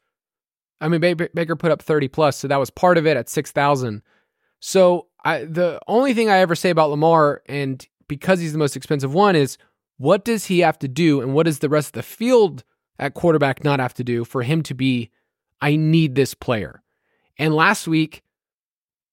I 0.81 0.87
mean, 0.87 0.99
Baker 0.99 1.55
put 1.55 1.69
up 1.69 1.83
30 1.83 2.07
plus, 2.07 2.37
so 2.37 2.47
that 2.47 2.59
was 2.59 2.71
part 2.71 2.97
of 2.97 3.05
it 3.05 3.17
at 3.17 3.29
6,000. 3.29 4.01
So 4.61 5.09
I, 5.23 5.45
the 5.45 5.79
only 5.87 6.13
thing 6.13 6.29
I 6.29 6.39
ever 6.39 6.55
say 6.55 6.69
about 6.69 6.89
Lamar, 6.89 7.41
and 7.45 7.85
because 8.07 8.39
he's 8.39 8.51
the 8.53 8.59
most 8.59 8.75
expensive 8.75 9.13
one, 9.13 9.35
is 9.35 9.57
what 9.97 10.25
does 10.25 10.45
he 10.45 10.59
have 10.59 10.77
to 10.79 10.87
do, 10.87 11.21
and 11.21 11.33
what 11.33 11.45
does 11.45 11.59
the 11.59 11.69
rest 11.69 11.89
of 11.89 11.93
the 11.93 12.03
field 12.03 12.63
at 12.99 13.13
quarterback 13.13 13.63
not 13.63 13.79
have 13.79 13.93
to 13.95 14.03
do 14.03 14.25
for 14.25 14.43
him 14.43 14.63
to 14.63 14.73
be? 14.73 15.11
I 15.61 15.77
need 15.77 16.15
this 16.15 16.33
player. 16.33 16.83
And 17.37 17.55
last 17.55 17.87
week, 17.87 18.21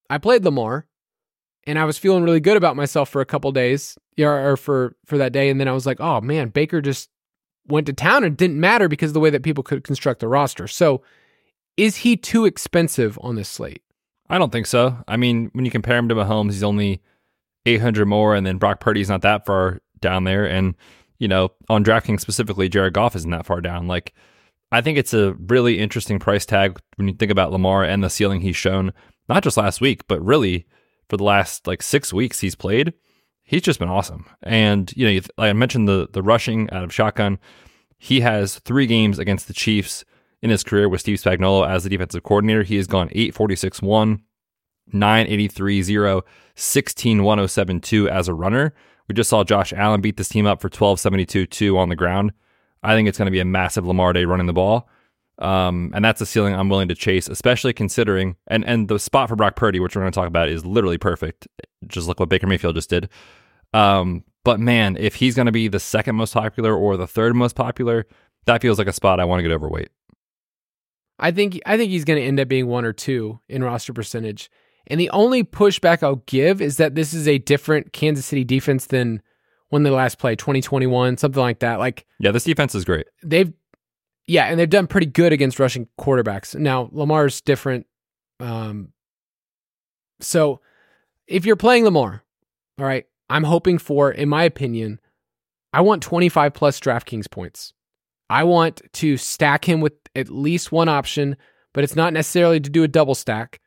I 0.09 0.19
played 0.19 0.45
Lamar, 0.45 0.87
and 1.65 1.79
I 1.79 1.85
was 1.85 1.99
feeling 1.99 2.25
really 2.25 2.41
good 2.41 2.57
about 2.57 2.77
myself 2.77 3.09
for 3.09 3.21
a 3.21 3.27
couple 3.27 3.53
days, 3.53 3.97
or 4.19 4.57
for 4.57 4.97
for 5.07 5.19
that 5.19 5.33
day, 5.33 5.49
and 5.49 5.61
then 5.61 5.69
I 5.69 5.73
was 5.73 5.87
like, 5.87 6.01
oh 6.01 6.21
man, 6.21 6.49
Baker 6.49 6.81
just 6.81 7.09
went 7.69 7.87
to 7.87 7.93
town, 7.93 8.25
and 8.25 8.37
didn't 8.37 8.59
matter 8.59 8.89
because 8.89 9.11
of 9.11 9.15
the 9.15 9.21
way 9.21 9.31
that 9.31 9.45
people 9.45 9.63
could 9.63 9.85
construct 9.85 10.21
the 10.21 10.29
roster. 10.29 10.67
So, 10.67 11.03
is 11.77 11.99
he 11.99 12.17
too 12.17 12.47
expensive 12.47 13.17
on 13.23 13.37
this 13.37 13.49
slate? 13.49 13.83
I 14.31 14.39
don't 14.39 14.53
think 14.53 14.66
so. 14.66 14.97
I 15.09 15.16
mean, 15.16 15.51
when 15.53 15.64
you 15.64 15.70
compare 15.70 15.99
him 15.99 16.09
to 16.09 16.14
Mahomes, 16.14 16.53
he's 16.53 16.62
only 16.62 17.03
800 17.66 18.07
more, 18.07 18.35
and 18.35 18.47
then 18.47 18.59
Brock 18.59 18.81
Purdy's 18.81 19.09
not 19.09 19.22
that 19.22 19.45
far 19.45 19.81
down 20.01 20.24
there. 20.24 20.47
And, 20.47 20.76
you 21.18 21.26
know, 21.28 21.51
on 21.68 21.85
DraftKings 21.85 22.20
specifically, 22.20 22.68
Jared 22.68 22.95
Goff 22.95 23.16
isn't 23.16 23.31
that 23.31 23.45
far 23.45 23.61
down. 23.61 23.89
Like, 23.89 24.14
I 24.72 24.81
think 24.81 24.99
it's 24.99 25.12
a 25.12 25.35
really 25.35 25.81
interesting 25.81 26.20
price 26.20 26.47
tag 26.47 26.78
when 26.95 27.09
you 27.09 27.14
think 27.14 27.33
about 27.33 27.51
Lamar 27.51 27.85
and 27.85 28.05
the 28.05 28.09
ceiling 28.09 28.41
he's 28.41 28.57
shown, 28.57 28.93
not 29.28 29.43
just 29.43 29.57
last 29.57 29.81
week, 29.81 30.07
but 30.07 30.24
really 30.24 30.64
for 31.09 31.16
the 31.16 31.24
last 31.24 31.66
like 31.66 31.83
six 31.83 32.12
weeks 32.12 32.39
he's 32.39 32.55
played. 32.55 32.95
He's 33.43 33.62
just 33.62 33.81
been 33.81 33.89
awesome. 33.89 34.26
And, 34.45 34.93
you 34.97 35.07
know, 35.07 35.20
like 35.37 35.51
I 35.51 35.53
mentioned 35.55 35.89
the, 35.89 36.09
the 36.12 36.22
rushing 36.22 36.70
out 36.70 36.85
of 36.85 36.95
shotgun. 36.95 37.41
He 37.99 38.20
has 38.20 38.61
three 38.61 38.87
games 38.87 39.18
against 39.18 39.49
the 39.49 39.55
Chiefs 39.55 40.05
in 40.43 40.51
his 40.51 40.64
career 40.64 40.88
with 40.88 41.01
Steve 41.01 41.18
Spagnuolo 41.18 41.68
as 41.68 41.84
the 41.84 41.91
defensive 41.91 42.22
coordinator. 42.22 42.62
He 42.62 42.76
has 42.76 42.86
gone 42.86 43.09
8 43.12 43.34
46 43.34 43.82
1, 43.82 44.22
983 44.93 45.82
0, 45.82 46.22
16 46.55 47.22
107 47.22 47.80
2 47.80 48.09
as 48.09 48.28
a 48.28 48.34
runner. 48.34 48.74
We 49.09 49.14
just 49.14 49.30
saw 49.30 49.45
Josh 49.45 49.72
Allen 49.72 50.01
beat 50.01 50.16
this 50.16 50.28
team 50.28 50.47
up 50.47 50.61
for 50.61 50.66
1272 50.66 51.47
2 51.47 51.78
on 51.78 51.88
the 51.88 51.97
ground. 51.97 52.32
I 52.82 52.95
think 52.95 53.09
it's 53.09 53.18
going 53.18 53.26
to 53.26 53.32
be 53.32 53.41
a 53.41 53.45
massive 53.45 53.86
Lamar 53.86 54.12
day 54.12 54.24
running 54.24 54.47
the 54.47 54.53
ball. 54.53 54.88
Um, 55.38 55.91
and 55.95 56.05
that's 56.05 56.20
a 56.20 56.26
ceiling 56.26 56.55
I'm 56.55 56.68
willing 56.68 56.88
to 56.88 56.95
chase, 56.95 57.26
especially 57.26 57.72
considering 57.72 58.36
and 58.47 58.64
and 58.64 58.88
the 58.88 58.99
spot 58.99 59.28
for 59.28 59.36
Brock 59.36 59.57
Purdy, 59.57 59.80
which 59.80 59.97
we're 59.97 60.03
going 60.03 60.12
to 60.12 60.14
talk 60.14 60.28
about, 60.28 60.49
is 60.49 60.66
literally 60.66 60.99
perfect. 60.99 61.49
Just 61.86 62.07
look 62.07 62.20
what 62.20 62.28
Baker 62.28 62.47
Mayfield 62.47 62.74
just 62.74 62.91
did. 62.91 63.09
Um, 63.72 64.24
but 64.45 64.61
man, 64.61 64.97
if 64.99 65.14
he's 65.14 65.34
going 65.34 65.47
to 65.47 65.53
be 65.53 65.68
the 65.68 65.80
second 65.80 66.16
most 66.16 66.34
popular 66.34 66.74
or 66.74 66.97
the 66.97 67.07
third 67.07 67.34
most 67.34 67.57
popular, 67.57 68.07
that 68.47 68.61
feels 68.61 68.78
like 68.78 68.88
a 68.88 68.93
spot 68.93 69.20
I 69.20 69.24
want 69.24 69.41
to 69.41 69.43
get 69.43 69.53
overweight. 69.53 69.91
I 71.21 71.31
think 71.31 71.61
I 71.66 71.77
think 71.77 71.91
he's 71.91 72.05
going 72.05 72.18
to 72.21 72.27
end 72.27 72.41
up 72.41 72.49
being 72.49 72.66
one 72.66 72.85
or 72.85 72.93
two 72.93 73.39
in 73.49 73.62
roster 73.62 73.93
percentage. 73.93 74.51
And 74.87 74.99
the 74.99 75.11
only 75.11 75.45
pushback 75.45 76.03
I'll 76.03 76.23
give 76.27 76.61
is 76.61 76.79
that 76.79 76.95
this 76.95 77.14
is 77.14 77.29
a 77.29 77.39
different 77.39 77.93
Kansas 77.93 78.27
City 78.27 78.43
defense 78.43 78.87
than 78.87 79.23
when 79.68 79.85
they 79.85 79.91
last 79.91 80.18
played 80.18 80.39
2021, 80.39 81.16
something 81.18 81.41
like 81.41 81.61
that. 81.61 81.79
Like 81.79 82.07
Yeah, 82.18 82.33
this 82.33 82.45
defense 82.45 82.75
is 82.75 82.85
great. 82.85 83.07
they've 83.23 83.53
yeah, 84.27 84.47
and 84.47 84.59
they've 84.59 84.71
done 84.71 84.87
pretty 84.87 85.07
good 85.07 85.33
against 85.33 85.59
rushing 85.59 85.89
quarterbacks. 85.99 86.55
Now 86.59 86.89
Lamar's 86.93 87.41
different. 87.41 87.87
Um, 88.39 88.93
so 90.21 90.61
if 91.27 91.45
you're 91.45 91.57
playing 91.57 91.85
Lamar, 91.85 92.23
all 92.79 92.87
right, 92.87 93.07
I'm 93.29 93.45
hoping 93.45 93.79
for, 93.79 94.11
in 94.11 94.29
my 94.29 94.45
opinion, 94.45 95.01
I 95.73 95.83
want 95.83 96.03
25 96.03 96.53
plus 96.55 96.81
DraftKings 96.81 97.31
points. 97.31 97.73
I 98.29 98.45
want 98.45 98.83
to 98.95 99.16
stack 99.16 99.68
him 99.68 99.81
with 99.81 99.93
at 100.15 100.29
least 100.29 100.73
one 100.73 100.89
option, 100.89 101.37
but 101.73 101.85
it's 101.85 101.97
not 101.97 102.13
necessarily 102.13 102.61
to 102.61 102.71
do 102.71 102.83
a 102.83 102.89
double 102.89 103.15
stack. 103.15 103.61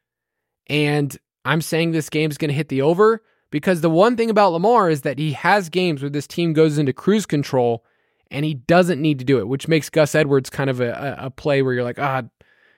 And 0.68 1.16
I'm 1.46 1.62
saying 1.62 1.92
this 1.92 2.10
game's 2.10 2.38
going 2.38 2.50
to 2.50 2.56
hit 2.56 2.70
the 2.70 2.82
over 2.82 3.24
because 3.52 3.82
the 3.82 3.90
one 3.90 4.16
thing 4.18 4.30
about 4.30 4.54
Lamar 4.54 4.90
is 4.90 5.02
that 5.02 5.20
he 5.20 5.34
has 5.34 5.70
games 5.70 6.02
where 6.02 6.10
this 6.10 6.28
team 6.28 6.54
goes 6.54 6.78
into 6.78 6.94
cruise 6.94 7.26
control 7.26 7.84
and 8.32 8.46
he 8.46 8.56
doesn't 8.56 9.02
need 9.02 9.20
to 9.20 9.26
do 9.26 9.40
it, 9.40 9.48
which 9.48 9.68
makes 9.68 9.90
Gus 9.90 10.16
Edwards 10.16 10.50
kind 10.50 10.70
of 10.70 10.80
a, 10.82 11.18
a 11.20 11.30
play 11.30 11.62
where 11.62 11.74
you're 11.74 11.84
like, 11.84 12.00
ah, 12.00 12.24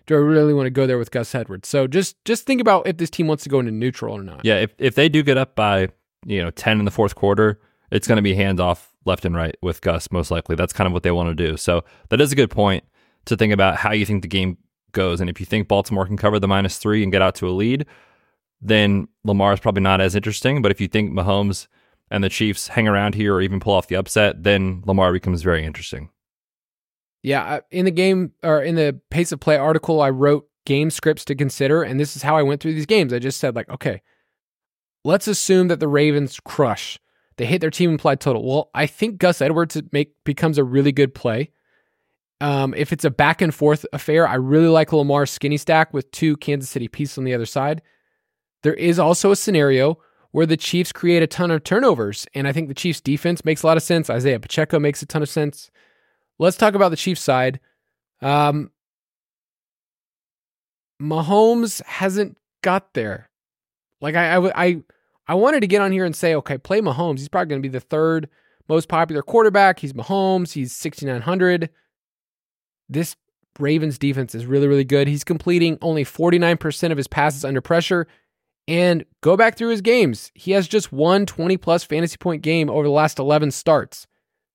do 0.05 0.15
I 0.15 0.17
really 0.17 0.53
want 0.53 0.67
to 0.67 0.71
go 0.71 0.85
there 0.85 0.97
with 0.97 1.11
Gus 1.11 1.33
Edwards? 1.33 1.67
So 1.67 1.87
just 1.87 2.23
just 2.25 2.45
think 2.45 2.61
about 2.61 2.87
if 2.87 2.97
this 2.97 3.09
team 3.09 3.27
wants 3.27 3.43
to 3.43 3.49
go 3.49 3.59
into 3.59 3.71
neutral 3.71 4.15
or 4.15 4.23
not. 4.23 4.43
Yeah, 4.43 4.57
if 4.57 4.73
if 4.77 4.95
they 4.95 5.09
do 5.09 5.23
get 5.23 5.37
up 5.37 5.55
by 5.55 5.89
you 6.25 6.43
know 6.43 6.51
ten 6.51 6.79
in 6.79 6.85
the 6.85 6.91
fourth 6.91 7.15
quarter, 7.15 7.59
it's 7.91 8.07
going 8.07 8.17
to 8.17 8.21
be 8.21 8.35
hands 8.35 8.59
off 8.59 8.93
left 9.05 9.25
and 9.25 9.35
right 9.35 9.55
with 9.61 9.81
Gus 9.81 10.11
most 10.11 10.29
likely. 10.29 10.55
That's 10.55 10.73
kind 10.73 10.87
of 10.87 10.93
what 10.93 11.03
they 11.03 11.11
want 11.11 11.29
to 11.29 11.35
do. 11.35 11.57
So 11.57 11.83
that 12.09 12.19
is 12.21 12.31
a 12.31 12.35
good 12.35 12.51
point 12.51 12.83
to 13.25 13.37
think 13.37 13.53
about 13.53 13.77
how 13.77 13.91
you 13.91 14.05
think 14.05 14.21
the 14.21 14.27
game 14.27 14.57
goes, 14.91 15.21
and 15.21 15.29
if 15.29 15.39
you 15.39 15.45
think 15.45 15.67
Baltimore 15.67 16.05
can 16.05 16.17
cover 16.17 16.39
the 16.39 16.47
minus 16.47 16.77
three 16.77 17.03
and 17.03 17.11
get 17.11 17.21
out 17.21 17.35
to 17.35 17.47
a 17.47 17.51
lead, 17.51 17.85
then 18.61 19.07
Lamar 19.23 19.53
is 19.53 19.59
probably 19.59 19.81
not 19.81 20.01
as 20.01 20.15
interesting. 20.15 20.61
But 20.61 20.71
if 20.71 20.79
you 20.81 20.87
think 20.87 21.11
Mahomes 21.11 21.67
and 22.09 22.23
the 22.23 22.29
Chiefs 22.29 22.69
hang 22.69 22.87
around 22.87 23.15
here 23.15 23.35
or 23.35 23.41
even 23.41 23.59
pull 23.59 23.73
off 23.73 23.87
the 23.87 23.95
upset, 23.95 24.43
then 24.43 24.83
Lamar 24.85 25.11
becomes 25.11 25.41
very 25.41 25.65
interesting. 25.65 26.09
Yeah, 27.21 27.59
in 27.71 27.85
the 27.85 27.91
game 27.91 28.33
or 28.43 28.61
in 28.61 28.75
the 28.75 28.99
pace 29.09 29.31
of 29.31 29.39
play 29.39 29.57
article, 29.57 30.01
I 30.01 30.11
wrote 30.11 30.47
game 30.65 30.89
scripts 30.91 31.25
to 31.25 31.35
consider, 31.35 31.83
and 31.83 31.99
this 31.99 32.15
is 32.15 32.21
how 32.21 32.37
I 32.37 32.43
went 32.43 32.61
through 32.61 32.73
these 32.73 32.85
games. 32.85 33.13
I 33.13 33.19
just 33.19 33.39
said 33.39 33.55
like, 33.55 33.69
okay, 33.69 34.01
let's 35.03 35.27
assume 35.27 35.67
that 35.69 35.79
the 35.79 35.87
Ravens 35.87 36.39
crush. 36.43 36.99
They 37.37 37.45
hit 37.45 37.61
their 37.61 37.71
team 37.71 37.89
implied 37.89 38.19
total. 38.19 38.47
Well, 38.47 38.69
I 38.73 38.85
think 38.85 39.17
Gus 39.17 39.41
Edwards 39.41 39.81
make 39.91 40.13
becomes 40.23 40.57
a 40.57 40.63
really 40.63 40.91
good 40.91 41.13
play. 41.13 41.51
Um, 42.45 42.75
if 42.77 42.93
it's 42.93 43.03
a 43.03 43.09
back 43.09 43.41
and 43.41 43.51
forth 43.51 43.87
affair, 43.91 44.27
I 44.27 44.35
really 44.35 44.67
like 44.67 44.93
Lamar's 44.93 45.31
skinny 45.31 45.57
stack 45.57 45.91
with 45.95 46.11
two 46.11 46.37
Kansas 46.37 46.69
City 46.69 46.87
pieces 46.87 47.17
on 47.17 47.23
the 47.23 47.33
other 47.33 47.47
side. 47.47 47.81
There 48.61 48.75
is 48.75 48.99
also 48.99 49.31
a 49.31 49.35
scenario 49.35 49.97
where 50.29 50.45
the 50.45 50.55
Chiefs 50.55 50.91
create 50.91 51.23
a 51.23 51.27
ton 51.27 51.49
of 51.49 51.63
turnovers, 51.63 52.27
and 52.35 52.47
I 52.47 52.51
think 52.51 52.67
the 52.67 52.75
Chiefs 52.75 53.01
defense 53.01 53.43
makes 53.43 53.63
a 53.63 53.65
lot 53.65 53.77
of 53.77 53.83
sense. 53.83 54.11
Isiah 54.11 54.39
Pacheco 54.39 54.77
makes 54.77 55.01
a 55.01 55.07
ton 55.07 55.23
of 55.23 55.29
sense. 55.29 55.71
Let's 56.37 56.55
talk 56.55 56.75
about 56.75 56.89
the 56.89 56.97
Chiefs 56.97 57.23
side. 57.23 57.59
Um, 58.21 58.69
Mahomes 61.01 61.81
hasn't 61.85 62.37
got 62.61 62.93
there. 62.93 63.31
Like 64.01 64.13
I, 64.13 64.35
I, 64.35 64.65
I, 64.65 64.83
I 65.27 65.33
wanted 65.33 65.61
to 65.61 65.67
get 65.67 65.81
on 65.81 65.91
here 65.91 66.05
and 66.05 66.15
say, 66.15 66.35
okay, 66.35 66.59
play 66.59 66.79
Mahomes. 66.79 67.17
He's 67.17 67.27
probably 67.27 67.49
going 67.49 67.63
to 67.63 67.67
be 67.67 67.73
the 67.73 67.79
third 67.79 68.29
most 68.69 68.87
popular 68.87 69.23
quarterback. 69.23 69.79
He's 69.79 69.93
Mahomes. 69.93 70.51
He's 70.51 70.73
6,900. 70.73 71.71
This 72.89 73.15
Ravens 73.59 73.97
defense 73.97 74.35
is 74.35 74.45
really, 74.45 74.67
really 74.67 74.83
good. 74.83 75.07
He's 75.07 75.23
completing 75.23 75.77
only 75.81 76.03
49% 76.03 76.91
of 76.91 76.97
his 76.97 77.07
passes 77.07 77.45
under 77.45 77.61
pressure. 77.61 78.07
And 78.67 79.05
go 79.21 79.37
back 79.37 79.57
through 79.57 79.69
his 79.69 79.81
games. 79.81 80.31
He 80.33 80.51
has 80.51 80.67
just 80.67 80.91
one 80.91 81.25
20 81.25 81.55
plus 81.57 81.83
fantasy 81.83 82.17
point 82.17 82.41
game 82.41 82.69
over 82.69 82.83
the 82.83 82.93
last 82.93 83.19
11 83.19 83.51
starts. 83.51 84.07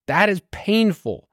That 0.08 0.28
is 0.28 0.42
painful. 0.50 1.28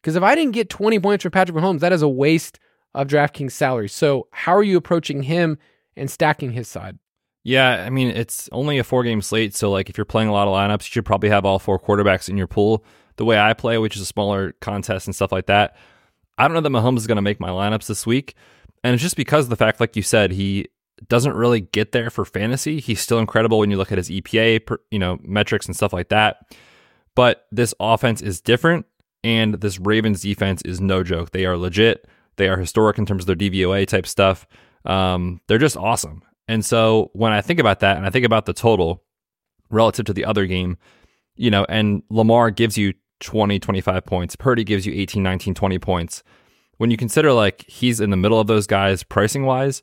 Because 0.00 0.16
if 0.16 0.22
I 0.22 0.34
didn't 0.34 0.52
get 0.52 0.70
20 0.70 1.00
points 1.00 1.22
from 1.22 1.32
Patrick 1.32 1.56
Mahomes, 1.56 1.80
that 1.80 1.92
is 1.92 2.02
a 2.02 2.08
waste 2.08 2.58
of 2.94 3.08
DraftKings 3.08 3.52
salary. 3.52 3.88
So, 3.88 4.28
how 4.32 4.54
are 4.54 4.62
you 4.62 4.76
approaching 4.76 5.24
him 5.24 5.58
and 5.96 6.10
stacking 6.10 6.52
his 6.52 6.68
side? 6.68 6.98
Yeah, 7.44 7.84
I 7.84 7.90
mean, 7.90 8.08
it's 8.08 8.48
only 8.52 8.78
a 8.78 8.84
four 8.84 9.02
game 9.02 9.22
slate. 9.22 9.54
So, 9.54 9.70
like, 9.70 9.90
if 9.90 9.96
you're 9.96 10.04
playing 10.04 10.28
a 10.28 10.32
lot 10.32 10.46
of 10.46 10.54
lineups, 10.54 10.84
you 10.84 10.92
should 10.92 11.04
probably 11.04 11.30
have 11.30 11.44
all 11.44 11.58
four 11.58 11.78
quarterbacks 11.78 12.28
in 12.28 12.36
your 12.36 12.46
pool. 12.46 12.84
The 13.16 13.24
way 13.24 13.38
I 13.38 13.52
play, 13.52 13.78
which 13.78 13.96
is 13.96 14.02
a 14.02 14.06
smaller 14.06 14.52
contest 14.60 15.06
and 15.06 15.14
stuff 15.14 15.32
like 15.32 15.46
that, 15.46 15.76
I 16.38 16.48
don't 16.48 16.54
know 16.54 16.60
that 16.60 16.70
Mahomes 16.70 16.98
is 16.98 17.06
going 17.06 17.16
to 17.16 17.22
make 17.22 17.40
my 17.40 17.50
lineups 17.50 17.86
this 17.86 18.06
week. 18.06 18.34
And 18.84 18.94
it's 18.94 19.02
just 19.02 19.16
because 19.16 19.46
of 19.46 19.50
the 19.50 19.56
fact, 19.56 19.80
like 19.80 19.96
you 19.96 20.02
said, 20.02 20.32
he 20.32 20.66
doesn't 21.08 21.34
really 21.34 21.60
get 21.60 21.92
there 21.92 22.10
for 22.10 22.24
fantasy. 22.24 22.80
He's 22.80 23.00
still 23.00 23.18
incredible 23.18 23.58
when 23.58 23.70
you 23.70 23.76
look 23.76 23.92
at 23.92 23.98
his 23.98 24.10
EPA, 24.10 24.78
you 24.90 24.98
know, 24.98 25.18
metrics 25.22 25.66
and 25.66 25.76
stuff 25.76 25.92
like 25.92 26.08
that. 26.08 26.52
But 27.14 27.46
this 27.52 27.74
offense 27.78 28.22
is 28.22 28.40
different, 28.40 28.86
and 29.22 29.54
this 29.54 29.78
Ravens 29.78 30.22
defense 30.22 30.62
is 30.62 30.80
no 30.80 31.02
joke. 31.02 31.30
They 31.30 31.44
are 31.44 31.56
legit. 31.56 32.08
They 32.36 32.48
are 32.48 32.56
historic 32.56 32.98
in 32.98 33.06
terms 33.06 33.24
of 33.24 33.26
their 33.26 33.50
DVOA 33.50 33.86
type 33.86 34.06
stuff. 34.06 34.46
Um, 34.84 35.40
they're 35.46 35.58
just 35.58 35.76
awesome. 35.76 36.22
And 36.48 36.64
so 36.64 37.10
when 37.12 37.32
I 37.32 37.40
think 37.40 37.60
about 37.60 37.80
that, 37.80 37.96
and 37.96 38.06
I 38.06 38.10
think 38.10 38.24
about 38.24 38.46
the 38.46 38.52
total 38.52 39.04
relative 39.70 40.06
to 40.06 40.12
the 40.12 40.24
other 40.24 40.46
game, 40.46 40.78
you 41.36 41.50
know, 41.50 41.64
and 41.68 42.02
Lamar 42.10 42.50
gives 42.50 42.76
you 42.76 42.94
20, 43.22 43.58
25 43.58 44.04
points. 44.04 44.36
Purdy 44.36 44.64
gives 44.64 44.86
you 44.86 44.92
18, 44.92 45.22
19, 45.22 45.54
20 45.54 45.78
points. 45.78 46.22
When 46.76 46.90
you 46.90 46.96
consider 46.96 47.32
like 47.32 47.64
he's 47.68 48.00
in 48.00 48.10
the 48.10 48.16
middle 48.16 48.40
of 48.40 48.46
those 48.46 48.66
guys 48.66 49.02
pricing 49.02 49.44
wise, 49.44 49.82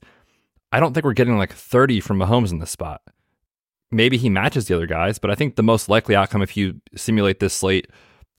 I 0.72 0.80
don't 0.80 0.94
think 0.94 1.06
we're 1.06 1.14
getting 1.14 1.38
like 1.38 1.54
30 1.54 2.00
from 2.02 2.20
Mahomes 2.20 2.52
in 2.52 2.60
this 2.60 2.72
spot. 2.72 3.02
Maybe 3.92 4.18
he 4.18 4.30
matches 4.30 4.68
the 4.68 4.76
other 4.76 4.86
guys, 4.86 5.18
but 5.18 5.32
I 5.32 5.36
think 5.36 5.56
the 5.56 5.64
most 5.64 5.90
likely 5.90 6.16
outcome 6.16 6.44
if 6.44 6.56
you 6.56 6.80
simulate 6.96 7.40
this 7.40 7.56
slate 7.56 7.88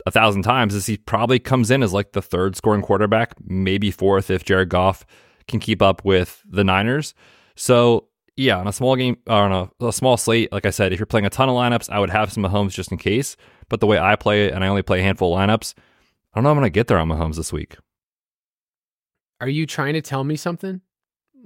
a 0.06 0.10
thousand 0.10 0.42
times 0.42 0.74
is 0.74 0.86
he 0.86 0.96
probably 0.96 1.38
comes 1.38 1.70
in 1.70 1.82
as 1.82 1.92
like 1.92 2.12
the 2.12 2.22
third 2.22 2.54
scoring 2.54 2.82
quarterback, 2.82 3.34
maybe 3.44 3.90
fourth 3.90 4.30
if 4.30 4.44
Jared 4.44 4.68
Goff 4.68 5.04
can 5.48 5.58
keep 5.58 5.82
up 5.82 6.04
with 6.04 6.42
the 6.48 6.62
Niners. 6.62 7.14
So 7.56 8.06
yeah, 8.36 8.58
on 8.58 8.66
a 8.66 8.72
small 8.72 8.96
game 8.96 9.16
or 9.26 9.34
on 9.34 9.52
a, 9.80 9.86
a, 9.86 9.92
small 9.92 10.16
slate, 10.16 10.52
like 10.52 10.66
I 10.66 10.70
said, 10.70 10.92
if 10.92 10.98
you're 10.98 11.06
playing 11.06 11.26
a 11.26 11.30
ton 11.30 11.48
of 11.48 11.54
lineups, 11.54 11.90
I 11.90 11.98
would 11.98 12.10
have 12.10 12.32
some 12.32 12.42
Mahomes 12.42 12.72
just 12.72 12.92
in 12.92 12.98
case. 12.98 13.36
But 13.68 13.80
the 13.80 13.86
way 13.86 13.98
I 13.98 14.16
play 14.16 14.46
it, 14.46 14.54
and 14.54 14.64
I 14.64 14.68
only 14.68 14.82
play 14.82 15.00
a 15.00 15.02
handful 15.02 15.36
of 15.36 15.40
lineups, 15.40 15.74
I 16.32 16.38
don't 16.38 16.44
know 16.44 16.50
I'm 16.50 16.56
going 16.56 16.66
to 16.66 16.70
get 16.70 16.86
there 16.86 16.98
on 16.98 17.08
Mahomes 17.08 17.36
this 17.36 17.52
week. 17.52 17.76
Are 19.40 19.48
you 19.48 19.66
trying 19.66 19.94
to 19.94 20.02
tell 20.02 20.24
me 20.24 20.36
something? 20.36 20.80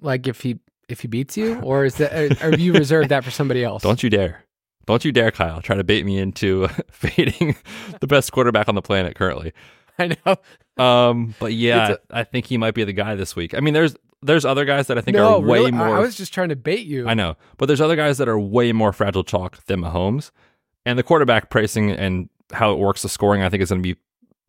Like 0.01 0.27
if 0.27 0.41
he 0.41 0.59
if 0.89 1.01
he 1.01 1.09
beats 1.09 1.37
you, 1.37 1.61
or 1.63 1.85
is 1.85 1.97
that 1.97 2.43
or 2.43 2.57
you 2.57 2.73
reserved 2.73 3.09
that 3.11 3.25
for 3.25 3.31
somebody 3.31 3.65
else? 3.65 3.83
Don't 3.83 4.03
you 4.03 4.11
dare! 4.11 4.45
Don't 4.87 5.05
you 5.05 5.13
dare, 5.13 5.31
Kyle! 5.31 5.63
Try 5.63 5.77
to 5.77 5.85
bait 5.85 6.05
me 6.05 6.19
into 6.19 6.69
fading 6.91 7.57
the 8.01 8.07
best 8.07 8.33
quarterback 8.33 8.69
on 8.69 8.75
the 8.75 8.83
planet 8.83 9.15
currently. 9.15 9.53
I 9.99 10.17
know. 10.27 10.85
Um, 10.85 11.35
but 11.39 11.53
yeah, 11.53 11.97
a, 12.11 12.19
I 12.19 12.25
think 12.25 12.47
he 12.47 12.59
might 12.59 12.75
be 12.75 12.83
the 12.83 12.93
guy 12.93 13.15
this 13.15 13.37
week. 13.37 13.55
I 13.55 13.61
mean, 13.61 13.75
there's 13.75 13.95
there's 14.25 14.45
other 14.45 14.65
guys 14.65 14.87
that 14.87 14.99
I 14.99 15.01
think 15.01 15.17
no, 15.17 15.35
are 15.35 15.41
way 15.41 15.59
really? 15.59 15.73
more. 15.73 15.97
I 15.97 16.01
was 16.01 16.17
just 16.17 16.33
trying 16.33 16.49
to 16.49 16.57
bait 16.57 16.87
you. 16.87 17.07
I 17.07 17.15
know, 17.15 17.37
but 17.59 17.67
there's 17.67 17.81
other 17.81 17.97
guys 17.97 18.19
that 18.19 18.29
are 18.29 18.39
way 18.39 18.73
more 18.73 18.93
fragile 18.93 19.25
chalk 19.25 19.65
than 19.67 19.81
Mahomes, 19.81 20.31
and 20.87 20.99
the 20.99 21.03
quarterback 21.03 21.51
pricing 21.51 21.91
and 21.91 22.29
how 22.53 22.73
it 22.73 22.79
works 22.79 23.03
the 23.03 23.09
scoring, 23.09 23.43
I 23.43 23.49
think 23.49 23.63
is 23.63 23.69
going 23.71 23.83
to 23.83 23.95
be 23.95 24.01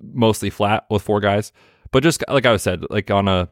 mostly 0.01 0.49
flat 0.49 0.85
with 0.89 1.01
four 1.01 1.19
guys. 1.19 1.51
But 1.91 2.03
just 2.03 2.23
like 2.27 2.45
I 2.45 2.51
was 2.51 2.63
said, 2.63 2.85
like 2.89 3.11
on 3.11 3.27
a 3.27 3.49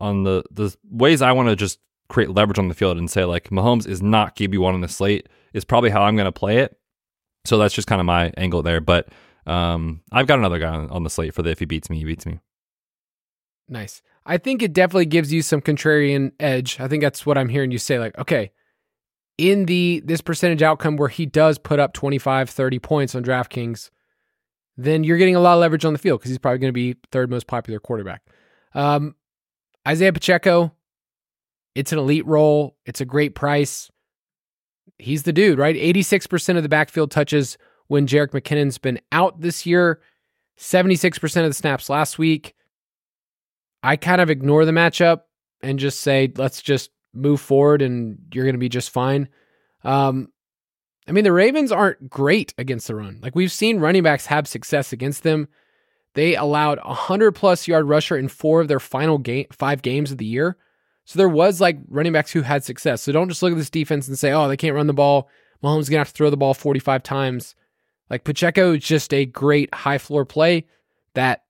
on 0.00 0.24
the 0.24 0.44
the 0.50 0.74
ways 0.90 1.22
I 1.22 1.32
want 1.32 1.48
to 1.48 1.56
just 1.56 1.78
create 2.08 2.30
leverage 2.30 2.58
on 2.58 2.68
the 2.68 2.74
field 2.74 2.98
and 2.98 3.10
say 3.10 3.24
like 3.24 3.50
Mahomes 3.50 3.86
is 3.86 4.02
not 4.02 4.36
QB 4.36 4.58
one 4.58 4.74
on 4.74 4.80
the 4.80 4.88
slate 4.88 5.28
is 5.52 5.64
probably 5.64 5.90
how 5.90 6.02
I'm 6.02 6.16
going 6.16 6.26
to 6.26 6.32
play 6.32 6.58
it. 6.58 6.78
So 7.44 7.58
that's 7.58 7.74
just 7.74 7.88
kind 7.88 8.00
of 8.00 8.06
my 8.06 8.32
angle 8.36 8.62
there. 8.62 8.80
But 8.80 9.08
um, 9.46 10.02
I've 10.12 10.26
got 10.26 10.38
another 10.38 10.58
guy 10.58 10.68
on, 10.68 10.90
on 10.90 11.02
the 11.04 11.10
slate 11.10 11.34
for 11.34 11.42
the 11.42 11.50
if 11.50 11.58
he 11.58 11.64
beats 11.64 11.90
me, 11.90 11.98
he 11.98 12.04
beats 12.04 12.26
me. 12.26 12.38
Nice. 13.68 14.02
I 14.24 14.38
think 14.38 14.62
it 14.62 14.72
definitely 14.72 15.06
gives 15.06 15.32
you 15.32 15.42
some 15.42 15.60
contrarian 15.60 16.32
edge. 16.38 16.78
I 16.78 16.88
think 16.88 17.02
that's 17.02 17.26
what 17.26 17.36
I'm 17.36 17.48
hearing 17.48 17.70
you 17.70 17.78
say. 17.78 17.98
Like, 17.98 18.16
okay, 18.18 18.52
in 19.38 19.66
the 19.66 20.02
this 20.04 20.20
percentage 20.20 20.62
outcome 20.62 20.96
where 20.96 21.08
he 21.08 21.26
does 21.26 21.58
put 21.58 21.80
up 21.80 21.92
25, 21.92 22.48
30 22.48 22.78
points 22.78 23.14
on 23.14 23.24
DraftKings, 23.24 23.90
then 24.76 25.04
you're 25.04 25.18
getting 25.18 25.36
a 25.36 25.40
lot 25.40 25.54
of 25.54 25.60
leverage 25.60 25.84
on 25.84 25.92
the 25.92 25.98
field 25.98 26.20
because 26.20 26.30
he's 26.30 26.38
probably 26.38 26.58
going 26.58 26.68
to 26.68 26.72
be 26.72 26.96
third 27.10 27.30
most 27.30 27.46
popular 27.46 27.80
quarterback. 27.80 28.22
Um, 28.74 29.16
Isiah 29.88 30.12
Pacheco, 30.12 30.72
it's 31.74 31.92
an 31.92 31.98
elite 31.98 32.26
role. 32.26 32.76
It's 32.86 33.00
a 33.00 33.04
great 33.04 33.34
price. 33.34 33.90
He's 34.98 35.24
the 35.24 35.32
dude, 35.32 35.58
right? 35.58 35.74
86% 35.74 36.56
of 36.56 36.62
the 36.62 36.68
backfield 36.68 37.10
touches 37.10 37.58
when 37.88 38.06
Jerick 38.06 38.30
McKinnon's 38.30 38.78
been 38.78 39.00
out 39.10 39.40
this 39.40 39.66
year, 39.66 40.00
76% 40.58 41.22
of 41.42 41.50
the 41.50 41.52
snaps 41.52 41.90
last 41.90 42.18
week. 42.18 42.54
I 43.82 43.96
kind 43.96 44.20
of 44.20 44.30
ignore 44.30 44.64
the 44.64 44.72
matchup 44.72 45.22
and 45.62 45.78
just 45.78 46.00
say, 46.00 46.32
let's 46.36 46.62
just 46.62 46.90
move 47.14 47.40
forward 47.40 47.82
and 47.82 48.18
you're 48.32 48.44
going 48.44 48.54
to 48.54 48.58
be 48.58 48.68
just 48.68 48.90
fine. 48.90 49.28
Um, 49.84 50.28
I 51.08 51.12
mean, 51.12 51.24
the 51.24 51.32
Ravens 51.32 51.72
aren't 51.72 52.08
great 52.08 52.54
against 52.58 52.86
the 52.86 52.94
run. 52.94 53.18
Like 53.22 53.34
we've 53.34 53.52
seen 53.52 53.80
running 53.80 54.02
backs 54.02 54.26
have 54.26 54.46
success 54.46 54.92
against 54.92 55.22
them. 55.22 55.48
They 56.14 56.36
allowed 56.36 56.78
a 56.84 56.94
hundred 56.94 57.32
plus 57.32 57.66
yard 57.66 57.88
rusher 57.88 58.16
in 58.16 58.28
four 58.28 58.60
of 58.60 58.68
their 58.68 58.80
final 58.80 59.18
game, 59.18 59.46
five 59.50 59.82
games 59.82 60.12
of 60.12 60.18
the 60.18 60.26
year. 60.26 60.56
So 61.04 61.18
there 61.18 61.28
was 61.28 61.60
like 61.60 61.78
running 61.88 62.12
backs 62.12 62.30
who 62.30 62.42
had 62.42 62.62
success. 62.62 63.02
So 63.02 63.12
don't 63.12 63.28
just 63.28 63.42
look 63.42 63.52
at 63.52 63.58
this 63.58 63.70
defense 63.70 64.06
and 64.06 64.18
say, 64.18 64.32
oh, 64.32 64.46
they 64.46 64.56
can't 64.56 64.76
run 64.76 64.86
the 64.86 64.92
ball. 64.92 65.28
Mahomes 65.62 65.88
gonna 65.88 65.98
have 65.98 66.08
to 66.08 66.14
throw 66.14 66.30
the 66.30 66.36
ball 66.36 66.54
45 66.54 67.02
times. 67.02 67.54
Like 68.08 68.24
Pacheco 68.24 68.74
is 68.74 68.84
just 68.84 69.12
a 69.12 69.26
great 69.26 69.72
high 69.74 69.98
floor 69.98 70.24
play 70.24 70.66
that 71.14 71.44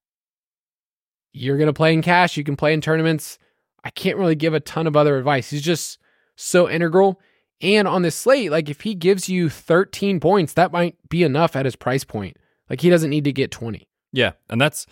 you're 1.32 1.56
going 1.56 1.66
to 1.66 1.72
play 1.72 1.92
in 1.92 2.02
cash. 2.02 2.36
You 2.36 2.44
can 2.44 2.56
play 2.56 2.72
in 2.72 2.80
tournaments. 2.80 3.38
I 3.84 3.90
can't 3.90 4.18
really 4.18 4.34
give 4.34 4.54
a 4.54 4.60
ton 4.60 4.86
of 4.86 4.96
other 4.96 5.18
advice. 5.18 5.50
He's 5.50 5.62
just 5.62 5.98
so 6.36 6.68
integral. 6.68 7.20
And 7.60 7.86
on 7.86 8.02
this 8.02 8.16
slate, 8.16 8.50
like 8.50 8.68
if 8.68 8.80
he 8.80 8.94
gives 8.94 9.28
you 9.28 9.48
13 9.48 10.20
points, 10.20 10.54
that 10.54 10.72
might 10.72 10.96
be 11.08 11.22
enough 11.22 11.56
at 11.56 11.64
his 11.64 11.76
price 11.76 12.04
point. 12.04 12.36
Like 12.68 12.80
he 12.80 12.90
doesn't 12.90 13.10
need 13.10 13.24
to 13.24 13.32
get 13.32 13.50
20. 13.50 13.88
Yeah. 14.12 14.32
And 14.50 14.60
that's 14.60 14.86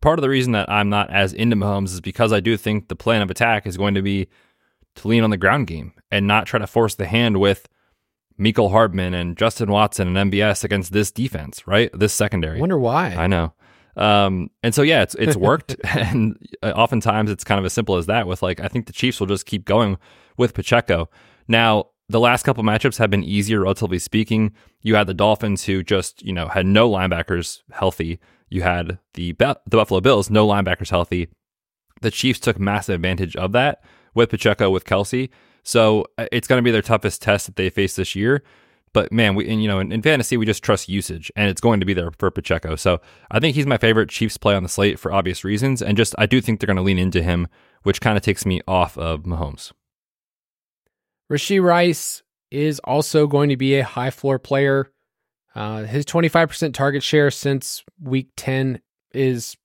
part 0.00 0.18
of 0.18 0.22
the 0.22 0.28
reason 0.28 0.52
that 0.52 0.70
I'm 0.70 0.88
not 0.88 1.10
as 1.10 1.32
into 1.32 1.56
Mahomes 1.56 1.92
is 1.92 2.00
because 2.00 2.32
I 2.32 2.40
do 2.40 2.56
think 2.56 2.88
the 2.88 2.96
plan 2.96 3.22
of 3.22 3.30
attack 3.30 3.66
is 3.66 3.76
going 3.76 3.94
to 3.94 4.02
be 4.02 4.28
to 4.96 5.08
lean 5.08 5.24
on 5.24 5.30
the 5.30 5.36
ground 5.36 5.66
game 5.66 5.92
and 6.10 6.26
not 6.26 6.46
try 6.46 6.58
to 6.58 6.66
force 6.66 6.94
the 6.94 7.06
hand 7.06 7.38
with 7.38 7.68
Mecole 8.38 8.70
Hardman 8.70 9.14
and 9.14 9.36
Justin 9.36 9.70
Watson 9.70 10.14
and 10.16 10.32
MVS 10.32 10.64
against 10.64 10.92
this 10.92 11.10
defense, 11.10 11.66
right? 11.66 11.90
This 11.92 12.12
secondary. 12.12 12.56
I 12.56 12.60
wonder 12.60 12.78
why. 12.78 13.14
I 13.14 13.26
know. 13.26 13.52
Um, 13.96 14.50
and 14.62 14.74
so 14.74 14.82
yeah, 14.82 15.02
it's 15.02 15.14
it's 15.16 15.36
worked, 15.50 15.76
and 15.84 16.36
uh, 16.62 16.72
oftentimes 16.74 17.30
it's 17.30 17.44
kind 17.44 17.58
of 17.58 17.64
as 17.64 17.72
simple 17.72 17.96
as 17.96 18.06
that. 18.06 18.26
With 18.26 18.42
like, 18.42 18.60
I 18.60 18.68
think 18.68 18.86
the 18.86 18.92
Chiefs 18.92 19.20
will 19.20 19.26
just 19.26 19.46
keep 19.46 19.64
going 19.64 19.98
with 20.36 20.54
Pacheco. 20.54 21.08
Now, 21.48 21.86
the 22.08 22.20
last 22.20 22.44
couple 22.44 22.64
matchups 22.64 22.98
have 22.98 23.10
been 23.10 23.24
easier, 23.24 23.60
relatively 23.60 23.98
speaking. 23.98 24.52
You 24.82 24.94
had 24.96 25.06
the 25.06 25.14
Dolphins, 25.14 25.64
who 25.64 25.82
just 25.82 26.22
you 26.22 26.32
know 26.32 26.48
had 26.48 26.66
no 26.66 26.90
linebackers 26.90 27.60
healthy. 27.72 28.20
You 28.48 28.62
had 28.62 28.98
the 29.14 29.32
the 29.32 29.56
Buffalo 29.66 30.00
Bills, 30.00 30.30
no 30.30 30.46
linebackers 30.46 30.90
healthy. 30.90 31.28
The 32.02 32.10
Chiefs 32.10 32.40
took 32.40 32.58
massive 32.58 32.96
advantage 32.96 33.36
of 33.36 33.52
that 33.52 33.82
with 34.14 34.30
Pacheco, 34.30 34.70
with 34.70 34.84
Kelce. 34.84 35.28
So 35.62 36.06
uh, 36.18 36.26
it's 36.32 36.48
going 36.48 36.58
to 36.58 36.62
be 36.62 36.70
their 36.70 36.82
toughest 36.82 37.22
test 37.22 37.46
that 37.46 37.56
they 37.56 37.70
face 37.70 37.96
this 37.96 38.16
year. 38.16 38.42
But 38.92 39.12
man, 39.12 39.34
we 39.34 39.48
and, 39.48 39.62
you 39.62 39.68
know 39.68 39.78
in, 39.78 39.92
in, 39.92 40.02
fantasy 40.02 40.36
we 40.36 40.46
just 40.46 40.64
trust 40.64 40.88
usage, 40.88 41.30
and 41.36 41.48
it's 41.48 41.60
going 41.60 41.80
to 41.80 41.86
be 41.86 41.94
there 41.94 42.10
for 42.18 42.30
Pacheco. 42.30 42.74
So 42.74 43.00
I 43.30 43.38
think 43.38 43.54
he's 43.54 43.66
my 43.66 43.78
favorite 43.78 44.08
Chiefs 44.08 44.36
play 44.36 44.54
on 44.54 44.62
the 44.62 44.68
slate 44.68 44.98
for 44.98 45.12
obvious 45.12 45.44
reasons, 45.44 45.80
and 45.80 45.96
just 45.96 46.14
I 46.18 46.26
do 46.26 46.40
think 46.40 46.58
they're 46.58 46.66
going 46.66 46.76
to 46.76 46.82
lean 46.82 46.98
into 46.98 47.22
him, 47.22 47.46
which 47.84 48.00
kind 48.00 48.16
of 48.16 48.22
takes 48.22 48.44
me 48.44 48.60
off 48.66 48.98
of 48.98 49.22
Mahomes. 49.22 49.72
Rashee 51.30 51.62
Rice 51.62 52.22
is 52.50 52.80
also 52.80 53.26
going 53.26 53.50
to 53.50 53.56
be 53.56 53.76
a 53.76 53.84
high 53.84 54.10
floor 54.10 54.38
player. 54.38 54.90
Uh, 55.54 55.84
his 55.84 56.04
25% 56.04 56.74
target 56.74 57.02
share 57.02 57.30
since 57.30 57.84
week 58.00 58.30
10 58.36 58.80
is 59.12 59.56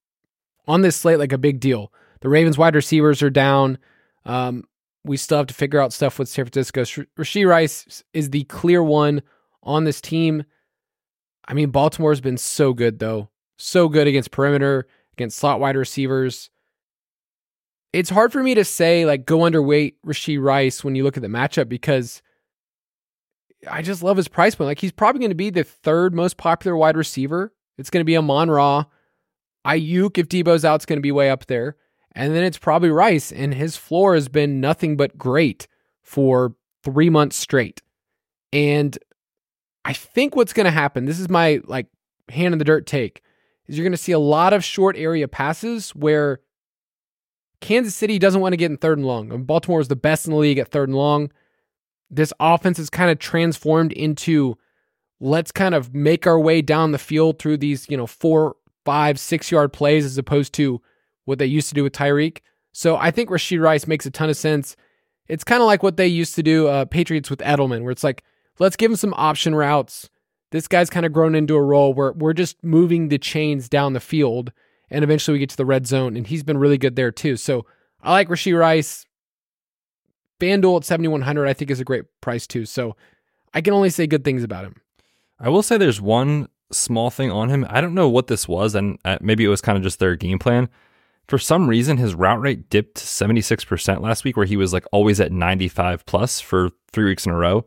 on 0.68 0.82
this 0.82 0.96
slate 0.96 1.20
like 1.20 1.34
a 1.34 1.38
big 1.38 1.60
deal. 1.60 1.92
The 2.22 2.30
Ravens 2.30 2.58
wide 2.58 2.76
receivers 2.76 3.22
are 3.22 3.30
down. 3.30 3.78
Um, 4.26 4.64
we 5.06 5.18
still 5.18 5.38
have 5.38 5.48
to 5.48 5.54
figure 5.54 5.80
out 5.80 5.94
stuff 5.94 6.20
with 6.20 6.28
San 6.28 6.46
Francisco. 6.46 6.82
Rashee 7.18 7.48
Rice 7.48 8.04
is 8.14 8.32
the 8.32 8.44
clear 8.46 8.84
one 8.84 9.22
on 9.64 9.84
this 9.84 10.02
team. 10.02 10.44
I 11.48 11.54
mean, 11.54 11.70
Baltimore's 11.70 12.22
been 12.22 12.38
so 12.38 12.74
good 12.74 13.00
though, 13.00 13.30
so 13.58 13.88
good 13.88 14.08
against 14.08 14.32
perimeter, 14.32 14.88
against 15.14 15.38
slot 15.38 15.60
wide 15.60 15.76
receivers. 15.76 16.50
It's 17.94 18.10
hard 18.10 18.34
for 18.34 18.44
me 18.44 18.56
to 18.56 18.66
say 18.66 19.06
like 19.06 19.26
go 19.26 19.40
underweight 19.40 19.94
Rashee 20.06 20.42
Rice 20.42 20.84
when 20.84 20.96
you 20.96 21.04
look 21.04 21.18
at 21.18 21.24
the 21.24 21.30
matchup 21.30 21.70
because 21.70 22.22
I 23.70 23.82
just 23.82 24.04
love 24.04 24.18
his 24.18 24.28
price 24.28 24.56
point. 24.56 24.68
Like 24.68 24.80
he's 24.80 24.92
probably 24.92 25.20
going 25.20 25.32
to 25.32 25.36
be 25.36 25.50
the 25.50 25.64
third 25.64 26.14
most 26.14 26.38
popular 26.38 26.76
wide 26.76 26.98
receiver. 26.98 27.54
It's 27.78 27.90
going 27.90 28.02
to 28.02 28.06
be 28.06 28.18
Amon 28.18 28.50
Ra. 28.50 28.86
Aiyuk, 29.66 30.18
if 30.18 30.30
Deebo's 30.30 30.64
out, 30.64 30.76
it's 30.76 30.86
going 30.86 30.98
to 30.98 31.02
be 31.02 31.12
way 31.12 31.30
up 31.30 31.46
there. 31.48 31.76
And 32.16 32.34
then 32.34 32.44
it's 32.44 32.58
probably 32.58 32.90
Rice, 32.90 33.32
and 33.32 33.54
his 33.54 33.76
floor 33.76 34.16
has 34.16 34.30
been 34.30 34.62
nothing 34.62 34.96
but 34.96 35.18
great 35.18 35.68
for 36.02 36.56
three 36.82 37.10
months 37.10 37.36
straight. 37.36 37.82
And 38.54 38.98
I 39.84 39.92
think 39.92 40.36
what's 40.36 40.54
going 40.54 40.66
to 40.66 40.72
happen, 40.72 41.06
this 41.06 41.20
is 41.20 41.30
my 41.30 41.60
like 41.66 41.88
hand 42.30 42.54
in 42.54 42.58
the 42.58 42.66
dirt 42.66 42.88
take, 42.88 43.22
is 43.68 43.78
you're 43.78 43.84
going 43.84 43.92
to 43.92 43.98
see 43.98 44.14
a 44.14 44.20
lot 44.20 44.54
of 44.54 44.64
short 44.64 44.96
area 44.96 45.28
passes 45.28 45.90
where 45.90 46.40
Kansas 47.60 47.96
City 47.96 48.18
doesn't 48.18 48.42
want 48.42 48.54
to 48.54 48.58
get 48.58 48.72
in 48.72 48.78
third 48.78 48.98
and 48.98 49.06
long. 49.06 49.32
And 49.32 49.46
Baltimore 49.46 49.82
is 49.82 49.90
the 49.90 49.96
best 49.96 50.26
in 50.26 50.32
the 50.32 50.40
league 50.40 50.58
at 50.58 50.70
third 50.70 50.88
and 50.88 50.98
long. 50.98 51.32
This 52.10 52.32
offense 52.40 52.80
is 52.80 52.90
kind 52.90 53.12
of 53.12 53.20
transformed 53.20 53.92
into 53.92 54.58
let's 55.20 55.52
kind 55.52 55.76
of 55.76 55.94
make 55.94 56.28
our 56.28 56.40
way 56.40 56.62
down 56.62 56.92
the 56.92 56.98
field 56.98 57.40
through 57.40 57.58
these, 57.58 57.90
you 57.90 57.98
know, 57.98 58.08
four, 58.08 58.56
five, 58.86 59.20
six 59.20 59.52
yard 59.52 59.74
plays 59.74 60.06
as 60.06 60.18
opposed 60.18 60.54
to 60.54 60.82
what 61.26 61.40
they 61.40 61.46
used 61.46 61.70
to 61.70 61.76
do 61.76 61.84
with 61.84 61.94
Tyreek. 61.94 62.40
So 62.72 62.98
I 62.98 63.12
think 63.12 63.30
Rashee 63.30 63.62
Rice 63.62 63.88
makes 63.88 64.06
a 64.06 64.12
ton 64.12 64.30
of 64.30 64.38
sense. 64.38 64.76
It's 65.28 65.44
kind 65.44 65.62
of 65.62 65.68
like 65.68 65.84
what 65.84 65.98
they 65.98 66.08
used 66.08 66.36
to 66.36 66.44
do, 66.44 66.68
uh, 66.68 66.86
Patriots 66.86 67.30
with 67.30 67.40
Edelman, 67.40 67.84
where 67.84 67.92
it's 67.92 68.04
like, 68.04 68.24
let's 68.60 68.76
give 68.76 68.92
him 68.92 68.98
some 68.98 69.14
option 69.16 69.56
routes. 69.56 70.10
This 70.52 70.68
guy's 70.68 70.90
kind 70.90 71.06
of 71.06 71.14
grown 71.14 71.36
into 71.36 71.56
a 71.56 71.62
role 71.62 71.94
where 71.94 72.12
we're 72.14 72.34
just 72.34 72.64
moving 72.64 73.08
the 73.08 73.18
chains 73.18 73.68
down 73.68 73.94
the 73.94 74.00
field, 74.00 74.52
and 74.90 75.04
eventually 75.04 75.36
we 75.36 75.40
get 75.40 75.50
to 75.50 75.58
the 75.58 75.66
red 75.66 75.88
zone, 75.88 76.16
and 76.16 76.28
he's 76.28 76.44
been 76.44 76.58
really 76.58 76.78
good 76.78 76.96
there 76.96 77.12
too. 77.12 77.38
So 77.38 77.66
I 78.02 78.12
like 78.12 78.30
Rashee 78.30 78.58
Rice. 78.58 79.06
FanDuel 80.40 80.78
at 80.78 80.86
7,100, 80.86 81.48
I 81.48 81.54
think, 81.54 81.72
is 81.72 81.80
a 81.80 81.86
great 81.86 82.04
price 82.20 82.46
too. 82.46 82.66
So 82.66 82.96
I 83.54 83.62
can 83.62 83.74
only 83.74 83.90
say 83.90 84.06
good 84.06 84.26
things 84.26 84.44
about 84.44 84.66
him. 84.66 84.76
I 85.40 85.48
will 85.48 85.64
say 85.64 85.78
there's 85.78 86.02
one 86.02 86.50
small 86.74 87.10
thing 87.10 87.32
on 87.32 87.50
him. 87.50 87.66
I 87.70 87.80
don't 87.80 87.94
know 87.94 88.10
what 88.10 88.28
this 88.28 88.48
was, 88.48 88.76
and 88.76 89.00
uh, 89.06 89.18
maybe 89.22 89.46
it 89.46 89.50
was 89.50 89.62
kind 89.62 89.78
of 89.78 89.84
just 89.84 90.00
their 90.00 90.18
game 90.18 90.40
plan 90.40 90.70
for 91.28 91.38
some 91.38 91.68
reason 91.68 91.98
his 91.98 92.16
route 92.16 92.40
rate 92.40 92.70
dipped 92.70 92.98
to 92.98 93.04
76% 93.06 94.02
last 94.02 94.24
week 94.24 94.38
where 94.38 94.46
he 94.46 94.58
was 94.58 94.74
like 94.74 94.86
always 94.92 95.20
at 95.20 95.32
95 95.32 96.06
plus 96.06 96.40
for 96.40 96.70
three 96.92 97.06
weeks 97.06 97.26
in 97.26 97.32
a 97.32 97.38
row. 97.38 97.66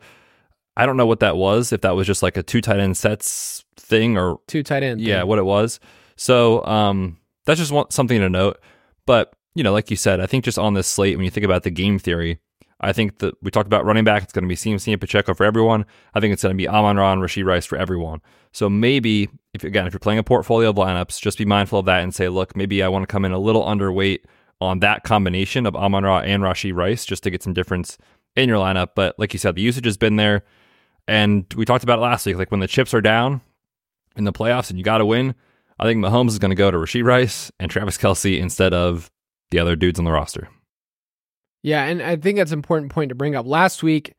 I 0.77 0.87
don't 0.87 0.97
know 0.97 1.07
what 1.07 1.21
that 1.21 1.37
was 1.37 1.73
if 1.73 1.81
that 1.81 1.97
was 1.97 2.07
just 2.07 2.23
like 2.23 2.37
a 2.37 2.43
two 2.43 2.61
tight 2.61 2.79
end 2.79 2.97
sets 2.97 3.65
thing 3.77 4.17
or 4.17 4.39
two 4.47 4.63
tight 4.63 4.83
end 4.83 5.01
yeah 5.01 5.21
thing. 5.21 5.29
what 5.29 5.39
it 5.39 5.45
was. 5.45 5.81
So 6.17 6.65
um 6.65 7.19
that's 7.47 7.59
just 7.59 7.73
one, 7.73 7.91
something 7.91 8.21
to 8.21 8.29
note. 8.29 8.61
But 9.07 9.33
you 9.59 9.65
know 9.65 9.73
like 9.73 9.91
you 9.91 9.97
said 9.97 10.21
i 10.21 10.27
think 10.27 10.45
just 10.45 10.59
on 10.59 10.75
this 10.75 10.87
slate 10.87 11.17
when 11.17 11.25
you 11.25 11.31
think 11.31 11.45
about 11.45 11.65
the 11.65 11.71
game 11.71 11.99
theory 11.99 12.39
I 12.81 12.93
think 12.93 13.19
that 13.19 13.35
we 13.43 13.51
talked 13.51 13.67
about 13.67 13.85
running 13.85 14.05
back. 14.05 14.23
It's 14.23 14.33
going 14.33 14.45
to 14.45 14.49
be 14.49 14.55
CMC 14.55 14.93
and 14.93 15.01
Pacheco 15.01 15.35
for 15.35 15.45
everyone. 15.45 15.85
I 16.15 16.21
think 16.21 16.33
it's 16.33 16.43
going 16.43 16.55
to 16.55 16.57
be 16.57 16.69
Amon 16.69 16.97
Ra 16.97 17.13
and 17.13 17.21
Rashee 17.21 17.45
Rice 17.45 17.67
for 17.67 17.77
everyone. 17.77 18.21
So 18.53 18.71
maybe, 18.71 19.29
if 19.53 19.65
again, 19.65 19.87
if 19.87 19.93
you're 19.93 20.01
playing 20.01 20.21
a 20.21 20.25
portfolio 20.25 20.71
of 20.71 20.77
lineups, 20.77 21.21
just 21.21 21.39
be 21.39 21.45
mindful 21.45 21.81
of 21.81 21.87
that 21.87 22.03
and 22.03 22.15
say, 22.15 22.29
look, 22.29 22.57
maybe 22.57 22.83
I 22.83 22.89
want 22.89 23.03
to 23.03 23.07
come 23.07 23.25
in 23.25 23.33
a 23.33 23.39
little 23.39 23.65
underweight 23.65 24.21
on 24.61 24.81
that 24.81 25.03
combination 25.03 25.67
of 25.67 25.75
Amon 25.75 26.05
Ra 26.05 26.21
and 26.21 26.43
Rashee 26.43 26.75
Rice 26.75 27.05
just 27.05 27.23
to 27.25 27.31
get 27.31 27.43
some 27.43 27.53
difference 27.53 27.99
in 28.37 28.49
your 28.49 28.59
lineup. 28.59 28.91
But 28.95 29.19
like 29.19 29.33
you 29.33 29.39
said, 29.39 29.57
the 29.57 29.63
usage 29.63 29.85
has 29.85 29.97
been 29.97 30.17
there. 30.17 30.45
And 31.09 31.47
we 31.57 31.65
talked 31.65 31.85
about 31.85 31.99
it 31.99 32.03
last 32.03 32.27
week. 32.27 32.37
Like 32.37 32.51
when 32.51 32.61
the 32.61 32.67
chips 32.67 32.95
are 32.95 33.01
down 33.01 33.41
in 34.17 34.25
the 34.25 34.33
playoffs 34.33 34.71
and 34.71 34.79
you 34.79 34.85
got 34.85 34.99
to 34.99 35.07
win, 35.07 35.35
I 35.79 35.85
think 35.85 36.05
Mahomes 36.05 36.29
is 36.29 36.39
going 36.39 36.51
to 36.51 36.57
go 36.57 36.71
to 36.71 36.77
Rashee 36.77 37.05
Rice 37.05 37.51
and 37.59 37.71
Travis 37.71 37.99
Kelce 37.99 38.39
instead 38.39 38.75
of 38.75 39.11
the 39.51 39.59
other 39.59 39.75
dudes 39.75 39.99
on 39.99 40.05
the 40.05 40.13
roster. 40.13 40.49
Yeah, 41.69 41.85
and 41.85 42.03
I 42.03 42.17
think 42.17 42.39
that's 42.39 42.51
an 42.51 42.59
important 42.59 42.91
point 42.91 43.11
to 43.11 43.15
bring 43.15 43.37
up. 43.37 43.47
Last 43.47 43.83
week, 43.83 44.15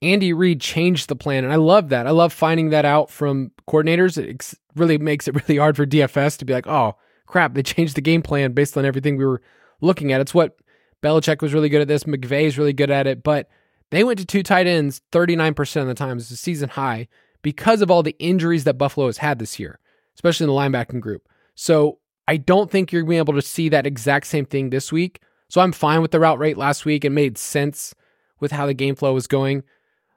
Andy 0.00 0.32
Reid 0.32 0.62
changed 0.62 1.10
the 1.10 1.14
plan, 1.14 1.44
and 1.44 1.52
I 1.52 1.56
love 1.56 1.90
that. 1.90 2.06
I 2.06 2.10
love 2.10 2.32
finding 2.32 2.70
that 2.70 2.86
out 2.86 3.10
from 3.10 3.52
coordinators. 3.68 4.16
It 4.16 4.54
really 4.74 4.96
makes 4.96 5.28
it 5.28 5.34
really 5.48 5.58
hard 5.58 5.76
for 5.76 5.84
DFS 5.84 6.38
to 6.38 6.46
be 6.46 6.54
like, 6.54 6.66
oh, 6.66 6.96
crap, 7.26 7.52
they 7.52 7.62
changed 7.62 7.96
the 7.96 8.00
game 8.00 8.22
plan 8.22 8.52
based 8.52 8.78
on 8.78 8.86
everything 8.86 9.18
we 9.18 9.26
were 9.26 9.42
looking 9.82 10.10
at. 10.10 10.22
It's 10.22 10.32
what 10.32 10.56
Belichick 11.02 11.42
was 11.42 11.52
really 11.52 11.68
good 11.68 11.82
at 11.82 11.88
this. 11.88 12.04
McVay 12.04 12.44
is 12.44 12.56
really 12.56 12.72
good 12.72 12.90
at 12.90 13.06
it, 13.06 13.22
but 13.22 13.50
they 13.90 14.02
went 14.02 14.18
to 14.20 14.24
two 14.24 14.42
tight 14.42 14.66
ends 14.66 15.02
39% 15.12 15.82
of 15.82 15.86
the 15.86 15.92
time. 15.92 16.16
It's 16.16 16.30
a 16.30 16.36
season 16.38 16.70
high 16.70 17.08
because 17.42 17.82
of 17.82 17.90
all 17.90 18.02
the 18.02 18.16
injuries 18.18 18.64
that 18.64 18.78
Buffalo 18.78 19.04
has 19.04 19.18
had 19.18 19.38
this 19.38 19.58
year, 19.58 19.80
especially 20.14 20.44
in 20.44 20.48
the 20.48 20.56
linebacking 20.56 21.00
group. 21.00 21.28
So 21.54 21.98
I 22.26 22.38
don't 22.38 22.70
think 22.70 22.90
you're 22.90 23.02
going 23.02 23.18
to 23.18 23.24
be 23.24 23.30
able 23.32 23.38
to 23.38 23.46
see 23.46 23.68
that 23.68 23.86
exact 23.86 24.28
same 24.28 24.46
thing 24.46 24.70
this 24.70 24.90
week. 24.90 25.20
So 25.50 25.60
I'm 25.60 25.72
fine 25.72 26.00
with 26.00 26.12
the 26.12 26.20
route 26.20 26.38
rate 26.38 26.56
last 26.56 26.84
week. 26.84 27.04
It 27.04 27.10
made 27.10 27.36
sense 27.36 27.92
with 28.38 28.52
how 28.52 28.66
the 28.66 28.74
game 28.74 28.94
flow 28.94 29.12
was 29.12 29.26
going. 29.26 29.64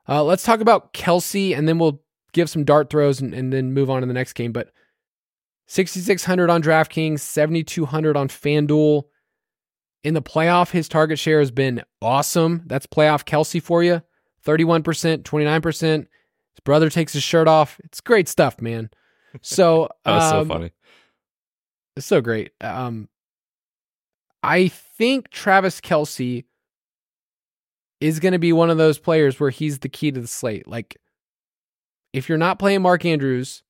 Uh, 0.07 0.23
let's 0.23 0.43
talk 0.43 0.59
about 0.59 0.93
Kelce, 0.93 1.57
and 1.57 1.67
then 1.67 1.79
we'll 1.79 2.01
give 2.34 2.49
some 2.49 2.63
dart 2.63 2.89
throws 2.89 3.19
and, 3.19 3.34
and 3.34 3.51
then 3.51 3.73
move 3.73 3.89
on 3.89 4.01
to 4.01 4.07
the 4.07 4.13
next 4.13 4.34
game. 4.34 4.51
But 4.51 4.69
6,600 5.67 6.49
on 6.51 6.61
DraftKings, 6.61 7.19
7,200 7.19 8.15
on 8.15 8.27
FanDuel. 8.27 9.03
In 10.03 10.13
the 10.13 10.21
playoff, 10.21 10.69
his 10.69 10.88
target 10.88 11.17
share 11.17 11.39
has 11.39 11.49
been 11.49 11.81
awesome. 12.01 12.63
That's 12.67 12.86
playoff 12.86 13.25
Kelce 13.25 13.61
for 13.61 13.81
you 13.84 14.01
31%, 14.45 15.23
29%. 15.23 15.81
His 15.81 16.07
brother 16.63 16.89
takes 16.89 17.13
his 17.13 17.23
shirt 17.23 17.47
off. 17.47 17.79
It's 17.86 18.01
great 18.01 18.27
stuff, 18.27 18.61
man. 18.61 18.91
So, 19.41 19.89
That 20.05 20.15
was 20.15 20.34
um, 20.34 20.47
so 20.47 20.53
funny. 20.53 20.71
It's 21.95 22.05
so 22.05 22.21
great. 22.21 22.51
Um, 22.61 23.07
I 24.43 24.67
think 25.04 25.30
Travis 25.32 25.82
Kelce 25.82 26.45
is 27.99 28.22
going 28.22 28.32
to 28.32 28.39
be 28.39 28.54
one 28.54 28.70
of 28.70 28.78
those 28.78 28.97
players 28.97 29.38
where 29.38 29.49
he's 29.49 29.80
the 29.80 29.89
key 29.89 30.14
to 30.14 30.22
the 30.22 30.28
slate. 30.28 30.66
Like, 30.66 30.97
if 32.14 32.30
you're 32.30 32.38
not 32.38 32.58
playing 32.58 32.84
Mark 32.84 33.04
Andrews 33.04 33.64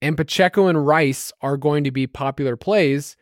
and 0.00 0.16
Pacheco 0.16 0.68
and 0.68 0.86
Rice 0.86 1.32
are 1.40 1.56
going 1.56 1.82
to 1.82 1.90
be 1.90 2.06
popular 2.06 2.56
plays, 2.56 3.16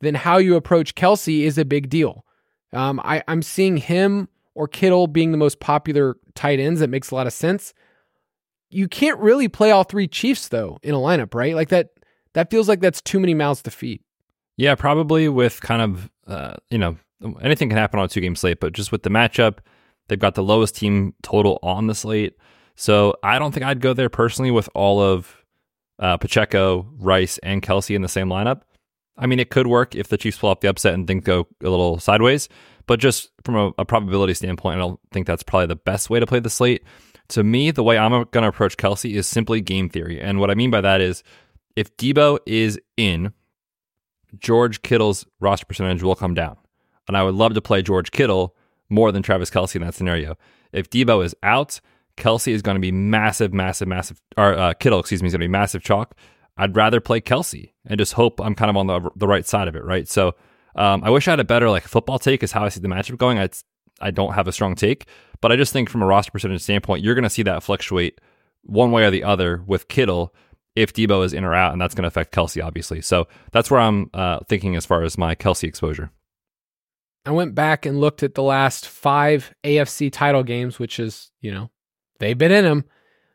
then 0.00 0.14
how 0.14 0.36
you 0.36 0.54
approach 0.54 0.94
Kelce 0.94 1.42
is 1.42 1.58
a 1.58 1.64
big 1.64 1.88
deal. 1.88 2.24
Um, 2.72 3.00
I, 3.02 3.20
I'm 3.26 3.42
seeing 3.42 3.78
him 3.78 4.28
or 4.54 4.68
Kittle 4.68 5.08
being 5.08 5.32
the 5.32 5.38
most 5.38 5.58
popular 5.58 6.16
tight 6.36 6.60
ends. 6.60 6.78
That 6.78 6.90
makes 6.90 7.10
a 7.10 7.16
lot 7.16 7.26
of 7.26 7.32
sense. 7.32 7.74
You 8.70 8.86
can't 8.86 9.18
really 9.18 9.48
play 9.48 9.72
all 9.72 9.82
three 9.82 10.06
Chiefs 10.06 10.46
though 10.50 10.78
in 10.84 10.94
a 10.94 10.98
lineup, 10.98 11.34
right? 11.34 11.56
Like 11.56 11.70
that. 11.70 11.88
That 12.34 12.50
feels 12.50 12.68
like 12.68 12.80
that's 12.80 13.00
too 13.00 13.18
many 13.18 13.32
mouths 13.32 13.62
to 13.62 13.70
feed. 13.70 14.02
Yeah, 14.56 14.74
probably 14.74 15.28
with 15.28 15.60
kind 15.60 15.82
of, 15.82 16.10
uh, 16.26 16.54
you 16.70 16.78
know, 16.78 16.96
anything 17.40 17.68
can 17.68 17.78
happen 17.78 17.98
on 17.98 18.06
a 18.06 18.08
two 18.08 18.20
game 18.20 18.36
slate, 18.36 18.60
but 18.60 18.72
just 18.72 18.92
with 18.92 19.02
the 19.02 19.10
matchup, 19.10 19.58
they've 20.08 20.18
got 20.18 20.34
the 20.34 20.42
lowest 20.42 20.76
team 20.76 21.14
total 21.22 21.58
on 21.62 21.86
the 21.86 21.94
slate. 21.94 22.36
So 22.74 23.14
I 23.22 23.38
don't 23.38 23.52
think 23.52 23.64
I'd 23.64 23.80
go 23.80 23.92
there 23.92 24.08
personally 24.08 24.50
with 24.50 24.68
all 24.74 25.00
of 25.00 25.34
uh, 25.98 26.16
Pacheco, 26.18 26.86
Rice, 26.98 27.38
and 27.38 27.62
Kelce 27.62 27.94
in 27.94 28.02
the 28.02 28.08
same 28.08 28.28
lineup. 28.28 28.62
I 29.16 29.26
mean, 29.26 29.40
it 29.40 29.50
could 29.50 29.66
work 29.66 29.94
if 29.94 30.08
the 30.08 30.18
Chiefs 30.18 30.38
pull 30.38 30.50
off 30.50 30.60
the 30.60 30.68
upset 30.68 30.92
and 30.92 31.06
things 31.06 31.24
go 31.24 31.46
a 31.62 31.70
little 31.70 31.98
sideways, 31.98 32.50
but 32.86 33.00
just 33.00 33.30
from 33.44 33.56
a, 33.56 33.72
a 33.78 33.84
probability 33.84 34.34
standpoint, 34.34 34.76
I 34.76 34.80
don't 34.80 35.00
think 35.10 35.26
that's 35.26 35.42
probably 35.42 35.66
the 35.66 35.76
best 35.76 36.10
way 36.10 36.20
to 36.20 36.26
play 36.26 36.40
the 36.40 36.50
slate. 36.50 36.84
To 37.28 37.42
me, 37.42 37.70
the 37.70 37.82
way 37.82 37.98
I'm 37.98 38.10
going 38.10 38.42
to 38.42 38.48
approach 38.48 38.76
Kelce 38.76 39.12
is 39.12 39.26
simply 39.26 39.60
game 39.60 39.88
theory. 39.88 40.20
And 40.20 40.38
what 40.38 40.50
I 40.50 40.54
mean 40.54 40.70
by 40.70 40.82
that 40.82 41.00
is 41.00 41.22
if 41.74 41.96
Deebo 41.96 42.38
is 42.46 42.78
in, 42.96 43.32
George 44.40 44.82
Kittle's 44.82 45.26
roster 45.40 45.66
percentage 45.66 46.02
will 46.02 46.14
come 46.14 46.34
down. 46.34 46.56
And 47.08 47.16
I 47.16 47.22
would 47.22 47.34
love 47.34 47.54
to 47.54 47.60
play 47.60 47.82
George 47.82 48.10
Kittle 48.10 48.54
more 48.88 49.12
than 49.12 49.22
Travis 49.22 49.50
Kelce 49.50 49.76
in 49.76 49.82
that 49.82 49.94
scenario. 49.94 50.36
If 50.72 50.90
Deebo 50.90 51.24
is 51.24 51.34
out, 51.42 51.80
Kelce 52.16 52.52
is 52.52 52.62
going 52.62 52.76
to 52.76 52.80
be 52.80 52.92
massive, 52.92 53.52
massive, 53.52 53.88
massive, 53.88 54.20
or 54.36 54.54
uh, 54.54 54.74
Kittle, 54.74 55.00
excuse 55.00 55.22
me, 55.22 55.28
is 55.28 55.32
going 55.32 55.40
to 55.40 55.44
be 55.44 55.52
massive 55.52 55.82
chalk. 55.82 56.14
I'd 56.56 56.74
rather 56.74 57.00
play 57.00 57.20
Kelce 57.20 57.72
and 57.86 57.98
just 57.98 58.14
hope 58.14 58.40
I'm 58.40 58.54
kind 58.54 58.70
of 58.70 58.76
on 58.76 58.86
the, 58.86 59.10
the 59.16 59.28
right 59.28 59.46
side 59.46 59.68
of 59.68 59.76
it, 59.76 59.84
right? 59.84 60.08
So 60.08 60.34
um, 60.74 61.04
I 61.04 61.10
wish 61.10 61.28
I 61.28 61.32
had 61.32 61.40
a 61.40 61.44
better 61.44 61.68
like 61.68 61.84
football 61.84 62.18
take 62.18 62.42
is 62.42 62.52
how 62.52 62.64
I 62.64 62.68
see 62.70 62.80
the 62.80 62.88
matchup 62.88 63.18
going. 63.18 63.38
I 63.38 63.48
I 64.00 64.10
don't 64.10 64.34
have 64.34 64.46
a 64.46 64.52
strong 64.52 64.74
take, 64.74 65.06
but 65.40 65.50
I 65.50 65.56
just 65.56 65.72
think 65.72 65.88
from 65.88 66.02
a 66.02 66.06
roster 66.06 66.30
percentage 66.30 66.60
standpoint, 66.60 67.02
you're 67.02 67.14
going 67.14 67.22
to 67.22 67.30
see 67.30 67.42
that 67.44 67.62
fluctuate 67.62 68.20
one 68.62 68.90
way 68.90 69.04
or 69.04 69.10
the 69.10 69.24
other 69.24 69.62
with 69.66 69.88
Kittle 69.88 70.34
if 70.76 70.92
Deebo 70.92 71.24
is 71.24 71.32
in 71.32 71.42
or 71.42 71.54
out, 71.54 71.72
and 71.72 71.80
that's 71.80 71.94
going 71.94 72.02
to 72.02 72.08
affect 72.08 72.32
Kelce, 72.34 72.64
obviously. 72.64 73.00
So 73.00 73.26
that's 73.50 73.70
where 73.70 73.80
I'm 73.80 74.10
uh, 74.14 74.40
thinking 74.48 74.76
as 74.76 74.86
far 74.86 75.02
as 75.02 75.18
my 75.18 75.34
Kelce 75.34 75.64
exposure. 75.64 76.10
I 77.24 77.30
went 77.32 77.56
back 77.56 77.86
and 77.86 77.98
looked 77.98 78.22
at 78.22 78.34
the 78.34 78.42
last 78.42 78.86
five 78.86 79.52
AFC 79.64 80.12
title 80.12 80.44
games, 80.44 80.78
which 80.78 81.00
is, 81.00 81.32
you 81.40 81.50
know, 81.50 81.70
they've 82.20 82.38
been 82.38 82.52
in 82.52 82.64
them. 82.64 82.84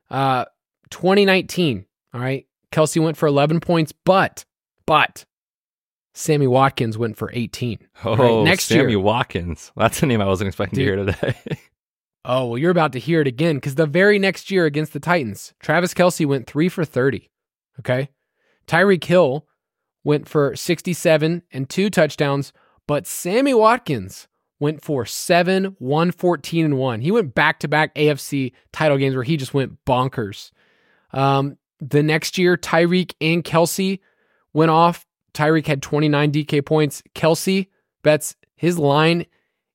Uh, 0.10 0.46
2019, 0.92 1.86
all 2.14 2.22
right. 2.22 2.46
Kelce 2.72 3.04
went 3.04 3.18
for 3.18 3.28
11 3.28 3.60
points, 3.60 3.92
but, 4.06 4.46
but 4.86 5.26
Sammy 6.14 6.48
Watkins 6.48 6.98
went 6.98 7.18
for 7.18 7.32
18. 7.34 7.80
Oh, 8.06 8.16
right, 8.16 8.44
next 8.46 8.66
Sammy 8.66 8.92
year. 8.92 9.00
Watkins. 9.00 9.74
That's 9.76 10.02
a 10.04 10.06
name 10.06 10.22
I 10.22 10.26
wasn't 10.26 10.48
expecting 10.48 10.78
Dude. 10.78 11.08
to 11.08 11.14
hear 11.14 11.34
today. 11.34 11.60
Oh, 12.24 12.46
well, 12.46 12.58
you're 12.60 12.70
about 12.70 12.94
to 12.94 13.00
hear 13.00 13.22
it 13.22 13.28
again 13.28 13.56
because 13.56 13.76
the 13.76 13.88
very 13.88 14.20
next 14.20 14.52
year 14.52 14.66
against 14.66 14.94
the 14.94 15.00
Titans, 15.00 15.54
Travis 15.60 15.94
Kelce 15.94 16.26
went 16.26 16.46
three 16.46 16.70
for 16.70 16.86
30. 16.86 17.30
Okay. 17.82 18.09
Tyreek 18.67 19.03
Hill 19.03 19.47
went 20.03 20.27
for 20.27 20.55
67 20.55 21.43
and 21.51 21.69
two 21.69 21.89
touchdowns, 21.89 22.53
but 22.88 23.05
Sammy 23.07 23.53
Watkins 23.53 24.27
went 24.59 24.84
for 24.84 25.05
seven, 25.05 25.75
114 25.79 26.65
and 26.65 26.77
one. 26.77 27.01
He 27.01 27.11
went 27.11 27.34
back 27.34 27.59
to 27.59 27.67
back 27.67 27.93
AFC 27.95 28.53
title 28.71 28.97
games 28.97 29.15
where 29.15 29.23
he 29.23 29.36
just 29.36 29.53
went 29.53 29.84
bonkers. 29.86 30.51
Um, 31.11 31.57
the 31.79 32.03
next 32.03 32.38
year, 32.38 32.55
Tyreek 32.55 33.15
and 33.19 33.43
Kelce 33.43 33.99
went 34.53 34.71
off. 34.71 35.05
Tyreek 35.34 35.65
had 35.65 35.82
29 35.82 36.32
DK 36.32 36.65
points. 36.65 37.01
Kelce 37.15 37.67
bets 38.03 38.36
his 38.55 38.77
line 38.77 39.25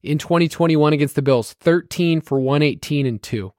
in 0.02 0.18
2021 0.18 0.92
against 0.92 1.16
the 1.16 1.22
Bills, 1.22 1.54
13 1.54 2.20
for 2.20 2.38
118 2.38 3.07
and 3.07 3.20
2. 3.20 3.52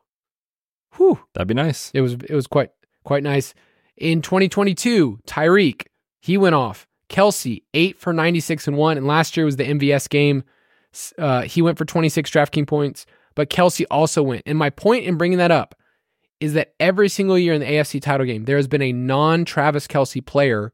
Whew. 0.95 1.19
That'd 1.33 1.47
be 1.47 1.53
nice. 1.53 1.91
It 1.93 2.01
was 2.01 2.13
it 2.13 2.33
was 2.33 2.47
quite 2.47 2.71
quite 3.03 3.23
nice. 3.23 3.53
In 3.97 4.21
2022, 4.21 5.19
Tyreek, 5.25 5.87
he 6.21 6.37
went 6.37 6.55
off. 6.55 6.87
Kelce, 7.09 7.63
8 7.73 7.97
for 7.99 8.13
96 8.13 8.67
and 8.67 8.77
1 8.77 8.97
and 8.97 9.07
last 9.07 9.37
year 9.37 9.45
was 9.45 9.55
the 9.55 9.63
MVS 9.63 10.09
game. 10.09 10.43
Uh, 11.17 11.41
he 11.41 11.61
went 11.61 11.77
for 11.77 11.85
26 11.85 12.29
DraftKings 12.29 12.67
points, 12.67 13.05
but 13.35 13.49
Kelce 13.49 13.85
also 13.89 14.21
went. 14.21 14.43
And 14.45 14.57
my 14.57 14.69
point 14.69 15.05
in 15.05 15.17
bringing 15.17 15.37
that 15.37 15.51
up 15.51 15.75
is 16.39 16.53
that 16.53 16.73
every 16.79 17.09
single 17.09 17.37
year 17.37 17.53
in 17.53 17.61
the 17.61 17.67
AFC 17.67 18.01
title 18.01 18.25
game, 18.25 18.45
there 18.45 18.57
has 18.57 18.67
been 18.67 18.81
a 18.81 18.93
non-Travis 18.93 19.87
Kelce 19.87 20.25
player 20.25 20.73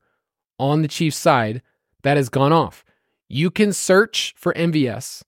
on 0.60 0.82
the 0.82 0.88
Chiefs 0.88 1.18
side 1.18 1.62
that 2.02 2.18
has 2.18 2.30
gone 2.30 2.52
off. 2.52 2.84
You 3.30 3.50
can 3.50 3.72
search 3.74 4.34
for 4.38 4.54
MVS. 4.54 5.24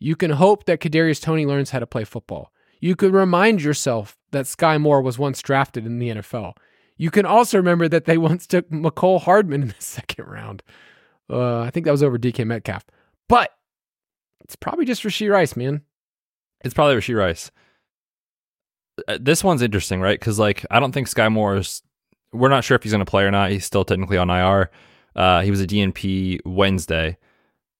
You 0.00 0.16
can 0.16 0.32
hope 0.32 0.64
that 0.64 0.80
Kadarius 0.80 1.22
Toney 1.22 1.46
learns 1.46 1.70
how 1.70 1.78
to 1.78 1.86
play 1.86 2.04
football. 2.04 2.52
You 2.80 2.96
could 2.96 3.12
remind 3.12 3.62
yourself 3.62 4.18
that 4.32 4.44
Skyy 4.44 4.80
Moore 4.80 5.00
was 5.00 5.18
once 5.18 5.40
drafted 5.40 5.86
in 5.86 5.98
the 5.98 6.10
NFL. 6.10 6.54
You 6.96 7.10
can 7.10 7.26
also 7.26 7.56
remember 7.58 7.88
that 7.88 8.04
they 8.04 8.18
once 8.30 8.46
took 8.46 8.68
Mecole 8.70 9.20
Hardman 9.22 9.62
in 9.62 9.68
the 9.68 9.74
second 9.78 10.26
round. 10.26 10.62
Uh, 11.30 11.60
I 11.60 11.70
think 11.70 11.84
that 11.86 11.92
was 11.92 12.02
over 12.02 12.18
DK 12.18 12.46
Metcalf. 12.46 12.84
But 13.28 13.50
it's 14.42 14.56
probably 14.56 14.84
just 14.84 15.02
Rashee 15.02 15.30
Rice, 15.30 15.56
man. 15.56 15.82
It's 16.64 16.74
probably 16.74 16.96
Rashee 16.96 17.16
Rice. 17.16 17.50
Uh, 19.08 19.18
This 19.20 19.42
one's 19.42 19.62
interesting, 19.62 20.00
right? 20.00 20.18
Because 20.18 20.38
like 20.38 20.64
I 20.70 20.80
don't 20.80 20.92
think 20.92 21.08
Skyy 21.08 21.32
Moore's. 21.32 21.82
We're 22.32 22.48
not 22.48 22.64
sure 22.64 22.74
if 22.74 22.82
he's 22.82 22.92
going 22.92 23.04
to 23.04 23.10
play 23.10 23.24
or 23.24 23.30
not. 23.30 23.50
He's 23.52 23.64
still 23.64 23.84
technically 23.84 24.18
on 24.18 24.28
IR. 24.28 24.70
Uh, 25.14 25.42
he 25.42 25.50
was 25.50 25.60
a 25.60 25.66
DNP 25.66 26.40
Wednesday. 26.44 27.16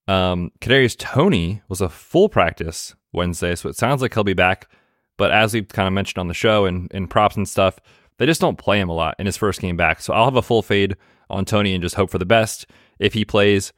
Um, 0.06 0.52
Kadarius 0.60 0.96
Toney 0.96 1.62
was 1.68 1.80
a 1.80 1.88
full 1.88 2.28
practice 2.28 2.94
Wednesday, 3.12 3.56
so 3.56 3.68
it 3.68 3.76
sounds 3.76 4.00
like 4.00 4.14
he'll 4.14 4.22
be 4.22 4.32
back. 4.32 4.68
But 5.16 5.32
as 5.32 5.54
we've 5.54 5.66
kind 5.68 5.88
of 5.88 5.92
mentioned 5.92 6.18
on 6.20 6.28
the 6.28 6.34
show 6.34 6.66
and 6.66 6.90
in 6.92 7.08
props 7.08 7.36
and 7.36 7.48
stuff, 7.48 7.80
they 8.18 8.26
just 8.26 8.40
don't 8.40 8.58
play 8.58 8.80
him 8.80 8.88
a 8.88 8.94
lot 8.94 9.16
in 9.18 9.26
his 9.26 9.36
first 9.36 9.60
game 9.60 9.76
back. 9.76 10.00
So 10.00 10.12
I'll 10.12 10.26
have 10.26 10.36
a 10.36 10.42
full 10.42 10.62
fade 10.62 10.96
on 11.30 11.44
Toney 11.44 11.74
and 11.74 11.82
just 11.82 11.96
hope 11.96 12.10
for 12.10 12.18
the 12.18 12.26
best 12.26 12.66
if 12.98 13.14
he 13.14 13.24
plays. 13.24 13.72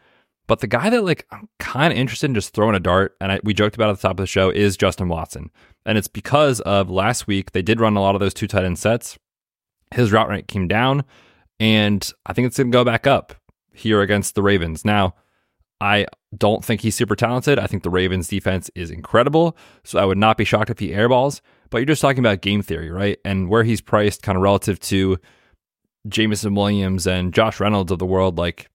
But 0.47 0.61
the 0.61 0.67
guy 0.67 0.91
that 0.91 1.05
like 1.05 1.27
I'm 1.31 1.49
kind 1.59 1.93
of 1.93 1.99
interested 1.99 2.27
in 2.27 2.35
just 2.35 2.55
throwing 2.55 2.77
a 2.77 2.81
dart, 2.81 3.17
and 3.21 3.33
I, 3.33 3.41
we 3.43 3.55
joked 3.55 3.75
about 3.75 3.91
at 3.91 3.97
the 3.97 4.03
top 4.03 4.13
of 4.13 4.19
the 4.19 4.27
show, 4.27 4.51
is 4.51 4.77
Justin 4.77 5.09
Watson, 5.09 5.51
and 5.85 5.99
it's 5.99 6.09
because 6.09 6.61
of 6.61 6.89
last 6.91 7.27
week 7.27 7.53
they 7.53 7.63
did 7.63 7.81
run 7.81 7.97
a 7.97 8.01
lot 8.01 8.15
of 8.15 8.21
those 8.21 8.35
two 8.35 8.47
tight 8.47 8.65
end 8.65 8.79
sets. 8.79 9.19
His 9.93 10.13
route 10.13 10.29
rate 10.29 10.49
came 10.49 10.69
down, 10.69 11.05
and 11.59 12.13
I 12.27 12.33
think 12.33 12.47
it's 12.47 12.57
going 12.57 12.71
to 12.71 12.77
go 12.77 12.85
back 12.85 13.07
up 13.07 13.35
here 13.73 14.03
against 14.03 14.35
the 14.35 14.43
Ravens. 14.43 14.85
Now, 14.85 15.15
I 15.81 16.07
don't 16.37 16.65
think 16.65 16.81
he's 16.81 16.95
super 16.95 17.17
talented. 17.17 17.59
I 17.59 17.67
think 17.67 17.83
the 17.83 17.91
Ravens 17.91 18.29
defense 18.29 18.71
is 18.75 18.91
incredible, 18.91 19.57
so 19.85 19.99
I 19.99 20.05
would 20.05 20.19
not 20.19 20.37
be 20.37 20.45
shocked 20.45 20.71
if 20.71 20.79
he 20.79 20.91
airballs. 20.91 21.41
But 21.71 21.79
you're 21.79 21.87
just 21.87 22.03
talking 22.03 22.21
about 22.21 22.41
game 22.41 22.63
theory, 22.63 22.91
right? 22.91 23.19
And 23.25 23.49
where 23.49 23.65
he's 23.65 23.81
priced, 23.81 24.23
kind 24.23 24.37
of 24.37 24.43
relative 24.43 24.81
to 24.81 25.19
Jameson 26.09 26.55
Williams 26.55 27.07
and 27.07 27.35
Josh 27.35 27.61
Reynolds 27.61 27.93
of 27.93 27.99
the 27.99 28.07
world, 28.07 28.39
like 28.39 28.71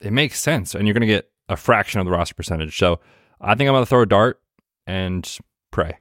it 0.00 0.12
makes 0.12 0.38
sense, 0.40 0.74
and 0.74 0.86
you're 0.86 0.94
going 0.94 1.00
to 1.00 1.06
get 1.06 1.30
a 1.48 1.56
fraction 1.56 2.00
of 2.00 2.06
the 2.06 2.12
roster 2.12 2.34
percentage. 2.34 2.76
So 2.76 3.00
I 3.40 3.54
think 3.54 3.68
I'm 3.68 3.74
going 3.74 3.84
to 3.84 3.88
throw 3.88 4.02
a 4.02 4.06
dart 4.06 4.40
and 4.86 5.38
pray. 5.70 5.98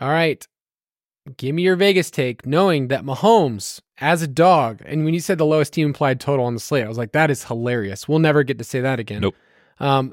All 0.00 0.10
right. 0.10 0.46
Give 1.38 1.54
me 1.54 1.62
your 1.62 1.76
Vegas 1.76 2.10
take, 2.10 2.44
knowing 2.44 2.88
that 2.88 3.02
Mahomes, 3.02 3.80
as 3.98 4.20
a 4.20 4.26
dog, 4.26 4.82
and 4.84 5.06
when 5.06 5.14
you 5.14 5.20
said 5.20 5.38
the 5.38 5.46
lowest 5.46 5.72
team 5.72 5.86
implied 5.86 6.20
total 6.20 6.44
on 6.44 6.52
the 6.52 6.60
slate, 6.60 6.84
I 6.84 6.88
was 6.88 6.98
like, 6.98 7.12
that 7.12 7.30
is 7.30 7.44
hilarious. 7.44 8.06
We'll 8.06 8.18
never 8.18 8.42
get 8.42 8.58
to 8.58 8.64
say 8.64 8.82
that 8.82 9.00
again. 9.00 9.22
Nope. 9.22 9.34
Um, 9.80 10.12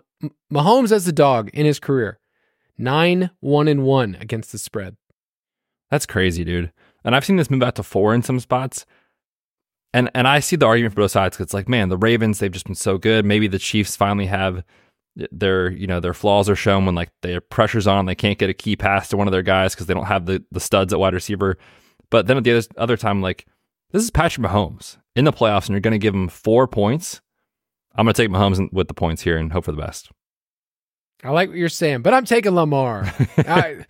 Mahomes 0.54 0.94
as 0.94 1.06
a 1.08 1.12
dog 1.12 1.50
in 1.50 1.66
his 1.66 1.80
career, 1.80 2.18
nine 2.82 3.32
one 3.39 3.67
and 3.67 3.84
one 3.84 4.17
against 4.19 4.51
the 4.51 4.57
spread. 4.57 4.97
That's 5.89 6.05
crazy, 6.05 6.43
dude. 6.43 6.71
And 7.03 7.15
I've 7.15 7.25
seen 7.25 7.36
this 7.36 7.49
move 7.49 7.63
out 7.63 7.75
to 7.75 7.84
four 7.84 8.13
in 8.13 8.23
some 8.23 8.39
spots. 8.39 8.86
And 9.93 10.09
and 10.15 10.27
I 10.27 10.39
see 10.39 10.55
the 10.55 10.65
argument 10.65 10.93
for 10.93 11.01
both 11.01 11.11
sides. 11.11 11.38
Cause 11.38 11.45
it's 11.45 11.53
like, 11.53 11.67
man, 11.67 11.89
the 11.89 11.97
Ravens 11.97 12.39
they've 12.39 12.51
just 12.51 12.65
been 12.65 12.75
so 12.75 12.97
good. 12.97 13.25
Maybe 13.25 13.47
the 13.47 13.59
Chiefs 13.59 13.95
finally 13.95 14.27
have 14.27 14.63
their 15.32 15.69
you 15.71 15.88
know 15.88 15.99
their 15.99 16.13
flaws 16.13 16.49
are 16.49 16.55
shown 16.55 16.86
when 16.86 16.95
like 16.95 17.11
their 17.21 17.41
pressure's 17.41 17.88
on. 17.88 18.05
They 18.05 18.15
can't 18.15 18.38
get 18.38 18.49
a 18.49 18.53
key 18.53 18.75
pass 18.75 19.09
to 19.09 19.17
one 19.17 19.27
of 19.27 19.34
their 19.34 19.41
guys 19.41 19.73
because 19.73 19.88
they 19.88 19.93
don't 19.93 20.05
have 20.05 20.25
the 20.25 20.43
the 20.51 20.59
studs 20.59 20.93
at 20.93 20.99
wide 20.99 21.13
receiver. 21.13 21.57
But 22.09 22.27
then 22.27 22.38
at 22.38 22.43
the 22.43 22.57
other 22.57 22.67
other 22.77 22.97
time, 22.97 23.21
like 23.21 23.45
this 23.91 24.03
is 24.03 24.11
Patrick 24.11 24.45
Mahomes 24.45 24.97
in 25.15 25.25
the 25.25 25.34
playoffs, 25.34 25.67
and 25.67 25.71
you're 25.71 25.82
going 25.82 25.91
to 25.91 25.97
give 25.97 26.15
him 26.15 26.29
four 26.29 26.67
points. 26.67 27.21
I'm 27.95 28.05
going 28.05 28.13
to 28.13 28.21
take 28.21 28.32
Mahomes 28.32 28.71
with 28.71 28.88
the 28.88 28.93
points 28.93 29.21
here 29.21 29.38
and 29.38 29.51
hope 29.51 29.65
for 29.65 29.71
the 29.71 29.82
best. 29.82 30.09
I 31.24 31.30
like 31.30 31.49
what 31.49 31.57
you're 31.57 31.69
saying, 31.69 32.01
but 32.01 32.13
I'm 32.13 32.26
taking 32.26 32.53
Lamar. 32.53 33.03
I, 33.38 33.86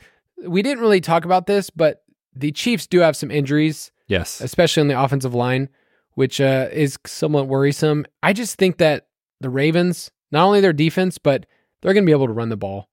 we 0.46 0.62
didn't 0.62 0.82
really 0.82 1.02
talk 1.02 1.26
about 1.26 1.48
this, 1.48 1.70
but 1.70 2.04
the 2.36 2.52
Chiefs 2.52 2.88
do 2.88 3.00
have 3.00 3.16
some 3.16 3.32
injuries. 3.32 3.92
Yes, 4.08 4.42
especially 4.42 4.82
on 4.82 4.88
the 4.88 5.02
offensive 5.02 5.34
line 5.34 5.70
which 6.16 6.42
uh, 6.42 6.70
is 6.72 6.98
somewhat 7.06 7.48
worrisome. 7.48 8.06
I 8.22 8.34
just 8.34 8.58
think 8.58 8.78
that 8.78 9.08
the 9.40 9.50
Ravens, 9.50 10.12
not 10.32 10.46
only 10.46 10.62
their 10.62 10.74
defense, 10.74 11.18
but 11.18 11.46
they're 11.82 11.94
going 11.94 12.04
to 12.04 12.10
be 12.10 12.12
able 12.12 12.28
to 12.28 12.34
run 12.34 12.50
the 12.50 12.58
ball 12.58 12.90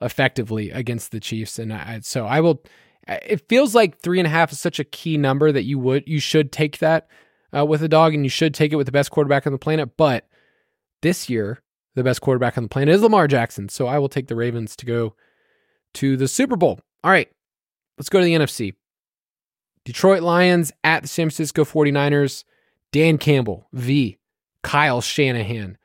effectively 0.00 0.70
against 0.70 1.10
the 1.10 1.20
Chiefs. 1.20 1.58
And 1.58 1.72
I, 1.72 2.00
so 2.02 2.26
I 2.26 2.40
will. 2.40 2.62
It 3.08 3.48
feels 3.48 3.74
like 3.74 4.00
three 4.00 4.18
and 4.18 4.26
a 4.26 4.30
half 4.30 4.52
is 4.52 4.60
such 4.60 4.78
a 4.78 4.84
key 4.84 5.16
number 5.16 5.50
that 5.50 5.64
you 5.64 5.78
would 5.78 6.04
you 6.06 6.20
should 6.20 6.52
take 6.52 6.78
that 6.78 7.08
uh, 7.56 7.66
with 7.66 7.82
a 7.82 7.88
dog, 7.88 8.14
and 8.14 8.24
you 8.24 8.30
should 8.30 8.54
take 8.54 8.72
it 8.72 8.76
with 8.76 8.86
the 8.86 8.92
best 8.92 9.10
quarterback 9.10 9.46
on 9.46 9.52
the 9.52 9.58
planet. 9.58 9.96
But 9.96 10.28
this 11.02 11.28
year, 11.28 11.62
the 12.00 12.08
best 12.08 12.22
quarterback 12.22 12.56
on 12.56 12.64
the 12.64 12.68
planet 12.68 12.94
is 12.94 13.02
Lamar 13.02 13.28
Jackson. 13.28 13.68
So 13.68 13.86
I 13.86 13.98
will 13.98 14.08
take 14.08 14.28
the 14.28 14.34
Ravens 14.34 14.74
to 14.76 14.86
go 14.86 15.14
to 15.94 16.16
the 16.16 16.28
Super 16.28 16.56
Bowl. 16.56 16.80
All 17.04 17.10
right, 17.10 17.28
let's 17.98 18.08
go 18.08 18.18
to 18.18 18.24
the 18.24 18.34
NFC. 18.34 18.74
Detroit 19.84 20.22
Lions 20.22 20.72
at 20.82 21.02
the 21.02 21.08
San 21.08 21.26
Francisco 21.26 21.64
49ers. 21.64 22.44
Dan 22.92 23.18
Campbell, 23.18 23.68
V, 23.72 24.18
Kyle 24.62 25.00
Shanahan. 25.00 25.78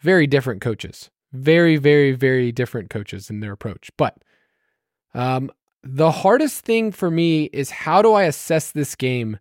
Very 0.00 0.26
different 0.26 0.60
coaches. 0.60 1.10
Very, 1.32 1.76
very, 1.76 2.12
very 2.12 2.52
different 2.52 2.90
coaches 2.90 3.30
in 3.30 3.40
their 3.40 3.52
approach. 3.52 3.90
But 3.96 4.18
um, 5.14 5.50
the 5.82 6.10
hardest 6.10 6.64
thing 6.64 6.92
for 6.92 7.10
me 7.10 7.44
is 7.44 7.70
how 7.70 8.02
do 8.02 8.12
I 8.12 8.24
assess 8.24 8.70
this 8.70 8.94
game 8.94 9.38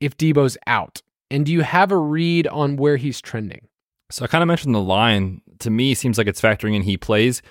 if 0.00 0.16
Deebo's 0.16 0.56
out? 0.66 1.02
And 1.30 1.44
do 1.46 1.52
you 1.52 1.60
have 1.60 1.92
a 1.92 1.96
read 1.96 2.46
on 2.48 2.76
where 2.76 2.96
he's 2.96 3.20
trending? 3.20 3.68
So 4.10 4.24
I 4.24 4.28
kind 4.28 4.42
of 4.42 4.48
mentioned 4.48 4.74
the 4.74 4.80
line. 4.80 5.42
To 5.60 5.70
me, 5.70 5.94
seems 5.94 6.18
like 6.18 6.26
it's 6.26 6.40
factoring 6.40 6.74
in 6.74 6.82
he 6.82 6.96
plays. 6.96 7.42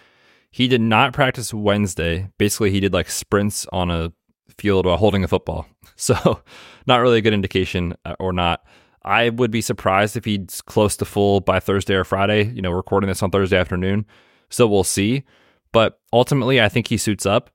He 0.52 0.68
did 0.68 0.82
not 0.82 1.14
practice 1.14 1.54
Wednesday. 1.54 2.30
Basically, 2.38 2.72
he 2.72 2.80
did 2.80 2.94
like 2.94 3.10
sprints 3.10 3.66
on 3.74 3.92
a 3.92 4.14
field 4.58 4.86
while 4.86 4.98
holding 4.98 5.24
a 5.24 5.28
football. 5.28 5.68
So, 5.98 6.42
not 6.88 6.98
really 6.98 7.20
a 7.20 7.22
good 7.22 7.34
indication 7.34 7.96
uh, 8.04 8.16
or 8.20 8.34
not. 8.34 8.66
I 9.06 9.30
would 9.30 9.50
be 9.50 9.62
surprised 9.62 10.18
if 10.18 10.26
he's 10.26 10.62
close 10.62 10.98
to 10.98 11.06
full 11.06 11.40
by 11.40 11.62
Thursday 11.62 11.94
or 11.94 12.04
Friday. 12.04 12.44
You 12.44 12.62
know, 12.62 12.72
recording 12.72 13.08
this 13.08 13.24
on 13.24 13.32
Thursday 13.32 13.58
afternoon. 13.58 14.06
So, 14.50 14.68
we'll 14.68 14.84
see. 14.84 15.24
But 15.72 16.02
ultimately, 16.12 16.60
I 16.60 16.68
think 16.68 16.88
he 16.88 16.98
suits 16.98 17.26
up. 17.26 17.50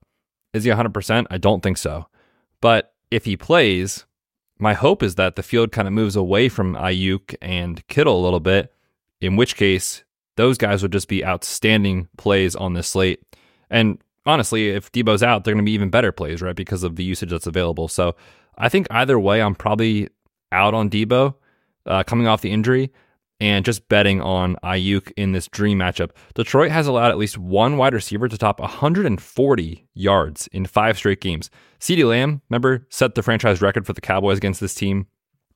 Is 0.53 0.63
he 0.63 0.71
100%? 0.71 1.27
I 1.29 1.37
don't 1.37 1.61
think 1.61 1.77
so. 1.77 2.07
But 2.61 2.95
if 3.11 3.25
he 3.25 3.37
plays, 3.37 4.05
my 4.57 4.73
hope 4.73 5.03
is 5.03 5.15
that 5.15 5.35
the 5.35 5.43
field 5.43 5.71
kind 5.71 5.87
of 5.87 5.93
moves 5.93 6.15
away 6.15 6.49
from 6.49 6.73
Aiyuk 6.75 7.35
and 7.41 7.85
Kittle 7.87 8.19
a 8.19 8.23
little 8.23 8.39
bit, 8.39 8.73
in 9.21 9.35
which 9.35 9.55
case, 9.55 10.03
those 10.37 10.57
guys 10.57 10.81
would 10.81 10.91
just 10.91 11.07
be 11.07 11.25
outstanding 11.25 12.07
plays 12.17 12.55
on 12.55 12.73
this 12.73 12.87
slate. 12.87 13.21
And 13.69 14.01
honestly, 14.25 14.69
if 14.69 14.91
Deebo's 14.91 15.23
out, 15.23 15.43
they're 15.43 15.53
going 15.53 15.63
to 15.63 15.69
be 15.69 15.73
even 15.73 15.89
better 15.89 16.11
plays, 16.11 16.41
right? 16.41 16.55
Because 16.55 16.83
of 16.83 16.95
the 16.95 17.03
usage 17.03 17.29
that's 17.29 17.47
available. 17.47 17.87
So 17.87 18.15
I 18.57 18.69
think 18.69 18.87
either 18.91 19.19
way, 19.19 19.41
I'm 19.41 19.55
probably 19.55 20.09
out 20.51 20.73
on 20.73 20.89
Deebo 20.89 21.35
uh, 21.85 22.03
coming 22.03 22.27
off 22.27 22.41
the 22.41 22.51
injury 22.51 22.91
and 23.39 23.65
just 23.65 23.89
betting 23.89 24.21
on 24.21 24.55
Aiyuk 24.63 25.11
in 25.17 25.31
this 25.31 25.47
dream 25.47 25.79
matchup. 25.79 26.11
Detroit 26.35 26.69
has 26.69 26.85
allowed 26.85 27.09
at 27.09 27.17
least 27.17 27.39
one 27.39 27.77
wide 27.77 27.93
receiver 27.93 28.27
to 28.27 28.37
top 28.37 28.59
140 28.59 29.87
yards 29.95 30.47
in 30.47 30.65
five 30.65 30.97
straight 30.97 31.21
games. 31.21 31.49
CeeDee 31.79 32.07
Lamb, 32.07 32.41
remember, 32.49 32.85
set 32.89 33.15
the 33.15 33.23
franchise 33.23 33.59
record 33.59 33.87
for 33.87 33.93
the 33.93 34.01
Cowboys 34.01 34.37
against 34.37 34.61
this 34.61 34.75
team. 34.75 35.07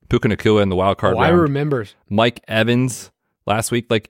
Puka 0.09 0.27
Nacua 0.27 0.63
in 0.63 0.69
the 0.69 0.75
wild 0.75 0.97
card 0.97 1.15
oh, 1.15 1.21
round. 1.21 1.33
I 1.33 1.37
remember. 1.37 1.85
Mike 2.09 2.43
Evans 2.47 3.11
last 3.45 3.71
week. 3.71 3.87
Like 3.89 4.09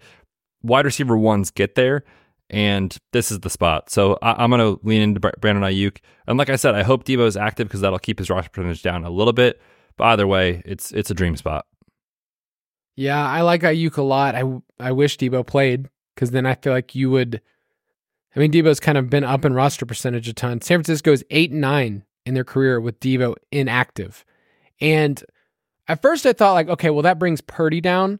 wide 0.64 0.86
receiver 0.86 1.18
ones 1.18 1.52
get 1.52 1.76
there 1.76 2.04
and 2.50 2.96
this 3.12 3.32
is 3.32 3.40
the 3.40 3.50
spot. 3.50 3.90
So 3.90 4.18
I, 4.22 4.44
am 4.44 4.52
going 4.52 4.60
to 4.60 4.80
lean 4.86 5.02
into 5.02 5.20
Brandon 5.20 5.64
Aiyuk. 5.64 5.98
And 6.28 6.38
like 6.38 6.50
I 6.50 6.56
said, 6.56 6.76
I 6.76 6.84
hope 6.84 7.04
Deebo 7.04 7.26
is 7.26 7.38
active 7.38 7.68
because 7.68 7.82
that'll 7.82 8.00
keep 8.00 8.20
his 8.20 8.30
roster 8.30 8.50
percentage 8.50 8.84
down 8.84 9.04
a 9.04 9.10
little 9.10 9.34
bit. 9.34 9.62
But 9.98 10.06
either 10.06 10.28
way, 10.28 10.62
it's 10.66 10.92
it's 10.92 11.10
a 11.10 11.14
dream 11.14 11.38
spot. 11.38 11.66
Yeah, 12.96 13.26
I 13.26 13.42
like 13.42 13.62
Aiyuk 13.62 13.98
a 13.98 14.02
lot. 14.02 14.36
I 14.36 14.44
I 14.80 14.92
wish 14.92 15.18
Deebo 15.18 15.46
played 15.46 15.90
because 16.14 16.32
then 16.32 16.46
I 16.46 16.56
feel 16.56 16.74
like 16.74 16.96
you 16.96 17.10
would. 17.12 17.42
I 18.36 18.40
mean, 18.40 18.52
Deebo's 18.52 18.82
kind 18.82 18.98
of 18.98 19.10
been 19.10 19.24
up 19.24 19.46
in 19.46 19.54
roster 19.54 19.86
percentage 19.86 20.28
a 20.28 20.34
ton. 20.34 20.60
San 20.60 20.80
Francisco 20.80 21.14
is 21.14 21.24
eight 21.30 21.52
and 21.52 21.62
nine 21.62 22.04
in 22.26 22.34
their 22.34 22.44
career 22.44 22.82
with 22.82 23.00
Deebo 23.00 23.36
inactive, 23.52 24.26
and 24.82 25.24
at 25.88 26.02
first 26.02 26.26
I 26.26 26.34
thought 26.34 26.54
like, 26.54 26.68
okay, 26.68 26.90
well 26.90 27.04
that 27.04 27.20
brings 27.20 27.40
Purdy 27.40 27.80
down. 27.80 28.20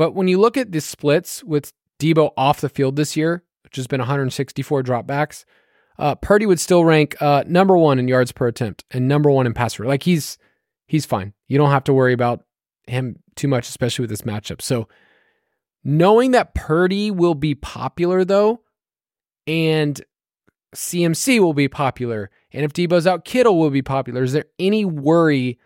But 0.00 0.14
when 0.14 0.28
you 0.28 0.38
look 0.40 0.56
at 0.56 0.72
the 0.72 0.80
splits 0.80 1.44
with 1.44 1.74
Deebo 1.98 2.30
off 2.34 2.62
the 2.62 2.70
field 2.70 2.96
this 2.96 3.18
year, 3.18 3.44
which 3.62 3.76
has 3.76 3.86
been 3.86 4.00
164 4.00 4.82
dropbacks, 4.82 5.44
uh, 5.98 6.14
Purdy 6.14 6.46
would 6.46 6.58
still 6.58 6.86
rank 6.86 7.20
uh, 7.20 7.44
number 7.46 7.76
one 7.76 7.98
in 7.98 8.08
yards 8.08 8.32
per 8.32 8.46
attempt 8.46 8.82
and 8.90 9.06
number 9.06 9.30
one 9.30 9.46
in 9.46 9.52
passer. 9.52 9.84
Like 9.84 10.04
he's 10.04 10.38
he's 10.86 11.04
fine. 11.04 11.34
You 11.48 11.58
don't 11.58 11.70
have 11.70 11.84
to 11.84 11.92
worry 11.92 12.14
about 12.14 12.44
him 12.86 13.18
too 13.36 13.46
much, 13.46 13.68
especially 13.68 14.04
with 14.04 14.08
this 14.08 14.22
matchup. 14.22 14.62
So 14.62 14.88
knowing 15.84 16.30
that 16.30 16.54
Purdy 16.54 17.10
will 17.10 17.34
be 17.34 17.54
popular 17.54 18.24
though, 18.24 18.62
and 19.46 20.00
CMC 20.74 21.40
will 21.40 21.52
be 21.52 21.68
popular, 21.68 22.30
and 22.54 22.64
if 22.64 22.72
Deebo's 22.72 23.06
out, 23.06 23.26
Kittle 23.26 23.58
will 23.58 23.68
be 23.68 23.82
popular. 23.82 24.22
Is 24.22 24.32
there 24.32 24.46
any 24.58 24.86
worry 24.86 25.58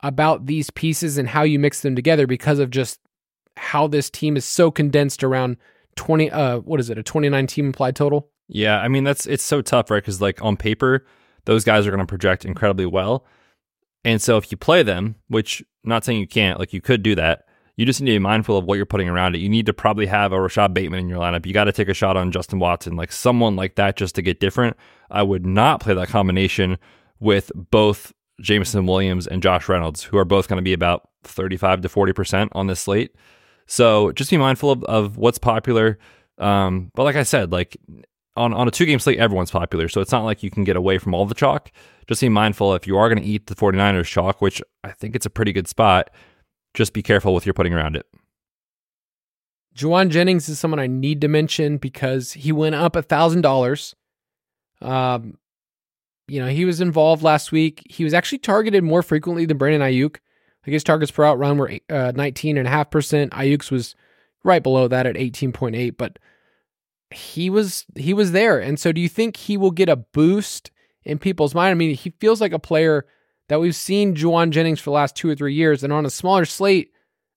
about 0.00 0.46
these 0.46 0.70
pieces 0.70 1.18
and 1.18 1.28
how 1.28 1.42
you 1.42 1.58
mix 1.58 1.80
them 1.82 1.96
together 1.96 2.28
because 2.28 2.60
of 2.60 2.70
just 2.70 3.00
how 3.60 3.86
this 3.86 4.10
team 4.10 4.36
is 4.36 4.44
so 4.44 4.70
condensed 4.70 5.22
around 5.22 5.56
20 5.96 6.30
uh 6.30 6.58
what 6.60 6.80
is 6.80 6.88
it 6.88 6.98
a 6.98 7.02
29 7.02 7.46
team 7.46 7.66
implied 7.66 7.94
total? 7.94 8.30
Yeah 8.48 8.80
i 8.80 8.88
mean 8.88 9.04
that's 9.04 9.26
it's 9.26 9.44
so 9.44 9.62
tough 9.62 9.90
right? 9.90 10.02
Because 10.02 10.20
like 10.20 10.42
on 10.42 10.56
paper 10.56 11.06
those 11.44 11.64
guys 11.64 11.86
are 11.86 11.90
going 11.90 12.00
to 12.00 12.06
project 12.06 12.44
incredibly 12.44 12.86
well. 12.86 13.24
And 14.04 14.20
so 14.20 14.36
if 14.36 14.50
you 14.50 14.56
play 14.56 14.82
them 14.82 15.16
which 15.28 15.60
I'm 15.84 15.90
not 15.90 16.04
saying 16.04 16.20
you 16.20 16.26
can't 16.26 16.58
like 16.58 16.72
you 16.72 16.80
could 16.80 17.02
do 17.02 17.14
that 17.16 17.44
you 17.76 17.86
just 17.86 18.00
need 18.00 18.10
to 18.10 18.16
be 18.16 18.18
mindful 18.18 18.58
of 18.58 18.66
what 18.66 18.76
you're 18.76 18.84
putting 18.84 19.08
around 19.08 19.34
it. 19.34 19.38
You 19.38 19.48
need 19.48 19.64
to 19.64 19.72
probably 19.72 20.04
have 20.04 20.32
a 20.32 20.40
rashod 20.40 20.74
bateman 20.74 21.00
in 21.00 21.08
your 21.08 21.18
lineup. 21.18 21.46
You 21.46 21.54
got 21.54 21.64
to 21.64 21.72
take 21.72 21.88
a 21.88 21.94
shot 21.94 22.16
on 22.16 22.32
justin 22.32 22.58
watson 22.58 22.96
like 22.96 23.12
someone 23.12 23.56
like 23.56 23.76
that 23.76 23.96
just 23.96 24.14
to 24.16 24.22
get 24.22 24.40
different. 24.40 24.76
I 25.10 25.22
would 25.22 25.46
not 25.46 25.80
play 25.80 25.94
that 25.94 26.08
combination 26.08 26.78
with 27.20 27.52
both 27.54 28.12
jameson 28.40 28.86
williams 28.86 29.26
and 29.26 29.42
josh 29.42 29.68
reynolds 29.68 30.02
who 30.02 30.16
are 30.16 30.24
both 30.24 30.48
going 30.48 30.56
to 30.56 30.62
be 30.62 30.72
about 30.72 31.10
35 31.24 31.82
to 31.82 31.88
40% 31.88 32.48
on 32.52 32.66
this 32.66 32.80
slate 32.80 33.14
so 33.70 34.10
just 34.10 34.30
be 34.30 34.36
mindful 34.36 34.72
of, 34.72 34.82
of 34.84 35.16
what's 35.16 35.38
popular. 35.38 35.96
Um, 36.38 36.90
but 36.96 37.04
like 37.04 37.14
I 37.14 37.22
said, 37.22 37.52
like 37.52 37.76
on, 38.34 38.52
on 38.52 38.66
a 38.66 38.70
two 38.72 38.84
game 38.84 38.98
slate, 38.98 39.20
everyone's 39.20 39.52
popular. 39.52 39.88
So 39.88 40.00
it's 40.00 40.10
not 40.10 40.24
like 40.24 40.42
you 40.42 40.50
can 40.50 40.64
get 40.64 40.74
away 40.74 40.98
from 40.98 41.14
all 41.14 41.24
the 41.24 41.36
chalk. 41.36 41.70
Just 42.08 42.20
be 42.20 42.28
mindful 42.28 42.74
if 42.74 42.88
you 42.88 42.96
are 42.96 43.08
going 43.08 43.22
to 43.22 43.24
eat 43.24 43.46
the 43.46 43.54
49ers 43.54 44.06
chalk, 44.06 44.42
which 44.42 44.60
I 44.82 44.90
think 44.90 45.14
it's 45.14 45.24
a 45.24 45.30
pretty 45.30 45.52
good 45.52 45.68
spot, 45.68 46.10
just 46.74 46.92
be 46.92 47.00
careful 47.00 47.32
with 47.32 47.46
your 47.46 47.54
putting 47.54 47.72
around 47.72 47.94
it. 47.94 48.06
Jauan 49.76 50.08
Jennings 50.08 50.48
is 50.48 50.58
someone 50.58 50.80
I 50.80 50.88
need 50.88 51.20
to 51.20 51.28
mention 51.28 51.76
because 51.76 52.32
he 52.32 52.50
went 52.50 52.74
up 52.74 52.96
a 52.96 53.02
thousand 53.02 53.42
dollars. 53.42 53.94
Um, 54.82 55.38
you 56.26 56.40
know, 56.40 56.48
he 56.48 56.64
was 56.64 56.80
involved 56.80 57.22
last 57.22 57.52
week. 57.52 57.84
He 57.88 58.02
was 58.02 58.14
actually 58.14 58.38
targeted 58.38 58.82
more 58.82 59.04
frequently 59.04 59.46
than 59.46 59.58
Brandon 59.58 59.80
Aiyuk. 59.80 60.16
I 60.66 60.70
guess 60.70 60.82
targets 60.82 61.10
per 61.10 61.24
out 61.24 61.38
run 61.38 61.56
were 61.58 61.70
uh, 61.70 62.12
19.5%. 62.12 63.30
Aiyuk's 63.30 63.70
was 63.70 63.94
right 64.44 64.62
below 64.62 64.88
that 64.88 65.06
at 65.06 65.16
18.8, 65.16 65.96
but 65.96 66.18
he 67.10 67.50
was 67.50 67.86
he 67.96 68.14
was 68.14 68.32
there. 68.32 68.60
And 68.60 68.78
so 68.78 68.92
do 68.92 69.00
you 69.00 69.08
think 69.08 69.36
he 69.36 69.56
will 69.56 69.70
get 69.70 69.88
a 69.88 69.96
boost 69.96 70.70
in 71.04 71.18
people's 71.18 71.54
mind? 71.54 71.70
I 71.70 71.74
mean, 71.74 71.94
he 71.94 72.10
feels 72.20 72.40
like 72.40 72.52
a 72.52 72.58
player 72.58 73.06
that 73.48 73.60
we've 73.60 73.74
seen 73.74 74.14
Jauan 74.14 74.50
Jennings 74.50 74.78
for 74.78 74.90
the 74.90 74.94
last 74.94 75.16
two 75.16 75.28
or 75.28 75.34
three 75.34 75.54
years, 75.54 75.82
and 75.82 75.92
on 75.92 76.06
a 76.06 76.10
smaller 76.10 76.44
slate, 76.44 76.92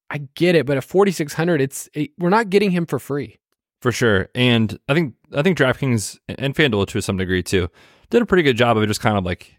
I 0.10 0.20
get 0.36 0.56
it, 0.56 0.68
but 0.68 0.78
at 0.78 0.84
4600, 0.84 1.60
it's 1.60 1.90
it, 1.94 2.12
we're 2.20 2.30
not 2.30 2.50
getting 2.50 2.72
him 2.72 2.86
for 2.86 3.00
free. 3.00 3.40
For 3.82 3.92
sure. 3.92 4.30
And 4.36 4.80
I 4.88 4.94
think 4.94 5.16
I 5.36 5.42
think 5.42 5.58
DraftKings 5.58 6.20
and 6.30 6.56
FanDuel 6.56 6.88
to 6.88 7.02
some 7.02 7.18
degree 7.18 7.44
too 7.44 7.70
did 8.10 8.22
a 8.22 8.26
pretty 8.26 8.44
good 8.44 8.58
job 8.58 8.78
of 8.78 8.88
just 8.88 9.02
kind 9.02 9.18
of 9.18 9.26
like 9.26 9.58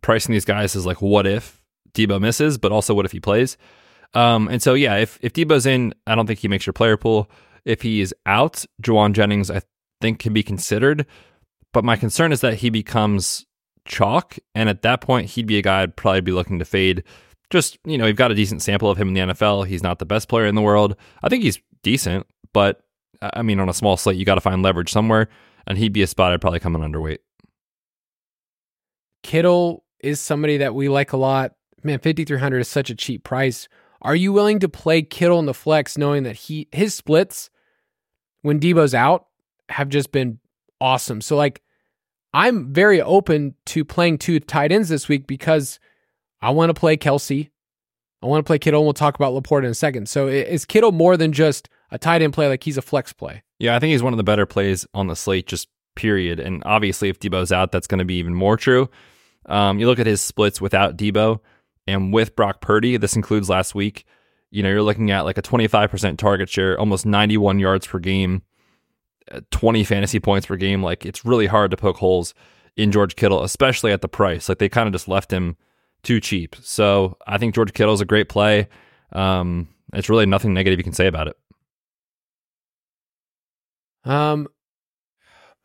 pricing 0.00 0.32
these 0.32 0.44
guys 0.44 0.74
as 0.74 0.84
like 0.84 1.00
what 1.00 1.26
if 1.26 1.61
Deebo 1.94 2.20
misses, 2.20 2.58
but 2.58 2.72
also 2.72 2.94
what 2.94 3.04
if 3.04 3.12
he 3.12 3.20
plays? 3.20 3.56
Um, 4.14 4.48
and 4.48 4.62
so 4.62 4.74
yeah, 4.74 4.96
if 4.96 5.18
if 5.22 5.32
Deebo's 5.32 5.66
in, 5.66 5.94
I 6.06 6.14
don't 6.14 6.26
think 6.26 6.40
he 6.40 6.48
makes 6.48 6.66
your 6.66 6.72
player 6.72 6.96
pool. 6.96 7.30
If 7.64 7.82
he 7.82 8.00
is 8.00 8.14
out, 8.26 8.64
Jauan 8.82 9.12
Jennings, 9.12 9.50
I 9.50 9.62
think, 10.00 10.18
can 10.18 10.32
be 10.32 10.42
considered. 10.42 11.06
But 11.72 11.84
my 11.84 11.96
concern 11.96 12.32
is 12.32 12.40
that 12.42 12.54
he 12.54 12.70
becomes 12.70 13.46
chalk. 13.84 14.38
And 14.54 14.68
at 14.68 14.82
that 14.82 15.00
point, 15.00 15.30
he'd 15.30 15.46
be 15.46 15.58
a 15.58 15.62
guy 15.62 15.82
I'd 15.82 15.96
probably 15.96 16.20
be 16.20 16.32
looking 16.32 16.58
to 16.58 16.64
fade. 16.64 17.04
Just, 17.50 17.78
you 17.84 17.98
know, 17.98 18.04
we've 18.04 18.16
got 18.16 18.30
a 18.30 18.34
decent 18.34 18.62
sample 18.62 18.90
of 18.90 18.98
him 18.98 19.08
in 19.08 19.14
the 19.14 19.34
NFL. 19.34 19.66
He's 19.66 19.82
not 19.82 19.98
the 19.98 20.06
best 20.06 20.28
player 20.28 20.46
in 20.46 20.54
the 20.54 20.62
world. 20.62 20.96
I 21.22 21.28
think 21.28 21.42
he's 21.42 21.58
decent, 21.82 22.26
but 22.52 22.82
I 23.20 23.42
mean, 23.42 23.60
on 23.60 23.68
a 23.68 23.74
small 23.74 23.96
slate, 23.96 24.16
you 24.16 24.24
got 24.24 24.36
to 24.36 24.40
find 24.40 24.62
leverage 24.62 24.90
somewhere. 24.90 25.28
And 25.66 25.78
he'd 25.78 25.92
be 25.92 26.02
a 26.02 26.06
spot 26.06 26.32
I'd 26.32 26.40
probably 26.40 26.60
come 26.60 26.74
in 26.74 26.80
underweight. 26.80 27.18
Kittle 29.22 29.84
is 30.00 30.20
somebody 30.20 30.58
that 30.58 30.74
we 30.74 30.88
like 30.88 31.12
a 31.12 31.16
lot. 31.16 31.54
Man, 31.84 31.98
5300 31.98 32.60
is 32.60 32.68
such 32.68 32.90
a 32.90 32.94
cheap 32.94 33.24
price. 33.24 33.68
Are 34.00 34.16
you 34.16 34.32
willing 34.32 34.58
to 34.60 34.68
play 34.68 35.02
Kittle 35.02 35.38
in 35.38 35.46
the 35.46 35.54
flex 35.54 35.96
knowing 35.96 36.24
that 36.24 36.36
he 36.36 36.68
his 36.72 36.94
splits 36.94 37.50
when 38.42 38.60
Deebo's 38.60 38.94
out 38.94 39.26
have 39.68 39.88
just 39.88 40.12
been 40.12 40.38
awesome. 40.80 41.20
So 41.20 41.36
like 41.36 41.62
I'm 42.34 42.72
very 42.72 43.00
open 43.00 43.54
to 43.66 43.84
playing 43.84 44.18
two 44.18 44.40
tight 44.40 44.72
ends 44.72 44.88
this 44.88 45.08
week 45.08 45.26
because 45.26 45.78
I 46.40 46.50
want 46.50 46.70
to 46.70 46.78
play 46.78 46.96
Kelce. 46.96 47.48
I 48.22 48.26
want 48.26 48.44
to 48.44 48.48
play 48.48 48.58
Kittle 48.58 48.80
and 48.80 48.86
we'll 48.86 48.94
talk 48.94 49.14
about 49.14 49.32
LaPorta 49.32 49.64
in 49.64 49.70
a 49.70 49.74
second. 49.74 50.08
So 50.08 50.28
is 50.28 50.64
Kittle 50.64 50.92
more 50.92 51.16
than 51.16 51.32
just 51.32 51.68
a 51.90 51.98
tight 51.98 52.22
end 52.22 52.32
play 52.32 52.48
like 52.48 52.62
he's 52.62 52.78
a 52.78 52.82
flex 52.82 53.12
play? 53.12 53.42
Yeah, 53.58 53.76
I 53.76 53.78
think 53.78 53.92
he's 53.92 54.02
one 54.02 54.12
of 54.12 54.16
the 54.16 54.24
better 54.24 54.46
plays 54.46 54.86
on 54.94 55.06
the 55.08 55.16
slate 55.16 55.46
just 55.46 55.68
period. 55.94 56.40
And 56.40 56.62
obviously 56.64 57.08
if 57.08 57.18
Deebo's 57.18 57.52
out 57.52 57.72
that's 57.72 57.86
going 57.86 57.98
to 57.98 58.04
be 58.04 58.14
even 58.14 58.34
more 58.34 58.56
true. 58.56 58.88
Um, 59.46 59.78
you 59.78 59.86
look 59.86 59.98
at 59.98 60.06
his 60.06 60.20
splits 60.20 60.60
without 60.60 60.96
Deebo 60.96 61.40
and 61.86 62.12
with 62.12 62.36
Brock 62.36 62.60
Purdy, 62.60 62.96
this 62.96 63.16
includes 63.16 63.48
last 63.48 63.74
week. 63.74 64.04
You 64.50 64.62
know, 64.62 64.68
you're 64.68 64.82
looking 64.82 65.10
at 65.10 65.22
like 65.22 65.38
a 65.38 65.42
25% 65.42 66.18
target 66.18 66.48
share, 66.48 66.78
almost 66.78 67.06
91 67.06 67.58
yards 67.58 67.86
per 67.86 67.98
game, 67.98 68.42
uh, 69.30 69.40
20 69.50 69.82
fantasy 69.84 70.20
points 70.20 70.46
per 70.46 70.56
game. 70.56 70.82
Like 70.82 71.06
it's 71.06 71.24
really 71.24 71.46
hard 71.46 71.70
to 71.70 71.76
poke 71.76 71.96
holes 71.96 72.34
in 72.76 72.92
George 72.92 73.16
Kittle, 73.16 73.42
especially 73.42 73.92
at 73.92 74.02
the 74.02 74.08
price. 74.08 74.48
Like 74.48 74.58
they 74.58 74.68
kind 74.68 74.86
of 74.86 74.92
just 74.92 75.08
left 75.08 75.30
him 75.32 75.56
too 76.02 76.20
cheap. 76.20 76.56
So 76.60 77.16
I 77.26 77.38
think 77.38 77.54
George 77.54 77.72
Kittle 77.72 77.94
is 77.94 78.00
a 78.00 78.06
great 78.06 78.28
play. 78.28 78.68
Um, 79.12 79.68
it's 79.92 80.08
really 80.08 80.26
nothing 80.26 80.54
negative 80.54 80.78
you 80.78 80.84
can 80.84 80.92
say 80.92 81.06
about 81.06 81.28
it. 81.28 81.36
Um, 84.04 84.48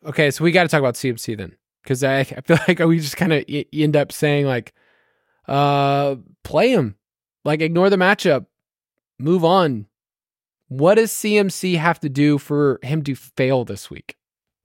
okay, 0.04 0.30
so 0.30 0.44
we 0.44 0.52
got 0.52 0.62
to 0.62 0.68
talk 0.68 0.80
about 0.80 0.94
CMC 0.94 1.36
then, 1.36 1.56
because 1.82 2.04
I, 2.04 2.20
I 2.20 2.24
feel 2.24 2.58
like 2.68 2.78
we 2.78 3.00
just 3.00 3.16
kind 3.16 3.32
of 3.32 3.44
end 3.72 3.96
up 3.96 4.12
saying 4.12 4.46
like, 4.46 4.74
uh, 5.48 6.16
play 6.44 6.70
him, 6.70 6.96
like 7.44 7.60
ignore 7.60 7.90
the 7.90 7.96
matchup, 7.96 8.46
move 9.18 9.44
on. 9.44 9.86
What 10.68 10.96
does 10.96 11.10
CMC 11.10 11.78
have 11.78 11.98
to 12.00 12.08
do 12.08 12.36
for 12.36 12.78
him 12.82 13.02
to 13.04 13.14
fail 13.14 13.64
this 13.64 13.90
week? 13.90 14.16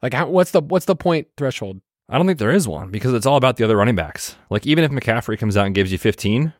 Like, 0.01 0.13
how, 0.13 0.27
what's 0.27 0.51
the 0.51 0.61
what's 0.61 0.85
the 0.85 0.97
point 0.97 1.27
threshold? 1.37 1.79
I 2.09 2.17
don't 2.17 2.27
think 2.27 2.39
there 2.39 2.51
is 2.51 2.67
one 2.67 2.91
because 2.91 3.13
it's 3.13 3.25
all 3.25 3.37
about 3.37 3.55
the 3.55 3.63
other 3.63 3.77
running 3.77 3.95
backs. 3.95 4.35
Like, 4.49 4.67
even 4.67 4.83
if 4.83 4.91
McCaffrey 4.91 5.39
comes 5.39 5.55
out 5.55 5.65
and 5.65 5.73
gives 5.73 5.91
you 5.91 5.97
15, 5.97 6.53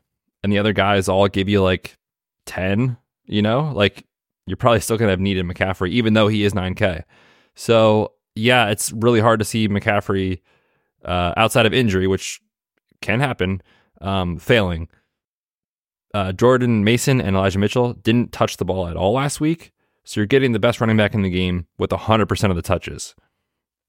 and 0.44 0.52
the 0.52 0.58
other 0.58 0.72
guys 0.72 1.08
all 1.08 1.26
give 1.28 1.48
you 1.48 1.62
like 1.62 1.96
10, 2.46 2.96
you 3.26 3.42
know, 3.42 3.72
like 3.74 4.04
you're 4.46 4.56
probably 4.58 4.80
still 4.80 4.98
going 4.98 5.08
to 5.08 5.12
have 5.12 5.20
needed 5.20 5.44
McCaffrey, 5.46 5.88
even 5.90 6.12
though 6.12 6.28
he 6.28 6.44
is 6.44 6.52
9K. 6.52 7.04
So, 7.54 8.12
yeah, 8.34 8.68
it's 8.68 8.92
really 8.92 9.20
hard 9.20 9.38
to 9.38 9.44
see 9.44 9.68
McCaffrey 9.68 10.40
uh, 11.04 11.32
outside 11.36 11.64
of 11.64 11.72
injury, 11.72 12.06
which 12.06 12.40
can 13.00 13.20
happen, 13.20 13.62
um, 14.04 14.38
failing. 14.38 14.88
Uh, 16.12 16.30
Jordan 16.32 16.84
Mason 16.84 17.20
and 17.20 17.34
Elijah 17.34 17.58
Mitchell 17.58 17.94
didn't 17.94 18.30
touch 18.30 18.58
the 18.58 18.64
ball 18.64 18.86
at 18.86 18.96
all 18.96 19.12
last 19.12 19.40
week. 19.40 19.72
So 20.04 20.20
you're 20.20 20.26
getting 20.26 20.52
the 20.52 20.58
best 20.58 20.80
running 20.80 20.96
back 20.96 21.14
in 21.14 21.22
the 21.22 21.30
game 21.30 21.66
with 21.78 21.90
100% 21.90 22.50
of 22.50 22.56
the 22.56 22.62
touches. 22.62 23.14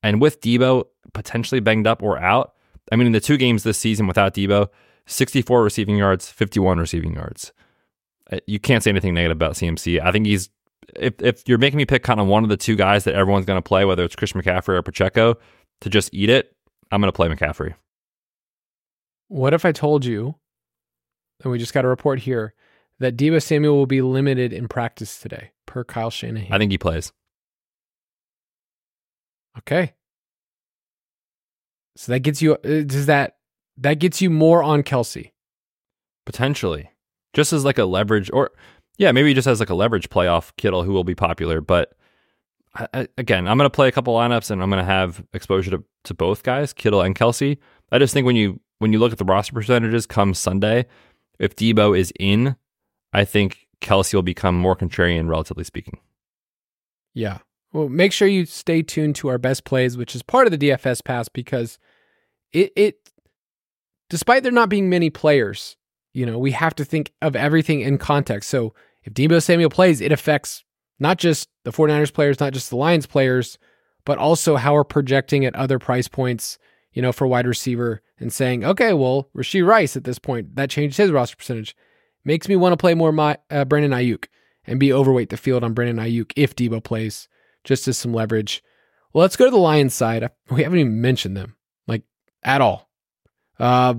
And 0.01 0.21
with 0.21 0.41
Deebo 0.41 0.85
potentially 1.13 1.59
banged 1.59 1.87
up 1.87 2.01
or 2.01 2.17
out, 2.17 2.53
I 2.91 2.95
mean, 2.95 3.07
in 3.07 3.13
the 3.13 3.19
two 3.19 3.37
games 3.37 3.63
this 3.63 3.77
season 3.77 4.07
without 4.07 4.33
Deebo, 4.33 4.69
64 5.07 5.63
receiving 5.63 5.97
yards, 5.97 6.29
51 6.29 6.79
receiving 6.79 7.13
yards. 7.13 7.51
Uh, 8.31 8.37
you 8.47 8.59
can't 8.59 8.83
say 8.83 8.89
anything 8.89 9.13
negative 9.13 9.35
about 9.35 9.53
CMC. 9.53 10.01
I 10.01 10.11
think 10.11 10.25
he's, 10.25 10.49
if, 10.95 11.21
if 11.21 11.43
you're 11.47 11.57
making 11.57 11.77
me 11.77 11.85
pick 11.85 12.03
kind 12.03 12.19
of 12.19 12.27
one 12.27 12.43
of 12.43 12.49
the 12.49 12.57
two 12.57 12.75
guys 12.75 13.03
that 13.03 13.15
everyone's 13.15 13.45
going 13.45 13.57
to 13.57 13.67
play, 13.67 13.85
whether 13.85 14.03
it's 14.03 14.15
Chris 14.15 14.31
McCaffrey 14.31 14.77
or 14.77 14.81
Pacheco, 14.81 15.37
to 15.81 15.89
just 15.89 16.13
eat 16.13 16.29
it, 16.29 16.55
I'm 16.91 17.01
going 17.01 17.11
to 17.11 17.15
play 17.15 17.27
McCaffrey. 17.27 17.75
What 19.27 19.53
if 19.53 19.65
I 19.65 19.71
told 19.71 20.05
you, 20.05 20.35
and 21.43 21.51
we 21.51 21.57
just 21.57 21.73
got 21.73 21.85
a 21.85 21.87
report 21.87 22.19
here, 22.19 22.53
that 22.99 23.17
Deebo 23.17 23.41
Samuel 23.41 23.75
will 23.75 23.85
be 23.85 24.01
limited 24.01 24.53
in 24.53 24.67
practice 24.67 25.19
today, 25.19 25.51
per 25.65 25.83
Kyle 25.83 26.09
Shanahan? 26.09 26.51
I 26.51 26.57
think 26.57 26.71
he 26.71 26.77
plays. 26.77 27.11
Okay. 29.57 29.93
So 31.97 32.11
that 32.11 32.19
gets 32.19 32.41
you, 32.41 32.53
uh, 32.53 32.83
does 32.85 33.05
that, 33.05 33.37
that 33.77 33.99
gets 33.99 34.21
you 34.21 34.29
more 34.29 34.61
on 34.61 34.83
Kelce? 34.83 35.31
Potentially. 36.25 36.91
Just 37.33 37.53
as 37.53 37.65
like 37.65 37.77
a 37.77 37.85
leverage, 37.85 38.29
or 38.31 38.51
yeah, 38.97 39.11
maybe 39.11 39.33
just 39.33 39.47
as 39.47 39.59
like 39.59 39.69
a 39.69 39.75
leverage 39.75 40.09
playoff 40.09 40.51
Kittle 40.57 40.83
who 40.83 40.93
will 40.93 41.03
be 41.03 41.15
popular. 41.15 41.61
But 41.61 41.93
I, 42.73 42.87
I, 42.93 43.07
again, 43.17 43.47
I'm 43.47 43.57
going 43.57 43.65
to 43.65 43.73
play 43.73 43.87
a 43.87 43.91
couple 43.91 44.13
lineups 44.13 44.51
and 44.51 44.61
I'm 44.61 44.69
going 44.69 44.81
to 44.81 44.89
have 44.89 45.23
exposure 45.33 45.71
to, 45.71 45.83
to 46.05 46.13
both 46.13 46.43
guys, 46.43 46.73
Kittle 46.73 47.01
and 47.01 47.15
Kelce. 47.15 47.57
I 47.91 47.99
just 47.99 48.13
think 48.13 48.25
when 48.25 48.35
you 48.35 48.59
when 48.79 48.93
you 48.93 48.99
look 48.99 49.11
at 49.11 49.17
the 49.17 49.25
roster 49.25 49.53
percentages 49.53 50.05
come 50.05 50.33
Sunday, 50.33 50.85
if 51.39 51.55
Deebo 51.55 51.97
is 51.97 52.11
in, 52.19 52.55
I 53.13 53.25
think 53.25 53.67
Kelce 53.81 54.13
will 54.13 54.21
become 54.21 54.55
more 54.55 54.75
contrarian, 54.75 55.29
relatively 55.29 55.63
speaking. 55.63 55.99
Yeah. 57.13 57.39
Well, 57.71 57.89
make 57.89 58.11
sure 58.11 58.27
you 58.27 58.45
stay 58.45 58.81
tuned 58.81 59.15
to 59.17 59.27
our 59.27 59.37
best 59.37 59.63
plays, 59.65 59.97
which 59.97 60.15
is 60.15 60.23
part 60.23 60.47
of 60.47 60.51
the 60.51 60.69
DFS 60.69 61.03
pass 61.03 61.27
because 61.27 61.77
it, 62.53 62.71
it 62.75 63.09
despite 64.09 64.43
there 64.43 64.51
not 64.51 64.69
being 64.69 64.89
many 64.89 65.09
players, 65.09 65.75
you 66.13 66.25
know, 66.25 66.37
we 66.37 66.51
have 66.51 66.75
to 66.75 66.85
think 66.85 67.11
of 67.21 67.35
everything 67.35 67.81
in 67.81 67.97
context. 67.97 68.49
So 68.49 68.73
if 69.03 69.13
Deebo 69.13 69.41
Samuel 69.41 69.69
plays, 69.69 70.01
it 70.01 70.11
affects 70.11 70.63
not 70.99 71.17
just 71.17 71.49
the 71.63 71.71
49ers 71.71 72.13
players, 72.13 72.39
not 72.39 72.53
just 72.53 72.69
the 72.69 72.77
Lions 72.77 73.05
players, 73.05 73.57
but 74.05 74.17
also 74.17 74.55
how 74.55 74.73
we're 74.73 74.83
projecting 74.83 75.45
at 75.45 75.55
other 75.55 75.79
price 75.79 76.07
points, 76.07 76.57
you 76.93 77.01
know, 77.01 77.11
for 77.11 77.27
wide 77.27 77.47
receiver 77.47 78.01
and 78.19 78.31
saying, 78.31 78.63
okay, 78.63 78.93
well, 78.93 79.29
Rashee 79.35 79.65
Rice 79.65 79.95
at 79.97 80.03
this 80.03 80.19
point, 80.19 80.55
that 80.55 80.69
changed 80.69 80.97
his 80.97 81.11
roster 81.11 81.35
percentage. 81.35 81.75
Makes 82.23 82.47
me 82.47 82.55
want 82.55 82.73
to 82.73 82.77
play 82.77 82.93
more 82.93 83.11
my, 83.11 83.37
uh, 83.49 83.65
Brandon 83.65 83.91
Aiyuk 83.91 84.25
and 84.65 84.79
be 84.79 84.93
overweight 84.93 85.29
the 85.29 85.37
field 85.37 85.63
on 85.63 85.73
Brandon 85.73 86.03
Aiyuk 86.03 86.31
if 86.35 86.55
Deebo 86.55 86.83
plays, 86.83 87.27
just 87.63 87.87
as 87.87 87.97
some 87.97 88.13
leverage. 88.13 88.63
Well, 89.13 89.21
let's 89.21 89.35
go 89.35 89.45
to 89.45 89.51
the 89.51 89.57
Lions 89.57 89.93
side. 89.93 90.29
We 90.49 90.63
haven't 90.63 90.79
even 90.79 91.01
mentioned 91.01 91.37
them, 91.37 91.55
like 91.87 92.03
at 92.43 92.61
all. 92.61 92.89
Uh, 93.59 93.95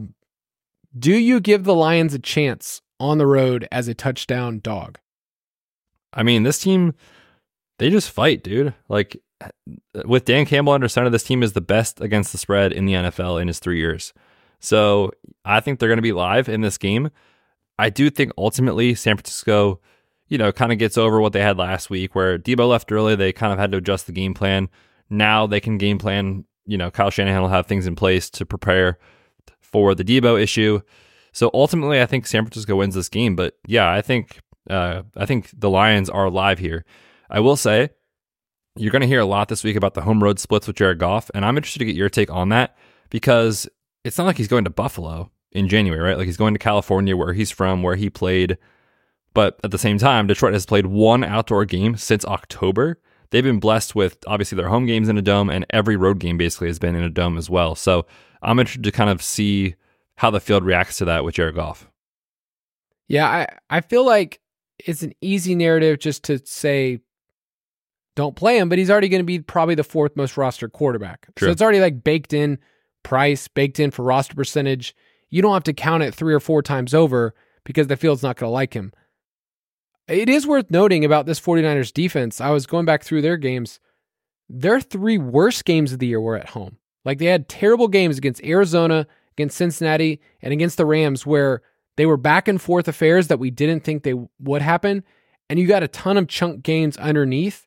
do 0.99 1.13
you 1.13 1.41
give 1.41 1.65
the 1.65 1.75
Lions 1.75 2.15
a 2.15 2.19
chance 2.19 2.83
on 2.99 3.19
the 3.19 3.27
road 3.27 3.69
as 3.71 3.89
a 3.89 3.95
touchdown 3.95 4.61
dog? 4.61 4.99
I 6.13 6.23
mean, 6.23 6.43
this 6.43 6.59
team, 6.59 6.95
they 7.79 7.91
just 7.91 8.11
fight, 8.11 8.43
dude. 8.43 8.75
Like 8.89 9.23
with 10.05 10.25
Dan 10.25 10.47
Campbell 10.47 10.73
under 10.73 10.89
center, 10.89 11.11
this 11.11 11.25
team 11.25 11.43
is 11.43 11.53
the 11.53 11.61
best 11.61 12.01
against 12.01 12.33
the 12.33 12.39
spread 12.39 12.73
in 12.73 12.87
the 12.87 12.95
NFL 12.95 13.41
in 13.41 13.49
his 13.49 13.59
three 13.59 13.79
years. 13.79 14.13
So 14.61 15.13
I 15.45 15.61
think 15.61 15.79
they're 15.79 15.89
going 15.89 15.99
to 15.99 16.03
be 16.03 16.13
live 16.13 16.49
in 16.49 16.61
this 16.61 16.79
game. 16.79 17.11
I 17.79 17.91
do 17.91 18.09
think 18.11 18.33
ultimately 18.39 18.95
San 18.95 19.17
Francisco, 19.17 19.81
you 20.29 20.39
know, 20.39 20.53
kind 20.53 20.73
of 20.73 20.79
gets 20.79 20.97
over 20.97 21.21
what 21.21 21.33
they 21.33 21.43
had 21.43 21.59
last 21.59 21.91
week 21.91 22.15
where 22.15 22.39
Deebo 22.39 22.69
left 22.69 22.91
early. 22.91 23.15
They 23.15 23.33
kind 23.33 23.53
of 23.53 23.59
had 23.59 23.71
to 23.73 23.79
adjust 23.79 24.07
the 24.07 24.13
game 24.13 24.35
plan. 24.35 24.69
Now 25.11 25.47
they 25.47 25.61
can 25.61 25.79
game 25.79 25.99
plan. 25.99 26.45
You 26.65 26.79
know, 26.79 26.91
Kyle 26.91 27.11
Shanahan 27.11 27.43
will 27.43 27.49
have 27.49 27.67
things 27.67 27.87
in 27.87 27.95
place 27.95 28.31
to 28.31 28.47
prepare 28.47 28.99
for 29.61 29.95
the 29.95 30.05
Deebo 30.05 30.41
issue. 30.41 30.81
So 31.33 31.51
ultimately, 31.53 32.01
I 32.01 32.07
think 32.07 32.27
San 32.27 32.45
Francisco 32.45 32.77
wins 32.77 32.95
this 32.95 33.11
game. 33.11 33.37
But 33.37 33.59
yeah, 33.67 33.93
I 33.93 34.01
think 34.01 34.41
uh, 34.71 35.03
I 35.17 35.27
think 35.27 35.51
the 35.53 35.71
Lions 35.71 36.09
are 36.09 36.31
live 36.31 36.59
here. 36.59 36.85
I 37.29 37.41
will 37.41 37.57
say 37.57 37.91
you're 38.77 38.93
going 38.93 39.03
to 39.03 39.09
hear 39.09 39.21
a 39.21 39.27
lot 39.27 39.49
this 39.49 39.65
week 39.65 39.77
about 39.77 39.95
the 39.95 40.03
home 40.03 40.23
road 40.23 40.39
splits 40.39 40.67
with 40.67 40.77
Jared 40.77 40.99
Goff, 40.99 41.31
and 41.35 41.45
I'm 41.45 41.57
interested 41.57 41.81
to 41.81 41.85
get 41.85 41.97
your 41.97 42.09
take 42.09 42.31
on 42.31 42.51
that 42.51 42.77
because 43.11 43.69
it's 44.05 44.19
not 44.19 44.25
like 44.25 44.37
he's 44.37 44.49
going 44.49 44.65
to 44.65 44.71
Buffalo 44.71 45.31
in 45.53 45.69
January, 45.69 46.01
right? 46.01 46.17
Like 46.17 46.27
he's 46.27 46.37
going 46.37 46.55
to 46.55 46.59
California, 46.59 47.17
where 47.17 47.33
he's 47.33 47.51
from, 47.51 47.83
where 47.83 47.97
he 47.97 48.11
played. 48.11 48.59
But 49.35 49.59
at 49.65 49.71
the 49.71 49.79
same 49.79 49.99
time, 49.99 50.27
Detroit 50.27 50.53
has 50.53 50.67
played 50.67 50.87
one 50.87 51.25
outdoor 51.25 51.65
game 51.65 51.97
since 51.97 52.25
October. 52.25 53.01
They've 53.31 53.43
been 53.43 53.61
blessed 53.61 53.95
with 53.95 54.19
obviously 54.27 54.57
their 54.57 54.69
home 54.69 54.87
games 54.87 55.09
in 55.09 55.19
a 55.19 55.23
dome, 55.23 55.51
and 55.51 55.67
every 55.71 55.97
road 55.97 56.19
game 56.21 56.39
basically 56.39 56.69
has 56.69 56.79
been 56.79 56.95
in 56.95 57.03
a 57.03 57.11
dome 57.11 57.37
as 57.37 57.51
well. 57.51 57.75
So 57.75 58.07
I'm 58.43 58.59
interested 58.59 58.85
to 58.85 58.93
kind 58.93 59.11
of 59.11 59.23
see 59.23 59.75
how 60.17 60.31
the 60.31 60.41
field 60.41 60.65
reacts 60.65 60.99
to 60.99 61.05
that 61.07 61.25
with 61.25 61.35
Jared 61.35 61.55
Goff. 61.55 61.91
Yeah, 63.09 63.27
I, 63.29 63.47
I 63.71 63.81
feel 63.81 64.05
like 64.05 64.41
it's 64.79 65.03
an 65.03 65.13
easy 65.21 65.55
narrative 65.55 65.99
just 65.99 66.23
to 66.25 66.41
say 66.45 67.01
don't 68.17 68.35
play 68.35 68.59
him, 68.59 68.69
but 68.69 68.79
he's 68.79 68.91
already 68.91 69.09
going 69.09 69.21
to 69.21 69.25
be 69.25 69.39
probably 69.39 69.77
the 69.77 69.85
fourth 69.85 70.17
most 70.17 70.35
rostered 70.35 70.73
quarterback. 70.73 71.29
True. 71.37 71.47
So 71.47 71.53
it's 71.53 71.63
already 71.63 71.81
like 71.81 72.03
baked 72.03 72.33
in 72.33 72.59
price, 73.05 73.47
baked 73.47 73.79
in 73.79 73.93
for 73.93 74.03
roster 74.03 74.35
percentage. 74.35 74.97
You 75.31 75.43
don't 75.43 75.55
have 75.55 75.65
to 75.65 75.73
count 75.73 76.03
it 76.03 76.15
three 76.15 76.35
or 76.35 76.41
four 76.41 76.63
times 76.63 76.95
over 76.95 77.35
because 77.65 77.87
the 77.87 77.97
field's 77.97 78.23
not 78.23 78.37
going 78.37 78.49
to 78.49 78.53
like 78.55 78.75
him. 78.75 78.93
it 80.09 80.29
is 80.29 80.47
worth 80.47 80.71
noting 80.71 81.05
about 81.05 81.27
this 81.27 81.41
49ers 81.41 81.93
defense. 81.93 82.41
I 82.41 82.51
was 82.51 82.67
going 82.67 82.87
back 82.87 83.05
through 83.05 83.23
their 83.23 83.37
games. 83.37 83.81
Their 84.49 84.81
three 84.81 85.19
worst 85.19 85.65
games 85.65 85.93
of 85.93 85.99
the 85.99 86.07
year 86.07 86.21
were 86.21 86.37
at 86.37 86.51
home. 86.51 86.79
Like 87.05 87.19
they 87.19 87.27
had 87.27 87.49
terrible 87.49 87.89
games 87.89 88.19
against 88.19 88.43
Arizona, 88.43 89.07
against 89.33 89.57
Cincinnati, 89.57 90.21
and 90.41 90.53
against 90.53 90.77
the 90.77 90.87
Rams 90.87 91.27
where 91.27 91.63
they 91.97 92.07
were 92.07 92.17
back 92.17 92.49
and 92.49 92.61
forth 92.61 92.89
affairs 92.89 93.29
that 93.29 93.39
we 93.39 93.51
didn't 93.51 93.85
think 93.85 94.03
they 94.03 94.15
would 94.41 94.63
happen. 94.63 95.05
And 95.51 95.59
you 95.59 95.67
got 95.67 95.83
a 95.83 95.89
ton 95.89 96.17
of 96.17 96.29
chunk 96.29 96.63
gains 96.63 96.97
underneath. 96.97 97.67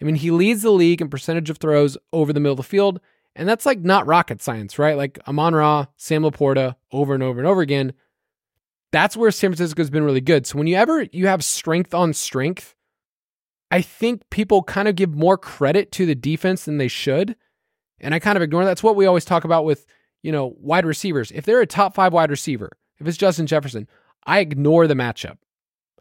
I 0.00 0.04
mean, 0.04 0.14
he 0.14 0.30
leads 0.30 0.62
the 0.62 0.70
league 0.70 1.00
in 1.00 1.08
percentage 1.08 1.50
of 1.50 1.58
throws 1.58 1.98
over 2.12 2.32
the 2.32 2.40
middle 2.40 2.52
of 2.52 2.58
the 2.58 2.62
field. 2.62 3.00
And 3.36 3.48
that's 3.48 3.66
like 3.66 3.80
not 3.80 4.06
rocket 4.06 4.42
science, 4.42 4.78
right? 4.78 4.96
Like 4.96 5.18
Amon 5.28 5.54
Ra, 5.54 5.86
Sam 5.96 6.22
LaPorta 6.22 6.76
over 6.90 7.14
and 7.14 7.22
over 7.22 7.38
and 7.38 7.46
over 7.46 7.60
again. 7.60 7.92
That's 8.92 9.16
where 9.16 9.30
San 9.30 9.50
Francisco's 9.50 9.90
been 9.90 10.02
really 10.02 10.20
good. 10.20 10.46
So 10.46 10.58
whenever 10.58 11.02
you 11.12 11.28
have 11.28 11.44
strength 11.44 11.94
on 11.94 12.12
strength, 12.12 12.74
I 13.70 13.82
think 13.82 14.28
people 14.30 14.62
kind 14.64 14.88
of 14.88 14.96
give 14.96 15.14
more 15.14 15.38
credit 15.38 15.92
to 15.92 16.06
the 16.06 16.16
defense 16.16 16.64
than 16.64 16.78
they 16.78 16.88
should. 16.88 17.36
And 18.00 18.14
I 18.14 18.18
kind 18.18 18.36
of 18.36 18.42
ignore 18.42 18.64
that's 18.64 18.82
what 18.82 18.96
we 18.96 19.06
always 19.06 19.24
talk 19.24 19.44
about 19.44 19.64
with, 19.64 19.86
you 20.22 20.32
know, 20.32 20.56
wide 20.58 20.86
receivers. 20.86 21.30
If 21.30 21.44
they're 21.44 21.60
a 21.60 21.66
top 21.66 21.94
five 21.94 22.12
wide 22.12 22.30
receiver, 22.30 22.70
if 22.98 23.06
it's 23.06 23.16
Justin 23.16 23.46
Jefferson, 23.46 23.86
I 24.26 24.40
ignore 24.40 24.86
the 24.88 24.94
matchup. 24.94 25.38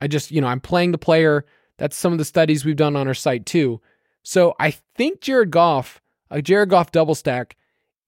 I 0.02 0.08
just, 0.08 0.32
you 0.32 0.42
know, 0.42 0.48
I'm 0.48 0.62
playing 0.62 0.94
the 0.94 0.98
player. 0.98 1.46
That's 1.80 1.96
some 1.96 2.12
of 2.12 2.20
the 2.20 2.26
studies 2.26 2.64
we've 2.64 2.76
done 2.76 2.96
on 2.96 3.08
our 3.08 3.14
site 3.14 3.46
too. 3.46 3.82
So 4.22 4.54
I 4.60 4.72
think 4.72 5.22
Jared 5.22 5.50
Goff, 5.50 6.02
a 6.30 6.42
Jared 6.42 6.70
Goff 6.70 6.92
double 6.92 7.16
stack, 7.16 7.56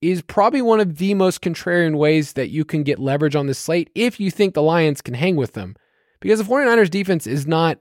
is 0.01 0.21
probably 0.21 0.61
one 0.61 0.79
of 0.79 0.97
the 0.97 1.13
most 1.13 1.41
contrarian 1.41 1.95
ways 1.95 2.33
that 2.33 2.49
you 2.49 2.65
can 2.65 2.83
get 2.83 2.99
leverage 2.99 3.35
on 3.35 3.47
this 3.47 3.59
slate 3.59 3.89
if 3.95 4.19
you 4.19 4.29
think 4.29 4.53
the 4.53 4.61
Lions 4.61 5.01
can 5.01 5.13
hang 5.13 5.35
with 5.35 5.53
them. 5.53 5.75
Because 6.19 6.39
the 6.39 6.45
49ers 6.45 6.89
defense 6.89 7.25
is 7.25 7.47
not, 7.47 7.79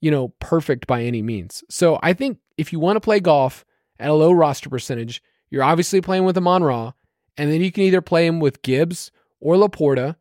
you 0.00 0.10
know, 0.10 0.28
perfect 0.40 0.86
by 0.86 1.02
any 1.02 1.22
means. 1.22 1.62
So 1.70 1.98
I 2.02 2.12
think 2.12 2.38
if 2.58 2.72
you 2.72 2.80
want 2.80 2.96
to 2.96 3.00
play 3.00 3.20
Goff 3.20 3.64
at 4.00 4.10
a 4.10 4.14
low 4.14 4.32
roster 4.32 4.68
percentage, 4.68 5.22
you're 5.50 5.62
obviously 5.62 6.00
playing 6.00 6.24
with 6.24 6.36
Amon-Ra, 6.36 6.92
and 7.36 7.50
then 7.50 7.60
you 7.60 7.70
can 7.70 7.84
either 7.84 8.00
play 8.00 8.26
him 8.26 8.40
with 8.40 8.62
Gibbs 8.62 9.10
or 9.40 9.54
LaPorta. 9.54 10.16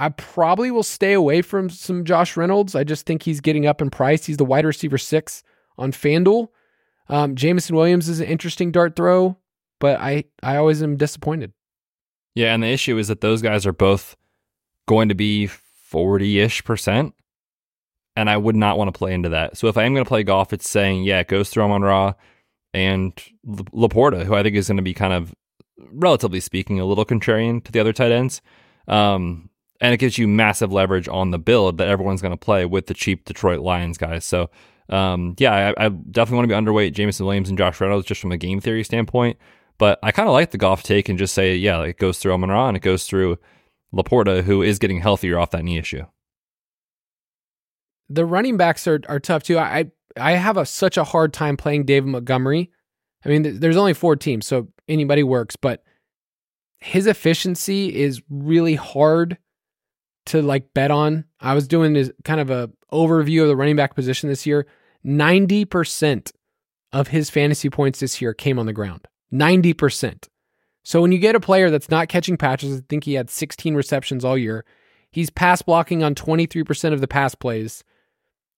I 0.00 0.08
probably 0.08 0.70
will 0.70 0.82
stay 0.82 1.12
away 1.12 1.42
from 1.42 1.70
some 1.70 2.04
Josh 2.04 2.36
Reynolds. 2.36 2.74
I 2.74 2.82
just 2.82 3.06
think 3.06 3.22
he's 3.22 3.40
getting 3.40 3.66
up 3.66 3.80
in 3.80 3.90
price. 3.90 4.24
He's 4.24 4.38
the 4.38 4.44
wide 4.44 4.64
receiver 4.64 4.98
six 4.98 5.44
on 5.78 5.92
FanDuel. 5.92 6.48
Um, 7.08 7.36
Jameson 7.36 7.76
Williams 7.76 8.08
is 8.08 8.20
an 8.20 8.26
interesting 8.26 8.72
dart 8.72 8.96
throw 8.96 9.36
but 9.80 9.98
I 9.98 10.24
I 10.42 10.56
always 10.56 10.80
am 10.82 10.96
disappointed. 10.96 11.52
Yeah, 12.36 12.54
and 12.54 12.62
the 12.62 12.68
issue 12.68 12.96
is 12.98 13.08
that 13.08 13.22
those 13.22 13.42
guys 13.42 13.66
are 13.66 13.72
both 13.72 14.16
going 14.86 15.08
to 15.08 15.16
be 15.16 15.48
40-ish 15.92 16.62
percent. 16.62 17.14
And 18.16 18.28
I 18.28 18.36
would 18.36 18.56
not 18.56 18.76
want 18.76 18.92
to 18.92 18.98
play 18.98 19.14
into 19.14 19.30
that. 19.30 19.56
So 19.56 19.68
if 19.68 19.76
I 19.76 19.84
am 19.84 19.94
going 19.94 20.04
to 20.04 20.08
play 20.08 20.24
Goff, 20.24 20.52
it's 20.52 20.68
saying, 20.68 21.04
yeah, 21.04 21.20
it 21.20 21.28
goes 21.28 21.48
through 21.48 21.62
Amon-Ra 21.62 22.14
and 22.74 23.16
LaPorta, 23.46 24.24
who 24.24 24.34
I 24.34 24.42
think 24.42 24.56
is 24.56 24.66
going 24.66 24.76
to 24.76 24.82
be 24.82 24.92
kind 24.92 25.12
of, 25.12 25.32
relatively 25.92 26.40
speaking, 26.40 26.80
a 26.80 26.84
little 26.84 27.06
contrarian 27.06 27.64
to 27.64 27.72
the 27.72 27.78
other 27.78 27.92
tight 27.92 28.10
ends. 28.10 28.42
Um, 28.88 29.48
and 29.80 29.94
it 29.94 29.96
gives 29.96 30.18
you 30.18 30.28
massive 30.28 30.72
leverage 30.72 31.08
on 31.08 31.30
the 31.30 31.38
build 31.38 31.78
that 31.78 31.88
everyone's 31.88 32.20
going 32.20 32.32
to 32.32 32.36
play 32.36 32.66
with 32.66 32.86
the 32.86 32.94
cheap 32.94 33.24
Detroit 33.24 33.60
Lions 33.60 33.96
guys. 33.96 34.24
So, 34.24 34.50
um, 34.88 35.34
yeah, 35.38 35.72
I, 35.76 35.86
I, 35.86 35.88
definitely 35.88 36.36
want 36.36 36.50
to 36.50 36.54
be 36.54 36.60
underweight 36.60 36.92
Jameson 36.92 37.24
Williams 37.24 37.48
and 37.48 37.56
Josh 37.56 37.80
Reynolds 37.80 38.06
just 38.06 38.20
from 38.20 38.32
a 38.32 38.36
game 38.36 38.60
theory 38.60 38.84
standpoint. 38.84 39.38
But 39.78 39.98
I 40.02 40.12
kind 40.12 40.28
of 40.28 40.34
like 40.34 40.50
the 40.50 40.58
Goff 40.58 40.82
take 40.82 41.08
and 41.08 41.18
just 41.18 41.32
say, 41.32 41.56
yeah, 41.56 41.80
it 41.82 41.96
goes 41.96 42.18
through 42.18 42.32
Amon 42.32 42.50
and 42.50 42.76
it 42.76 42.82
goes 42.82 43.06
through 43.06 43.38
LaPorta, 43.94 44.42
who 44.42 44.62
is 44.62 44.78
getting 44.78 45.00
healthier 45.00 45.38
off 45.38 45.52
that 45.52 45.64
knee 45.64 45.78
issue. 45.78 46.04
The 48.08 48.26
running 48.26 48.56
backs 48.56 48.86
are, 48.86 49.00
are 49.08 49.20
tough 49.20 49.44
too. 49.44 49.58
I 49.58 49.90
I 50.16 50.32
have 50.32 50.56
a, 50.56 50.66
such 50.66 50.96
a 50.96 51.04
hard 51.04 51.32
time 51.32 51.56
playing 51.56 51.84
David 51.86 52.08
Montgomery. 52.08 52.70
I 53.24 53.28
mean, 53.28 53.60
there's 53.60 53.76
only 53.76 53.94
four 53.94 54.16
teams, 54.16 54.46
so 54.46 54.68
anybody 54.88 55.22
works, 55.22 55.54
but 55.56 55.84
his 56.80 57.06
efficiency 57.06 57.94
is 57.94 58.20
really 58.28 58.74
hard 58.74 59.38
to 60.26 60.42
like 60.42 60.74
bet 60.74 60.90
on. 60.90 61.24
I 61.40 61.54
was 61.54 61.68
doing 61.68 61.92
this 61.92 62.10
kind 62.24 62.40
of 62.40 62.50
a 62.50 62.70
overview 62.92 63.42
of 63.42 63.48
the 63.48 63.56
running 63.56 63.76
back 63.76 63.94
position 63.94 64.28
this 64.28 64.46
year. 64.46 64.66
90% 65.04 66.32
of 66.92 67.08
his 67.08 67.30
fantasy 67.30 67.70
points 67.70 68.00
this 68.00 68.20
year 68.20 68.34
came 68.34 68.58
on 68.58 68.66
the 68.66 68.72
ground. 68.72 69.06
90%. 69.32 70.28
So 70.82 71.00
when 71.00 71.12
you 71.12 71.18
get 71.18 71.34
a 71.34 71.40
player 71.40 71.70
that's 71.70 71.90
not 71.90 72.08
catching 72.08 72.36
patches, 72.36 72.78
I 72.78 72.82
think 72.88 73.04
he 73.04 73.14
had 73.14 73.30
16 73.30 73.74
receptions 73.74 74.24
all 74.24 74.36
year, 74.36 74.64
he's 75.10 75.30
pass 75.30 75.62
blocking 75.62 76.02
on 76.02 76.14
23% 76.14 76.92
of 76.92 77.00
the 77.00 77.08
pass 77.08 77.34
plays. 77.34 77.84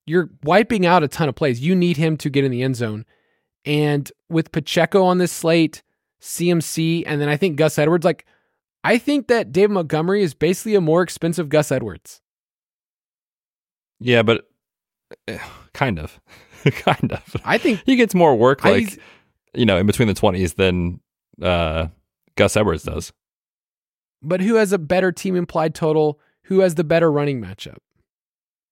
You're 0.07 0.31
wiping 0.43 0.87
out 0.87 1.03
a 1.03 1.09
ton 1.09 1.29
of 1.29 1.35
plays. 1.35 1.61
You 1.61 1.75
need 1.75 1.97
him 1.97 2.17
to 2.19 2.31
get 2.31 2.45
in 2.45 2.51
the 2.51 2.63
end 2.63 2.77
zone. 2.77 3.05
And 3.65 4.11
with 4.29 4.53
Pacheco 4.53 5.05
on 5.05 5.19
this 5.19 5.33
slate, 5.33 5.83
CMC, 6.21 7.05
and 7.07 7.21
then 7.21 7.29
I 7.29 7.37
think 7.37 7.57
Gus 7.57 7.79
Edwards, 7.79 8.05
like, 8.05 8.27
I 8.85 8.99
think 8.99 9.29
that 9.29 9.53
David 9.53 9.73
Montgomery 9.73 10.23
is 10.23 10.35
basically 10.35 10.75
a 10.75 10.81
more 10.81 11.03
expensive 11.03 11.49
Gus 11.49 11.71
Edwards. 11.71 12.21
Yeah, 14.01 14.23
but 14.23 14.49
eh, 15.29 15.39
kind 15.73 15.99
of. 15.99 16.21
kind 16.65 17.13
of. 17.13 17.37
I 17.45 17.59
think 17.59 17.83
he 17.87 17.97
gets 17.97 18.15
more 18.15 18.35
work 18.35 18.65
like 18.65 18.99
you 19.55 19.67
know, 19.67 19.79
in 19.79 19.87
between 19.87 20.09
the 20.09 20.15
20s 20.15 20.55
than 20.57 21.01
uh, 21.41 21.89
Gus 22.37 22.57
Edwards 22.57 22.85
does. 22.85 23.13
But 24.23 24.41
who 24.41 24.55
has 24.55 24.73
a 24.73 24.79
better 24.79 25.13
team 25.13 25.37
implied 25.37 25.75
total? 25.75 26.21
Who 26.45 26.61
has 26.61 26.75
the 26.75 26.85
better 26.85 27.11
running 27.11 27.41
matchup? 27.41 27.79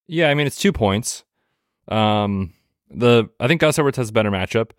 Yeah, 0.06 0.30
I 0.30 0.34
mean 0.34 0.46
it's 0.46 0.56
two 0.56 0.72
points. 0.72 1.24
Um, 1.88 2.54
the 2.90 3.28
I 3.38 3.46
think 3.46 3.60
Gus 3.60 3.78
Edwards 3.78 3.96
has 3.96 4.10
a 4.10 4.12
better 4.12 4.30
matchup. 4.30 4.70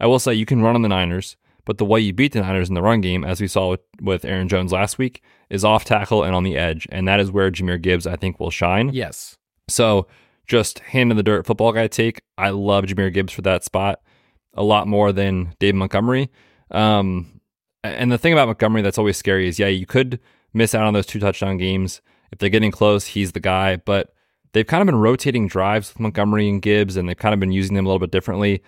I 0.00 0.06
will 0.06 0.18
say 0.18 0.34
you 0.34 0.46
can 0.46 0.62
run 0.62 0.74
on 0.74 0.82
the 0.82 0.88
Niners, 0.88 1.36
but 1.66 1.76
the 1.76 1.84
way 1.84 2.00
you 2.00 2.14
beat 2.14 2.32
the 2.32 2.40
Niners 2.40 2.70
in 2.70 2.74
the 2.74 2.80
run 2.80 3.02
game, 3.02 3.24
as 3.24 3.40
we 3.40 3.48
saw 3.48 3.76
with, 4.00 4.24
Aaron 4.24 4.48
Jones 4.48 4.72
last 4.72 4.96
week, 4.96 5.22
is 5.50 5.64
off 5.64 5.84
tackle 5.84 6.22
and 6.22 6.34
on 6.34 6.44
the 6.44 6.56
edge, 6.56 6.88
and 6.90 7.06
that 7.06 7.20
is 7.20 7.30
where 7.30 7.50
Jahmyr 7.50 7.82
Gibbs 7.82 8.06
I 8.06 8.16
think 8.16 8.40
will 8.40 8.50
shine. 8.50 8.90
Yes. 8.94 9.36
So 9.68 10.06
just 10.46 10.78
hand 10.78 11.10
in 11.10 11.16
the 11.16 11.22
dirt 11.22 11.44
football 11.44 11.72
guy 11.72 11.88
take. 11.88 12.22
I 12.38 12.50
love 12.50 12.84
Jahmyr 12.84 13.12
Gibbs 13.12 13.32
for 13.32 13.42
that 13.42 13.64
spot 13.64 14.00
a 14.54 14.62
lot 14.62 14.88
more 14.88 15.12
than 15.12 15.54
Dave 15.58 15.74
Montgomery. 15.74 16.30
Um, 16.70 17.40
and 17.84 18.10
the 18.10 18.18
thing 18.18 18.32
about 18.32 18.46
Montgomery 18.46 18.82
that's 18.82 18.98
always 18.98 19.16
scary 19.16 19.48
is, 19.48 19.58
yeah, 19.58 19.66
you 19.66 19.86
could 19.86 20.18
miss 20.54 20.74
out 20.74 20.84
on 20.84 20.94
those 20.94 21.06
two 21.06 21.20
touchdown 21.20 21.58
games. 21.58 22.00
If 22.32 22.38
they're 22.38 22.48
getting 22.48 22.70
close, 22.70 23.06
he's 23.06 23.32
the 23.32 23.40
guy. 23.40 23.76
But 23.76 24.14
they've 24.52 24.66
kind 24.66 24.80
of 24.80 24.86
been 24.86 24.96
rotating 24.96 25.46
drives 25.46 25.90
with 25.90 26.00
Montgomery 26.00 26.48
and 26.48 26.62
Gibbs, 26.62 26.96
and 26.96 27.08
they've 27.08 27.16
kind 27.16 27.34
of 27.34 27.40
been 27.40 27.52
using 27.52 27.76
them 27.76 27.84
a 27.84 27.88
little 27.88 28.00
bit 28.00 28.10
differently 28.10 28.62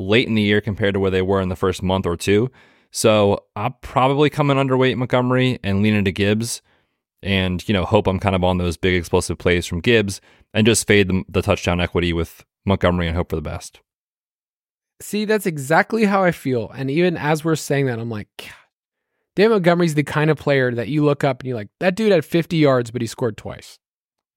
late 0.00 0.26
in 0.26 0.34
the 0.34 0.42
year 0.42 0.60
compared 0.60 0.94
to 0.94 1.00
where 1.00 1.10
they 1.10 1.22
were 1.22 1.40
in 1.40 1.48
the 1.48 1.56
first 1.56 1.82
month 1.82 2.06
or 2.06 2.16
two. 2.16 2.50
So 2.90 3.44
I'll 3.54 3.76
probably 3.82 4.30
come 4.30 4.50
in 4.50 4.56
underweight 4.56 4.96
Montgomery 4.96 5.60
and 5.62 5.82
lean 5.82 5.94
into 5.94 6.10
Gibbs 6.10 6.62
and, 7.22 7.66
you 7.68 7.72
know, 7.72 7.84
hope 7.84 8.06
I'm 8.06 8.18
kind 8.18 8.34
of 8.34 8.42
on 8.42 8.58
those 8.58 8.76
big 8.76 8.94
explosive 8.94 9.38
plays 9.38 9.66
from 9.66 9.80
Gibbs 9.80 10.20
and 10.54 10.66
just 10.66 10.86
fade 10.86 11.08
the, 11.08 11.22
the 11.28 11.42
touchdown 11.42 11.80
equity 11.80 12.12
with 12.12 12.44
Montgomery 12.64 13.06
and 13.06 13.16
hope 13.16 13.30
for 13.30 13.36
the 13.36 13.42
best. 13.42 13.80
See, 15.00 15.24
that's 15.24 15.46
exactly 15.46 16.04
how 16.04 16.24
I 16.24 16.32
feel. 16.32 16.70
And 16.74 16.90
even 16.90 17.16
as 17.16 17.44
we're 17.44 17.56
saying 17.56 17.86
that, 17.86 17.98
I'm 17.98 18.10
like, 18.10 18.28
God, 18.38 18.48
Dan 19.36 19.50
Montgomery's 19.50 19.94
the 19.94 20.02
kind 20.02 20.30
of 20.30 20.36
player 20.36 20.74
that 20.74 20.88
you 20.88 21.04
look 21.04 21.24
up 21.24 21.40
and 21.40 21.48
you're 21.48 21.56
like, 21.56 21.68
that 21.78 21.94
dude 21.94 22.12
had 22.12 22.24
50 22.24 22.56
yards, 22.56 22.90
but 22.90 23.00
he 23.00 23.06
scored 23.06 23.36
twice. 23.36 23.78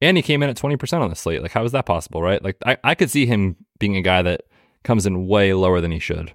And 0.00 0.16
he 0.16 0.22
came 0.22 0.42
in 0.42 0.50
at 0.50 0.56
20% 0.56 1.00
on 1.00 1.10
the 1.10 1.16
slate. 1.16 1.42
Like, 1.42 1.52
how 1.52 1.64
is 1.64 1.72
that 1.72 1.86
possible, 1.86 2.22
right? 2.22 2.42
Like, 2.42 2.56
I, 2.64 2.76
I 2.84 2.94
could 2.94 3.10
see 3.10 3.26
him 3.26 3.56
being 3.78 3.96
a 3.96 4.02
guy 4.02 4.22
that 4.22 4.42
comes 4.84 5.06
in 5.06 5.26
way 5.26 5.52
lower 5.52 5.80
than 5.80 5.90
he 5.90 5.98
should. 5.98 6.34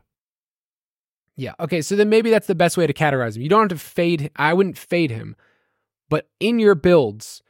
Yeah. 1.36 1.54
Okay. 1.60 1.82
So 1.82 1.95
then 1.95 2.10
maybe 2.10 2.30
that's 2.30 2.47
the 2.47 2.56
best 2.56 2.76
way 2.76 2.86
to 2.86 2.93
categorize 2.93 3.38
him. 3.38 3.43
You 3.43 3.50
don't 3.50 3.72
have 3.72 3.80
to 3.80 3.86
fade. 3.86 4.30
I 4.36 4.54
wouldn't 4.54 4.78
fade 4.78 5.12
him, 5.12 5.38
but 6.10 6.28
in 6.41 6.60
your 6.60 6.76
builds, 6.76 7.41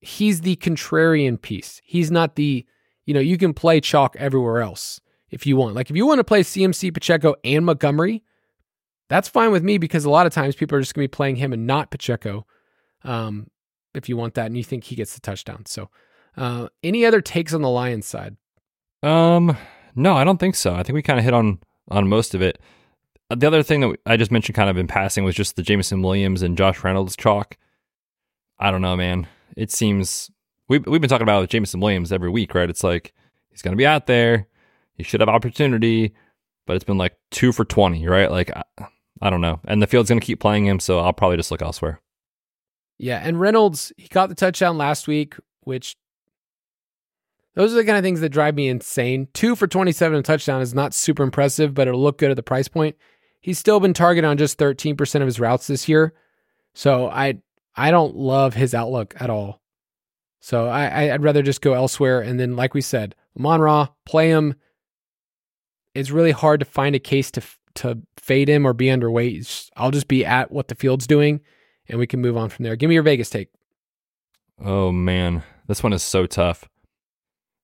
he's 0.00 0.40
the 0.40 0.56
contrarian 0.56 1.40
piece. 1.40 1.80
He's 1.84 2.10
not 2.10 2.34
the, 2.34 2.66
you 3.06 3.14
know, 3.14 3.20
you 3.20 3.38
can 3.38 3.54
play 3.54 3.80
chalk 3.80 4.16
everywhere 4.18 4.60
else 4.60 5.00
if 5.30 5.46
you 5.46 5.56
want. 5.56 5.76
Like 5.76 5.88
if 5.88 5.96
you 5.96 6.04
want 6.04 6.18
to 6.18 6.24
play 6.24 6.42
CMC, 6.42 6.92
Pacheco, 6.92 7.36
and 7.44 7.64
Montgomery, 7.64 8.24
that's 9.08 9.28
fine 9.28 9.52
with 9.52 9.62
me 9.62 9.78
because 9.78 10.04
a 10.04 10.10
lot 10.10 10.26
of 10.26 10.32
times 10.32 10.56
people 10.56 10.76
are 10.76 10.80
just 10.80 10.94
going 10.94 11.04
to 11.04 11.08
be 11.08 11.16
playing 11.16 11.36
him 11.36 11.52
and 11.52 11.66
not 11.66 11.90
Pacheco. 11.90 12.46
Um, 13.04 13.48
if 13.94 14.08
you 14.08 14.16
want 14.16 14.34
that 14.34 14.46
and 14.46 14.56
you 14.56 14.64
think 14.64 14.84
he 14.84 14.96
gets 14.96 15.14
the 15.14 15.20
touchdown. 15.20 15.66
So, 15.66 15.90
uh, 16.36 16.68
any 16.82 17.04
other 17.04 17.20
takes 17.20 17.52
on 17.52 17.62
the 17.62 17.68
Lions 17.68 18.06
side? 18.06 18.36
Um, 19.02 19.56
no, 19.94 20.14
I 20.14 20.24
don't 20.24 20.38
think 20.38 20.54
so. 20.54 20.74
I 20.74 20.82
think 20.82 20.94
we 20.94 21.02
kind 21.02 21.18
of 21.18 21.24
hit 21.24 21.34
on 21.34 21.60
on 21.90 22.08
most 22.08 22.34
of 22.34 22.42
it. 22.42 22.58
Uh, 23.30 23.34
the 23.34 23.46
other 23.46 23.62
thing 23.62 23.80
that 23.80 23.98
I 24.06 24.16
just 24.16 24.30
mentioned 24.30 24.56
kind 24.56 24.70
of 24.70 24.76
in 24.76 24.86
passing 24.86 25.24
was 25.24 25.34
just 25.34 25.56
the 25.56 25.62
Jameson 25.62 26.02
Williams 26.02 26.42
and 26.42 26.56
Josh 26.56 26.82
Reynolds 26.82 27.16
chalk. 27.16 27.56
I 28.58 28.70
don't 28.70 28.82
know, 28.82 28.96
man. 28.96 29.26
It 29.56 29.70
seems 29.70 30.30
we've 30.68 30.86
we've 30.86 31.00
been 31.00 31.10
talking 31.10 31.22
about 31.22 31.48
Jameson 31.48 31.80
Williams 31.80 32.12
every 32.12 32.30
week, 32.30 32.54
right? 32.54 32.70
It's 32.70 32.84
like 32.84 33.12
he's 33.50 33.62
going 33.62 33.72
to 33.72 33.76
be 33.76 33.86
out 33.86 34.06
there. 34.06 34.46
He 34.94 35.02
should 35.02 35.20
have 35.20 35.28
opportunity, 35.28 36.14
but 36.66 36.76
it's 36.76 36.84
been 36.84 36.98
like 36.98 37.16
two 37.30 37.52
for 37.52 37.64
20, 37.64 38.06
right? 38.06 38.30
Like, 38.30 38.50
I, 38.56 38.62
I 39.20 39.30
don't 39.30 39.40
know. 39.40 39.60
And 39.64 39.82
the 39.82 39.86
field's 39.86 40.08
going 40.08 40.20
to 40.20 40.26
keep 40.26 40.40
playing 40.40 40.66
him, 40.66 40.80
so 40.80 40.98
I'll 40.98 41.12
probably 41.12 41.36
just 41.36 41.50
look 41.50 41.62
elsewhere. 41.62 42.00
Yeah. 42.98 43.20
And 43.22 43.40
Reynolds, 43.40 43.92
he 43.96 44.08
got 44.08 44.28
the 44.28 44.34
touchdown 44.34 44.78
last 44.78 45.08
week, 45.08 45.34
which 45.60 45.96
Those 47.54 47.72
are 47.72 47.76
the 47.76 47.84
kind 47.84 47.98
of 47.98 48.02
things 48.02 48.20
that 48.20 48.30
drive 48.30 48.54
me 48.54 48.68
insane. 48.68 49.28
Two 49.34 49.54
for 49.54 49.66
27 49.66 50.16
and 50.16 50.24
touchdown 50.24 50.62
is 50.62 50.74
not 50.74 50.94
super 50.94 51.22
impressive, 51.22 51.74
but 51.74 51.86
it'll 51.86 52.02
look 52.02 52.18
good 52.18 52.30
at 52.30 52.36
the 52.36 52.42
price 52.42 52.68
point. 52.68 52.96
He's 53.40 53.58
still 53.58 53.80
been 53.80 53.92
targeted 53.92 54.28
on 54.28 54.38
just 54.38 54.58
13% 54.58 55.20
of 55.20 55.26
his 55.26 55.40
routes 55.40 55.66
this 55.66 55.88
year. 55.88 56.14
So 56.74 57.08
I 57.08 57.38
I 57.76 57.90
don't 57.90 58.16
love 58.16 58.54
his 58.54 58.74
outlook 58.74 59.14
at 59.18 59.30
all. 59.30 59.60
So 60.40 60.66
I, 60.68 61.12
I'd 61.12 61.22
rather 61.22 61.42
just 61.42 61.60
go 61.60 61.74
elsewhere. 61.74 62.20
And 62.20 62.38
then, 62.38 62.56
like 62.56 62.74
we 62.74 62.80
said, 62.80 63.14
Amon-Ra, 63.38 63.88
play 64.04 64.28
him. 64.28 64.54
It's 65.94 66.10
really 66.10 66.32
hard 66.32 66.60
to 66.60 66.66
find 66.66 66.94
a 66.94 67.00
case 67.00 67.30
to 67.32 67.42
to 67.74 68.02
fade 68.16 68.48
him 68.48 68.66
or 68.66 68.72
be 68.72 68.86
underweight. 68.86 69.70
I'll 69.76 69.90
just 69.90 70.08
be 70.08 70.24
at 70.24 70.50
what 70.50 70.68
the 70.68 70.74
field's 70.74 71.06
doing, 71.06 71.40
and 71.88 71.98
we 71.98 72.06
can 72.06 72.20
move 72.20 72.36
on 72.36 72.48
from 72.48 72.64
there. 72.64 72.76
Give 72.76 72.88
me 72.88 72.94
your 72.94 73.02
Vegas 73.02 73.30
take. 73.30 73.48
Oh 74.62 74.92
man, 74.92 75.42
this 75.66 75.82
one 75.82 75.92
is 75.92 76.02
so 76.02 76.26
tough. 76.26 76.68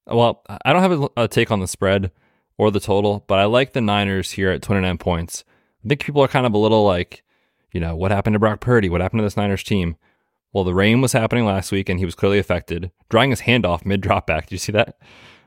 Well, 0.08 0.42
I 0.64 0.72
don't 0.72 0.82
have 0.82 1.02
a, 1.02 1.08
a 1.24 1.28
take 1.28 1.50
on 1.50 1.60
the 1.60 1.68
spread 1.68 2.10
or 2.56 2.70
the 2.70 2.80
total, 2.80 3.24
but 3.26 3.38
I 3.38 3.44
like 3.44 3.72
the 3.72 3.80
Niners 3.80 4.32
here 4.32 4.50
at 4.50 4.62
29 4.62 4.98
points. 4.98 5.44
I 5.84 5.88
think 5.88 6.04
people 6.04 6.22
are 6.22 6.28
kind 6.28 6.46
of 6.46 6.54
a 6.54 6.58
little 6.58 6.84
like, 6.84 7.22
you 7.72 7.80
know, 7.80 7.94
what 7.94 8.10
happened 8.10 8.34
to 8.34 8.40
Brock 8.40 8.60
Purdy? 8.60 8.88
What 8.88 9.00
happened 9.00 9.20
to 9.20 9.24
this 9.24 9.36
Niners 9.36 9.62
team? 9.62 9.96
Well, 10.52 10.64
the 10.64 10.74
rain 10.74 11.00
was 11.00 11.12
happening 11.12 11.44
last 11.44 11.70
week 11.70 11.88
and 11.88 11.98
he 11.98 12.04
was 12.04 12.14
clearly 12.14 12.38
affected, 12.38 12.90
drawing 13.10 13.30
his 13.30 13.40
hand 13.40 13.64
off 13.64 13.84
mid 13.84 14.00
drop 14.00 14.26
back. 14.26 14.46
Did 14.46 14.52
you 14.52 14.58
see 14.58 14.72
that? 14.72 14.98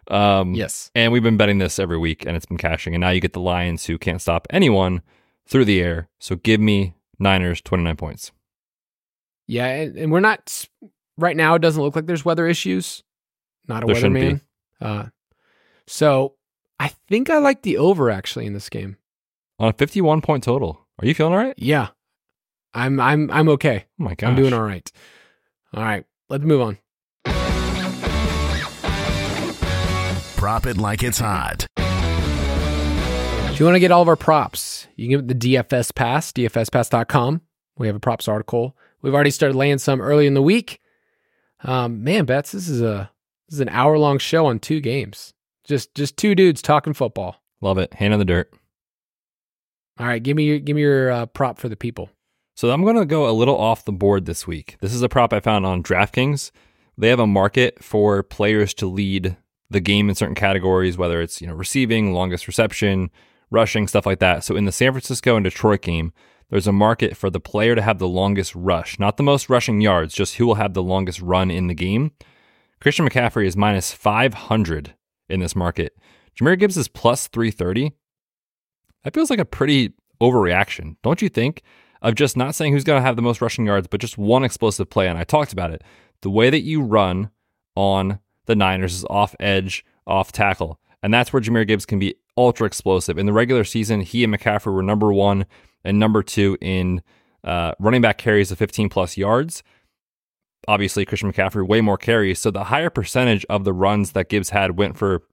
Um, 0.08 0.54
yes. 0.54 0.92
And 0.96 1.12
we've 1.12 1.24
been 1.24 1.38
betting 1.38 1.58
this 1.58 1.80
every 1.80 1.98
week 1.98 2.26
and 2.26 2.36
it's 2.36 2.46
been 2.46 2.58
cashing. 2.58 2.94
And 2.94 3.02
now 3.02 3.10
you 3.10 3.20
get 3.20 3.34
the 3.34 3.40
Lions 3.40 3.86
who 3.86 3.98
can't 3.98 4.22
stop 4.22 4.48
anyone 4.50 5.02
through 5.48 5.66
the 5.66 5.82
air. 5.82 6.10
So 6.20 6.36
give 6.36 6.62
me 6.62 6.96
Niners 7.20 7.62
29 7.62 7.96
points. 7.98 8.32
Yeah. 9.48 9.66
And, 9.66 9.98
and 9.98 10.12
we're 10.12 10.20
not, 10.20 10.66
right 11.18 11.36
now, 11.36 11.56
it 11.56 11.62
doesn't 11.62 11.82
look 11.82 11.96
like 11.96 12.06
there's 12.06 12.26
weather 12.26 12.48
issues. 12.48 13.04
Not 13.68 13.84
a 13.84 13.88
there 13.88 13.96
weatherman. 13.96 14.42
Uh, 14.82 15.06
so 15.88 16.36
I 16.80 16.90
think 17.08 17.30
I 17.30 17.38
like 17.38 17.62
the 17.62 17.78
over 17.78 18.10
actually 18.10 18.46
in 18.46 18.54
this 18.54 18.70
game. 18.70 18.98
On 19.60 19.70
a 19.70 19.74
51 19.74 20.22
point 20.22 20.44
total. 20.44 20.88
Are 21.00 21.06
you 21.06 21.14
feeling 21.14 21.34
all 21.34 21.40
right? 21.40 21.54
Yeah. 21.58 21.90
I'm 22.74 23.00
I'm 23.00 23.30
I'm 23.32 23.50
okay. 23.50 23.86
Oh 24.00 24.04
my 24.04 24.16
god. 24.16 24.30
I'm 24.30 24.36
doing 24.36 24.54
all 24.54 24.64
right. 24.64 24.90
All 25.74 25.84
right. 25.84 26.06
Let's 26.30 26.44
move 26.44 26.62
on. 26.62 26.78
Prop 30.38 30.66
it 30.66 30.78
like 30.78 31.04
it's 31.04 31.20
hot. 31.20 31.68
If 31.78 33.60
you 33.60 33.66
want 33.66 33.76
to 33.76 33.80
get 33.80 33.92
all 33.92 34.02
of 34.02 34.08
our 34.08 34.16
props, 34.16 34.88
you 34.96 35.08
can 35.08 35.28
get 35.28 35.40
the 35.40 35.54
DFS 35.56 35.94
Pass, 35.94 36.32
dfspass.com. 36.32 37.42
We 37.78 37.88
have 37.88 37.96
a 37.96 38.00
props 38.00 38.28
article. 38.28 38.76
We've 39.02 39.14
already 39.14 39.30
started 39.30 39.56
laying 39.56 39.78
some 39.78 40.02
early 40.02 40.26
in 40.26 40.34
the 40.34 40.42
week. 40.42 40.80
Um, 41.64 42.04
man, 42.04 42.26
Betz, 42.26 42.54
this 42.54 42.68
is 42.70 42.82
a 42.82 43.12
this 43.52 43.58
is 43.58 43.62
an 43.62 43.70
hour 43.70 43.98
long 43.98 44.18
show 44.18 44.46
on 44.46 44.60
two 44.60 44.80
games. 44.80 45.34
Just 45.66 45.94
just 45.94 46.16
two 46.16 46.36
dudes 46.36 46.62
talking 46.62 46.94
football. 46.94 47.44
Love 47.60 47.78
it. 47.78 47.94
Hand 47.96 48.14
in 48.14 48.20
the 48.20 48.26
dirt. 48.26 48.52
All 50.00 50.08
right, 50.08 50.24
give 50.24 50.38
me 50.38 50.46
your 50.46 50.60
give 50.60 50.76
me 50.78 50.82
your 50.82 51.12
uh, 51.12 51.26
prop 51.26 51.60
for 51.60 51.68
the 51.68 51.76
people. 51.76 52.10
So 52.56 52.72
I'm 52.72 52.84
going 52.84 52.96
to 52.96 53.06
go 53.06 53.30
a 53.30 53.32
little 53.32 53.58
off 53.58 53.84
the 53.84 53.92
board 53.92 54.26
this 54.26 54.48
week. 54.48 54.78
This 54.80 54.94
is 54.94 55.02
a 55.02 55.10
prop 55.10 55.34
I 55.34 55.42
found 55.42 55.66
on 55.66 55.84
DraftKings. 55.84 56.52
They 56.98 57.10
have 57.10 57.20
a 57.20 57.28
market 57.28 57.84
for 57.84 58.24
players 58.24 58.74
to 58.76 58.88
lead 58.88 59.36
the 59.70 59.80
game 59.80 60.10
in 60.10 60.16
certain 60.16 60.36
categories, 60.36 60.98
whether 60.98 61.22
it's 61.22 61.42
you 61.42 61.48
know 61.48 61.54
receiving, 61.54 62.14
longest 62.14 62.48
reception, 62.48 63.12
rushing, 63.50 63.86
stuff 63.86 64.06
like 64.06 64.20
that. 64.20 64.46
So 64.46 64.56
in 64.56 64.64
the 64.64 64.72
San 64.72 64.94
Francisco 64.94 65.36
and 65.36 65.44
Detroit 65.44 65.82
game, 65.82 66.14
there's 66.50 66.68
a 66.68 66.72
market 66.72 67.18
for 67.18 67.30
the 67.30 67.42
player 67.42 67.76
to 67.76 67.82
have 67.82 68.00
the 68.00 68.08
longest 68.08 68.56
rush, 68.56 68.98
not 68.98 69.18
the 69.18 69.24
most 69.24 69.50
rushing 69.50 69.82
yards, 69.82 70.14
just 70.14 70.36
who 70.36 70.48
will 70.48 70.56
have 70.56 70.74
the 70.74 70.84
longest 70.84 71.22
run 71.22 71.52
in 71.52 71.68
the 71.68 71.74
game. 71.74 72.12
Christian 72.82 73.08
McCaffrey 73.08 73.46
is 73.46 73.56
minus 73.56 73.94
500 73.94 74.96
in 75.30 75.40
this 75.40 75.56
market. 75.56 75.96
Jahmyr 76.36 76.58
Gibbs 76.58 76.78
is 76.78 76.88
plus 76.88 77.28
330. 77.28 77.94
That 79.04 79.14
feels 79.14 79.30
like 79.30 79.40
a 79.40 79.46
pretty 79.46 79.94
overreaction, 80.20 80.96
don't 81.04 81.22
you 81.22 81.30
think? 81.30 81.62
Of 82.02 82.16
just 82.16 82.36
not 82.36 82.56
saying 82.56 82.74
who's 82.74 82.84
going 82.84 83.00
to 83.00 83.06
have 83.06 83.16
the 83.16 83.22
most 83.22 83.40
rushing 83.40 83.68
yards, 83.68 83.88
but 83.88 84.02
just 84.02 84.18
one 84.18 84.44
explosive 84.44 84.90
play. 84.90 85.08
And 85.08 85.20
I 85.20 85.24
talked 85.24 85.54
about 85.54 85.70
it. 85.70 85.84
The 86.22 86.32
way 86.32 86.50
that 86.50 86.62
you 86.62 86.82
run 86.82 87.30
on 87.76 88.20
the 88.48 88.56
Niners 88.56 88.96
is 88.96 89.06
off 89.12 89.36
edge, 89.40 89.86
off 90.08 90.32
tackle. 90.32 90.80
And 91.04 91.14
that's 91.14 91.32
where 91.32 91.42
Jahmyr 91.42 91.68
Gibbs 91.68 91.86
can 91.86 92.00
be 92.00 92.16
ultra 92.36 92.66
explosive. 92.66 93.20
In 93.20 93.28
the 93.28 93.34
regular 93.34 93.64
season, 93.64 94.02
he 94.02 94.24
and 94.24 94.34
McCaffrey 94.34 94.74
were 94.74 94.82
number 94.82 95.14
one 95.14 95.46
and 95.84 96.00
number 96.00 96.24
two 96.24 96.58
in 96.62 97.04
uh, 97.44 97.74
running 97.80 98.02
back 98.02 98.18
carries 98.18 98.52
of 98.52 98.58
15 98.58 98.90
plus 98.90 99.18
yards. 99.18 99.62
Obviously, 100.68 101.06
Christian 101.06 101.32
McCaffrey 101.32 101.68
way 101.68 101.82
more 101.82 101.98
carries. 101.98 102.40
So 102.40 102.52
the 102.52 102.66
higher 102.66 102.90
percentage 102.90 103.46
of 103.50 103.64
the 103.64 103.74
runs 103.74 104.12
that 104.12 104.30
Gibbs 104.30 104.52
had 104.52 104.78
went 104.78 104.98
for 104.98 105.24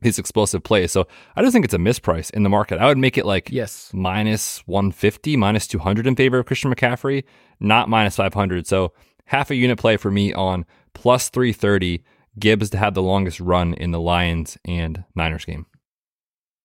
his 0.00 0.18
explosive 0.18 0.62
plays. 0.62 0.92
So 0.92 1.06
I 1.34 1.42
just 1.42 1.52
think 1.52 1.64
it's 1.64 1.74
a 1.74 1.78
misprice 1.78 2.30
in 2.30 2.42
the 2.42 2.48
market. 2.48 2.78
I 2.78 2.86
would 2.86 2.98
make 2.98 3.18
it 3.18 3.26
like 3.26 3.48
yes 3.50 3.90
minus 3.92 4.58
150, 4.66 5.36
minus 5.36 5.66
200 5.66 6.06
in 6.06 6.16
favor 6.16 6.38
of 6.38 6.46
Christian 6.46 6.72
McCaffrey, 6.72 7.24
not 7.60 7.88
minus 7.88 8.16
500. 8.16 8.66
So 8.66 8.92
half 9.24 9.50
a 9.50 9.54
unit 9.56 9.78
play 9.78 9.96
for 9.96 10.10
me 10.10 10.32
on 10.32 10.64
plus 10.94 11.28
330 11.30 12.04
Gibbs 12.38 12.70
to 12.70 12.78
have 12.78 12.94
the 12.94 13.02
longest 13.02 13.40
run 13.40 13.74
in 13.74 13.90
the 13.90 14.00
Lions 14.00 14.58
and 14.64 15.04
Niners 15.14 15.44
game. 15.44 15.66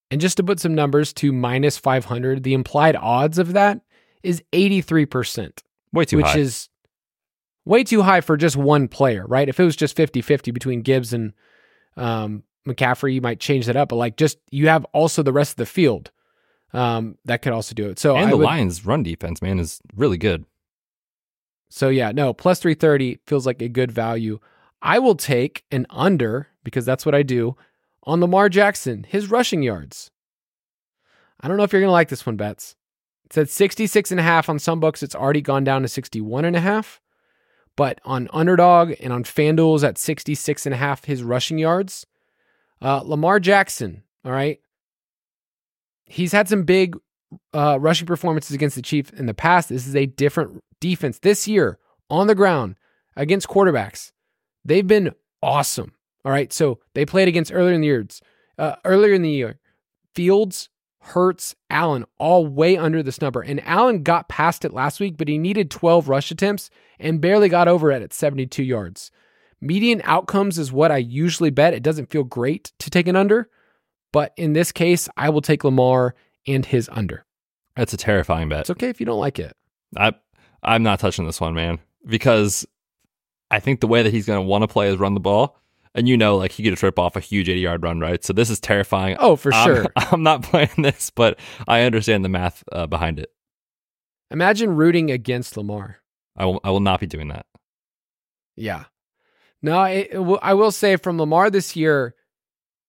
And 0.10 0.20
just 0.20 0.36
to 0.38 0.44
put 0.44 0.60
some 0.60 0.76
numbers 0.76 1.14
to 1.14 1.32
minus 1.32 1.78
500, 1.78 2.44
the 2.44 2.54
implied 2.54 2.98
odds 2.98 3.38
of 3.38 3.54
that 3.54 3.80
is 4.24 4.44
83%. 4.52 5.64
Way 5.94 6.06
too 6.06 6.18
which 6.18 6.26
high. 6.26 6.32
Which 6.34 6.42
is 6.42 6.70
way 7.66 7.84
too 7.84 8.02
high 8.02 8.22
for 8.22 8.38
just 8.38 8.56
one 8.56 8.88
player, 8.88 9.26
right? 9.28 9.50
If 9.50 9.60
it 9.60 9.64
was 9.64 9.76
just 9.76 9.96
50 9.96 10.22
50 10.22 10.52
between 10.52 10.82
Gibbs 10.82 11.14
and 11.14 11.34
um, 11.98 12.44
McCaffrey, 12.68 13.14
you 13.14 13.22
might 13.22 13.40
change 13.40 13.66
that 13.66 13.76
up. 13.76 13.90
But 13.90 13.98
like 13.98 14.18
just 14.18 14.38
you 14.52 14.68
have 14.68 14.86
also 14.94 15.24
the 15.24 15.34
rest 15.34 15.54
of 15.54 15.58
the 15.58 15.66
field 15.66 16.12
um, 16.74 17.18
that 17.26 17.42
could 17.42 17.54
also 17.54 17.74
do 17.74 17.90
it. 17.90 18.00
So 18.00 18.16
and 18.16 18.28
I 18.28 18.30
the 18.32 18.38
would, 18.38 18.46
Lions' 18.46 18.86
run 18.86 19.04
defense, 19.04 19.42
man, 19.42 19.60
is 19.60 19.82
really 19.96 20.18
good. 20.18 20.46
So 21.70 21.90
yeah, 21.90 22.12
no, 22.12 22.34
plus 22.34 22.60
330 22.60 23.20
feels 23.28 23.46
like 23.46 23.62
a 23.62 23.70
good 23.70 23.92
value. 23.92 24.40
I 24.82 25.00
will 25.00 25.16
take 25.16 25.64
an 25.72 25.86
under 25.90 26.48
because 26.64 26.86
that's 26.86 27.06
what 27.06 27.16
I 27.16 27.24
do 27.24 27.56
on 28.04 28.20
Lamar 28.20 28.50
Jackson, 28.50 29.06
his 29.08 29.30
rushing 29.30 29.62
yards. 29.62 30.12
I 31.40 31.48
don't 31.48 31.58
know 31.58 31.64
if 31.64 31.72
you're 31.72 31.82
going 31.82 31.88
to 31.88 31.94
like 31.94 32.10
this 32.10 32.26
one, 32.26 32.36
Betz. 32.36 32.76
It's 33.26 33.38
at 33.38 33.50
66 33.50 34.12
and 34.12 34.20
a 34.20 34.24
half 34.24 34.50
on 34.50 34.60
some 34.60 34.80
books. 34.80 35.02
It's 35.02 35.16
already 35.16 35.42
gone 35.42 35.64
down 35.64 35.82
to 35.84 35.88
61 35.88 36.46
and 36.46 36.56
a 36.56 36.60
half. 36.60 37.01
But 37.82 38.00
on 38.06 38.30
Underdog 38.32 38.94
and 39.00 39.12
on 39.12 39.24
FanDuel's 39.24 39.84
at 39.84 39.98
66 39.98 40.68
and 40.68 40.76
a 40.76 40.78
half 40.78 41.06
his 41.06 41.24
rushing 41.24 41.58
yards. 41.58 42.06
Uh, 42.80 43.02
Lamar 43.04 43.40
Jackson, 43.40 44.04
all 44.24 44.32
right. 44.32 44.60
He's 46.06 46.32
had 46.32 46.48
some 46.48 46.62
big 46.62 46.96
uh, 47.56 47.80
rushing 47.82 48.06
performances 48.06 48.54
against 48.54 48.76
the 48.76 48.84
Chiefs 48.84 49.10
in 49.10 49.26
the 49.26 49.34
past. 49.34 49.70
This 49.70 49.88
is 49.88 49.96
a 49.96 50.06
different 50.06 50.64
defense 50.80 51.18
this 51.18 51.48
year 51.48 51.80
on 52.08 52.28
the 52.28 52.36
ground 52.36 52.76
against 53.16 53.48
quarterbacks. 53.48 54.12
They've 54.64 54.86
been 54.86 55.16
awesome. 55.42 55.96
All 56.24 56.32
right. 56.32 56.54
So 56.54 56.82
they 56.94 57.04
played 57.04 57.30
against 57.30 57.52
earlier 57.52 57.74
in 57.74 57.82
the 57.82 57.88
years, 57.88 58.22
uh, 58.60 58.76
earlier 58.86 59.16
in 59.16 59.24
the 59.24 59.32
year, 59.32 59.60
Fields, 60.14 60.70
Hurts, 61.04 61.56
Allen, 61.70 62.06
all 62.20 62.46
way 62.46 62.78
under 62.78 63.02
this 63.02 63.22
number. 63.22 63.42
And 63.42 63.66
Allen 63.66 64.04
got 64.04 64.30
past 64.30 64.64
it 64.64 64.74
last 64.74 65.00
week, 65.00 65.18
but 65.18 65.28
he 65.28 65.38
needed 65.38 65.72
12 65.72 66.08
rush 66.08 66.32
attempts 66.32 66.70
and 67.00 67.20
barely 67.20 67.50
got 67.50 67.68
over 67.68 67.92
it 67.92 68.04
at 68.04 68.14
72 68.14 68.64
yards. 68.64 69.12
Median 69.60 70.02
outcomes 70.04 70.58
is 70.60 70.72
what 70.72 70.92
I 70.92 70.98
usually 70.98 71.50
bet. 71.50 71.74
It 71.74 71.84
doesn't 71.84 72.12
feel 72.12 72.24
great 72.24 72.72
to 72.80 72.90
take 72.90 73.08
an 73.08 73.16
under, 73.16 73.50
but 74.12 74.34
in 74.38 74.54
this 74.54 74.72
case, 74.72 75.10
I 75.18 75.30
will 75.30 75.42
take 75.42 75.64
Lamar 75.64 76.16
and 76.48 76.66
his 76.66 76.90
under. 76.92 77.26
That's 77.76 77.94
a 77.94 77.98
terrifying 77.98 78.50
bet. 78.50 78.62
It's 78.62 78.70
okay 78.72 78.90
if 78.90 79.00
you 79.00 79.06
don't 79.06 79.20
like 79.20 79.40
it. 79.40 79.56
I 79.98 80.14
I'm 80.64 80.84
not 80.84 81.00
touching 81.00 81.26
this 81.26 81.42
one, 81.42 81.56
man, 81.56 81.80
because 82.06 82.68
I 83.50 83.60
think 83.60 83.80
the 83.80 83.88
way 83.88 84.04
that 84.04 84.14
he's 84.14 84.26
going 84.26 84.38
to 84.38 84.48
want 84.48 84.64
to 84.64 84.68
play 84.68 84.90
is 84.90 84.98
run 84.98 85.14
the 85.14 85.20
ball. 85.20 85.58
And 85.94 86.08
you 86.08 86.16
know, 86.16 86.38
like 86.38 86.54
he 86.54 86.64
could 86.64 86.78
trip 86.78 86.98
off 86.98 87.16
a 87.16 87.20
huge 87.20 87.50
80 87.50 87.60
yard 87.60 87.84
run, 87.84 88.00
right? 88.00 88.24
So 88.24 88.34
this 88.34 88.50
is 88.50 88.60
terrifying. 88.60 89.18
Oh, 89.20 89.36
for 89.36 89.52
sure. 89.52 89.88
I'm, 89.96 90.08
I'm 90.12 90.24
not 90.24 90.44
playing 90.44 90.70
this, 90.78 91.10
but 91.10 91.38
I 91.68 91.82
understand 91.82 92.24
the 92.24 92.30
math 92.30 92.64
uh, 92.72 92.88
behind 92.88 93.20
it. 93.20 93.32
Imagine 94.30 94.76
rooting 94.76 95.12
against 95.12 95.58
Lamar. 95.58 95.98
I 96.38 96.46
will, 96.46 96.62
I 96.64 96.72
will 96.72 96.80
not 96.80 97.02
be 97.02 97.08
doing 97.08 97.28
that. 97.28 97.46
Yeah. 98.56 98.86
No, 99.62 99.84
it, 99.84 100.10
it, 100.12 100.40
I 100.42 100.54
will 100.54 100.72
say 100.72 100.96
from 100.96 101.18
Lamar 101.18 101.50
this 101.50 101.76
year, 101.76 102.16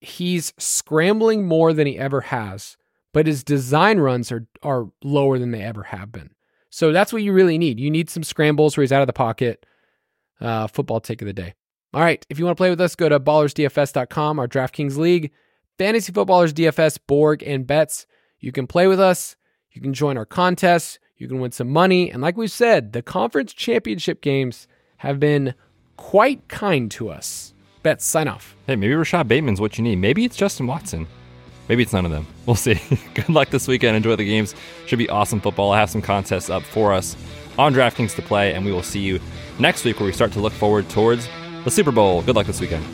he's 0.00 0.52
scrambling 0.58 1.46
more 1.46 1.72
than 1.72 1.86
he 1.86 1.98
ever 1.98 2.20
has, 2.22 2.76
but 3.12 3.26
his 3.26 3.42
design 3.42 3.98
runs 3.98 4.30
are, 4.30 4.46
are 4.62 4.86
lower 5.02 5.38
than 5.38 5.50
they 5.50 5.62
ever 5.62 5.82
have 5.84 6.12
been. 6.12 6.30
So 6.70 6.92
that's 6.92 7.12
what 7.12 7.22
you 7.22 7.32
really 7.32 7.58
need. 7.58 7.78
You 7.78 7.90
need 7.90 8.08
some 8.08 8.22
scrambles 8.22 8.76
where 8.76 8.82
he's 8.82 8.92
out 8.92 9.02
of 9.02 9.06
the 9.06 9.12
pocket. 9.12 9.66
Uh, 10.40 10.66
football 10.66 11.00
take 11.00 11.20
of 11.20 11.26
the 11.26 11.32
day. 11.32 11.54
All 11.94 12.00
right. 12.00 12.24
If 12.30 12.38
you 12.38 12.44
want 12.44 12.56
to 12.56 12.60
play 12.60 12.70
with 12.70 12.80
us, 12.80 12.94
go 12.94 13.08
to 13.08 13.20
ballersdfs.com, 13.20 14.38
our 14.38 14.48
DraftKings 14.48 14.96
League, 14.96 15.32
Fantasy 15.78 16.12
Footballers 16.12 16.54
DFS, 16.54 16.98
Borg, 17.06 17.42
and 17.42 17.66
Betz. 17.66 18.06
You 18.40 18.52
can 18.52 18.66
play 18.66 18.86
with 18.86 19.00
us. 19.00 19.36
You 19.72 19.80
can 19.80 19.92
join 19.94 20.16
our 20.16 20.26
contests. 20.26 20.98
You 21.16 21.28
can 21.28 21.40
win 21.40 21.52
some 21.52 21.70
money. 21.70 22.10
And 22.10 22.22
like 22.22 22.36
we've 22.36 22.50
said, 22.50 22.92
the 22.92 23.02
conference 23.02 23.52
championship 23.52 24.20
games 24.22 24.66
have 24.98 25.20
been 25.20 25.54
quite 25.96 26.48
kind 26.48 26.90
to 26.92 27.10
us. 27.10 27.54
Betz, 27.82 28.04
sign 28.04 28.28
off. 28.28 28.56
Hey, 28.66 28.76
maybe 28.76 28.94
Rashod 28.94 29.28
Bateman's 29.28 29.60
what 29.60 29.76
you 29.76 29.84
need. 29.84 29.96
Maybe 29.96 30.24
it's 30.24 30.36
Justin 30.36 30.66
Watson. 30.66 31.06
Maybe 31.68 31.82
it's 31.82 31.92
none 31.92 32.04
of 32.04 32.10
them. 32.10 32.26
We'll 32.46 32.56
see. 32.56 32.80
Good 33.14 33.28
luck 33.28 33.50
this 33.50 33.68
weekend. 33.68 33.96
Enjoy 33.96 34.16
the 34.16 34.24
games. 34.24 34.54
Should 34.86 34.98
be 34.98 35.08
awesome 35.08 35.40
football. 35.40 35.72
I 35.72 35.78
have 35.78 35.90
some 35.90 36.02
contests 36.02 36.50
up 36.50 36.62
for 36.62 36.92
us 36.92 37.16
on 37.58 37.74
DraftKings 37.74 38.14
to 38.16 38.22
play, 38.22 38.54
and 38.54 38.64
we 38.64 38.72
will 38.72 38.82
see 38.82 39.00
you 39.00 39.20
next 39.58 39.84
week 39.84 40.00
where 40.00 40.06
we 40.06 40.12
start 40.12 40.32
to 40.32 40.40
look 40.40 40.52
forward 40.52 40.88
towards 40.88 41.28
the 41.64 41.70
Super 41.70 41.92
Bowl. 41.92 42.22
Good 42.22 42.36
luck 42.36 42.46
this 42.46 42.60
weekend. 42.60 42.84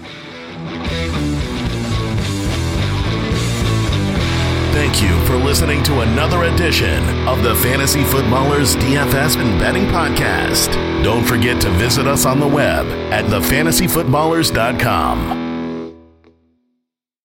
Thank 4.72 5.02
you 5.02 5.18
for 5.26 5.36
listening 5.36 5.82
to 5.84 6.00
another 6.00 6.44
edition 6.44 7.02
of 7.28 7.42
the 7.42 7.54
Fantasy 7.56 8.04
Footballers 8.04 8.76
DFS 8.76 9.36
and 9.36 9.58
Betting 9.58 9.86
Podcast. 9.86 10.72
Don't 11.02 11.24
forget 11.24 11.60
to 11.62 11.70
visit 11.70 12.06
us 12.06 12.24
on 12.24 12.38
the 12.38 12.46
web 12.46 12.86
at 13.12 13.24
thefantasyfootballers.com. 13.24 15.47